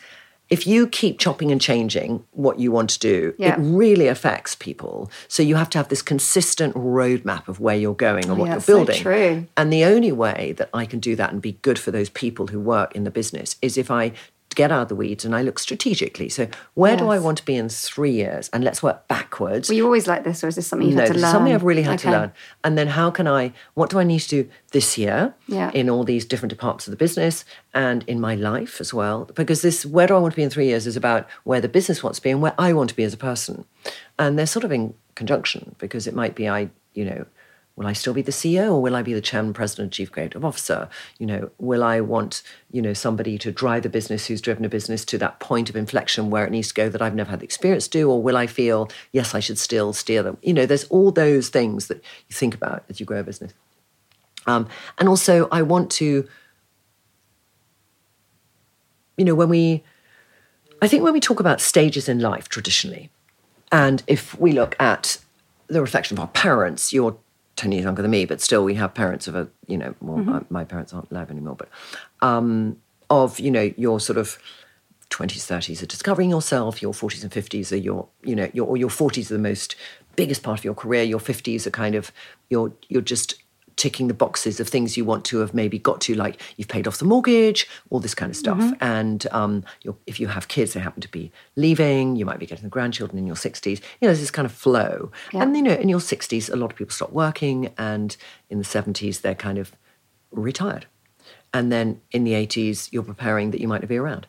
If 0.58 0.66
you 0.66 0.88
keep 0.88 1.20
chopping 1.20 1.52
and 1.52 1.60
changing 1.60 2.24
what 2.32 2.58
you 2.58 2.72
want 2.72 2.90
to 2.90 2.98
do, 2.98 3.34
Yeah. 3.38 3.54
it 3.54 3.58
really 3.62 4.08
affects 4.08 4.56
people. 4.56 5.08
So 5.28 5.44
you 5.44 5.54
have 5.54 5.70
to 5.70 5.78
have 5.78 5.88
this 5.88 6.02
consistent 6.02 6.74
roadmap 6.74 7.46
of 7.46 7.60
where 7.60 7.76
you're 7.76 7.94
going 8.08 8.24
and 8.28 8.36
what 8.36 8.46
yeah, 8.46 8.54
you're 8.54 8.56
it's 8.56 8.66
so 8.66 8.74
building. 8.78 9.00
true. 9.00 9.46
And 9.56 9.72
the 9.72 9.84
only 9.84 10.10
way 10.10 10.52
that 10.58 10.68
I 10.74 10.86
can 10.86 10.98
do 10.98 11.14
that 11.14 11.30
and 11.32 11.40
be 11.40 11.52
good 11.62 11.78
for 11.78 11.92
those 11.92 12.08
people 12.08 12.48
who 12.48 12.58
work 12.58 12.96
in 12.96 13.04
the 13.04 13.12
business 13.12 13.54
is 13.62 13.78
if 13.78 13.92
I 13.92 14.10
get 14.54 14.72
out 14.72 14.82
of 14.82 14.88
the 14.88 14.94
weeds 14.96 15.24
and 15.24 15.34
I 15.34 15.42
look 15.42 15.58
strategically. 15.58 16.28
So 16.28 16.48
where 16.74 16.96
do 16.96 17.08
I 17.08 17.18
want 17.18 17.38
to 17.38 17.44
be 17.44 17.56
in 17.56 17.68
three 17.68 18.10
years? 18.10 18.50
And 18.52 18.64
let's 18.64 18.82
work 18.82 19.06
backwards. 19.06 19.68
Were 19.68 19.74
you 19.76 19.84
always 19.84 20.06
like 20.06 20.24
this, 20.24 20.42
or 20.42 20.48
is 20.48 20.56
this 20.56 20.66
something 20.66 20.88
you've 20.88 20.96
no, 20.96 21.02
had 21.04 21.12
to 21.14 21.18
learn? 21.18 21.30
something 21.30 21.52
I've 21.54 21.62
really 21.62 21.82
had 21.82 22.00
to 22.00 22.10
learn. 22.10 22.32
And 22.64 22.76
then 22.76 22.88
how 22.88 23.10
can 23.10 23.28
I, 23.28 23.52
what 23.74 23.90
do 23.90 23.98
I 23.98 24.04
need 24.04 24.20
to 24.20 24.28
do 24.28 24.50
this 24.72 24.98
year 24.98 25.34
Yeah. 25.46 25.70
in 25.72 25.88
all 25.88 26.04
these 26.04 26.24
different 26.24 26.50
departments 26.50 26.86
of 26.88 26.90
the 26.90 26.96
business 26.96 27.44
and 27.72 28.02
in 28.08 28.20
my 28.20 28.34
life 28.34 28.80
as 28.80 28.92
well? 28.92 29.26
Because 29.34 29.62
this, 29.62 29.86
where 29.86 30.06
do 30.06 30.14
I 30.14 30.18
want 30.18 30.32
to 30.32 30.36
be 30.36 30.42
in 30.42 30.50
three 30.50 30.66
years 30.66 30.86
is 30.86 30.96
about 30.96 31.28
where 31.44 31.60
the 31.60 31.68
business 31.68 32.02
wants 32.02 32.18
to 32.18 32.22
be 32.22 32.30
and 32.30 32.42
where 32.42 32.54
I 32.58 32.72
want 32.72 32.90
to 32.90 32.96
be 32.96 33.04
as 33.04 33.14
a 33.14 33.18
person. 33.18 33.64
And 34.18 34.38
they're 34.38 34.46
sort 34.46 34.64
of 34.64 34.72
in 34.72 34.94
conjunction 35.14 35.76
because 35.78 36.06
it 36.06 36.14
might 36.14 36.34
be 36.34 36.48
I, 36.48 36.70
you 36.94 37.04
know, 37.04 37.26
will 37.76 37.86
I 37.86 37.92
still 37.92 38.12
be 38.12 38.22
the 38.22 38.32
CEO 38.32 38.72
or 38.72 38.82
will 38.82 38.94
I 38.94 39.02
be 39.02 39.14
the 39.14 39.20
chairman, 39.20 39.54
president, 39.54 39.92
chief 39.92 40.12
creative 40.12 40.44
officer? 40.44 40.88
You 41.18 41.26
know, 41.26 41.50
will 41.58 41.82
I 41.82 42.00
want, 42.00 42.42
you 42.70 42.82
know, 42.82 42.92
somebody 42.92 43.38
to 43.38 43.50
drive 43.50 43.84
the 43.84 43.88
business 43.88 44.26
who's 44.26 44.40
driven 44.40 44.64
a 44.64 44.68
business 44.68 45.04
to 45.06 45.18
that 45.18 45.40
point 45.40 45.70
of 45.70 45.76
inflection 45.76 46.30
where 46.30 46.44
it 46.44 46.50
needs 46.50 46.68
to 46.68 46.74
go 46.74 46.88
that 46.88 47.00
I've 47.00 47.14
never 47.14 47.30
had 47.30 47.40
the 47.40 47.44
experience 47.44 47.88
to? 47.88 48.10
Or 48.10 48.22
will 48.22 48.36
I 48.36 48.46
feel, 48.46 48.90
yes, 49.12 49.34
I 49.34 49.40
should 49.40 49.58
still 49.58 49.92
steer 49.92 50.22
them? 50.22 50.36
You 50.42 50.52
know, 50.52 50.66
there's 50.66 50.84
all 50.84 51.10
those 51.10 51.48
things 51.48 51.86
that 51.86 52.02
you 52.28 52.34
think 52.34 52.54
about 52.54 52.84
as 52.88 53.00
you 53.00 53.06
grow 53.06 53.20
a 53.20 53.24
business. 53.24 53.54
Um, 54.46 54.68
and 54.98 55.08
also, 55.08 55.48
I 55.50 55.62
want 55.62 55.90
to, 55.92 56.28
you 59.16 59.24
know, 59.24 59.34
when 59.34 59.48
we, 59.48 59.84
I 60.82 60.88
think 60.88 61.02
when 61.02 61.12
we 61.12 61.20
talk 61.20 61.40
about 61.40 61.60
stages 61.60 62.08
in 62.08 62.20
life 62.20 62.48
traditionally, 62.48 63.10
and 63.72 64.02
if 64.06 64.38
we 64.38 64.52
look 64.52 64.76
at 64.80 65.18
the 65.68 65.80
reflection 65.80 66.16
of 66.16 66.20
our 66.20 66.28
parents, 66.28 66.92
you're 66.92 67.16
10 67.60 67.72
years 67.72 67.84
younger 67.84 68.02
than 68.02 68.10
me, 68.10 68.24
but 68.24 68.40
still 68.40 68.64
we 68.64 68.74
have 68.74 68.94
parents 68.94 69.28
of 69.28 69.34
a, 69.34 69.48
you 69.66 69.76
know, 69.76 69.94
well, 70.00 70.18
Mm-hmm. 70.18 70.34
uh, 70.36 70.40
my 70.48 70.64
parents 70.64 70.92
aren't 70.94 71.10
alive 71.10 71.30
anymore, 71.30 71.56
but 71.56 71.68
um, 72.22 72.76
of, 73.10 73.38
you 73.38 73.50
know, 73.50 73.72
your 73.76 74.00
sort 74.00 74.18
of 74.18 74.38
20s, 75.10 75.44
30s 75.46 75.82
are 75.82 75.86
discovering 75.86 76.30
yourself, 76.30 76.80
your 76.80 76.92
40s 76.92 77.22
and 77.22 77.32
50s 77.32 77.72
are 77.72 77.76
your, 77.76 78.08
you 78.24 78.34
know, 78.34 78.48
your, 78.52 78.66
or 78.66 78.76
your 78.76 78.88
40s 78.88 79.30
are 79.30 79.34
the 79.34 79.40
most 79.40 79.76
biggest 80.16 80.42
part 80.42 80.58
of 80.58 80.64
your 80.64 80.74
career, 80.74 81.02
your 81.02 81.20
50s 81.20 81.66
are 81.66 81.70
kind 81.70 81.94
of, 81.94 82.12
you're, 82.48 82.72
you're 82.88 83.02
just 83.02 83.34
ticking 83.80 84.08
the 84.08 84.14
boxes 84.14 84.60
of 84.60 84.68
things 84.68 84.98
you 84.98 85.06
want 85.06 85.24
to 85.24 85.38
have 85.38 85.54
maybe 85.54 85.78
got 85.78 86.02
to, 86.02 86.14
like 86.14 86.38
you've 86.58 86.68
paid 86.68 86.86
off 86.86 86.98
the 86.98 87.04
mortgage, 87.06 87.66
all 87.88 87.98
this 87.98 88.14
kind 88.14 88.28
of 88.28 88.36
stuff. 88.36 88.58
Mm-hmm. 88.58 88.84
And 88.84 89.26
um, 89.32 89.64
you're, 89.80 89.96
if 90.06 90.20
you 90.20 90.26
have 90.26 90.48
kids, 90.48 90.74
they 90.74 90.80
happen 90.80 91.00
to 91.00 91.08
be 91.08 91.32
leaving, 91.56 92.14
you 92.14 92.26
might 92.26 92.38
be 92.38 92.44
getting 92.44 92.64
the 92.64 92.68
grandchildren 92.68 93.16
in 93.16 93.26
your 93.26 93.36
60s. 93.36 93.66
You 93.66 93.78
know, 94.02 94.08
there's 94.08 94.20
this 94.20 94.30
kind 94.30 94.44
of 94.44 94.52
flow. 94.52 95.10
Yeah. 95.32 95.42
And, 95.42 95.56
you 95.56 95.62
know, 95.62 95.72
in 95.72 95.88
your 95.88 95.98
60s, 95.98 96.52
a 96.52 96.56
lot 96.56 96.70
of 96.70 96.76
people 96.76 96.92
stop 96.92 97.10
working, 97.10 97.72
and 97.78 98.14
in 98.50 98.58
the 98.58 98.64
70s, 98.64 99.22
they're 99.22 99.34
kind 99.34 99.56
of 99.56 99.72
retired. 100.30 100.84
And 101.54 101.72
then 101.72 102.02
in 102.12 102.24
the 102.24 102.32
80s, 102.32 102.92
you're 102.92 103.02
preparing 103.02 103.50
that 103.52 103.62
you 103.62 103.68
might 103.68 103.80
not 103.80 103.88
be 103.88 103.96
around. 103.96 104.26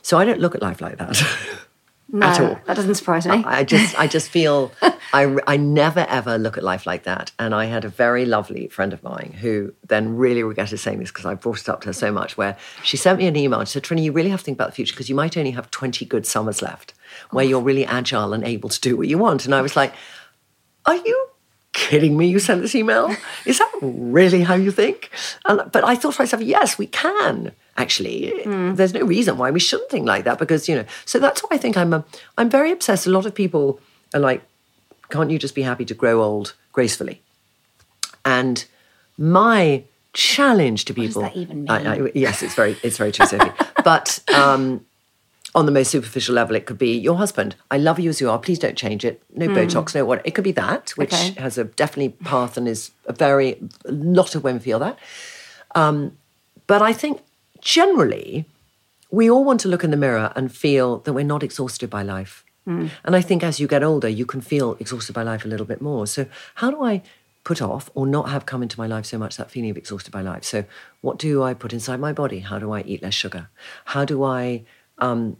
So 0.00 0.16
I 0.16 0.24
don't 0.24 0.40
look 0.40 0.54
at 0.54 0.62
life 0.62 0.80
like 0.80 0.96
that. 0.96 1.22
No, 2.10 2.26
At 2.26 2.40
all. 2.40 2.58
that 2.64 2.74
doesn't 2.74 2.94
surprise 2.94 3.26
me. 3.26 3.44
I 3.44 3.64
just, 3.64 3.98
I 3.98 4.06
just 4.06 4.30
feel, 4.30 4.72
I, 5.12 5.36
I 5.46 5.58
never 5.58 6.00
ever 6.08 6.38
look 6.38 6.56
at 6.56 6.64
life 6.64 6.86
like 6.86 7.02
that. 7.02 7.32
And 7.38 7.54
I 7.54 7.66
had 7.66 7.84
a 7.84 7.88
very 7.90 8.24
lovely 8.24 8.68
friend 8.68 8.94
of 8.94 9.02
mine 9.02 9.34
who 9.38 9.74
then 9.86 10.16
really 10.16 10.42
regretted 10.42 10.80
saying 10.80 11.00
this 11.00 11.10
because 11.10 11.26
I 11.26 11.34
brought 11.34 11.60
it 11.60 11.68
up 11.68 11.82
to 11.82 11.88
her 11.88 11.92
so 11.92 12.10
much. 12.10 12.38
Where 12.38 12.56
she 12.82 12.96
sent 12.96 13.18
me 13.18 13.26
an 13.26 13.36
email 13.36 13.60
and 13.60 13.68
she 13.68 13.74
said, 13.74 13.82
"Trinny, 13.82 14.02
you 14.04 14.12
really 14.12 14.30
have 14.30 14.40
to 14.40 14.44
think 14.44 14.56
about 14.56 14.68
the 14.70 14.74
future 14.74 14.94
because 14.94 15.10
you 15.10 15.14
might 15.14 15.36
only 15.36 15.50
have 15.50 15.70
twenty 15.70 16.06
good 16.06 16.24
summers 16.24 16.62
left, 16.62 16.94
where 17.30 17.44
you're 17.44 17.60
really 17.60 17.84
agile 17.84 18.32
and 18.32 18.42
able 18.42 18.70
to 18.70 18.80
do 18.80 18.96
what 18.96 19.06
you 19.06 19.18
want." 19.18 19.44
And 19.44 19.54
I 19.54 19.60
was 19.60 19.76
like, 19.76 19.92
"Are 20.86 20.96
you?" 20.96 21.26
Kidding 21.74 22.16
me? 22.16 22.26
You 22.26 22.38
sent 22.38 22.62
this 22.62 22.74
email? 22.74 23.14
Is 23.44 23.58
that 23.58 23.70
really 23.82 24.40
how 24.42 24.54
you 24.54 24.70
think? 24.70 25.10
And, 25.44 25.70
but 25.70 25.84
I 25.84 25.94
thought 25.94 26.14
to 26.14 26.22
myself, 26.22 26.42
yes, 26.42 26.76
we 26.78 26.86
can 26.86 27.52
actually. 27.78 28.32
There's 28.44 28.92
no 28.92 29.04
reason 29.04 29.38
why 29.38 29.50
we 29.50 29.60
shouldn't 29.60 29.90
think 29.90 30.06
like 30.06 30.24
that 30.24 30.38
because 30.38 30.68
you 30.68 30.74
know. 30.76 30.84
So 31.06 31.18
that's 31.18 31.40
why 31.42 31.50
I 31.52 31.58
think 31.58 31.76
I'm. 31.76 31.94
A, 31.94 32.04
I'm 32.36 32.50
very 32.50 32.70
obsessed. 32.70 33.06
A 33.06 33.10
lot 33.10 33.24
of 33.24 33.34
people 33.34 33.80
are 34.14 34.20
like, 34.20 34.42
can't 35.08 35.30
you 35.30 35.38
just 35.38 35.54
be 35.54 35.62
happy 35.62 35.84
to 35.86 35.94
grow 35.94 36.22
old 36.22 36.54
gracefully? 36.72 37.22
And 38.24 38.64
my 39.16 39.84
challenge 40.12 40.84
to 40.86 40.92
does 40.92 41.06
people. 41.06 41.22
that 41.22 41.36
even 41.36 41.64
mean? 41.64 41.70
I, 41.70 41.96
I, 41.96 42.10
yes, 42.14 42.42
it's 42.42 42.54
very, 42.54 42.76
it's 42.82 42.98
very 42.98 43.12
true, 43.12 43.26
Sophie. 43.26 43.50
but 43.84 44.20
um, 44.34 44.84
on 45.54 45.66
the 45.66 45.72
most 45.72 45.90
superficial 45.90 46.34
level, 46.34 46.56
it 46.56 46.66
could 46.66 46.78
be 46.78 46.98
your 46.98 47.16
husband. 47.16 47.56
I 47.70 47.78
love 47.78 47.98
you 47.98 48.10
as 48.10 48.20
you 48.20 48.28
are. 48.30 48.38
Please 48.38 48.58
don't 48.58 48.76
change 48.76 49.04
it. 49.04 49.22
No 49.34 49.48
Botox, 49.48 49.94
no 49.94 50.04
what. 50.04 50.20
It 50.26 50.34
could 50.34 50.44
be 50.44 50.52
that, 50.52 50.90
which. 50.90 51.14
Okay. 51.14 51.40
has 51.40 51.56
a 51.56 51.64
definitely 51.64 52.10
path 52.24 52.56
and 52.56 52.68
is 52.68 52.90
a 53.06 53.12
very 53.12 53.60
a 53.84 53.92
lot 53.92 54.34
of 54.34 54.44
women 54.44 54.60
feel 54.60 54.78
that. 54.80 54.98
Um, 55.74 56.16
but 56.66 56.82
I 56.82 56.92
think 56.92 57.22
generally, 57.60 58.44
we 59.10 59.30
all 59.30 59.44
want 59.44 59.60
to 59.60 59.68
look 59.68 59.84
in 59.84 59.90
the 59.90 59.96
mirror 59.96 60.32
and 60.36 60.52
feel 60.54 60.98
that 60.98 61.12
we're 61.12 61.24
not 61.24 61.42
exhausted 61.42 61.88
by 61.90 62.02
life. 62.02 62.44
And 63.04 63.16
I 63.16 63.22
think 63.22 63.42
as 63.42 63.58
you 63.58 63.66
get 63.66 63.82
older, 63.82 64.08
you 64.10 64.26
can 64.26 64.42
feel 64.42 64.76
exhausted 64.78 65.14
by 65.14 65.22
life 65.22 65.44
a 65.44 65.48
little 65.48 65.64
bit 65.64 65.80
more. 65.80 66.06
So, 66.06 66.26
how 66.56 66.70
do 66.70 66.84
I 66.84 67.00
put 67.42 67.62
off 67.62 67.88
or 67.94 68.06
not 68.06 68.28
have 68.28 68.44
come 68.44 68.62
into 68.62 68.78
my 68.78 68.86
life 68.86 69.06
so 69.06 69.16
much 69.16 69.38
that 69.38 69.50
feeling 69.50 69.70
of 69.70 69.78
exhausted 69.78 70.10
by 70.10 70.20
life? 70.20 70.44
So, 70.44 70.64
what 71.00 71.18
do 71.18 71.42
I 71.42 71.54
put 71.54 71.72
inside 71.72 71.98
my 71.98 72.12
body? 72.12 72.40
How 72.40 72.58
do 72.58 72.70
I 72.72 72.82
eat 72.82 73.02
less 73.02 73.14
sugar? 73.14 73.48
How 73.86 74.04
do 74.04 74.22
I 74.22 74.64
um, 74.98 75.38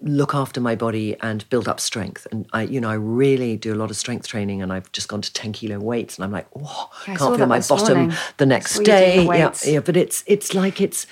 look 0.00 0.34
after 0.34 0.60
my 0.60 0.74
body 0.74 1.16
and 1.20 1.48
build 1.48 1.68
up 1.68 1.78
strength? 1.78 2.26
And 2.32 2.48
I, 2.52 2.62
you 2.62 2.80
know, 2.80 2.90
I 2.90 2.94
really 2.94 3.56
do 3.56 3.72
a 3.72 3.76
lot 3.76 3.90
of 3.90 3.96
strength 3.96 4.26
training, 4.26 4.60
and 4.60 4.72
I've 4.72 4.90
just 4.90 5.06
gone 5.06 5.22
to 5.22 5.32
ten 5.32 5.52
kilo 5.52 5.78
weights, 5.78 6.16
and 6.16 6.24
I'm 6.24 6.32
like, 6.32 6.48
oh, 6.60 6.90
I 7.02 7.14
can't 7.14 7.36
feel 7.36 7.46
my 7.46 7.60
bottom 7.60 7.98
morning. 7.98 8.16
the 8.38 8.46
next 8.46 8.72
saw 8.72 8.80
you 8.80 8.84
doing 8.86 8.98
day. 8.98 9.16
the 9.18 9.28
Yeah, 9.64 9.74
yeah, 9.74 9.80
but 9.80 9.96
it's 9.96 10.24
it's 10.26 10.54
like 10.54 10.80
it's. 10.80 11.06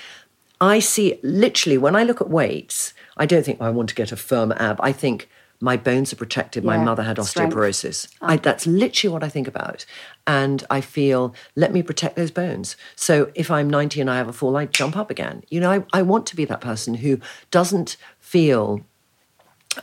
I 0.61 0.79
see 0.79 1.19
literally 1.23 1.79
when 1.79 1.95
I 1.97 2.03
look 2.03 2.21
at 2.21 2.31
weights, 2.31 2.95
I 3.17 3.27
don't 3.27 3.45
think 3.45 3.61
I 3.61 3.71
want 3.71 3.89
to 3.91 3.95
get 3.95 4.13
a 4.13 4.17
firm 4.17 4.53
ab. 4.53 4.79
I 4.83 4.93
think 4.93 5.29
my 5.61 5.77
bones 5.77 6.13
are 6.13 6.17
protected. 6.17 6.65
My 6.65 6.77
mother 6.77 7.03
had 7.03 7.17
osteoporosis. 7.17 8.09
I, 8.21 8.37
that's 8.37 8.67
literally 8.67 9.13
what 9.13 9.25
I 9.25 9.31
think 9.31 9.49
about. 9.49 9.87
And 10.27 10.63
I 10.69 10.83
feel, 10.83 11.35
let 11.55 11.73
me 11.73 11.83
protect 11.83 12.17
those 12.17 12.31
bones. 12.31 12.77
So 12.95 13.31
if 13.35 13.51
I'm 13.51 13.69
90 13.71 14.01
and 14.03 14.11
I 14.11 14.17
have 14.19 14.29
a 14.29 14.35
fall, 14.35 14.57
I 14.57 14.67
jump 14.67 14.97
up 14.99 15.11
again. 15.11 15.43
You 15.49 15.61
know, 15.61 15.71
I, 15.71 15.85
I 15.99 16.03
want 16.03 16.27
to 16.27 16.37
be 16.37 16.45
that 16.45 16.61
person 16.61 16.95
who 16.95 17.19
doesn't 17.51 17.97
feel 18.21 18.81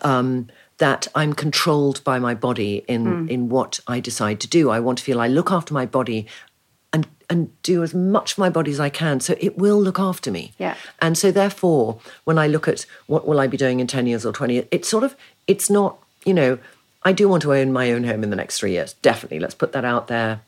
um, 0.01 0.47
that 0.77 1.07
I'm 1.15 1.33
controlled 1.33 2.03
by 2.03 2.19
my 2.19 2.33
body 2.35 2.83
in, 2.87 3.05
Hmm. 3.05 3.29
in 3.29 3.49
what 3.49 3.79
I 3.87 3.99
decide 3.99 4.39
to 4.41 4.47
do. 4.47 4.69
I 4.69 4.79
want 4.79 4.97
to 4.99 5.03
feel 5.03 5.19
I 5.19 5.27
look 5.27 5.51
after 5.51 5.73
my 5.73 5.85
body 5.85 6.27
and, 7.29 7.49
do 7.63 7.81
as 7.83 7.93
much 7.93 8.33
for 8.33 8.41
my 8.41 8.49
body 8.49 8.71
as 8.71 8.79
I 8.79 8.89
can. 8.89 9.19
So 9.19 9.35
it 9.39 9.57
will 9.57 9.81
look 9.81 9.99
after 9.99 10.31
me. 10.31 10.51
Yeah. 10.57 10.75
And 11.01 11.17
so 11.17 11.31
therefore, 11.31 11.99
when 12.25 12.37
I 12.37 12.47
look 12.47 12.67
at 12.67 12.85
what 13.07 13.27
will 13.27 13.39
I 13.39 13.47
be 13.47 13.57
doing 13.57 13.79
in 13.79 13.87
10 13.87 14.05
years 14.07 14.25
or 14.25 14.33
20 14.33 14.53
years, 14.53 14.65
it's 14.71 14.87
sort 14.87 15.03
of, 15.03 15.15
it's 15.47 15.69
not, 15.69 15.97
you 16.25 16.33
know, 16.33 16.57
I 17.03 17.11
do 17.13 17.27
want 17.27 17.41
to 17.43 17.53
own 17.53 17.71
my 17.73 17.91
own 17.91 18.03
home 18.03 18.23
in 18.23 18.29
the 18.29 18.35
next 18.35 18.57
three 18.59 18.71
years. 18.71 18.93
Definitely. 19.01 19.39
Let's 19.39 19.55
put 19.55 19.71
that 19.73 19.85
out 19.85 20.07
there. 20.07 20.41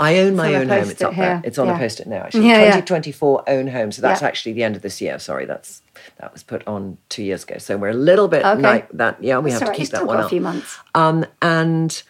I 0.00 0.18
own 0.18 0.34
my 0.34 0.54
own 0.54 0.68
home. 0.68 0.88
It's 0.90 1.00
up 1.02 1.14
there. 1.14 1.40
It's 1.44 1.58
on 1.58 1.68
Yeah. 1.68 1.76
a 1.76 1.78
post-it 1.78 2.06
now, 2.08 2.22
actually. 2.24 2.48
Yeah, 2.48 2.58
yeah. 2.64 2.70
2024 2.80 3.44
own 3.48 3.68
home. 3.68 3.92
So 3.92 4.02
that's 4.02 4.20
Yeah. 4.20 4.26
actually 4.28 4.54
the 4.54 4.64
end 4.64 4.74
of 4.74 4.82
this 4.82 5.00
year. 5.00 5.18
Sorry, 5.18 5.44
that's 5.44 5.80
that 6.18 6.32
was 6.32 6.42
put 6.42 6.66
on 6.66 6.96
two 7.08 7.22
years 7.22 7.44
ago. 7.44 7.58
So 7.58 7.76
we're 7.76 7.90
a 7.90 7.94
little 7.94 8.26
bit 8.26 8.44
Okay. 8.44 8.60
like 8.60 8.88
that. 8.92 9.22
Yeah, 9.22 9.38
we 9.38 9.50
That's 9.50 9.60
have 9.60 9.66
to 9.68 9.70
right, 9.70 9.78
keep 9.78 9.90
that 9.90 10.06
one 10.06 10.16
got 10.16 10.26
a 10.26 10.28
few 10.28 10.40
months. 10.40 10.78
Um, 10.94 11.24
and 11.40 12.02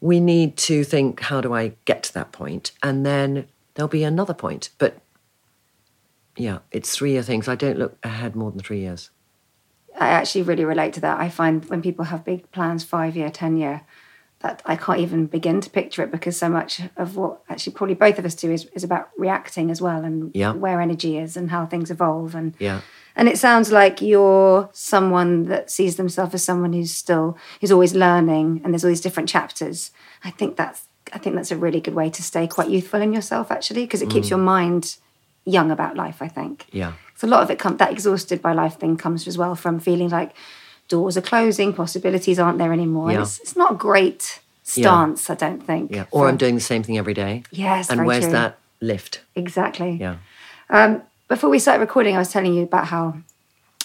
we 0.00 0.20
need 0.20 0.56
to 0.56 0.84
think, 0.84 1.20
how 1.20 1.40
do 1.40 1.54
I 1.54 1.74
get 1.84 2.02
to 2.04 2.14
that 2.14 2.32
point? 2.32 2.72
And 2.82 3.04
then 3.04 3.46
there'll 3.74 3.88
be 3.88 4.04
another 4.04 4.34
point. 4.34 4.70
But 4.78 5.00
yeah, 6.36 6.58
it's 6.70 6.94
three 6.94 7.12
year 7.12 7.22
things. 7.22 7.48
I 7.48 7.54
don't 7.54 7.78
look 7.78 7.98
ahead 8.02 8.34
more 8.34 8.50
than 8.50 8.60
three 8.60 8.80
years. 8.80 9.10
I 9.98 10.08
actually 10.08 10.42
really 10.42 10.64
relate 10.64 10.94
to 10.94 11.00
that. 11.00 11.20
I 11.20 11.28
find 11.28 11.64
when 11.66 11.82
people 11.82 12.06
have 12.06 12.24
big 12.24 12.50
plans, 12.52 12.84
five 12.84 13.16
year, 13.16 13.30
10 13.30 13.56
year, 13.58 13.82
that 14.40 14.62
I 14.64 14.74
can't 14.74 15.00
even 15.00 15.26
begin 15.26 15.60
to 15.60 15.68
picture 15.68 16.02
it 16.02 16.10
because 16.10 16.36
so 16.36 16.48
much 16.48 16.80
of 16.96 17.16
what 17.16 17.42
actually 17.50 17.74
probably 17.74 17.94
both 17.94 18.18
of 18.18 18.24
us 18.24 18.34
do 18.34 18.50
is, 18.50 18.64
is 18.74 18.82
about 18.82 19.10
reacting 19.18 19.70
as 19.70 19.82
well 19.82 20.02
and 20.02 20.30
Yeah. 20.34 20.52
where 20.52 20.80
energy 20.80 21.18
is 21.18 21.36
and 21.36 21.50
how 21.50 21.66
things 21.66 21.90
evolve. 21.90 22.34
And 22.34 22.54
Yeah. 22.58 22.80
and 23.14 23.28
it 23.28 23.38
sounds 23.38 23.70
like 23.70 24.00
you're 24.00 24.70
someone 24.72 25.44
that 25.44 25.70
sees 25.70 25.96
themselves 25.96 26.34
as 26.34 26.42
someone 26.42 26.72
who's 26.72 26.92
still 26.92 27.36
who's 27.60 27.72
always 27.72 27.94
learning 27.94 28.62
and 28.64 28.72
there's 28.72 28.82
all 28.82 28.88
these 28.88 29.02
different 29.02 29.28
chapters. 29.28 29.90
I 30.24 30.30
think 30.30 30.56
that's 30.56 30.86
I 31.12 31.18
think 31.18 31.36
that's 31.36 31.50
a 31.50 31.56
really 31.56 31.80
good 31.80 31.94
way 31.94 32.08
to 32.08 32.22
stay 32.22 32.46
quite 32.46 32.70
youthful 32.70 33.02
in 33.02 33.12
yourself 33.12 33.50
actually 33.50 33.84
because 33.84 34.00
it 34.00 34.08
keeps 34.10 34.28
mm. 34.28 34.30
your 34.30 34.38
mind 34.38 34.96
young 35.44 35.70
about 35.70 35.96
life, 35.96 36.22
I 36.22 36.28
think. 36.28 36.66
Yeah. 36.70 36.92
So 37.16 37.26
a 37.26 37.30
lot 37.30 37.42
of 37.42 37.50
it 37.50 37.58
comes 37.58 37.78
that 37.78 37.92
exhausted 37.92 38.40
by 38.40 38.54
life 38.54 38.78
thing 38.78 38.96
comes 38.96 39.26
as 39.28 39.36
well 39.36 39.54
from 39.54 39.80
feeling 39.80 40.08
like 40.08 40.32
doors 40.90 41.16
are 41.16 41.22
closing, 41.32 41.72
possibilities 41.72 42.38
aren't 42.38 42.58
there 42.58 42.72
anymore. 42.72 43.10
Yeah. 43.12 43.22
It's, 43.22 43.38
it's 43.40 43.56
not 43.56 43.72
a 43.72 43.74
great 43.76 44.40
stance, 44.62 45.30
I 45.30 45.34
don't 45.36 45.62
think. 45.66 45.90
Yeah. 45.90 46.02
Or 46.10 46.24
for- 46.24 46.28
I'm 46.28 46.36
doing 46.36 46.54
the 46.56 46.60
same 46.72 46.82
thing 46.82 46.98
every 46.98 47.14
day. 47.14 47.44
Yes, 47.50 47.88
And 47.90 48.04
where's 48.06 48.24
true. 48.24 48.32
that 48.32 48.58
lift? 48.82 49.20
exactly. 49.34 49.92
Yeah. 50.04 50.16
Um, 50.68 51.02
before 51.28 51.48
we 51.50 51.58
started 51.58 51.80
recording, 51.80 52.14
I 52.16 52.18
was 52.18 52.30
telling 52.30 52.52
you 52.54 52.62
about 52.64 52.86
how 52.88 53.04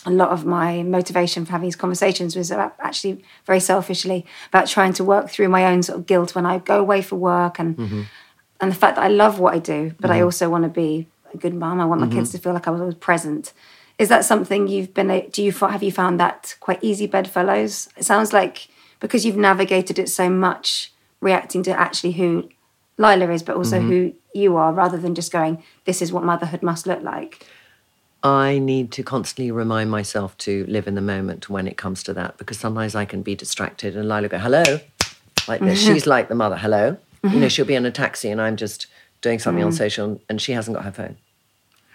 a 0.06 0.12
lot 0.12 0.30
of 0.30 0.46
my 0.46 0.84
motivation 0.84 1.46
for 1.46 1.52
having 1.54 1.68
these 1.68 1.76
conversations 1.76 2.36
was 2.36 2.52
about 2.52 2.76
actually 2.80 3.24
very 3.48 3.60
selfishly 3.60 4.26
about 4.50 4.68
trying 4.68 4.94
to 4.94 5.04
work 5.04 5.30
through 5.30 5.50
my 5.50 5.66
own 5.66 5.82
sort 5.84 5.98
of 6.00 6.06
guilt 6.06 6.36
when 6.36 6.46
I 6.46 6.60
go 6.60 6.80
away 6.80 7.02
for 7.02 7.16
work 7.16 7.58
and 7.60 7.76
Mm-hmm. 7.78 8.02
and 8.62 8.72
the 8.72 8.76
fact 8.76 8.96
that 8.98 9.04
I 9.04 9.08
love 9.24 9.40
what 9.40 9.54
I 9.56 9.60
do, 9.60 9.94
but 10.00 10.10
I 10.12 10.22
also 10.22 10.50
want 10.50 10.64
to 10.64 10.70
be 10.70 11.08
a 11.34 11.38
good 11.38 11.54
mom. 11.54 11.82
I 11.82 11.86
want 11.86 12.02
my 12.02 12.08
kids 12.08 12.32
to 12.32 12.38
feel 12.38 12.54
like 12.54 12.68
I 12.68 12.72
was 12.72 12.82
always 12.82 12.96
present. 13.10 13.52
Is 13.98 14.10
that 14.10 14.26
something 14.26 14.68
you've 14.68 14.94
been? 14.94 15.10
a- 15.10 15.28
Do 15.28 15.42
you 15.44 15.52
have 15.52 15.84
you 15.84 15.92
found 15.92 16.20
that 16.20 16.56
quite 16.60 16.84
easy 16.84 17.08
bedfellows? 17.08 17.90
It 17.98 18.04
sounds 18.06 18.34
like 18.34 18.68
because 19.00 19.26
you've 19.26 19.38
navigated 19.38 20.00
it 20.00 20.10
so 20.10 20.30
much, 20.30 20.92
reacting 21.22 21.64
to 21.64 21.72
actually 21.72 22.14
who 22.14 22.50
Lyla 22.98 23.30
is, 23.32 23.44
but 23.44 23.56
also 23.56 23.80
mm-hmm. 23.80 23.90
who 23.90 24.14
you 24.34 24.58
are, 24.58 24.74
rather 24.74 24.98
than 24.98 25.16
just 25.16 25.32
going, 25.32 25.64
"This 25.86 26.02
is 26.02 26.12
what 26.12 26.24
motherhood 26.24 26.62
must 26.64 26.88
look 26.88 27.02
like." 27.04 27.46
I 28.26 28.58
need 28.58 28.92
to 28.94 29.04
constantly 29.04 29.52
remind 29.52 29.92
myself 29.92 30.36
to 30.40 30.66
live 30.68 30.88
in 30.88 30.96
the 30.96 31.02
moment 31.02 31.48
when 31.48 31.68
it 31.68 31.78
comes 31.78 32.02
to 32.04 32.14
that 32.16 32.40
because 32.40 32.58
sometimes 32.58 32.96
I 32.96 33.06
can 33.06 33.22
be 33.22 33.36
distracted 33.36 33.96
and 33.96 34.10
Lyla 34.10 34.30
go, 34.30 34.40
hello, 34.40 34.64
like 35.48 35.62
this. 35.62 35.84
Mm-hmm. 35.84 35.94
She's 35.94 36.08
like 36.08 36.28
the 36.28 36.34
mother, 36.34 36.58
hello. 36.58 36.98
You 37.22 37.30
know, 37.30 37.36
mm-hmm. 37.36 37.48
she'll 37.50 37.66
be 37.66 37.76
in 37.76 37.86
a 37.86 37.92
taxi 37.92 38.32
and 38.32 38.42
I'm 38.42 38.56
just 38.56 38.88
doing 39.22 39.38
something 39.38 39.64
on 39.64 39.72
Mm. 39.72 39.78
social 39.78 40.22
and 40.28 40.42
she 40.42 40.54
hasn't 40.54 40.76
got 40.76 40.86
her 40.86 40.92
phone. 40.92 41.18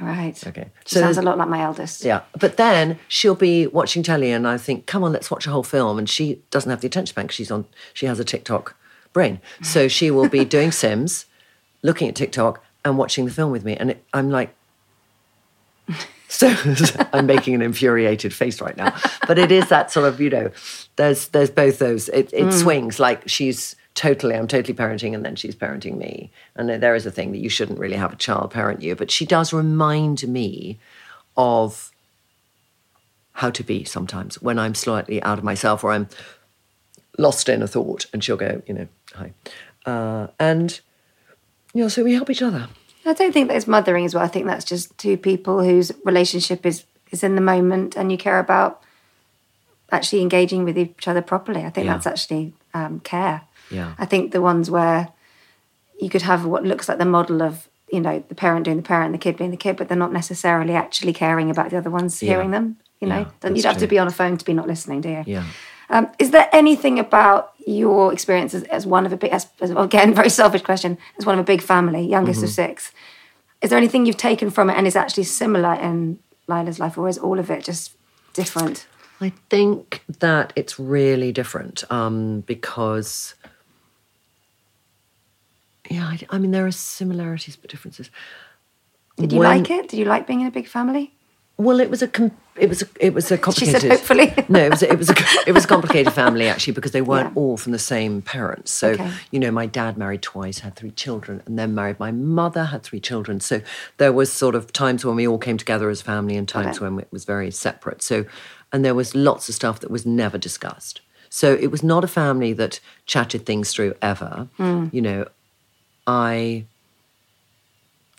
Right. 0.00 0.46
Okay. 0.46 0.70
She 0.86 0.94
So 0.94 1.00
sounds 1.00 1.18
a 1.18 1.22
lot 1.22 1.36
like 1.36 1.48
my 1.48 1.60
eldest. 1.62 2.04
Yeah. 2.04 2.22
But 2.38 2.56
then 2.56 2.98
she'll 3.06 3.34
be 3.34 3.66
watching 3.66 4.02
telly 4.02 4.30
and 4.32 4.48
I 4.48 4.56
think, 4.56 4.86
come 4.86 5.04
on, 5.04 5.12
let's 5.12 5.30
watch 5.30 5.46
a 5.46 5.50
whole 5.50 5.62
film. 5.62 5.98
And 5.98 6.08
she 6.08 6.40
doesn't 6.50 6.70
have 6.70 6.80
the 6.80 6.86
attention 6.86 7.12
span 7.12 7.28
she's 7.28 7.50
on, 7.50 7.66
she 7.92 8.06
has 8.06 8.18
a 8.18 8.24
TikTok 8.24 8.76
brain. 9.12 9.40
So 9.62 9.88
she 9.88 10.10
will 10.10 10.28
be 10.28 10.44
doing 10.56 10.72
Sims, 10.72 11.26
looking 11.82 12.08
at 12.08 12.14
TikTok 12.16 12.64
and 12.84 12.96
watching 12.96 13.26
the 13.26 13.30
film 13.30 13.50
with 13.52 13.64
me. 13.64 13.76
And 13.76 13.90
it, 13.90 14.02
I'm 14.14 14.30
like, 14.30 14.54
so 16.28 16.48
I'm 17.12 17.26
making 17.26 17.54
an 17.54 17.62
infuriated 17.62 18.32
face 18.32 18.60
right 18.60 18.76
now. 18.76 18.94
But 19.26 19.38
it 19.38 19.52
is 19.52 19.68
that 19.68 19.90
sort 19.90 20.06
of, 20.08 20.20
you 20.20 20.30
know, 20.30 20.50
there's 20.96 21.28
there's 21.28 21.50
both 21.50 21.78
those. 21.78 22.08
It, 22.08 22.30
it 22.32 22.46
Mm. 22.46 22.52
swings 22.52 22.98
like 23.00 23.28
she's 23.28 23.76
totally, 24.00 24.34
I'm 24.34 24.48
totally 24.48 24.72
parenting, 24.72 25.14
and 25.14 25.22
then 25.22 25.36
she's 25.36 25.54
parenting 25.54 25.98
me. 25.98 26.30
And 26.56 26.70
there 26.82 26.94
is 26.94 27.04
a 27.04 27.10
thing 27.10 27.32
that 27.32 27.38
you 27.44 27.50
shouldn't 27.50 27.78
really 27.78 27.96
have 27.98 28.14
a 28.14 28.16
child 28.16 28.50
parent 28.50 28.80
you, 28.80 28.96
but 28.96 29.10
she 29.10 29.26
does 29.26 29.52
remind 29.52 30.26
me 30.26 30.78
of 31.36 31.90
how 33.32 33.50
to 33.50 33.62
be 33.62 33.84
sometimes 33.84 34.40
when 34.40 34.58
I'm 34.58 34.74
slightly 34.74 35.22
out 35.22 35.36
of 35.36 35.44
myself 35.44 35.84
or 35.84 35.92
I'm 35.92 36.08
lost 37.18 37.50
in 37.50 37.60
a 37.62 37.66
thought, 37.66 38.06
and 38.14 38.24
she'll 38.24 38.38
go, 38.38 38.62
you 38.66 38.72
know, 38.72 38.88
hi, 39.14 39.32
uh, 39.84 40.28
and 40.38 40.80
you 41.74 41.82
know, 41.82 41.88
so 41.88 42.02
we 42.02 42.14
help 42.14 42.30
each 42.30 42.40
other. 42.42 42.68
I 43.04 43.12
don't 43.12 43.32
think 43.32 43.48
that 43.48 43.56
it's 43.58 43.66
mothering 43.66 44.06
as 44.06 44.14
well. 44.14 44.24
I 44.24 44.28
think 44.28 44.46
that's 44.46 44.64
just 44.64 44.96
two 44.96 45.18
people 45.18 45.62
whose 45.62 45.92
relationship 46.06 46.64
is 46.64 46.84
is 47.10 47.22
in 47.22 47.34
the 47.34 47.42
moment, 47.42 47.96
and 47.98 48.10
you 48.10 48.16
care 48.16 48.38
about 48.38 48.82
actually 49.92 50.22
engaging 50.22 50.64
with 50.64 50.78
each 50.78 51.06
other 51.06 51.20
properly. 51.20 51.64
I 51.66 51.70
think 51.70 51.84
Yeah. 51.84 51.92
that's 51.94 52.06
actually 52.06 52.54
um, 52.72 53.00
care. 53.00 53.42
Yeah. 53.70 53.94
I 53.98 54.04
think 54.06 54.32
the 54.32 54.40
ones 54.40 54.70
where 54.70 55.08
you 56.00 56.08
could 56.10 56.22
have 56.22 56.44
what 56.46 56.64
looks 56.64 56.88
like 56.88 56.98
the 56.98 57.04
model 57.04 57.42
of 57.42 57.68
you 57.92 58.00
know 58.00 58.22
the 58.28 58.34
parent 58.34 58.64
doing 58.64 58.76
the 58.76 58.82
parent, 58.82 59.06
and 59.06 59.14
the 59.14 59.18
kid 59.18 59.36
being 59.36 59.50
the 59.50 59.56
kid, 59.56 59.76
but 59.76 59.88
they're 59.88 59.96
not 59.98 60.12
necessarily 60.12 60.74
actually 60.74 61.12
caring 61.12 61.50
about 61.50 61.70
the 61.70 61.76
other 61.76 61.90
ones 61.90 62.22
Yeah. 62.22 62.30
hearing 62.34 62.50
them. 62.52 62.76
You 63.00 63.08
know, 63.08 63.26
yeah, 63.42 63.50
you'd 63.50 63.64
have 63.64 63.78
to 63.78 63.86
be 63.86 63.98
on 63.98 64.06
a 64.06 64.10
phone 64.12 64.36
to 64.36 64.44
be 64.44 64.52
not 64.52 64.66
listening, 64.66 65.00
do 65.00 65.08
you? 65.08 65.24
Yeah. 65.26 65.44
Um, 65.88 66.06
is 66.18 66.30
there 66.30 66.48
anything 66.52 66.98
about 67.00 67.52
your 67.66 68.12
experience 68.12 68.54
as, 68.54 68.62
as 68.64 68.86
one 68.86 69.06
of 69.06 69.12
a 69.12 69.16
big, 69.16 69.32
as, 69.32 69.48
as, 69.60 69.70
again, 69.70 70.14
very 70.22 70.28
selfish 70.30 70.62
question, 70.62 70.98
as 71.18 71.24
one 71.26 71.34
of 71.34 71.40
a 71.40 71.44
big 71.44 71.62
family, 71.62 72.06
youngest 72.06 72.42
of 72.42 72.48
Mhm. 72.50 72.52
six? 72.52 72.92
Is 73.62 73.70
there 73.70 73.78
anything 73.78 74.06
you've 74.06 74.16
taken 74.18 74.50
from 74.50 74.70
it 74.70 74.74
and 74.76 74.86
is 74.86 74.94
actually 74.96 75.24
similar 75.24 75.74
in 75.74 76.18
Lyla's 76.46 76.78
life, 76.78 76.96
or 76.98 77.08
is 77.08 77.18
all 77.18 77.38
of 77.38 77.50
it 77.50 77.64
just 77.64 77.92
different? 78.34 78.86
I 79.20 79.32
think 79.48 80.02
that 80.20 80.52
it's 80.54 80.78
really 80.78 81.32
different 81.32 81.82
um, 81.90 82.42
because, 82.46 83.34
yeah, 85.90 86.04
I, 86.06 86.18
I 86.30 86.38
mean, 86.38 86.50
there 86.52 86.66
are 86.66 86.72
similarities 86.72 87.56
but 87.56 87.70
differences. 87.70 88.10
Did 89.16 89.32
you 89.32 89.40
When- 89.40 89.48
like 89.60 89.70
it? 89.70 89.88
Did 89.88 89.98
you 89.98 90.06
like 90.06 90.26
being 90.26 90.40
in 90.40 90.46
a 90.46 90.50
big 90.50 90.66
family? 90.68 91.12
Well, 91.58 91.78
it 91.78 91.90
was 91.90 92.00
a 92.00 92.08
com- 92.08 92.30
it 92.56 92.70
was 92.70 92.80
a, 92.80 92.86
it 92.98 93.12
was 93.12 93.30
a 93.30 93.36
She 93.36 93.42
complicated. 93.42 93.80
said, 93.82 93.90
hopefully. 93.90 94.32
no, 94.48 94.60
it 94.60 94.70
was 94.70 94.82
a, 94.82 94.90
it 94.92 94.96
was 94.98 95.10
a 95.10 95.14
it 95.46 95.52
was 95.52 95.64
a 95.64 95.68
complicated 95.68 96.10
family 96.14 96.48
actually 96.48 96.72
because 96.72 96.92
they 96.92 97.02
weren't 97.02 97.36
all 97.36 97.58
from 97.58 97.72
the 97.72 97.78
same 97.78 98.22
parents. 98.22 98.70
So 98.70 98.92
Okay. 98.92 99.10
you 99.30 99.38
know, 99.38 99.50
my 99.50 99.66
dad 99.66 99.98
married 99.98 100.22
twice, 100.22 100.60
had 100.60 100.74
three 100.74 100.90
children, 100.92 101.42
and 101.44 101.58
then 101.58 101.74
married 101.74 102.00
my 102.00 102.12
mother, 102.12 102.64
had 102.64 102.82
three 102.82 103.00
children. 103.00 103.40
So 103.40 103.60
there 103.98 104.10
was 104.12 104.32
sort 104.32 104.54
of 104.54 104.72
times 104.72 105.04
when 105.04 105.16
we 105.16 105.28
all 105.28 105.36
came 105.38 105.58
together 105.58 105.90
as 105.90 106.00
a 106.00 106.04
family, 106.04 106.34
and 106.38 106.48
times 106.48 106.76
it. 106.76 106.80
when 106.80 106.98
it 106.98 107.08
was 107.12 107.26
very 107.26 107.50
separate. 107.50 108.00
So, 108.02 108.24
and 108.72 108.82
there 108.82 108.94
was 108.94 109.14
lots 109.14 109.50
of 109.50 109.54
stuff 109.54 109.80
that 109.80 109.90
was 109.90 110.06
never 110.06 110.38
discussed. 110.38 111.02
So 111.28 111.52
it 111.60 111.70
was 111.70 111.82
not 111.82 112.04
a 112.04 112.08
family 112.08 112.54
that 112.54 112.80
chatted 113.04 113.44
things 113.44 113.70
through 113.74 113.94
ever. 114.00 114.48
Mm. 114.58 114.94
You 114.94 115.02
know, 115.02 115.26
I 116.10 116.64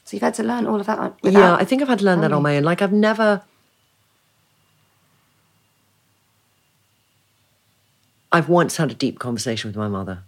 So 0.05 0.15
you've 0.15 0.21
had 0.23 0.33
to 0.35 0.43
learn 0.43 0.65
all 0.65 0.79
of 0.79 0.85
that. 0.85 1.13
yeah, 1.23 1.55
I 1.55 1.65
think 1.65 1.81
I've 1.81 1.89
had 1.89 1.99
to 1.99 2.05
learn 2.05 2.21
that 2.21 2.31
on 2.31 2.41
my 2.41 2.57
own. 2.57 2.63
Like 2.63 2.81
I've 2.81 2.93
never. 2.93 3.43
I've 8.31 8.47
once 8.47 8.77
had 8.77 8.91
a 8.91 8.93
deep 8.93 9.19
conversation 9.19 9.67
with 9.67 9.75
my 9.75 9.89
mother. 9.89 10.23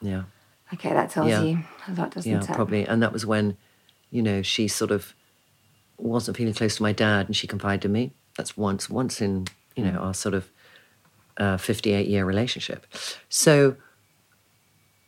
Yeah. 0.00 0.24
Okay, 0.72 0.90
that 0.90 1.10
tells 1.10 1.28
Yeah. 1.28 1.42
you 1.42 1.58
a 1.88 1.92
lot, 1.94 2.12
doesn't 2.12 2.30
yeah, 2.30 2.42
it? 2.42 2.48
probably. 2.54 2.86
And 2.86 3.02
that 3.02 3.12
was 3.12 3.26
when, 3.26 3.56
you 4.12 4.22
know, 4.22 4.42
she 4.42 4.68
sort 4.68 4.92
of 4.92 5.12
wasn't 5.98 6.36
feeling 6.36 6.54
close 6.54 6.76
to 6.76 6.82
my 6.82 6.92
dad 6.92 7.26
and 7.26 7.34
she 7.36 7.48
confided 7.48 7.86
in 7.86 7.92
me. 7.92 8.12
That's 8.36 8.56
once, 8.56 8.88
once 8.88 9.20
in, 9.20 9.46
you 9.74 9.84
know, 9.84 9.98
our 9.98 10.14
sort 10.14 10.34
of 10.36 10.48
uh, 11.36 11.56
58 11.56 12.06
year 12.06 12.24
relationship. 12.24 12.86
So 13.28 13.76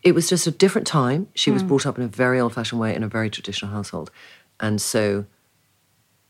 it 0.07 0.15
was 0.15 0.29
just 0.29 0.47
a 0.47 0.51
different 0.53 0.87
time. 0.87 1.27
She 1.35 1.51
was 1.51 1.63
Mm. 1.63 1.69
brought 1.69 1.85
up 1.87 1.99
in 1.99 2.05
a 2.05 2.09
very 2.25 2.39
old 2.43 2.55
fashioned 2.55 2.81
way 2.81 2.95
in 2.95 3.03
a 3.03 3.09
very 3.09 3.29
traditional 3.29 3.73
household. 3.73 4.09
And 4.61 4.81
so 4.81 5.25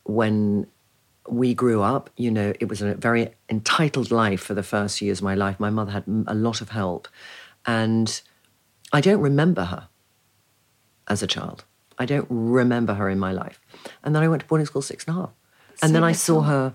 when 0.04 0.66
we 1.28 1.52
grew 1.54 1.82
up, 1.82 2.08
you 2.16 2.30
know, 2.30 2.52
it 2.58 2.68
was 2.68 2.80
a 2.80 2.94
very 2.94 3.34
entitled 3.50 4.10
life 4.10 4.40
for 4.40 4.54
the 4.54 4.62
first 4.62 5.02
years 5.02 5.18
of 5.18 5.24
my 5.24 5.34
life. 5.34 5.60
My 5.60 5.70
mother 5.70 5.92
had 5.92 6.04
a 6.26 6.34
lot 6.34 6.60
of 6.60 6.70
help. 6.70 7.06
And 7.66 8.08
I 8.92 9.00
don't 9.00 9.20
remember 9.20 9.64
her 9.64 9.88
as 11.08 11.22
a 11.22 11.26
child. 11.26 11.64
I 11.98 12.06
don't 12.06 12.26
remember 12.30 12.94
her 12.94 13.08
in 13.10 13.18
my 13.18 13.32
life. 13.32 13.60
And 14.02 14.14
then 14.14 14.22
I 14.22 14.28
went 14.28 14.42
to 14.42 14.48
boarding 14.48 14.66
school 14.66 14.82
six 14.82 15.04
and 15.06 15.16
a 15.16 15.20
half. 15.20 15.30
And 15.82 15.94
then 15.94 16.04
I 16.04 16.12
saw 16.12 16.42
her, 16.42 16.74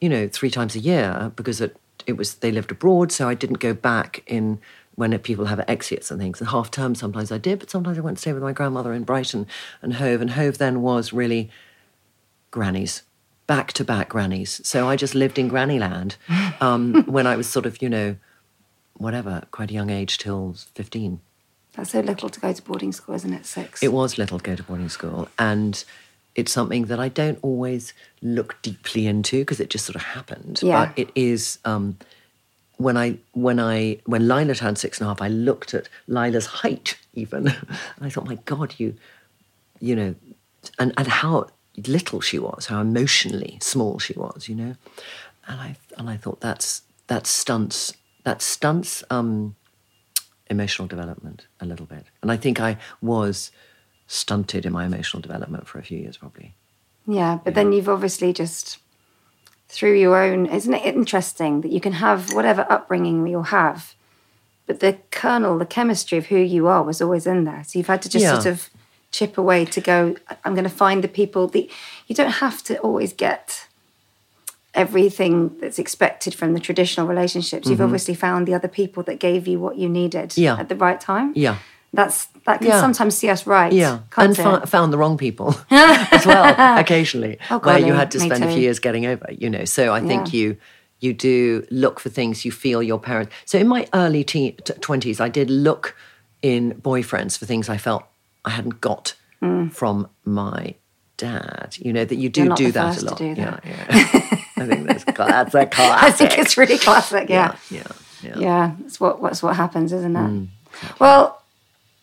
you 0.00 0.08
know, 0.08 0.28
three 0.28 0.50
times 0.50 0.74
a 0.76 0.78
year 0.78 1.32
because 1.36 1.60
it, 1.60 1.76
it 2.06 2.16
was 2.16 2.36
they 2.36 2.52
lived 2.52 2.70
abroad, 2.70 3.12
so 3.12 3.28
I 3.28 3.34
didn't 3.34 3.58
go 3.58 3.74
back 3.74 4.22
in 4.26 4.60
when 4.98 5.16
people 5.20 5.44
have 5.44 5.64
exits 5.68 6.10
and 6.10 6.20
things. 6.20 6.40
And 6.40 6.50
half 6.50 6.72
term 6.72 6.96
sometimes 6.96 7.30
I 7.30 7.38
did, 7.38 7.60
but 7.60 7.70
sometimes 7.70 7.96
I 7.96 8.00
went 8.00 8.16
to 8.16 8.20
stay 8.20 8.32
with 8.32 8.42
my 8.42 8.52
grandmother 8.52 8.92
in 8.92 9.04
Brighton 9.04 9.46
and 9.80 9.94
Hove. 9.94 10.20
And 10.20 10.30
Hove 10.30 10.58
then 10.58 10.82
was 10.82 11.12
really 11.12 11.50
grannies, 12.50 13.04
back 13.46 13.72
to 13.74 13.84
back 13.84 14.08
grannies. 14.08 14.60
So 14.64 14.88
I 14.88 14.96
just 14.96 15.14
lived 15.14 15.38
in 15.38 15.46
granny 15.46 15.78
land 15.78 16.16
um, 16.60 17.04
when 17.04 17.28
I 17.28 17.36
was 17.36 17.48
sort 17.48 17.64
of, 17.64 17.80
you 17.80 17.88
know, 17.88 18.16
whatever, 18.94 19.44
quite 19.52 19.70
a 19.70 19.72
young 19.72 19.88
age 19.88 20.18
till 20.18 20.56
15. 20.74 21.20
That's 21.74 21.92
so 21.92 22.00
little 22.00 22.28
to 22.28 22.40
go 22.40 22.52
to 22.52 22.62
boarding 22.62 22.90
school, 22.90 23.14
isn't 23.14 23.32
it? 23.32 23.46
Six. 23.46 23.84
It 23.84 23.92
was 23.92 24.18
little 24.18 24.38
to 24.38 24.44
go 24.44 24.56
to 24.56 24.64
boarding 24.64 24.88
school. 24.88 25.28
And 25.38 25.84
it's 26.34 26.50
something 26.50 26.86
that 26.86 26.98
I 26.98 27.08
don't 27.08 27.38
always 27.42 27.94
look 28.20 28.60
deeply 28.62 29.06
into 29.06 29.42
because 29.42 29.60
it 29.60 29.70
just 29.70 29.86
sort 29.86 29.94
of 29.94 30.02
happened. 30.02 30.58
Yeah. 30.60 30.86
But 30.86 30.98
it 30.98 31.10
is 31.14 31.60
um, 31.64 31.98
when 32.78 32.96
I 32.96 33.18
when 33.32 33.60
I 33.60 33.98
when 34.06 34.26
Lyla 34.26 34.54
turned 34.54 34.78
six 34.78 34.98
and 34.98 35.06
a 35.06 35.10
half, 35.10 35.20
I 35.20 35.28
looked 35.28 35.74
at 35.74 35.88
Lyla's 36.06 36.46
height 36.46 36.96
even. 37.12 37.48
and 37.48 37.76
I 38.00 38.08
thought, 38.08 38.26
my 38.26 38.36
God, 38.46 38.74
you 38.78 38.94
you 39.80 39.94
know, 39.94 40.14
and, 40.78 40.92
and 40.96 41.06
how 41.06 41.48
little 41.86 42.20
she 42.20 42.38
was, 42.38 42.66
how 42.66 42.80
emotionally 42.80 43.58
small 43.60 43.98
she 43.98 44.14
was, 44.14 44.48
you 44.48 44.54
know. 44.54 44.74
And 45.46 45.60
I 45.60 45.76
and 45.96 46.08
I 46.08 46.16
thought 46.16 46.40
that's 46.40 46.82
that 47.08 47.26
stunts 47.26 47.94
that 48.24 48.42
stunts 48.42 49.02
um, 49.10 49.56
emotional 50.48 50.86
development 50.88 51.46
a 51.60 51.66
little 51.66 51.86
bit. 51.86 52.04
And 52.22 52.30
I 52.30 52.36
think 52.36 52.60
I 52.60 52.76
was 53.00 53.50
stunted 54.06 54.64
in 54.64 54.72
my 54.72 54.86
emotional 54.86 55.20
development 55.20 55.66
for 55.66 55.78
a 55.78 55.82
few 55.82 55.98
years, 55.98 56.16
probably. 56.16 56.54
Yeah, 57.06 57.38
but 57.42 57.54
then 57.54 57.72
you've 57.72 57.88
obviously 57.88 58.32
just 58.32 58.78
through 59.68 59.98
your 59.98 60.16
own. 60.16 60.46
Isn't 60.46 60.74
it 60.74 60.84
interesting 60.94 61.60
that 61.60 61.70
you 61.72 61.80
can 61.80 61.92
have 61.94 62.32
whatever 62.32 62.66
upbringing 62.70 63.34
all 63.34 63.42
have, 63.44 63.94
but 64.66 64.80
the 64.80 64.98
kernel, 65.10 65.58
the 65.58 65.66
chemistry 65.66 66.18
of 66.18 66.26
who 66.26 66.38
you 66.38 66.66
are 66.68 66.82
was 66.82 67.00
always 67.02 67.26
in 67.26 67.44
there. 67.44 67.62
So 67.66 67.78
you've 67.78 67.86
had 67.88 68.02
to 68.02 68.08
just 68.08 68.22
Yeah. 68.24 68.34
sort 68.34 68.46
of 68.46 68.70
chip 69.10 69.38
away 69.38 69.64
to 69.64 69.80
go. 69.80 70.14
I'm 70.44 70.54
going 70.54 70.64
to 70.64 70.70
find 70.70 71.02
the 71.04 71.08
people 71.08 71.48
that 71.48 71.68
you 72.06 72.14
don't 72.14 72.30
have 72.30 72.62
to 72.64 72.78
always 72.78 73.12
get 73.12 73.66
everything 74.74 75.56
that's 75.60 75.78
expected 75.78 76.34
from 76.34 76.52
the 76.52 76.60
traditional 76.60 77.06
relationships. 77.06 77.68
You've 77.68 77.78
Mhm. 77.80 77.84
obviously 77.84 78.14
found 78.14 78.46
the 78.46 78.54
other 78.54 78.68
people 78.68 79.02
that 79.04 79.18
gave 79.18 79.48
you 79.48 79.58
what 79.58 79.76
you 79.76 79.88
needed 79.88 80.36
Yeah. 80.36 80.56
at 80.58 80.68
the 80.68 80.76
right 80.76 81.00
time. 81.00 81.32
Yeah. 81.34 81.56
That's 81.92 82.26
that 82.46 82.58
can 82.58 82.68
Yeah. 82.68 82.80
sometimes 82.80 83.16
see 83.16 83.30
us 83.30 83.46
right. 83.46 83.72
Yeah, 83.72 84.00
and 84.16 84.36
fo- 84.36 84.60
found 84.66 84.92
the 84.92 84.98
wrong 84.98 85.16
people 85.16 85.54
as 85.70 86.26
well 86.26 86.78
occasionally, 86.78 87.38
Oh, 87.50 87.58
where 87.60 87.78
you 87.78 87.92
had 87.94 88.10
to 88.12 88.20
spend 88.20 88.44
a 88.44 88.48
few 88.48 88.60
years 88.60 88.78
getting 88.78 89.06
over. 89.06 89.26
You 89.32 89.48
know, 89.50 89.64
so 89.64 89.92
I 89.94 90.00
think 90.00 90.32
Yeah. 90.32 90.38
you 90.40 90.56
you 91.00 91.12
do 91.14 91.64
look 91.70 92.00
for 92.00 92.08
things 92.10 92.44
you 92.44 92.50
feel 92.52 92.82
your 92.82 92.98
parents. 92.98 93.32
So 93.46 93.58
in 93.58 93.68
my 93.68 93.86
early 93.94 94.24
twenties, 94.24 95.20
I 95.20 95.28
did 95.28 95.48
look 95.50 95.94
in 96.42 96.74
boyfriends 96.80 97.38
for 97.38 97.46
things 97.46 97.68
I 97.68 97.76
felt 97.78 98.02
I 98.44 98.50
hadn't 98.50 98.80
got 98.80 99.14
Mm. 99.42 99.72
from 99.72 100.08
my 100.24 100.74
dad. 101.16 101.76
You 101.78 101.92
know 101.92 102.04
that 102.04 102.16
you 102.16 102.28
do 102.28 102.54
do 102.54 102.72
that 102.72 103.00
a 103.02 103.04
lot. 103.04 103.20
Yeah, 103.20 103.34
yeah. 103.64 103.80
I 104.56 104.66
think 104.66 104.86
that's 104.88 105.04
that's 105.04 105.54
a 105.54 105.66
classic. 105.66 106.02
I 106.08 106.10
think 106.10 106.38
it's 106.38 106.56
really 106.58 106.78
classic. 106.78 107.28
Yeah. 107.28 107.54
yeah, 107.70 107.82
yeah. 108.22 108.38
Yeah, 108.38 108.72
that's 108.80 108.98
what 109.00 109.22
that's 109.22 109.42
what 109.42 109.54
happens, 109.56 109.92
isn't 109.92 110.16
it? 110.16 110.18
Mm. 110.18 110.48
Well, 110.98 111.40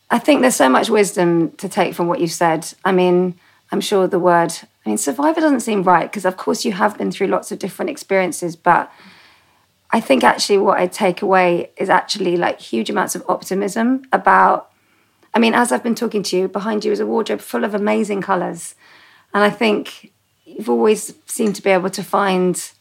I 0.10 0.20
think 0.20 0.42
there's 0.42 0.56
so 0.56 0.70
much 0.70 0.90
wisdom 0.90 1.52
to 1.54 1.68
take 1.68 1.94
from 1.96 2.08
what 2.08 2.20
you've 2.20 2.32
said. 2.32 2.72
I 2.84 2.92
mean, 2.92 3.36
I'm 3.72 3.82
sure 3.82 4.08
the 4.08 4.20
word, 4.20 4.54
I 4.86 4.90
mean, 4.90 4.98
survivor 4.98 5.42
doesn't 5.42 5.62
seem 5.62 5.84
right 5.84 6.10
because, 6.10 6.26
of 6.26 6.38
course, 6.38 6.64
you 6.64 6.74
have 6.74 6.98
been 6.98 7.12
through 7.12 7.28
lots 7.28 7.52
of 7.52 7.60
different 7.60 7.90
experiences, 7.90 8.56
but 8.56 8.92
I 9.92 10.00
think 10.00 10.24
actually 10.24 10.60
what 10.60 10.80
I 10.80 10.88
take 10.88 11.22
away 11.22 11.72
is 11.78 11.90
actually 11.90 12.38
like 12.38 12.60
huge 12.60 12.90
amounts 12.90 13.16
of 13.16 13.24
optimism 13.28 14.06
about 14.12 14.72
I 15.36 15.40
mean, 15.40 15.54
as 15.54 15.74
I've 15.74 15.84
been 15.84 15.96
talking 15.96 16.24
to 16.24 16.38
you, 16.38 16.48
behind 16.48 16.86
you 16.86 16.94
is 16.94 17.02
a 17.02 17.06
wardrobe 17.06 17.42
full 17.42 17.66
of 17.66 17.76
amazing 17.76 18.22
colours. 18.22 18.74
And 19.34 19.44
I 19.44 19.50
think 19.50 20.14
you've 20.46 20.70
always 20.70 21.14
seemed 21.26 21.58
to 21.58 21.62
be 21.62 21.72
able 21.72 21.90
to 21.90 22.02
find 22.02 22.72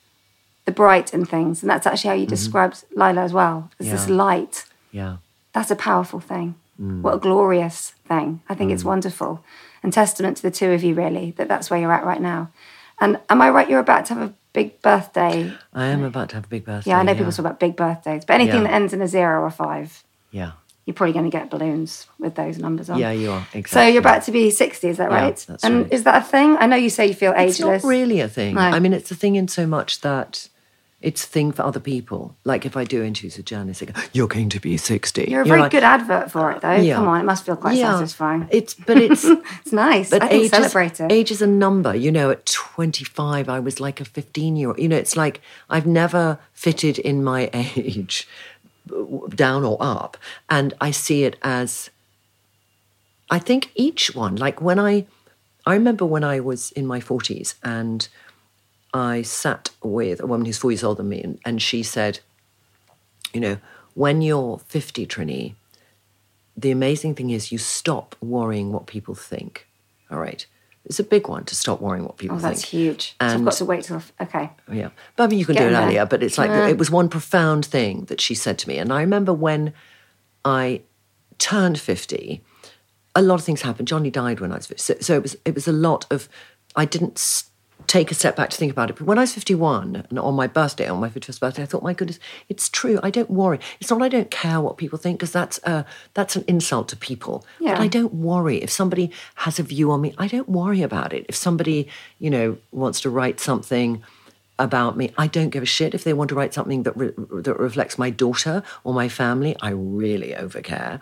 the 0.64 0.70
bright 0.70 1.12
in 1.12 1.24
things. 1.26 1.62
And 1.62 1.70
that's 1.70 1.84
actually 1.84 2.08
how 2.10 2.14
you 2.14 2.26
described 2.26 2.84
Lyla 2.94 3.22
as 3.22 3.32
well. 3.32 3.70
It's 3.80 3.90
this 3.90 4.02
Mm-hmm. 4.02 4.14
Light. 4.14 4.64
Yeah. 4.92 5.16
That's 5.52 5.72
a 5.72 5.76
powerful 5.76 6.20
thing. 6.20 6.54
Mm. 6.80 7.02
What 7.02 7.14
a 7.14 7.18
glorious 7.18 7.90
thing. 8.06 8.40
I 8.48 8.54
think 8.54 8.72
it's 8.72 8.84
wonderful. 8.84 9.44
And 9.82 9.92
testament 9.92 10.36
to 10.38 10.42
the 10.42 10.50
two 10.50 10.70
of 10.70 10.82
you, 10.82 10.94
really, 10.94 11.32
that 11.32 11.46
that's 11.48 11.70
where 11.70 11.78
you're 11.78 11.92
at 11.92 12.04
right 12.04 12.20
now. 12.20 12.50
And 13.00 13.20
am 13.28 13.42
I 13.42 13.50
right? 13.50 13.68
You're 13.68 13.80
about 13.80 14.06
to 14.06 14.14
have 14.14 14.30
a 14.30 14.34
big 14.52 14.80
birthday. 14.82 15.52
I 15.72 15.86
am 15.86 16.02
about 16.04 16.30
to 16.30 16.36
have 16.36 16.44
a 16.44 16.48
big 16.48 16.64
birthday. 16.64 16.90
Yeah, 16.90 16.98
I 17.00 17.02
know 17.02 17.14
people 17.14 17.32
talk 17.32 17.40
about 17.40 17.60
big 17.60 17.76
birthdays, 17.76 18.24
but 18.24 18.34
anything 18.34 18.62
Yeah. 18.62 18.68
that 18.68 18.72
ends 18.74 18.92
in 18.92 19.02
a 19.02 19.08
zero 19.08 19.42
or 19.42 19.50
five, 19.50 20.04
Yeah. 20.30 20.52
you're 20.86 20.94
probably 20.94 21.12
going 21.12 21.24
to 21.30 21.30
get 21.30 21.50
balloons 21.50 22.06
with 22.18 22.34
those 22.36 22.56
numbers 22.58 22.88
on. 22.88 22.98
Yeah, 22.98 23.10
you 23.10 23.32
are. 23.32 23.46
Exactly. 23.52 23.62
So 23.70 23.86
you're 23.88 24.00
about 24.00 24.22
to 24.24 24.32
be 24.32 24.50
60, 24.50 24.88
is 24.88 24.96
that 24.98 25.10
Yeah, 25.10 25.16
right? 25.16 25.44
that's 25.48 25.64
and 25.64 25.82
right. 25.82 25.92
is 25.92 26.04
that 26.04 26.22
a 26.22 26.24
thing? 26.24 26.56
I 26.58 26.66
know 26.66 26.76
you 26.76 26.88
say 26.88 27.06
you 27.06 27.14
feel 27.14 27.34
ageless. 27.36 27.58
It's 27.76 27.84
not 27.84 27.88
really 27.90 28.20
a 28.20 28.28
thing. 28.28 28.54
No. 28.54 28.60
I 28.60 28.78
mean, 28.78 28.92
it's 28.92 29.10
a 29.10 29.14
thing 29.16 29.34
in 29.36 29.48
so 29.48 29.66
much 29.66 30.00
that 30.02 30.48
it's 31.04 31.22
a 31.24 31.26
thing 31.26 31.52
for 31.52 31.62
other 31.62 31.80
people. 31.80 32.34
Like 32.44 32.64
if 32.66 32.76
I 32.76 32.84
do 32.84 33.02
interviews 33.04 33.36
with 33.36 33.46
journalists, 33.46 33.80
they 33.80 33.92
go, 33.92 34.00
"You're 34.12 34.28
going 34.36 34.48
to 34.50 34.60
be 34.60 34.76
60. 34.76 35.26
You're 35.30 35.42
a 35.42 35.44
very 35.44 35.60
like, 35.60 35.70
good 35.70 35.84
advert 35.84 36.30
for 36.30 36.50
it, 36.52 36.60
though. 36.62 36.72
Yeah. 36.76 36.96
Come 36.96 37.08
on, 37.08 37.20
it 37.20 37.24
must 37.24 37.44
feel 37.46 37.56
quite 37.56 37.76
Yeah. 37.76 37.94
satisfying. 37.94 38.48
It's 38.50 38.74
but 38.74 38.98
it's 38.98 39.24
It's 39.60 39.72
nice. 39.72 40.10
but 40.10 40.22
I 40.22 40.28
think 40.28 40.44
age 40.44 40.50
celebrate 40.50 40.92
is, 40.94 41.00
it. 41.00 41.12
age 41.12 41.30
is 41.30 41.42
a 41.42 41.46
number. 41.46 41.94
You 41.94 42.10
know, 42.10 42.30
at 42.30 42.46
25, 42.46 43.48
I 43.48 43.60
was 43.60 43.80
like 43.80 44.00
a 44.00 44.04
15 44.04 44.56
year 44.56 44.68
old. 44.68 44.78
You 44.78 44.88
know, 44.88 44.96
it's 44.96 45.16
like 45.16 45.40
I've 45.70 45.86
never 45.86 46.38
fitted 46.52 46.98
in 46.98 47.22
my 47.22 47.50
age 47.54 48.26
down 49.34 49.64
or 49.64 49.76
up. 49.80 50.16
And 50.48 50.74
I 50.80 50.90
see 50.90 51.24
it 51.24 51.36
as, 51.42 51.90
I 53.30 53.38
think 53.38 53.70
each 53.74 54.14
one, 54.14 54.36
like 54.36 54.60
when 54.60 54.78
I, 54.78 55.06
I 55.66 55.74
remember 55.74 56.04
when 56.04 56.24
I 56.24 56.40
was 56.40 56.72
in 56.72 56.86
my 56.86 57.00
40s 57.00 57.54
and 57.62 58.06
I 58.94 59.22
sat 59.22 59.70
with 59.82 60.20
a 60.22 60.26
woman 60.26 60.46
who's 60.46 60.56
four 60.58 60.70
years 60.70 60.84
older 60.84 61.02
than 61.02 61.08
me, 61.10 61.20
and, 61.22 61.38
and 61.44 61.60
she 61.60 61.82
said, 61.82 62.20
you 63.32 63.40
know, 63.40 63.58
when 63.94 64.22
you're 64.22 64.58
50, 64.66 65.06
Trinny, 65.06 65.54
the 66.56 66.70
amazing 66.70 67.14
thing 67.16 67.30
is 67.30 67.50
you 67.52 67.58
stop 67.58 68.14
worrying 68.20 68.72
what 68.72 68.86
people 68.86 69.14
think. 69.16 69.66
All 70.10 70.18
right. 70.20 70.46
It's 70.84 71.00
a 71.00 71.04
big 71.04 71.28
one 71.28 71.44
to 71.46 71.54
stop 71.56 71.80
worrying 71.80 72.04
what 72.04 72.18
people 72.18 72.36
Oh, 72.36 72.40
think. 72.40 72.54
that's 72.56 72.68
huge. 72.68 73.16
so 73.20 73.26
I've 73.26 73.44
got 73.44 73.54
to 73.54 73.64
wait 73.64 73.84
till. 73.84 74.02
Okay. 74.20 74.50
Yeah. 74.70 74.90
But 75.16 75.24
I 75.24 75.26
mean, 75.28 75.38
you 75.38 75.46
can 75.46 75.56
do 75.56 75.64
it 75.64 75.70
there. 75.70 75.82
earlier, 75.82 76.06
but 76.06 76.22
it's 76.22 76.36
like, 76.38 76.50
Yeah. 76.50 76.68
it 76.68 76.78
was 76.78 76.90
one 76.90 77.08
profound 77.08 77.64
thing 77.66 78.04
that 78.04 78.20
she 78.20 78.34
said 78.34 78.58
to 78.58 78.68
me. 78.68 78.78
And 78.78 78.92
I 78.92 79.00
remember 79.00 79.32
when 79.32 79.72
I 80.44 80.82
turned 81.38 81.80
50, 81.80 82.42
a 83.16 83.22
lot 83.22 83.36
of 83.36 83.44
things 83.44 83.62
happened. 83.62 83.88
Johnny 83.88 84.10
died 84.10 84.40
when 84.40 84.52
I 84.52 84.56
was 84.56 84.66
50. 84.66 84.82
So, 84.82 84.94
so 85.00 85.14
it, 85.16 85.22
was, 85.22 85.36
it 85.44 85.54
was 85.54 85.66
a 85.66 85.72
lot 85.72 86.06
of, 86.10 86.28
I 86.76 86.84
didn't 86.84 87.18
take 87.86 88.10
a 88.10 88.14
step 88.14 88.36
back 88.36 88.50
to 88.50 88.56
think 88.56 88.72
about 88.72 88.90
it. 88.90 88.96
But 88.96 89.06
when 89.06 89.18
I 89.18 89.22
was 89.22 89.32
51, 89.32 90.06
and 90.08 90.18
on 90.18 90.34
my 90.34 90.46
birthday, 90.46 90.88
on 90.88 91.00
my 91.00 91.08
51st 91.08 91.40
birthday, 91.40 91.62
I 91.62 91.66
thought, 91.66 91.82
my 91.82 91.92
goodness, 91.92 92.18
it's 92.48 92.68
true. 92.68 92.98
I 93.02 93.10
don't 93.10 93.30
worry. 93.30 93.58
It's 93.80 93.90
not 93.90 94.02
I 94.02 94.08
don't 94.08 94.30
care 94.30 94.60
what 94.60 94.76
people 94.76 94.98
think, 94.98 95.18
because 95.18 95.32
that's, 95.32 95.60
uh, 95.64 95.84
that's 96.14 96.36
an 96.36 96.44
insult 96.48 96.88
to 96.88 96.96
people. 96.96 97.44
Yeah. 97.60 97.72
But 97.72 97.82
I 97.82 97.88
don't 97.88 98.14
worry. 98.14 98.62
If 98.62 98.70
somebody 98.70 99.10
has 99.36 99.58
a 99.58 99.62
view 99.62 99.90
on 99.90 100.00
me, 100.00 100.14
I 100.18 100.28
don't 100.28 100.48
worry 100.48 100.82
about 100.82 101.12
it. 101.12 101.26
If 101.28 101.34
somebody, 101.34 101.88
you 102.18 102.30
know, 102.30 102.58
wants 102.72 103.00
to 103.02 103.10
write 103.10 103.40
something 103.40 104.02
about 104.58 104.96
me, 104.96 105.12
I 105.18 105.26
don't 105.26 105.50
give 105.50 105.62
a 105.62 105.66
shit. 105.66 105.94
If 105.94 106.04
they 106.04 106.12
want 106.12 106.28
to 106.28 106.34
write 106.34 106.54
something 106.54 106.84
that 106.84 106.96
re- 106.96 107.12
that 107.16 107.58
reflects 107.58 107.98
my 107.98 108.10
daughter 108.10 108.62
or 108.84 108.94
my 108.94 109.08
family, 109.08 109.56
I 109.60 109.70
really 109.70 110.30
overcare. 110.30 111.00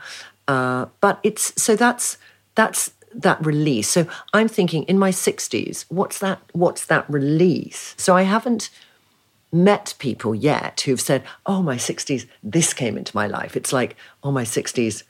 Uh, 0.48 0.86
but 1.00 1.20
it's 1.22 1.52
so 1.62 1.76
that's 1.76 2.16
that's 2.54 2.92
that 3.14 3.44
release. 3.44 3.88
So 3.88 4.06
I'm 4.32 4.48
thinking 4.48 4.84
in 4.84 4.98
my 4.98 5.10
60s, 5.10 5.84
what's 5.88 6.18
that? 6.18 6.40
What's 6.52 6.86
that 6.86 7.08
release? 7.08 7.94
So 7.98 8.16
I 8.16 8.22
haven't 8.22 8.70
met 9.52 9.94
people 9.98 10.34
yet 10.34 10.80
who've 10.82 11.00
said, 11.00 11.22
"Oh, 11.44 11.62
my 11.62 11.76
60s, 11.76 12.26
this 12.42 12.72
came 12.72 12.96
into 12.96 13.14
my 13.14 13.26
life." 13.26 13.56
It's 13.56 13.72
like, 13.72 13.96
"Oh, 14.22 14.32
my 14.32 14.44
60s, 14.44 15.04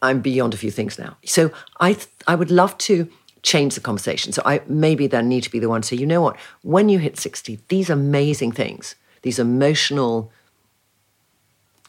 I'm 0.00 0.20
beyond 0.20 0.54
a 0.54 0.56
few 0.56 0.70
things 0.70 0.98
now. 0.98 1.16
So 1.24 1.50
I 1.80 1.94
th- 1.94 2.08
I 2.26 2.34
would 2.34 2.50
love 2.50 2.76
to 2.78 3.08
change 3.44 3.74
the 3.74 3.80
conversation. 3.80 4.32
So 4.32 4.42
I 4.44 4.62
maybe 4.66 5.06
then 5.06 5.28
need 5.28 5.42
to 5.44 5.50
be 5.50 5.58
the 5.58 5.68
one 5.68 5.82
to 5.82 5.88
say, 5.88 5.96
you 5.96 6.06
know 6.06 6.22
what, 6.22 6.36
when 6.62 6.88
you 6.88 6.98
hit 6.98 7.18
60, 7.18 7.60
these 7.68 7.90
amazing 7.90 8.52
things, 8.52 8.96
these 9.22 9.38
emotional, 9.38 10.32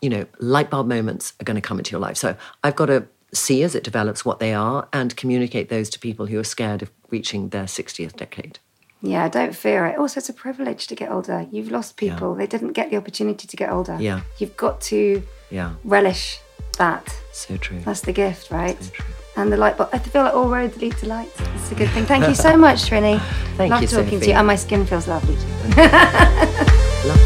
you 0.01 0.09
know, 0.09 0.25
light 0.39 0.69
bulb 0.69 0.87
moments 0.87 1.33
are 1.39 1.45
going 1.45 1.55
to 1.55 1.61
come 1.61 1.77
into 1.77 1.91
your 1.91 2.01
life. 2.01 2.17
So 2.17 2.35
I've 2.63 2.75
got 2.75 2.87
to 2.87 3.07
see 3.35 3.63
as 3.63 3.75
it 3.75 3.83
develops 3.83 4.23
what 4.25 4.39
they 4.39 4.53
are 4.53 4.87
and 4.93 5.15
communicate 5.15 5.69
those 5.69 5.89
to 5.91 5.99
people 5.99 6.25
who 6.27 6.39
are 6.39 6.43
scared 6.43 6.81
of 6.81 6.89
reaching 7.09 7.49
their 7.49 7.65
60th 7.65 8.15
decade. 8.15 8.59
Yeah, 9.01 9.27
don't 9.29 9.55
fear 9.55 9.85
it. 9.85 9.99
Also, 9.99 10.19
it's 10.19 10.29
a 10.29 10.33
privilege 10.33 10.87
to 10.87 10.95
get 10.95 11.11
older. 11.11 11.45
You've 11.51 11.69
lost 11.69 11.95
people. 11.97 12.33
They 12.33 12.47
didn't 12.47 12.71
get 12.73 12.89
the 12.89 12.97
opportunity 12.97 13.47
to 13.47 13.55
get 13.57 13.69
older. 13.71 13.97
Yeah. 13.99 14.21
You've 14.39 14.57
got 14.57 14.81
to 14.81 15.21
Yeah, 15.51 15.73
relish 15.83 16.39
that. 16.79 17.15
so 17.31 17.57
true. 17.57 17.79
That's 17.85 18.01
the 18.01 18.13
gift, 18.13 18.49
right? 18.49 18.81
So 18.81 18.91
true. 18.91 19.05
And 19.37 19.51
the 19.51 19.57
light 19.57 19.75
bulb. 19.77 19.89
I 19.91 19.99
feel 19.99 20.23
like 20.23 20.33
all 20.33 20.47
roads 20.49 20.77
lead 20.77 20.95
to 20.97 21.07
light. 21.07 21.29
It's 21.55 21.71
a 21.71 21.75
good 21.75 21.89
thing. 21.89 22.05
Thank 22.05 22.25
you 22.27 22.35
so 22.35 22.55
much, 22.67 22.83
Trinny. 22.89 23.19
Thank 23.57 23.69
you. 23.69 23.75
Love 23.75 23.81
you, 23.81 23.87
talking 23.89 24.19
to 24.21 24.27
you. 24.27 24.33
And 24.33 24.47
my 24.47 24.55
skin 24.55 24.85
feels 24.85 25.07
lovely 25.07 25.35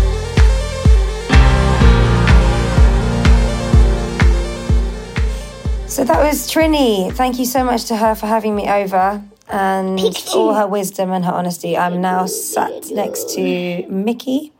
So 5.90 6.04
that 6.04 6.24
was 6.24 6.50
Trinny. 6.50 7.12
Thank 7.12 7.40
you 7.40 7.46
so 7.46 7.64
much 7.64 7.86
to 7.86 7.98
her 7.98 8.14
for 8.14 8.28
having 8.28 8.56
me 8.56 8.70
over 8.70 9.24
and 9.50 10.00
all 10.36 10.54
her 10.54 10.68
wisdom 10.68 11.12
and 11.12 11.26
her 11.26 11.32
honesty. 11.32 11.76
I'm 11.76 12.00
now 12.00 12.28
sat 12.28 12.92
next 12.92 13.34
to 13.36 13.88
Mickey. 13.90 14.54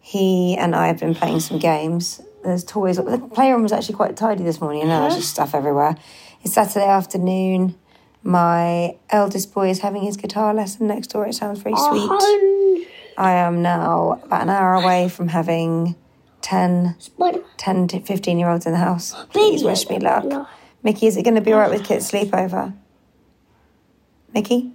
He 0.00 0.56
and 0.56 0.74
I 0.74 0.88
have 0.88 0.98
been 0.98 1.14
playing 1.14 1.40
some 1.40 1.60
games. 1.60 2.20
There's 2.42 2.64
toys. 2.64 2.96
The 2.96 3.30
playroom 3.32 3.62
was 3.62 3.70
actually 3.70 3.94
quite 3.94 4.16
tidy 4.16 4.42
this 4.42 4.60
morning, 4.60 4.80
and 4.80 4.90
now 4.90 5.02
there's 5.02 5.14
just 5.14 5.30
stuff 5.30 5.54
everywhere. 5.54 5.96
It's 6.42 6.54
Saturday 6.54 6.86
afternoon. 6.86 7.76
My 8.24 8.96
eldest 9.10 9.54
boy 9.54 9.70
is 9.70 9.78
having 9.78 10.02
his 10.02 10.16
guitar 10.16 10.52
lesson 10.52 10.88
next 10.88 11.06
door. 11.06 11.24
It 11.28 11.34
sounds 11.34 11.60
very 11.60 11.76
sweet. 11.76 12.10
I 13.16 13.32
am 13.32 13.62
now 13.62 14.20
about 14.24 14.42
an 14.42 14.50
hour 14.50 14.74
away 14.74 15.08
from 15.08 15.28
having 15.28 15.94
10 16.48 16.96
10 17.58 17.88
to 17.88 18.00
15 18.00 18.38
year 18.38 18.48
olds 18.48 18.64
in 18.64 18.72
the 18.72 18.78
house. 18.78 19.14
Please 19.32 19.62
wish 19.62 19.86
me 19.90 19.98
luck. 19.98 20.48
Mickey, 20.82 21.06
is 21.06 21.18
it 21.18 21.22
going 21.22 21.34
to 21.34 21.42
be 21.42 21.52
all 21.52 21.58
right 21.58 21.70
with 21.70 21.84
kids' 21.84 22.10
sleepover? 22.10 22.74
Mickey? 24.32 24.72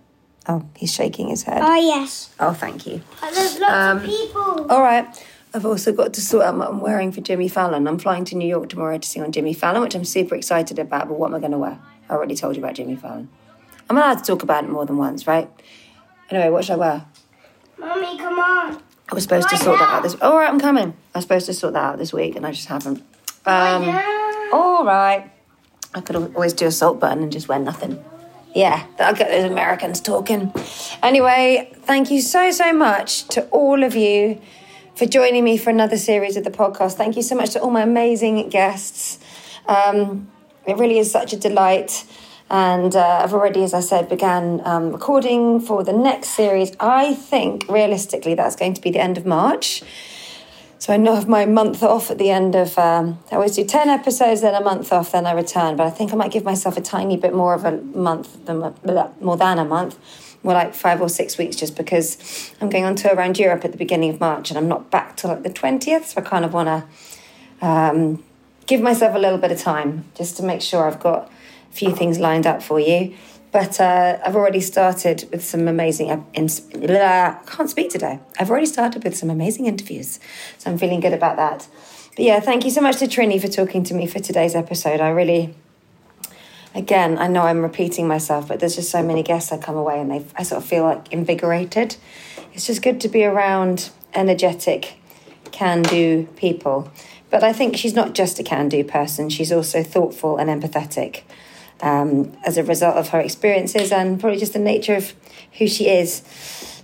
Oh, 0.47 0.63
he's 0.75 0.93
shaking 0.93 1.29
his 1.29 1.43
head. 1.43 1.63
Oh, 1.63 1.75
yes. 1.75 2.29
Oh, 2.39 2.53
thank 2.53 2.85
you. 2.85 3.01
But 3.19 3.33
there's 3.33 3.59
lots 3.59 3.73
of 3.73 3.97
um, 3.97 4.01
people. 4.01 4.71
All 4.71 4.83
right. 4.83 5.07
I've 5.55 5.65
also 5.65 5.91
got 5.93 6.13
to 6.13 6.21
sort 6.21 6.45
out 6.45 6.57
what 6.57 6.69
I'm 6.69 6.79
wearing 6.79 7.11
for 7.11 7.21
Jimmy 7.21 7.47
Fallon. 7.47 7.87
I'm 7.87 7.97
flying 7.97 8.25
to 8.25 8.35
New 8.35 8.47
York 8.47 8.69
tomorrow 8.69 8.99
to 8.99 9.07
sing 9.07 9.23
on 9.23 9.31
Jimmy 9.31 9.53
Fallon, 9.53 9.81
which 9.81 9.95
I'm 9.95 10.05
super 10.05 10.35
excited 10.35 10.77
about. 10.77 11.07
But 11.07 11.17
what 11.17 11.29
am 11.29 11.35
I 11.35 11.39
going 11.39 11.53
to 11.53 11.57
wear? 11.57 11.79
I 12.07 12.13
already 12.13 12.35
told 12.35 12.55
you 12.55 12.61
about 12.61 12.75
Jimmy 12.75 12.97
Fallon. 12.97 13.29
I'm 13.89 13.97
allowed 13.97 14.19
to 14.19 14.23
talk 14.23 14.43
about 14.43 14.63
it 14.63 14.69
more 14.69 14.85
than 14.85 14.97
once, 14.97 15.25
right? 15.25 15.49
Anyway, 16.29 16.49
what 16.49 16.65
should 16.65 16.73
I 16.73 16.77
wear? 16.77 17.05
Mommy, 17.79 18.17
come 18.19 18.37
on. 18.37 18.83
I 19.09 19.15
was 19.15 19.23
supposed 19.23 19.49
to 19.49 19.57
sort 19.57 19.79
that 19.79 19.89
out 19.89 20.03
this. 20.03 20.15
All 20.21 20.37
right, 20.37 20.49
I'm 20.49 20.59
coming. 20.59 20.93
I 21.13 21.17
was 21.17 21.25
supposed 21.25 21.45
to 21.47 21.53
sort 21.53 21.73
that 21.73 21.83
out 21.83 21.97
this 21.97 22.13
week, 22.13 22.35
and 22.35 22.45
I 22.45 22.51
just 22.51 22.67
haven't. 22.67 23.03
Um, 23.45 24.01
all 24.53 24.85
right. 24.85 25.29
I 25.93 26.01
could 26.01 26.15
always 26.15 26.53
do 26.53 26.65
a 26.65 26.71
salt 26.71 26.99
button 26.99 27.21
and 27.21 27.31
just 27.31 27.47
wear 27.47 27.59
nothing. 27.59 28.03
Yeah, 28.55 28.85
that'll 28.97 29.17
get 29.17 29.29
those 29.29 29.49
Americans 29.51 29.99
talking. 29.99 30.53
Anyway, 31.01 31.73
thank 31.83 32.11
you 32.11 32.21
so, 32.21 32.51
so 32.51 32.71
much 32.71 33.27
to 33.29 33.45
all 33.47 33.83
of 33.83 33.95
you 33.95 34.41
for 34.95 35.05
joining 35.05 35.43
me 35.43 35.57
for 35.57 35.71
another 35.71 35.97
series 35.97 36.37
of 36.37 36.43
the 36.43 36.51
podcast. 36.51 36.93
Thank 36.93 37.15
you 37.15 37.23
so 37.23 37.35
much 37.35 37.51
to 37.51 37.59
all 37.59 37.71
my 37.71 37.81
amazing 37.81 38.49
guests. 38.49 39.19
Um, 39.67 40.31
it 40.65 40.77
really 40.77 40.99
is 40.99 41.11
such 41.11 41.33
a 41.33 41.37
delight. 41.37 42.05
And 42.53 42.95
uh, 42.95 43.21
I've 43.23 43.33
already, 43.33 43.63
as 43.63 43.73
I 43.73 43.79
said, 43.79 44.07
began 44.07 44.61
um, 44.63 44.91
recording 44.91 45.59
for 45.59 45.83
the 45.83 45.91
next 45.91 46.29
series. 46.29 46.71
I 46.79 47.15
think 47.15 47.67
realistically 47.67 48.35
that's 48.35 48.55
going 48.55 48.75
to 48.75 48.81
be 48.81 48.91
the 48.91 48.99
end 48.99 49.17
of 49.17 49.25
March. 49.25 49.81
So 50.77 50.93
I 50.93 50.97
know 50.97 51.15
have 51.15 51.27
my 51.27 51.47
month 51.47 51.81
off 51.81 52.11
at 52.11 52.19
the 52.19 52.29
end 52.29 52.53
of. 52.53 52.77
Um, 52.77 53.17
I 53.31 53.37
always 53.37 53.55
do 53.55 53.65
ten 53.65 53.89
episodes, 53.89 54.41
then 54.41 54.53
a 54.53 54.61
month 54.61 54.93
off, 54.93 55.13
then 55.13 55.25
I 55.25 55.31
return. 55.31 55.77
But 55.77 55.87
I 55.87 55.89
think 55.89 56.13
I 56.13 56.15
might 56.15 56.31
give 56.31 56.43
myself 56.43 56.77
a 56.77 56.81
tiny 56.81 57.17
bit 57.17 57.33
more 57.33 57.55
of 57.55 57.65
a 57.65 57.77
month 57.77 58.45
than 58.45 58.59
more 59.19 59.37
than 59.37 59.57
a 59.57 59.65
month, 59.65 59.97
more 60.43 60.53
like 60.53 60.75
five 60.75 61.01
or 61.01 61.09
six 61.09 61.39
weeks, 61.39 61.55
just 61.55 61.75
because 61.75 62.53
I'm 62.61 62.69
going 62.69 62.83
on 62.83 62.93
tour 62.95 63.15
around 63.15 63.39
Europe 63.39 63.65
at 63.65 63.71
the 63.71 63.79
beginning 63.79 64.11
of 64.11 64.19
March, 64.19 64.51
and 64.51 64.59
I'm 64.59 64.67
not 64.67 64.91
back 64.91 65.17
till 65.17 65.31
like 65.31 65.41
the 65.41 65.49
twentieth. 65.49 66.09
So 66.09 66.21
I 66.21 66.23
kind 66.23 66.45
of 66.45 66.53
want 66.53 66.67
to 66.67 67.65
um, 67.65 68.23
give 68.67 68.79
myself 68.81 69.15
a 69.15 69.19
little 69.19 69.39
bit 69.39 69.51
of 69.51 69.59
time 69.59 70.05
just 70.13 70.37
to 70.37 70.43
make 70.43 70.61
sure 70.61 70.85
I've 70.85 70.99
got 70.99 71.31
few 71.73 71.95
things 71.95 72.19
lined 72.19 72.47
up 72.47 72.61
for 72.61 72.79
you. 72.79 73.15
But 73.51 73.79
uh, 73.79 74.17
I've 74.25 74.35
already 74.35 74.61
started 74.61 75.29
with 75.31 75.45
some 75.45 75.67
amazing. 75.67 76.09
I 76.11 77.37
can't 77.45 77.69
speak 77.69 77.91
today. 77.91 78.19
I've 78.39 78.49
already 78.49 78.65
started 78.65 79.03
with 79.03 79.15
some 79.15 79.29
amazing 79.29 79.67
interviews, 79.67 80.19
so 80.57 80.71
I'm 80.71 80.77
feeling 80.79 80.99
good 80.99 81.13
about 81.13 81.37
that. 81.37 81.67
But 82.15 82.25
yeah, 82.25 82.39
thank 82.39 82.65
you 82.65 82.71
so 82.71 82.81
much 82.81 82.97
to 82.97 83.05
Trinny 83.05 83.39
for 83.39 83.47
talking 83.47 83.83
to 83.83 83.93
me 83.93 84.07
for 84.07 84.19
today's 84.19 84.55
episode. 84.55 85.01
I 85.01 85.09
really 85.09 85.53
again, 86.75 87.17
I 87.19 87.27
know 87.27 87.43
I'm 87.43 87.61
repeating 87.61 88.07
myself, 88.07 88.47
but 88.47 88.59
there's 88.59 88.75
just 88.75 88.89
so 88.89 89.03
many 89.03 89.23
guests 89.23 89.51
I 89.51 89.57
come 89.57 89.75
away 89.75 89.99
and 89.99 90.09
they, 90.09 90.25
I 90.35 90.43
sort 90.43 90.63
of 90.63 90.67
feel 90.67 90.83
like 90.83 91.11
invigorated. 91.13 91.95
It's 92.53 92.65
just 92.65 92.81
good 92.81 92.99
to 93.01 93.07
be 93.07 93.23
around 93.23 93.91
energetic, 94.13 94.95
can 95.51 95.83
do 95.83 96.27
people. 96.35 96.91
But 97.29 97.43
I 97.43 97.53
think 97.53 97.77
she's 97.77 97.93
not 97.93 98.13
just 98.13 98.39
a 98.39 98.43
can 98.43 98.69
do 98.69 98.83
person, 98.83 99.29
she's 99.29 99.51
also 99.51 99.83
thoughtful 99.83 100.37
and 100.37 100.49
empathetic 100.49 101.21
um, 101.83 102.31
as 102.45 102.57
a 102.57 102.63
result 102.63 102.95
of 102.95 103.09
her 103.09 103.19
experiences 103.19 103.91
and 103.91 104.19
probably 104.19 104.39
just 104.39 104.53
the 104.53 104.59
nature 104.59 104.95
of 104.95 105.13
who 105.57 105.67
she 105.67 105.89
is. 105.89 106.23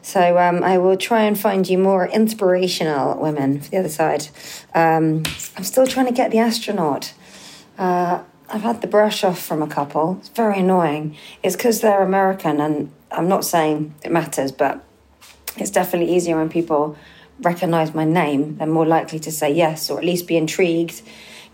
So 0.01 0.37
um, 0.37 0.63
I 0.63 0.77
will 0.77 0.97
try 0.97 1.23
and 1.23 1.39
find 1.39 1.67
you 1.67 1.77
more 1.77 2.07
inspirational 2.07 3.19
women 3.19 3.61
for 3.61 3.69
the 3.69 3.77
other 3.77 3.89
side. 3.89 4.27
Um, 4.75 5.23
I'm 5.55 5.63
still 5.63 5.87
trying 5.87 6.07
to 6.07 6.11
get 6.11 6.31
the 6.31 6.39
astronaut. 6.39 7.13
Uh, 7.77 8.23
I've 8.49 8.61
had 8.61 8.81
the 8.81 8.87
brush 8.87 9.23
off 9.23 9.39
from 9.39 9.61
a 9.61 9.67
couple. 9.67 10.17
It's 10.19 10.29
very 10.29 10.59
annoying. 10.59 11.15
It's 11.43 11.55
because 11.55 11.81
they're 11.81 12.03
American, 12.03 12.59
and 12.59 12.91
I'm 13.11 13.27
not 13.27 13.45
saying 13.45 13.93
it 14.03 14.11
matters, 14.11 14.51
but 14.51 14.83
it's 15.55 15.71
definitely 15.71 16.13
easier 16.15 16.37
when 16.37 16.49
people 16.49 16.97
recognize 17.41 17.93
my 17.93 18.05
name. 18.05 18.57
They're 18.57 18.67
more 18.67 18.87
likely 18.87 19.19
to 19.19 19.31
say 19.31 19.53
yes 19.53 19.89
or 19.89 19.99
at 19.99 20.05
least 20.05 20.27
be 20.27 20.35
intrigued. 20.35 21.01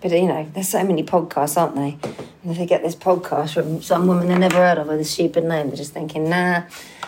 But 0.05 0.11
you 0.11 0.27
know, 0.27 0.47
there's 0.53 0.69
so 0.69 0.83
many 0.83 1.01
podcasts, 1.01 1.57
aren't 1.57 1.73
they? 1.73 1.97
And 2.43 2.51
if 2.51 2.59
they 2.59 2.67
get 2.67 2.83
this 2.83 2.95
podcast 2.95 3.55
from 3.55 3.81
some 3.81 4.05
woman 4.05 4.27
they 4.27 4.37
never 4.37 4.57
heard 4.57 4.77
of 4.77 4.85
with 4.85 4.99
a 4.99 5.03
stupid 5.03 5.43
name, 5.45 5.69
they're 5.69 5.75
just 5.75 5.93
thinking, 5.93 6.29
nah. 6.29 6.65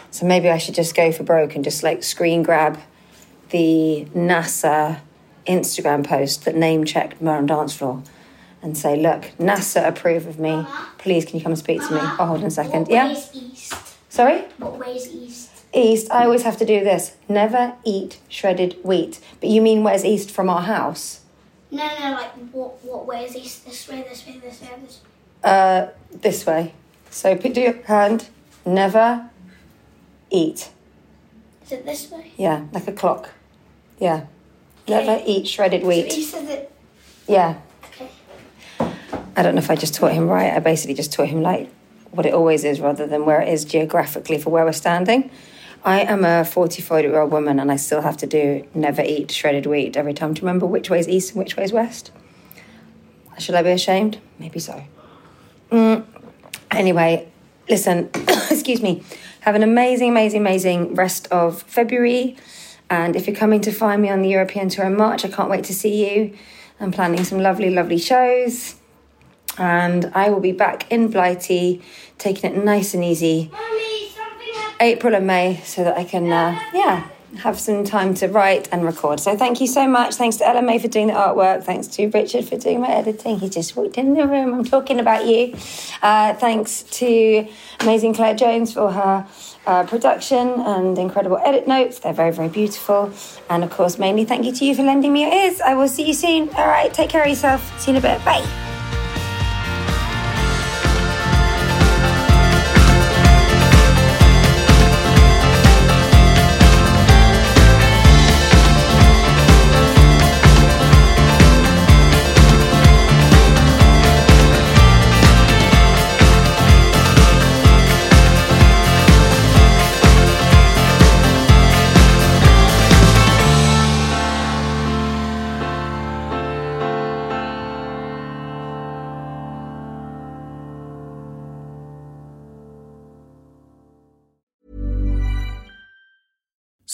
So 0.10 0.26
maybe 0.26 0.49
I 0.49 0.57
should 0.57 0.74
just 0.74 0.95
go 0.95 1.11
for 1.11 1.22
broke 1.22 1.53
and 1.53 1.64
just 1.64 1.84
like 1.84 2.02
screen 2.02 2.41
grab 2.41 2.80
the 3.52 4.07
NASA 4.15 5.02
Instagram 5.45 6.07
post 6.07 6.45
that 6.45 6.56
name 6.56 6.86
checked 6.86 7.22
on 7.22 7.45
dance 7.45 7.76
floor 7.76 8.02
and 8.64 8.76
say, 8.76 8.95
look, 8.99 9.26
NASA 9.38 9.88
approve 9.88 10.26
of 10.26 10.40
me. 10.40 10.65
Please, 10.98 11.24
can 11.24 11.38
you 11.38 11.44
come 11.44 11.52
and 11.52 11.60
speak 11.60 11.88
to 11.88 11.94
me? 11.94 11.99
Oh, 12.02 12.26
hold 12.26 12.40
on 12.40 12.45
a 12.45 12.49
second. 12.49 12.88
Yeah? 12.90 13.10
way's 13.10 13.30
east? 13.36 14.11
Sorry? 14.11 14.40
What 14.57 14.88
east? 14.88 15.52
East, 15.72 16.11
I 16.11 16.24
always 16.24 16.41
have 16.41 16.57
to 16.57 16.65
do 16.65 16.84
this. 16.84 17.15
Never 17.30 17.76
eat 17.86 18.19
shredded 18.28 18.76
wheat. 18.82 19.19
But 19.40 19.52
you 19.52 19.61
mean 19.61 19.84
where's 19.84 20.03
east 20.03 20.32
from 20.32 20.49
our 20.49 20.64
house? 20.64 21.22
No, 21.69 21.85
no, 21.99 22.11
like 22.14 22.31
what 22.52 22.84
what 22.84 23.06
way 23.06 23.26
is 23.26 23.34
this? 23.34 23.60
This 23.60 23.88
way, 23.89 24.06
this 24.07 24.26
way, 24.26 24.39
this 24.44 24.61
way, 24.61 24.69
this 24.85 25.02
way. 25.02 25.10
Uh, 25.44 25.88
this 26.11 26.45
way. 26.45 26.73
So 27.10 27.35
put 27.35 27.56
your 27.57 27.73
hand. 27.84 28.30
Never 28.65 29.30
eat. 30.30 30.69
Is 31.65 31.72
it 31.72 31.85
this 31.85 32.10
way? 32.11 32.31
Yeah, 32.38 32.65
like 32.72 32.88
a 32.88 32.91
clock. 32.94 33.30
Yeah. 33.99 34.26
Never 34.88 35.22
eat 35.26 35.48
shredded 35.48 35.81
So 35.81 35.88
wheat. 35.88 36.14
east 36.18 36.35
is 36.35 36.49
it? 36.49 36.72
Yeah. 37.27 37.57
Okay. 37.91 38.10
I 39.35 39.44
don't 39.44 39.56
know 39.56 39.60
if 39.60 39.69
I 39.69 39.76
just 39.76 39.94
taught 39.94 40.14
him 40.14 40.27
right. 40.27 40.53
I 40.53 40.60
basically 40.60 40.94
just 40.95 41.11
taught 41.11 41.27
him 41.27 41.41
like 41.41 41.69
what 42.11 42.26
it 42.26 42.34
always 42.34 42.64
is 42.64 42.80
rather 42.80 43.06
than 43.06 43.26
where 43.26 43.41
it 43.41 43.49
is 43.49 43.65
geographically 43.65 44.38
for 44.38 44.49
where 44.49 44.64
we're 44.64 44.72
standing. 44.72 45.30
I 45.84 46.02
am 46.02 46.26
a 46.26 46.44
44 46.44 47.02
year 47.02 47.20
old 47.20 47.32
woman 47.32 47.60
and 47.60 47.72
I 47.72 47.76
still 47.76 48.02
have 48.02 48.18
to 48.18 48.28
do 48.28 48.68
never 48.74 49.02
eat 49.02 49.32
shredded 49.32 49.66
wheat 49.66 49.95
every 49.95 50.14
time 50.14 50.34
to 50.34 50.41
remember 50.41 50.66
which 50.66 50.90
way 50.90 50.99
is 50.99 51.08
east 51.08 51.32
and 51.32 51.40
which 51.40 51.56
way 51.56 51.64
is 51.64 51.72
west. 51.72 52.12
Should 53.40 53.56
I 53.56 53.62
be 53.62 53.70
ashamed? 53.70 54.20
Maybe 54.40 54.60
so. 54.60 54.84
Mm. 55.72 56.06
Anyway, 56.72 57.28
listen, 57.70 58.10
excuse 58.49 58.82
me. 58.82 59.04
Have 59.41 59.56
an 59.56 59.64
amazing, 59.64 60.10
amazing, 60.10 60.41
amazing 60.41 60.95
rest 60.95 61.28
of 61.32 61.62
February. 61.64 62.36
And 62.90 63.16
if 63.16 63.28
you're 63.28 63.36
coming 63.36 63.62
to 63.62 63.72
find 63.72 64.02
me 64.02 64.10
on 64.10 64.22
the 64.22 64.30
European 64.30 64.70
tour 64.70 64.86
in 64.86 64.98
March, 64.98 65.24
I 65.24 65.30
can't 65.30 65.49
wait 65.49 65.66
to 65.66 65.74
see 65.74 66.10
you. 66.10 66.34
I'm 66.80 66.91
planning 66.91 67.24
some 67.24 67.40
lovely, 67.40 67.70
lovely 67.70 67.98
shows. 67.98 68.76
And 69.58 70.12
I 70.14 70.30
will 70.30 70.40
be 70.40 70.52
back 70.52 70.91
in 70.91 71.10
Blighty, 71.10 71.82
taking 72.18 72.52
it 72.52 72.64
nice 72.64 72.94
and 72.94 73.04
easy. 73.04 73.49
Mommy. 73.52 73.97
April 74.80 75.16
and 75.16 75.28
May 75.28 75.62
so 75.64 75.84
that 75.84 75.98
I 75.98 76.04
can, 76.04 76.32
uh, 76.32 76.60
yeah, 76.74 77.08
have 77.40 77.60
some 77.60 77.84
time 77.84 78.14
to 78.16 78.28
write 78.28 78.70
and 78.72 78.84
record. 78.84 79.20
So 79.20 79.36
thank 79.36 79.60
you 79.60 79.68
so 79.68 79.88
much. 79.88 80.16
Thanks 80.16 80.38
to 80.38 80.45
LMA 80.45 80.82
for 80.82 80.88
doing 80.88 81.08
the 81.08 81.14
artwork. 81.14 81.64
Thanks 81.64 81.88
to 81.88 82.08
Richard 82.08 82.45
for 82.45 82.58
doing 82.58 82.82
my 82.82 82.90
editing. 82.90 83.40
He 83.40 83.49
just 83.49 83.76
walked 83.76 83.98
in 83.98 84.14
the 84.14 84.26
room. 84.26 84.54
I'm 84.54 84.64
talking 84.64 84.99
about 84.99 85.26
you. 85.26 85.54
Uh, 86.02 86.34
thanks 86.36 86.84
to 86.84 87.48
amazing 87.82 88.14
Claire 88.14 88.36
Jones 88.36 88.74
for 88.74 88.91
her 88.91 89.28
uh, 89.66 89.84
production 89.86 90.48
and 90.48 90.98
incredible 90.98 91.38
edit 91.45 91.68
notes. 91.68 91.99
They're 91.99 92.14
very, 92.14 92.32
very 92.32 92.49
beautiful. 92.49 93.12
And 93.49 93.64
of 93.64 93.70
course, 93.70 93.99
mainly 93.99 94.26
thank 94.26 94.45
you 94.45 94.54
to 94.54 94.66
you 94.66 94.74
for 94.74 94.84
lending 94.84 95.14
me 95.14 95.24
your 95.24 95.34
ears. 95.34 95.62
I 95.62 95.76
will 95.76 95.90
see 95.90 96.08
you 96.08 96.14
soon. 96.14 96.49
All 96.49 96.68
right, 96.68 96.94
take 96.94 97.10
care 97.10 97.24
of 97.24 97.30
yourself. 97.30 97.80
See 97.82 97.91
you 97.91 97.98
in 97.98 98.04
a 98.04 98.08
bit. 98.08 98.24
Bye. 98.24 98.77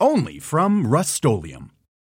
Only 0.00 0.38
from 0.38 0.86
Rust 0.86 1.22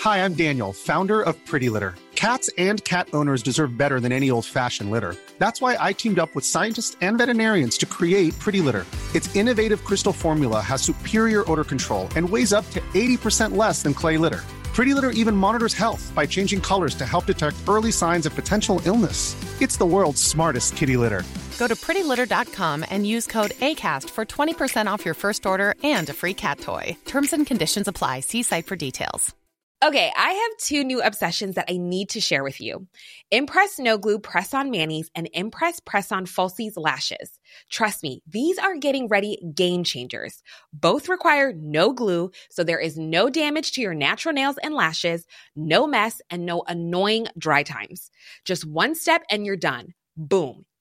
Hi, 0.00 0.24
I'm 0.24 0.34
Daniel, 0.34 0.72
founder 0.72 1.22
of 1.22 1.34
Pretty 1.46 1.68
Litter. 1.68 1.94
Cats 2.14 2.50
and 2.58 2.84
cat 2.84 3.08
owners 3.12 3.42
deserve 3.42 3.78
better 3.78 4.00
than 4.00 4.12
any 4.12 4.30
old 4.30 4.44
fashioned 4.44 4.90
litter. 4.90 5.14
That's 5.38 5.60
why 5.60 5.76
I 5.78 5.92
teamed 5.92 6.18
up 6.18 6.34
with 6.34 6.44
scientists 6.44 6.96
and 7.00 7.16
veterinarians 7.16 7.78
to 7.78 7.86
create 7.86 8.38
Pretty 8.38 8.60
Litter. 8.60 8.86
Its 9.14 9.34
innovative 9.36 9.84
crystal 9.84 10.12
formula 10.12 10.60
has 10.60 10.82
superior 10.82 11.44
odor 11.50 11.64
control 11.64 12.08
and 12.16 12.28
weighs 12.28 12.52
up 12.52 12.68
to 12.70 12.80
80% 12.94 13.56
less 13.56 13.82
than 13.82 13.94
clay 13.94 14.18
litter. 14.18 14.42
Pretty 14.74 14.94
Litter 14.94 15.10
even 15.10 15.36
monitors 15.36 15.74
health 15.74 16.12
by 16.14 16.26
changing 16.26 16.60
colors 16.60 16.94
to 16.94 17.04
help 17.04 17.26
detect 17.26 17.56
early 17.68 17.92
signs 17.92 18.26
of 18.26 18.34
potential 18.34 18.80
illness. 18.84 19.36
It's 19.60 19.76
the 19.76 19.86
world's 19.86 20.22
smartest 20.22 20.76
kitty 20.76 20.96
litter. 20.96 21.22
Go 21.58 21.66
to 21.66 21.74
prettylitter.com 21.74 22.84
and 22.88 23.06
use 23.06 23.26
code 23.26 23.50
ACAST 23.60 24.10
for 24.10 24.24
20% 24.24 24.86
off 24.86 25.04
your 25.04 25.14
first 25.14 25.44
order 25.44 25.74
and 25.82 26.08
a 26.08 26.14
free 26.14 26.34
cat 26.34 26.60
toy. 26.60 26.96
Terms 27.04 27.32
and 27.32 27.46
conditions 27.46 27.88
apply. 27.88 28.20
See 28.20 28.44
site 28.44 28.66
for 28.66 28.76
details. 28.76 29.34
Okay, 29.80 30.10
I 30.16 30.32
have 30.32 30.56
two 30.58 30.82
new 30.82 31.00
obsessions 31.00 31.54
that 31.54 31.70
I 31.70 31.76
need 31.76 32.08
to 32.10 32.20
share 32.20 32.42
with 32.42 32.60
you. 32.60 32.88
Impress 33.30 33.78
No 33.78 33.96
Glue 33.96 34.18
Press 34.18 34.52
On 34.52 34.72
Manis 34.72 35.08
and 35.14 35.28
Impress 35.32 35.78
Press 35.78 36.10
On 36.10 36.26
Falsies 36.26 36.72
Lashes. 36.76 37.38
Trust 37.70 38.02
me, 38.02 38.20
these 38.26 38.58
are 38.58 38.76
getting 38.76 39.06
ready 39.06 39.38
game 39.54 39.84
changers. 39.84 40.42
Both 40.72 41.08
require 41.08 41.52
no 41.52 41.92
glue, 41.92 42.32
so 42.50 42.64
there 42.64 42.80
is 42.80 42.98
no 42.98 43.30
damage 43.30 43.70
to 43.72 43.80
your 43.80 43.94
natural 43.94 44.34
nails 44.34 44.58
and 44.60 44.74
lashes, 44.74 45.24
no 45.54 45.86
mess, 45.86 46.20
and 46.28 46.44
no 46.44 46.64
annoying 46.66 47.28
dry 47.38 47.62
times. 47.62 48.10
Just 48.44 48.64
one 48.64 48.96
step 48.96 49.22
and 49.30 49.46
you're 49.46 49.56
done. 49.56 49.94
Boom. 50.16 50.64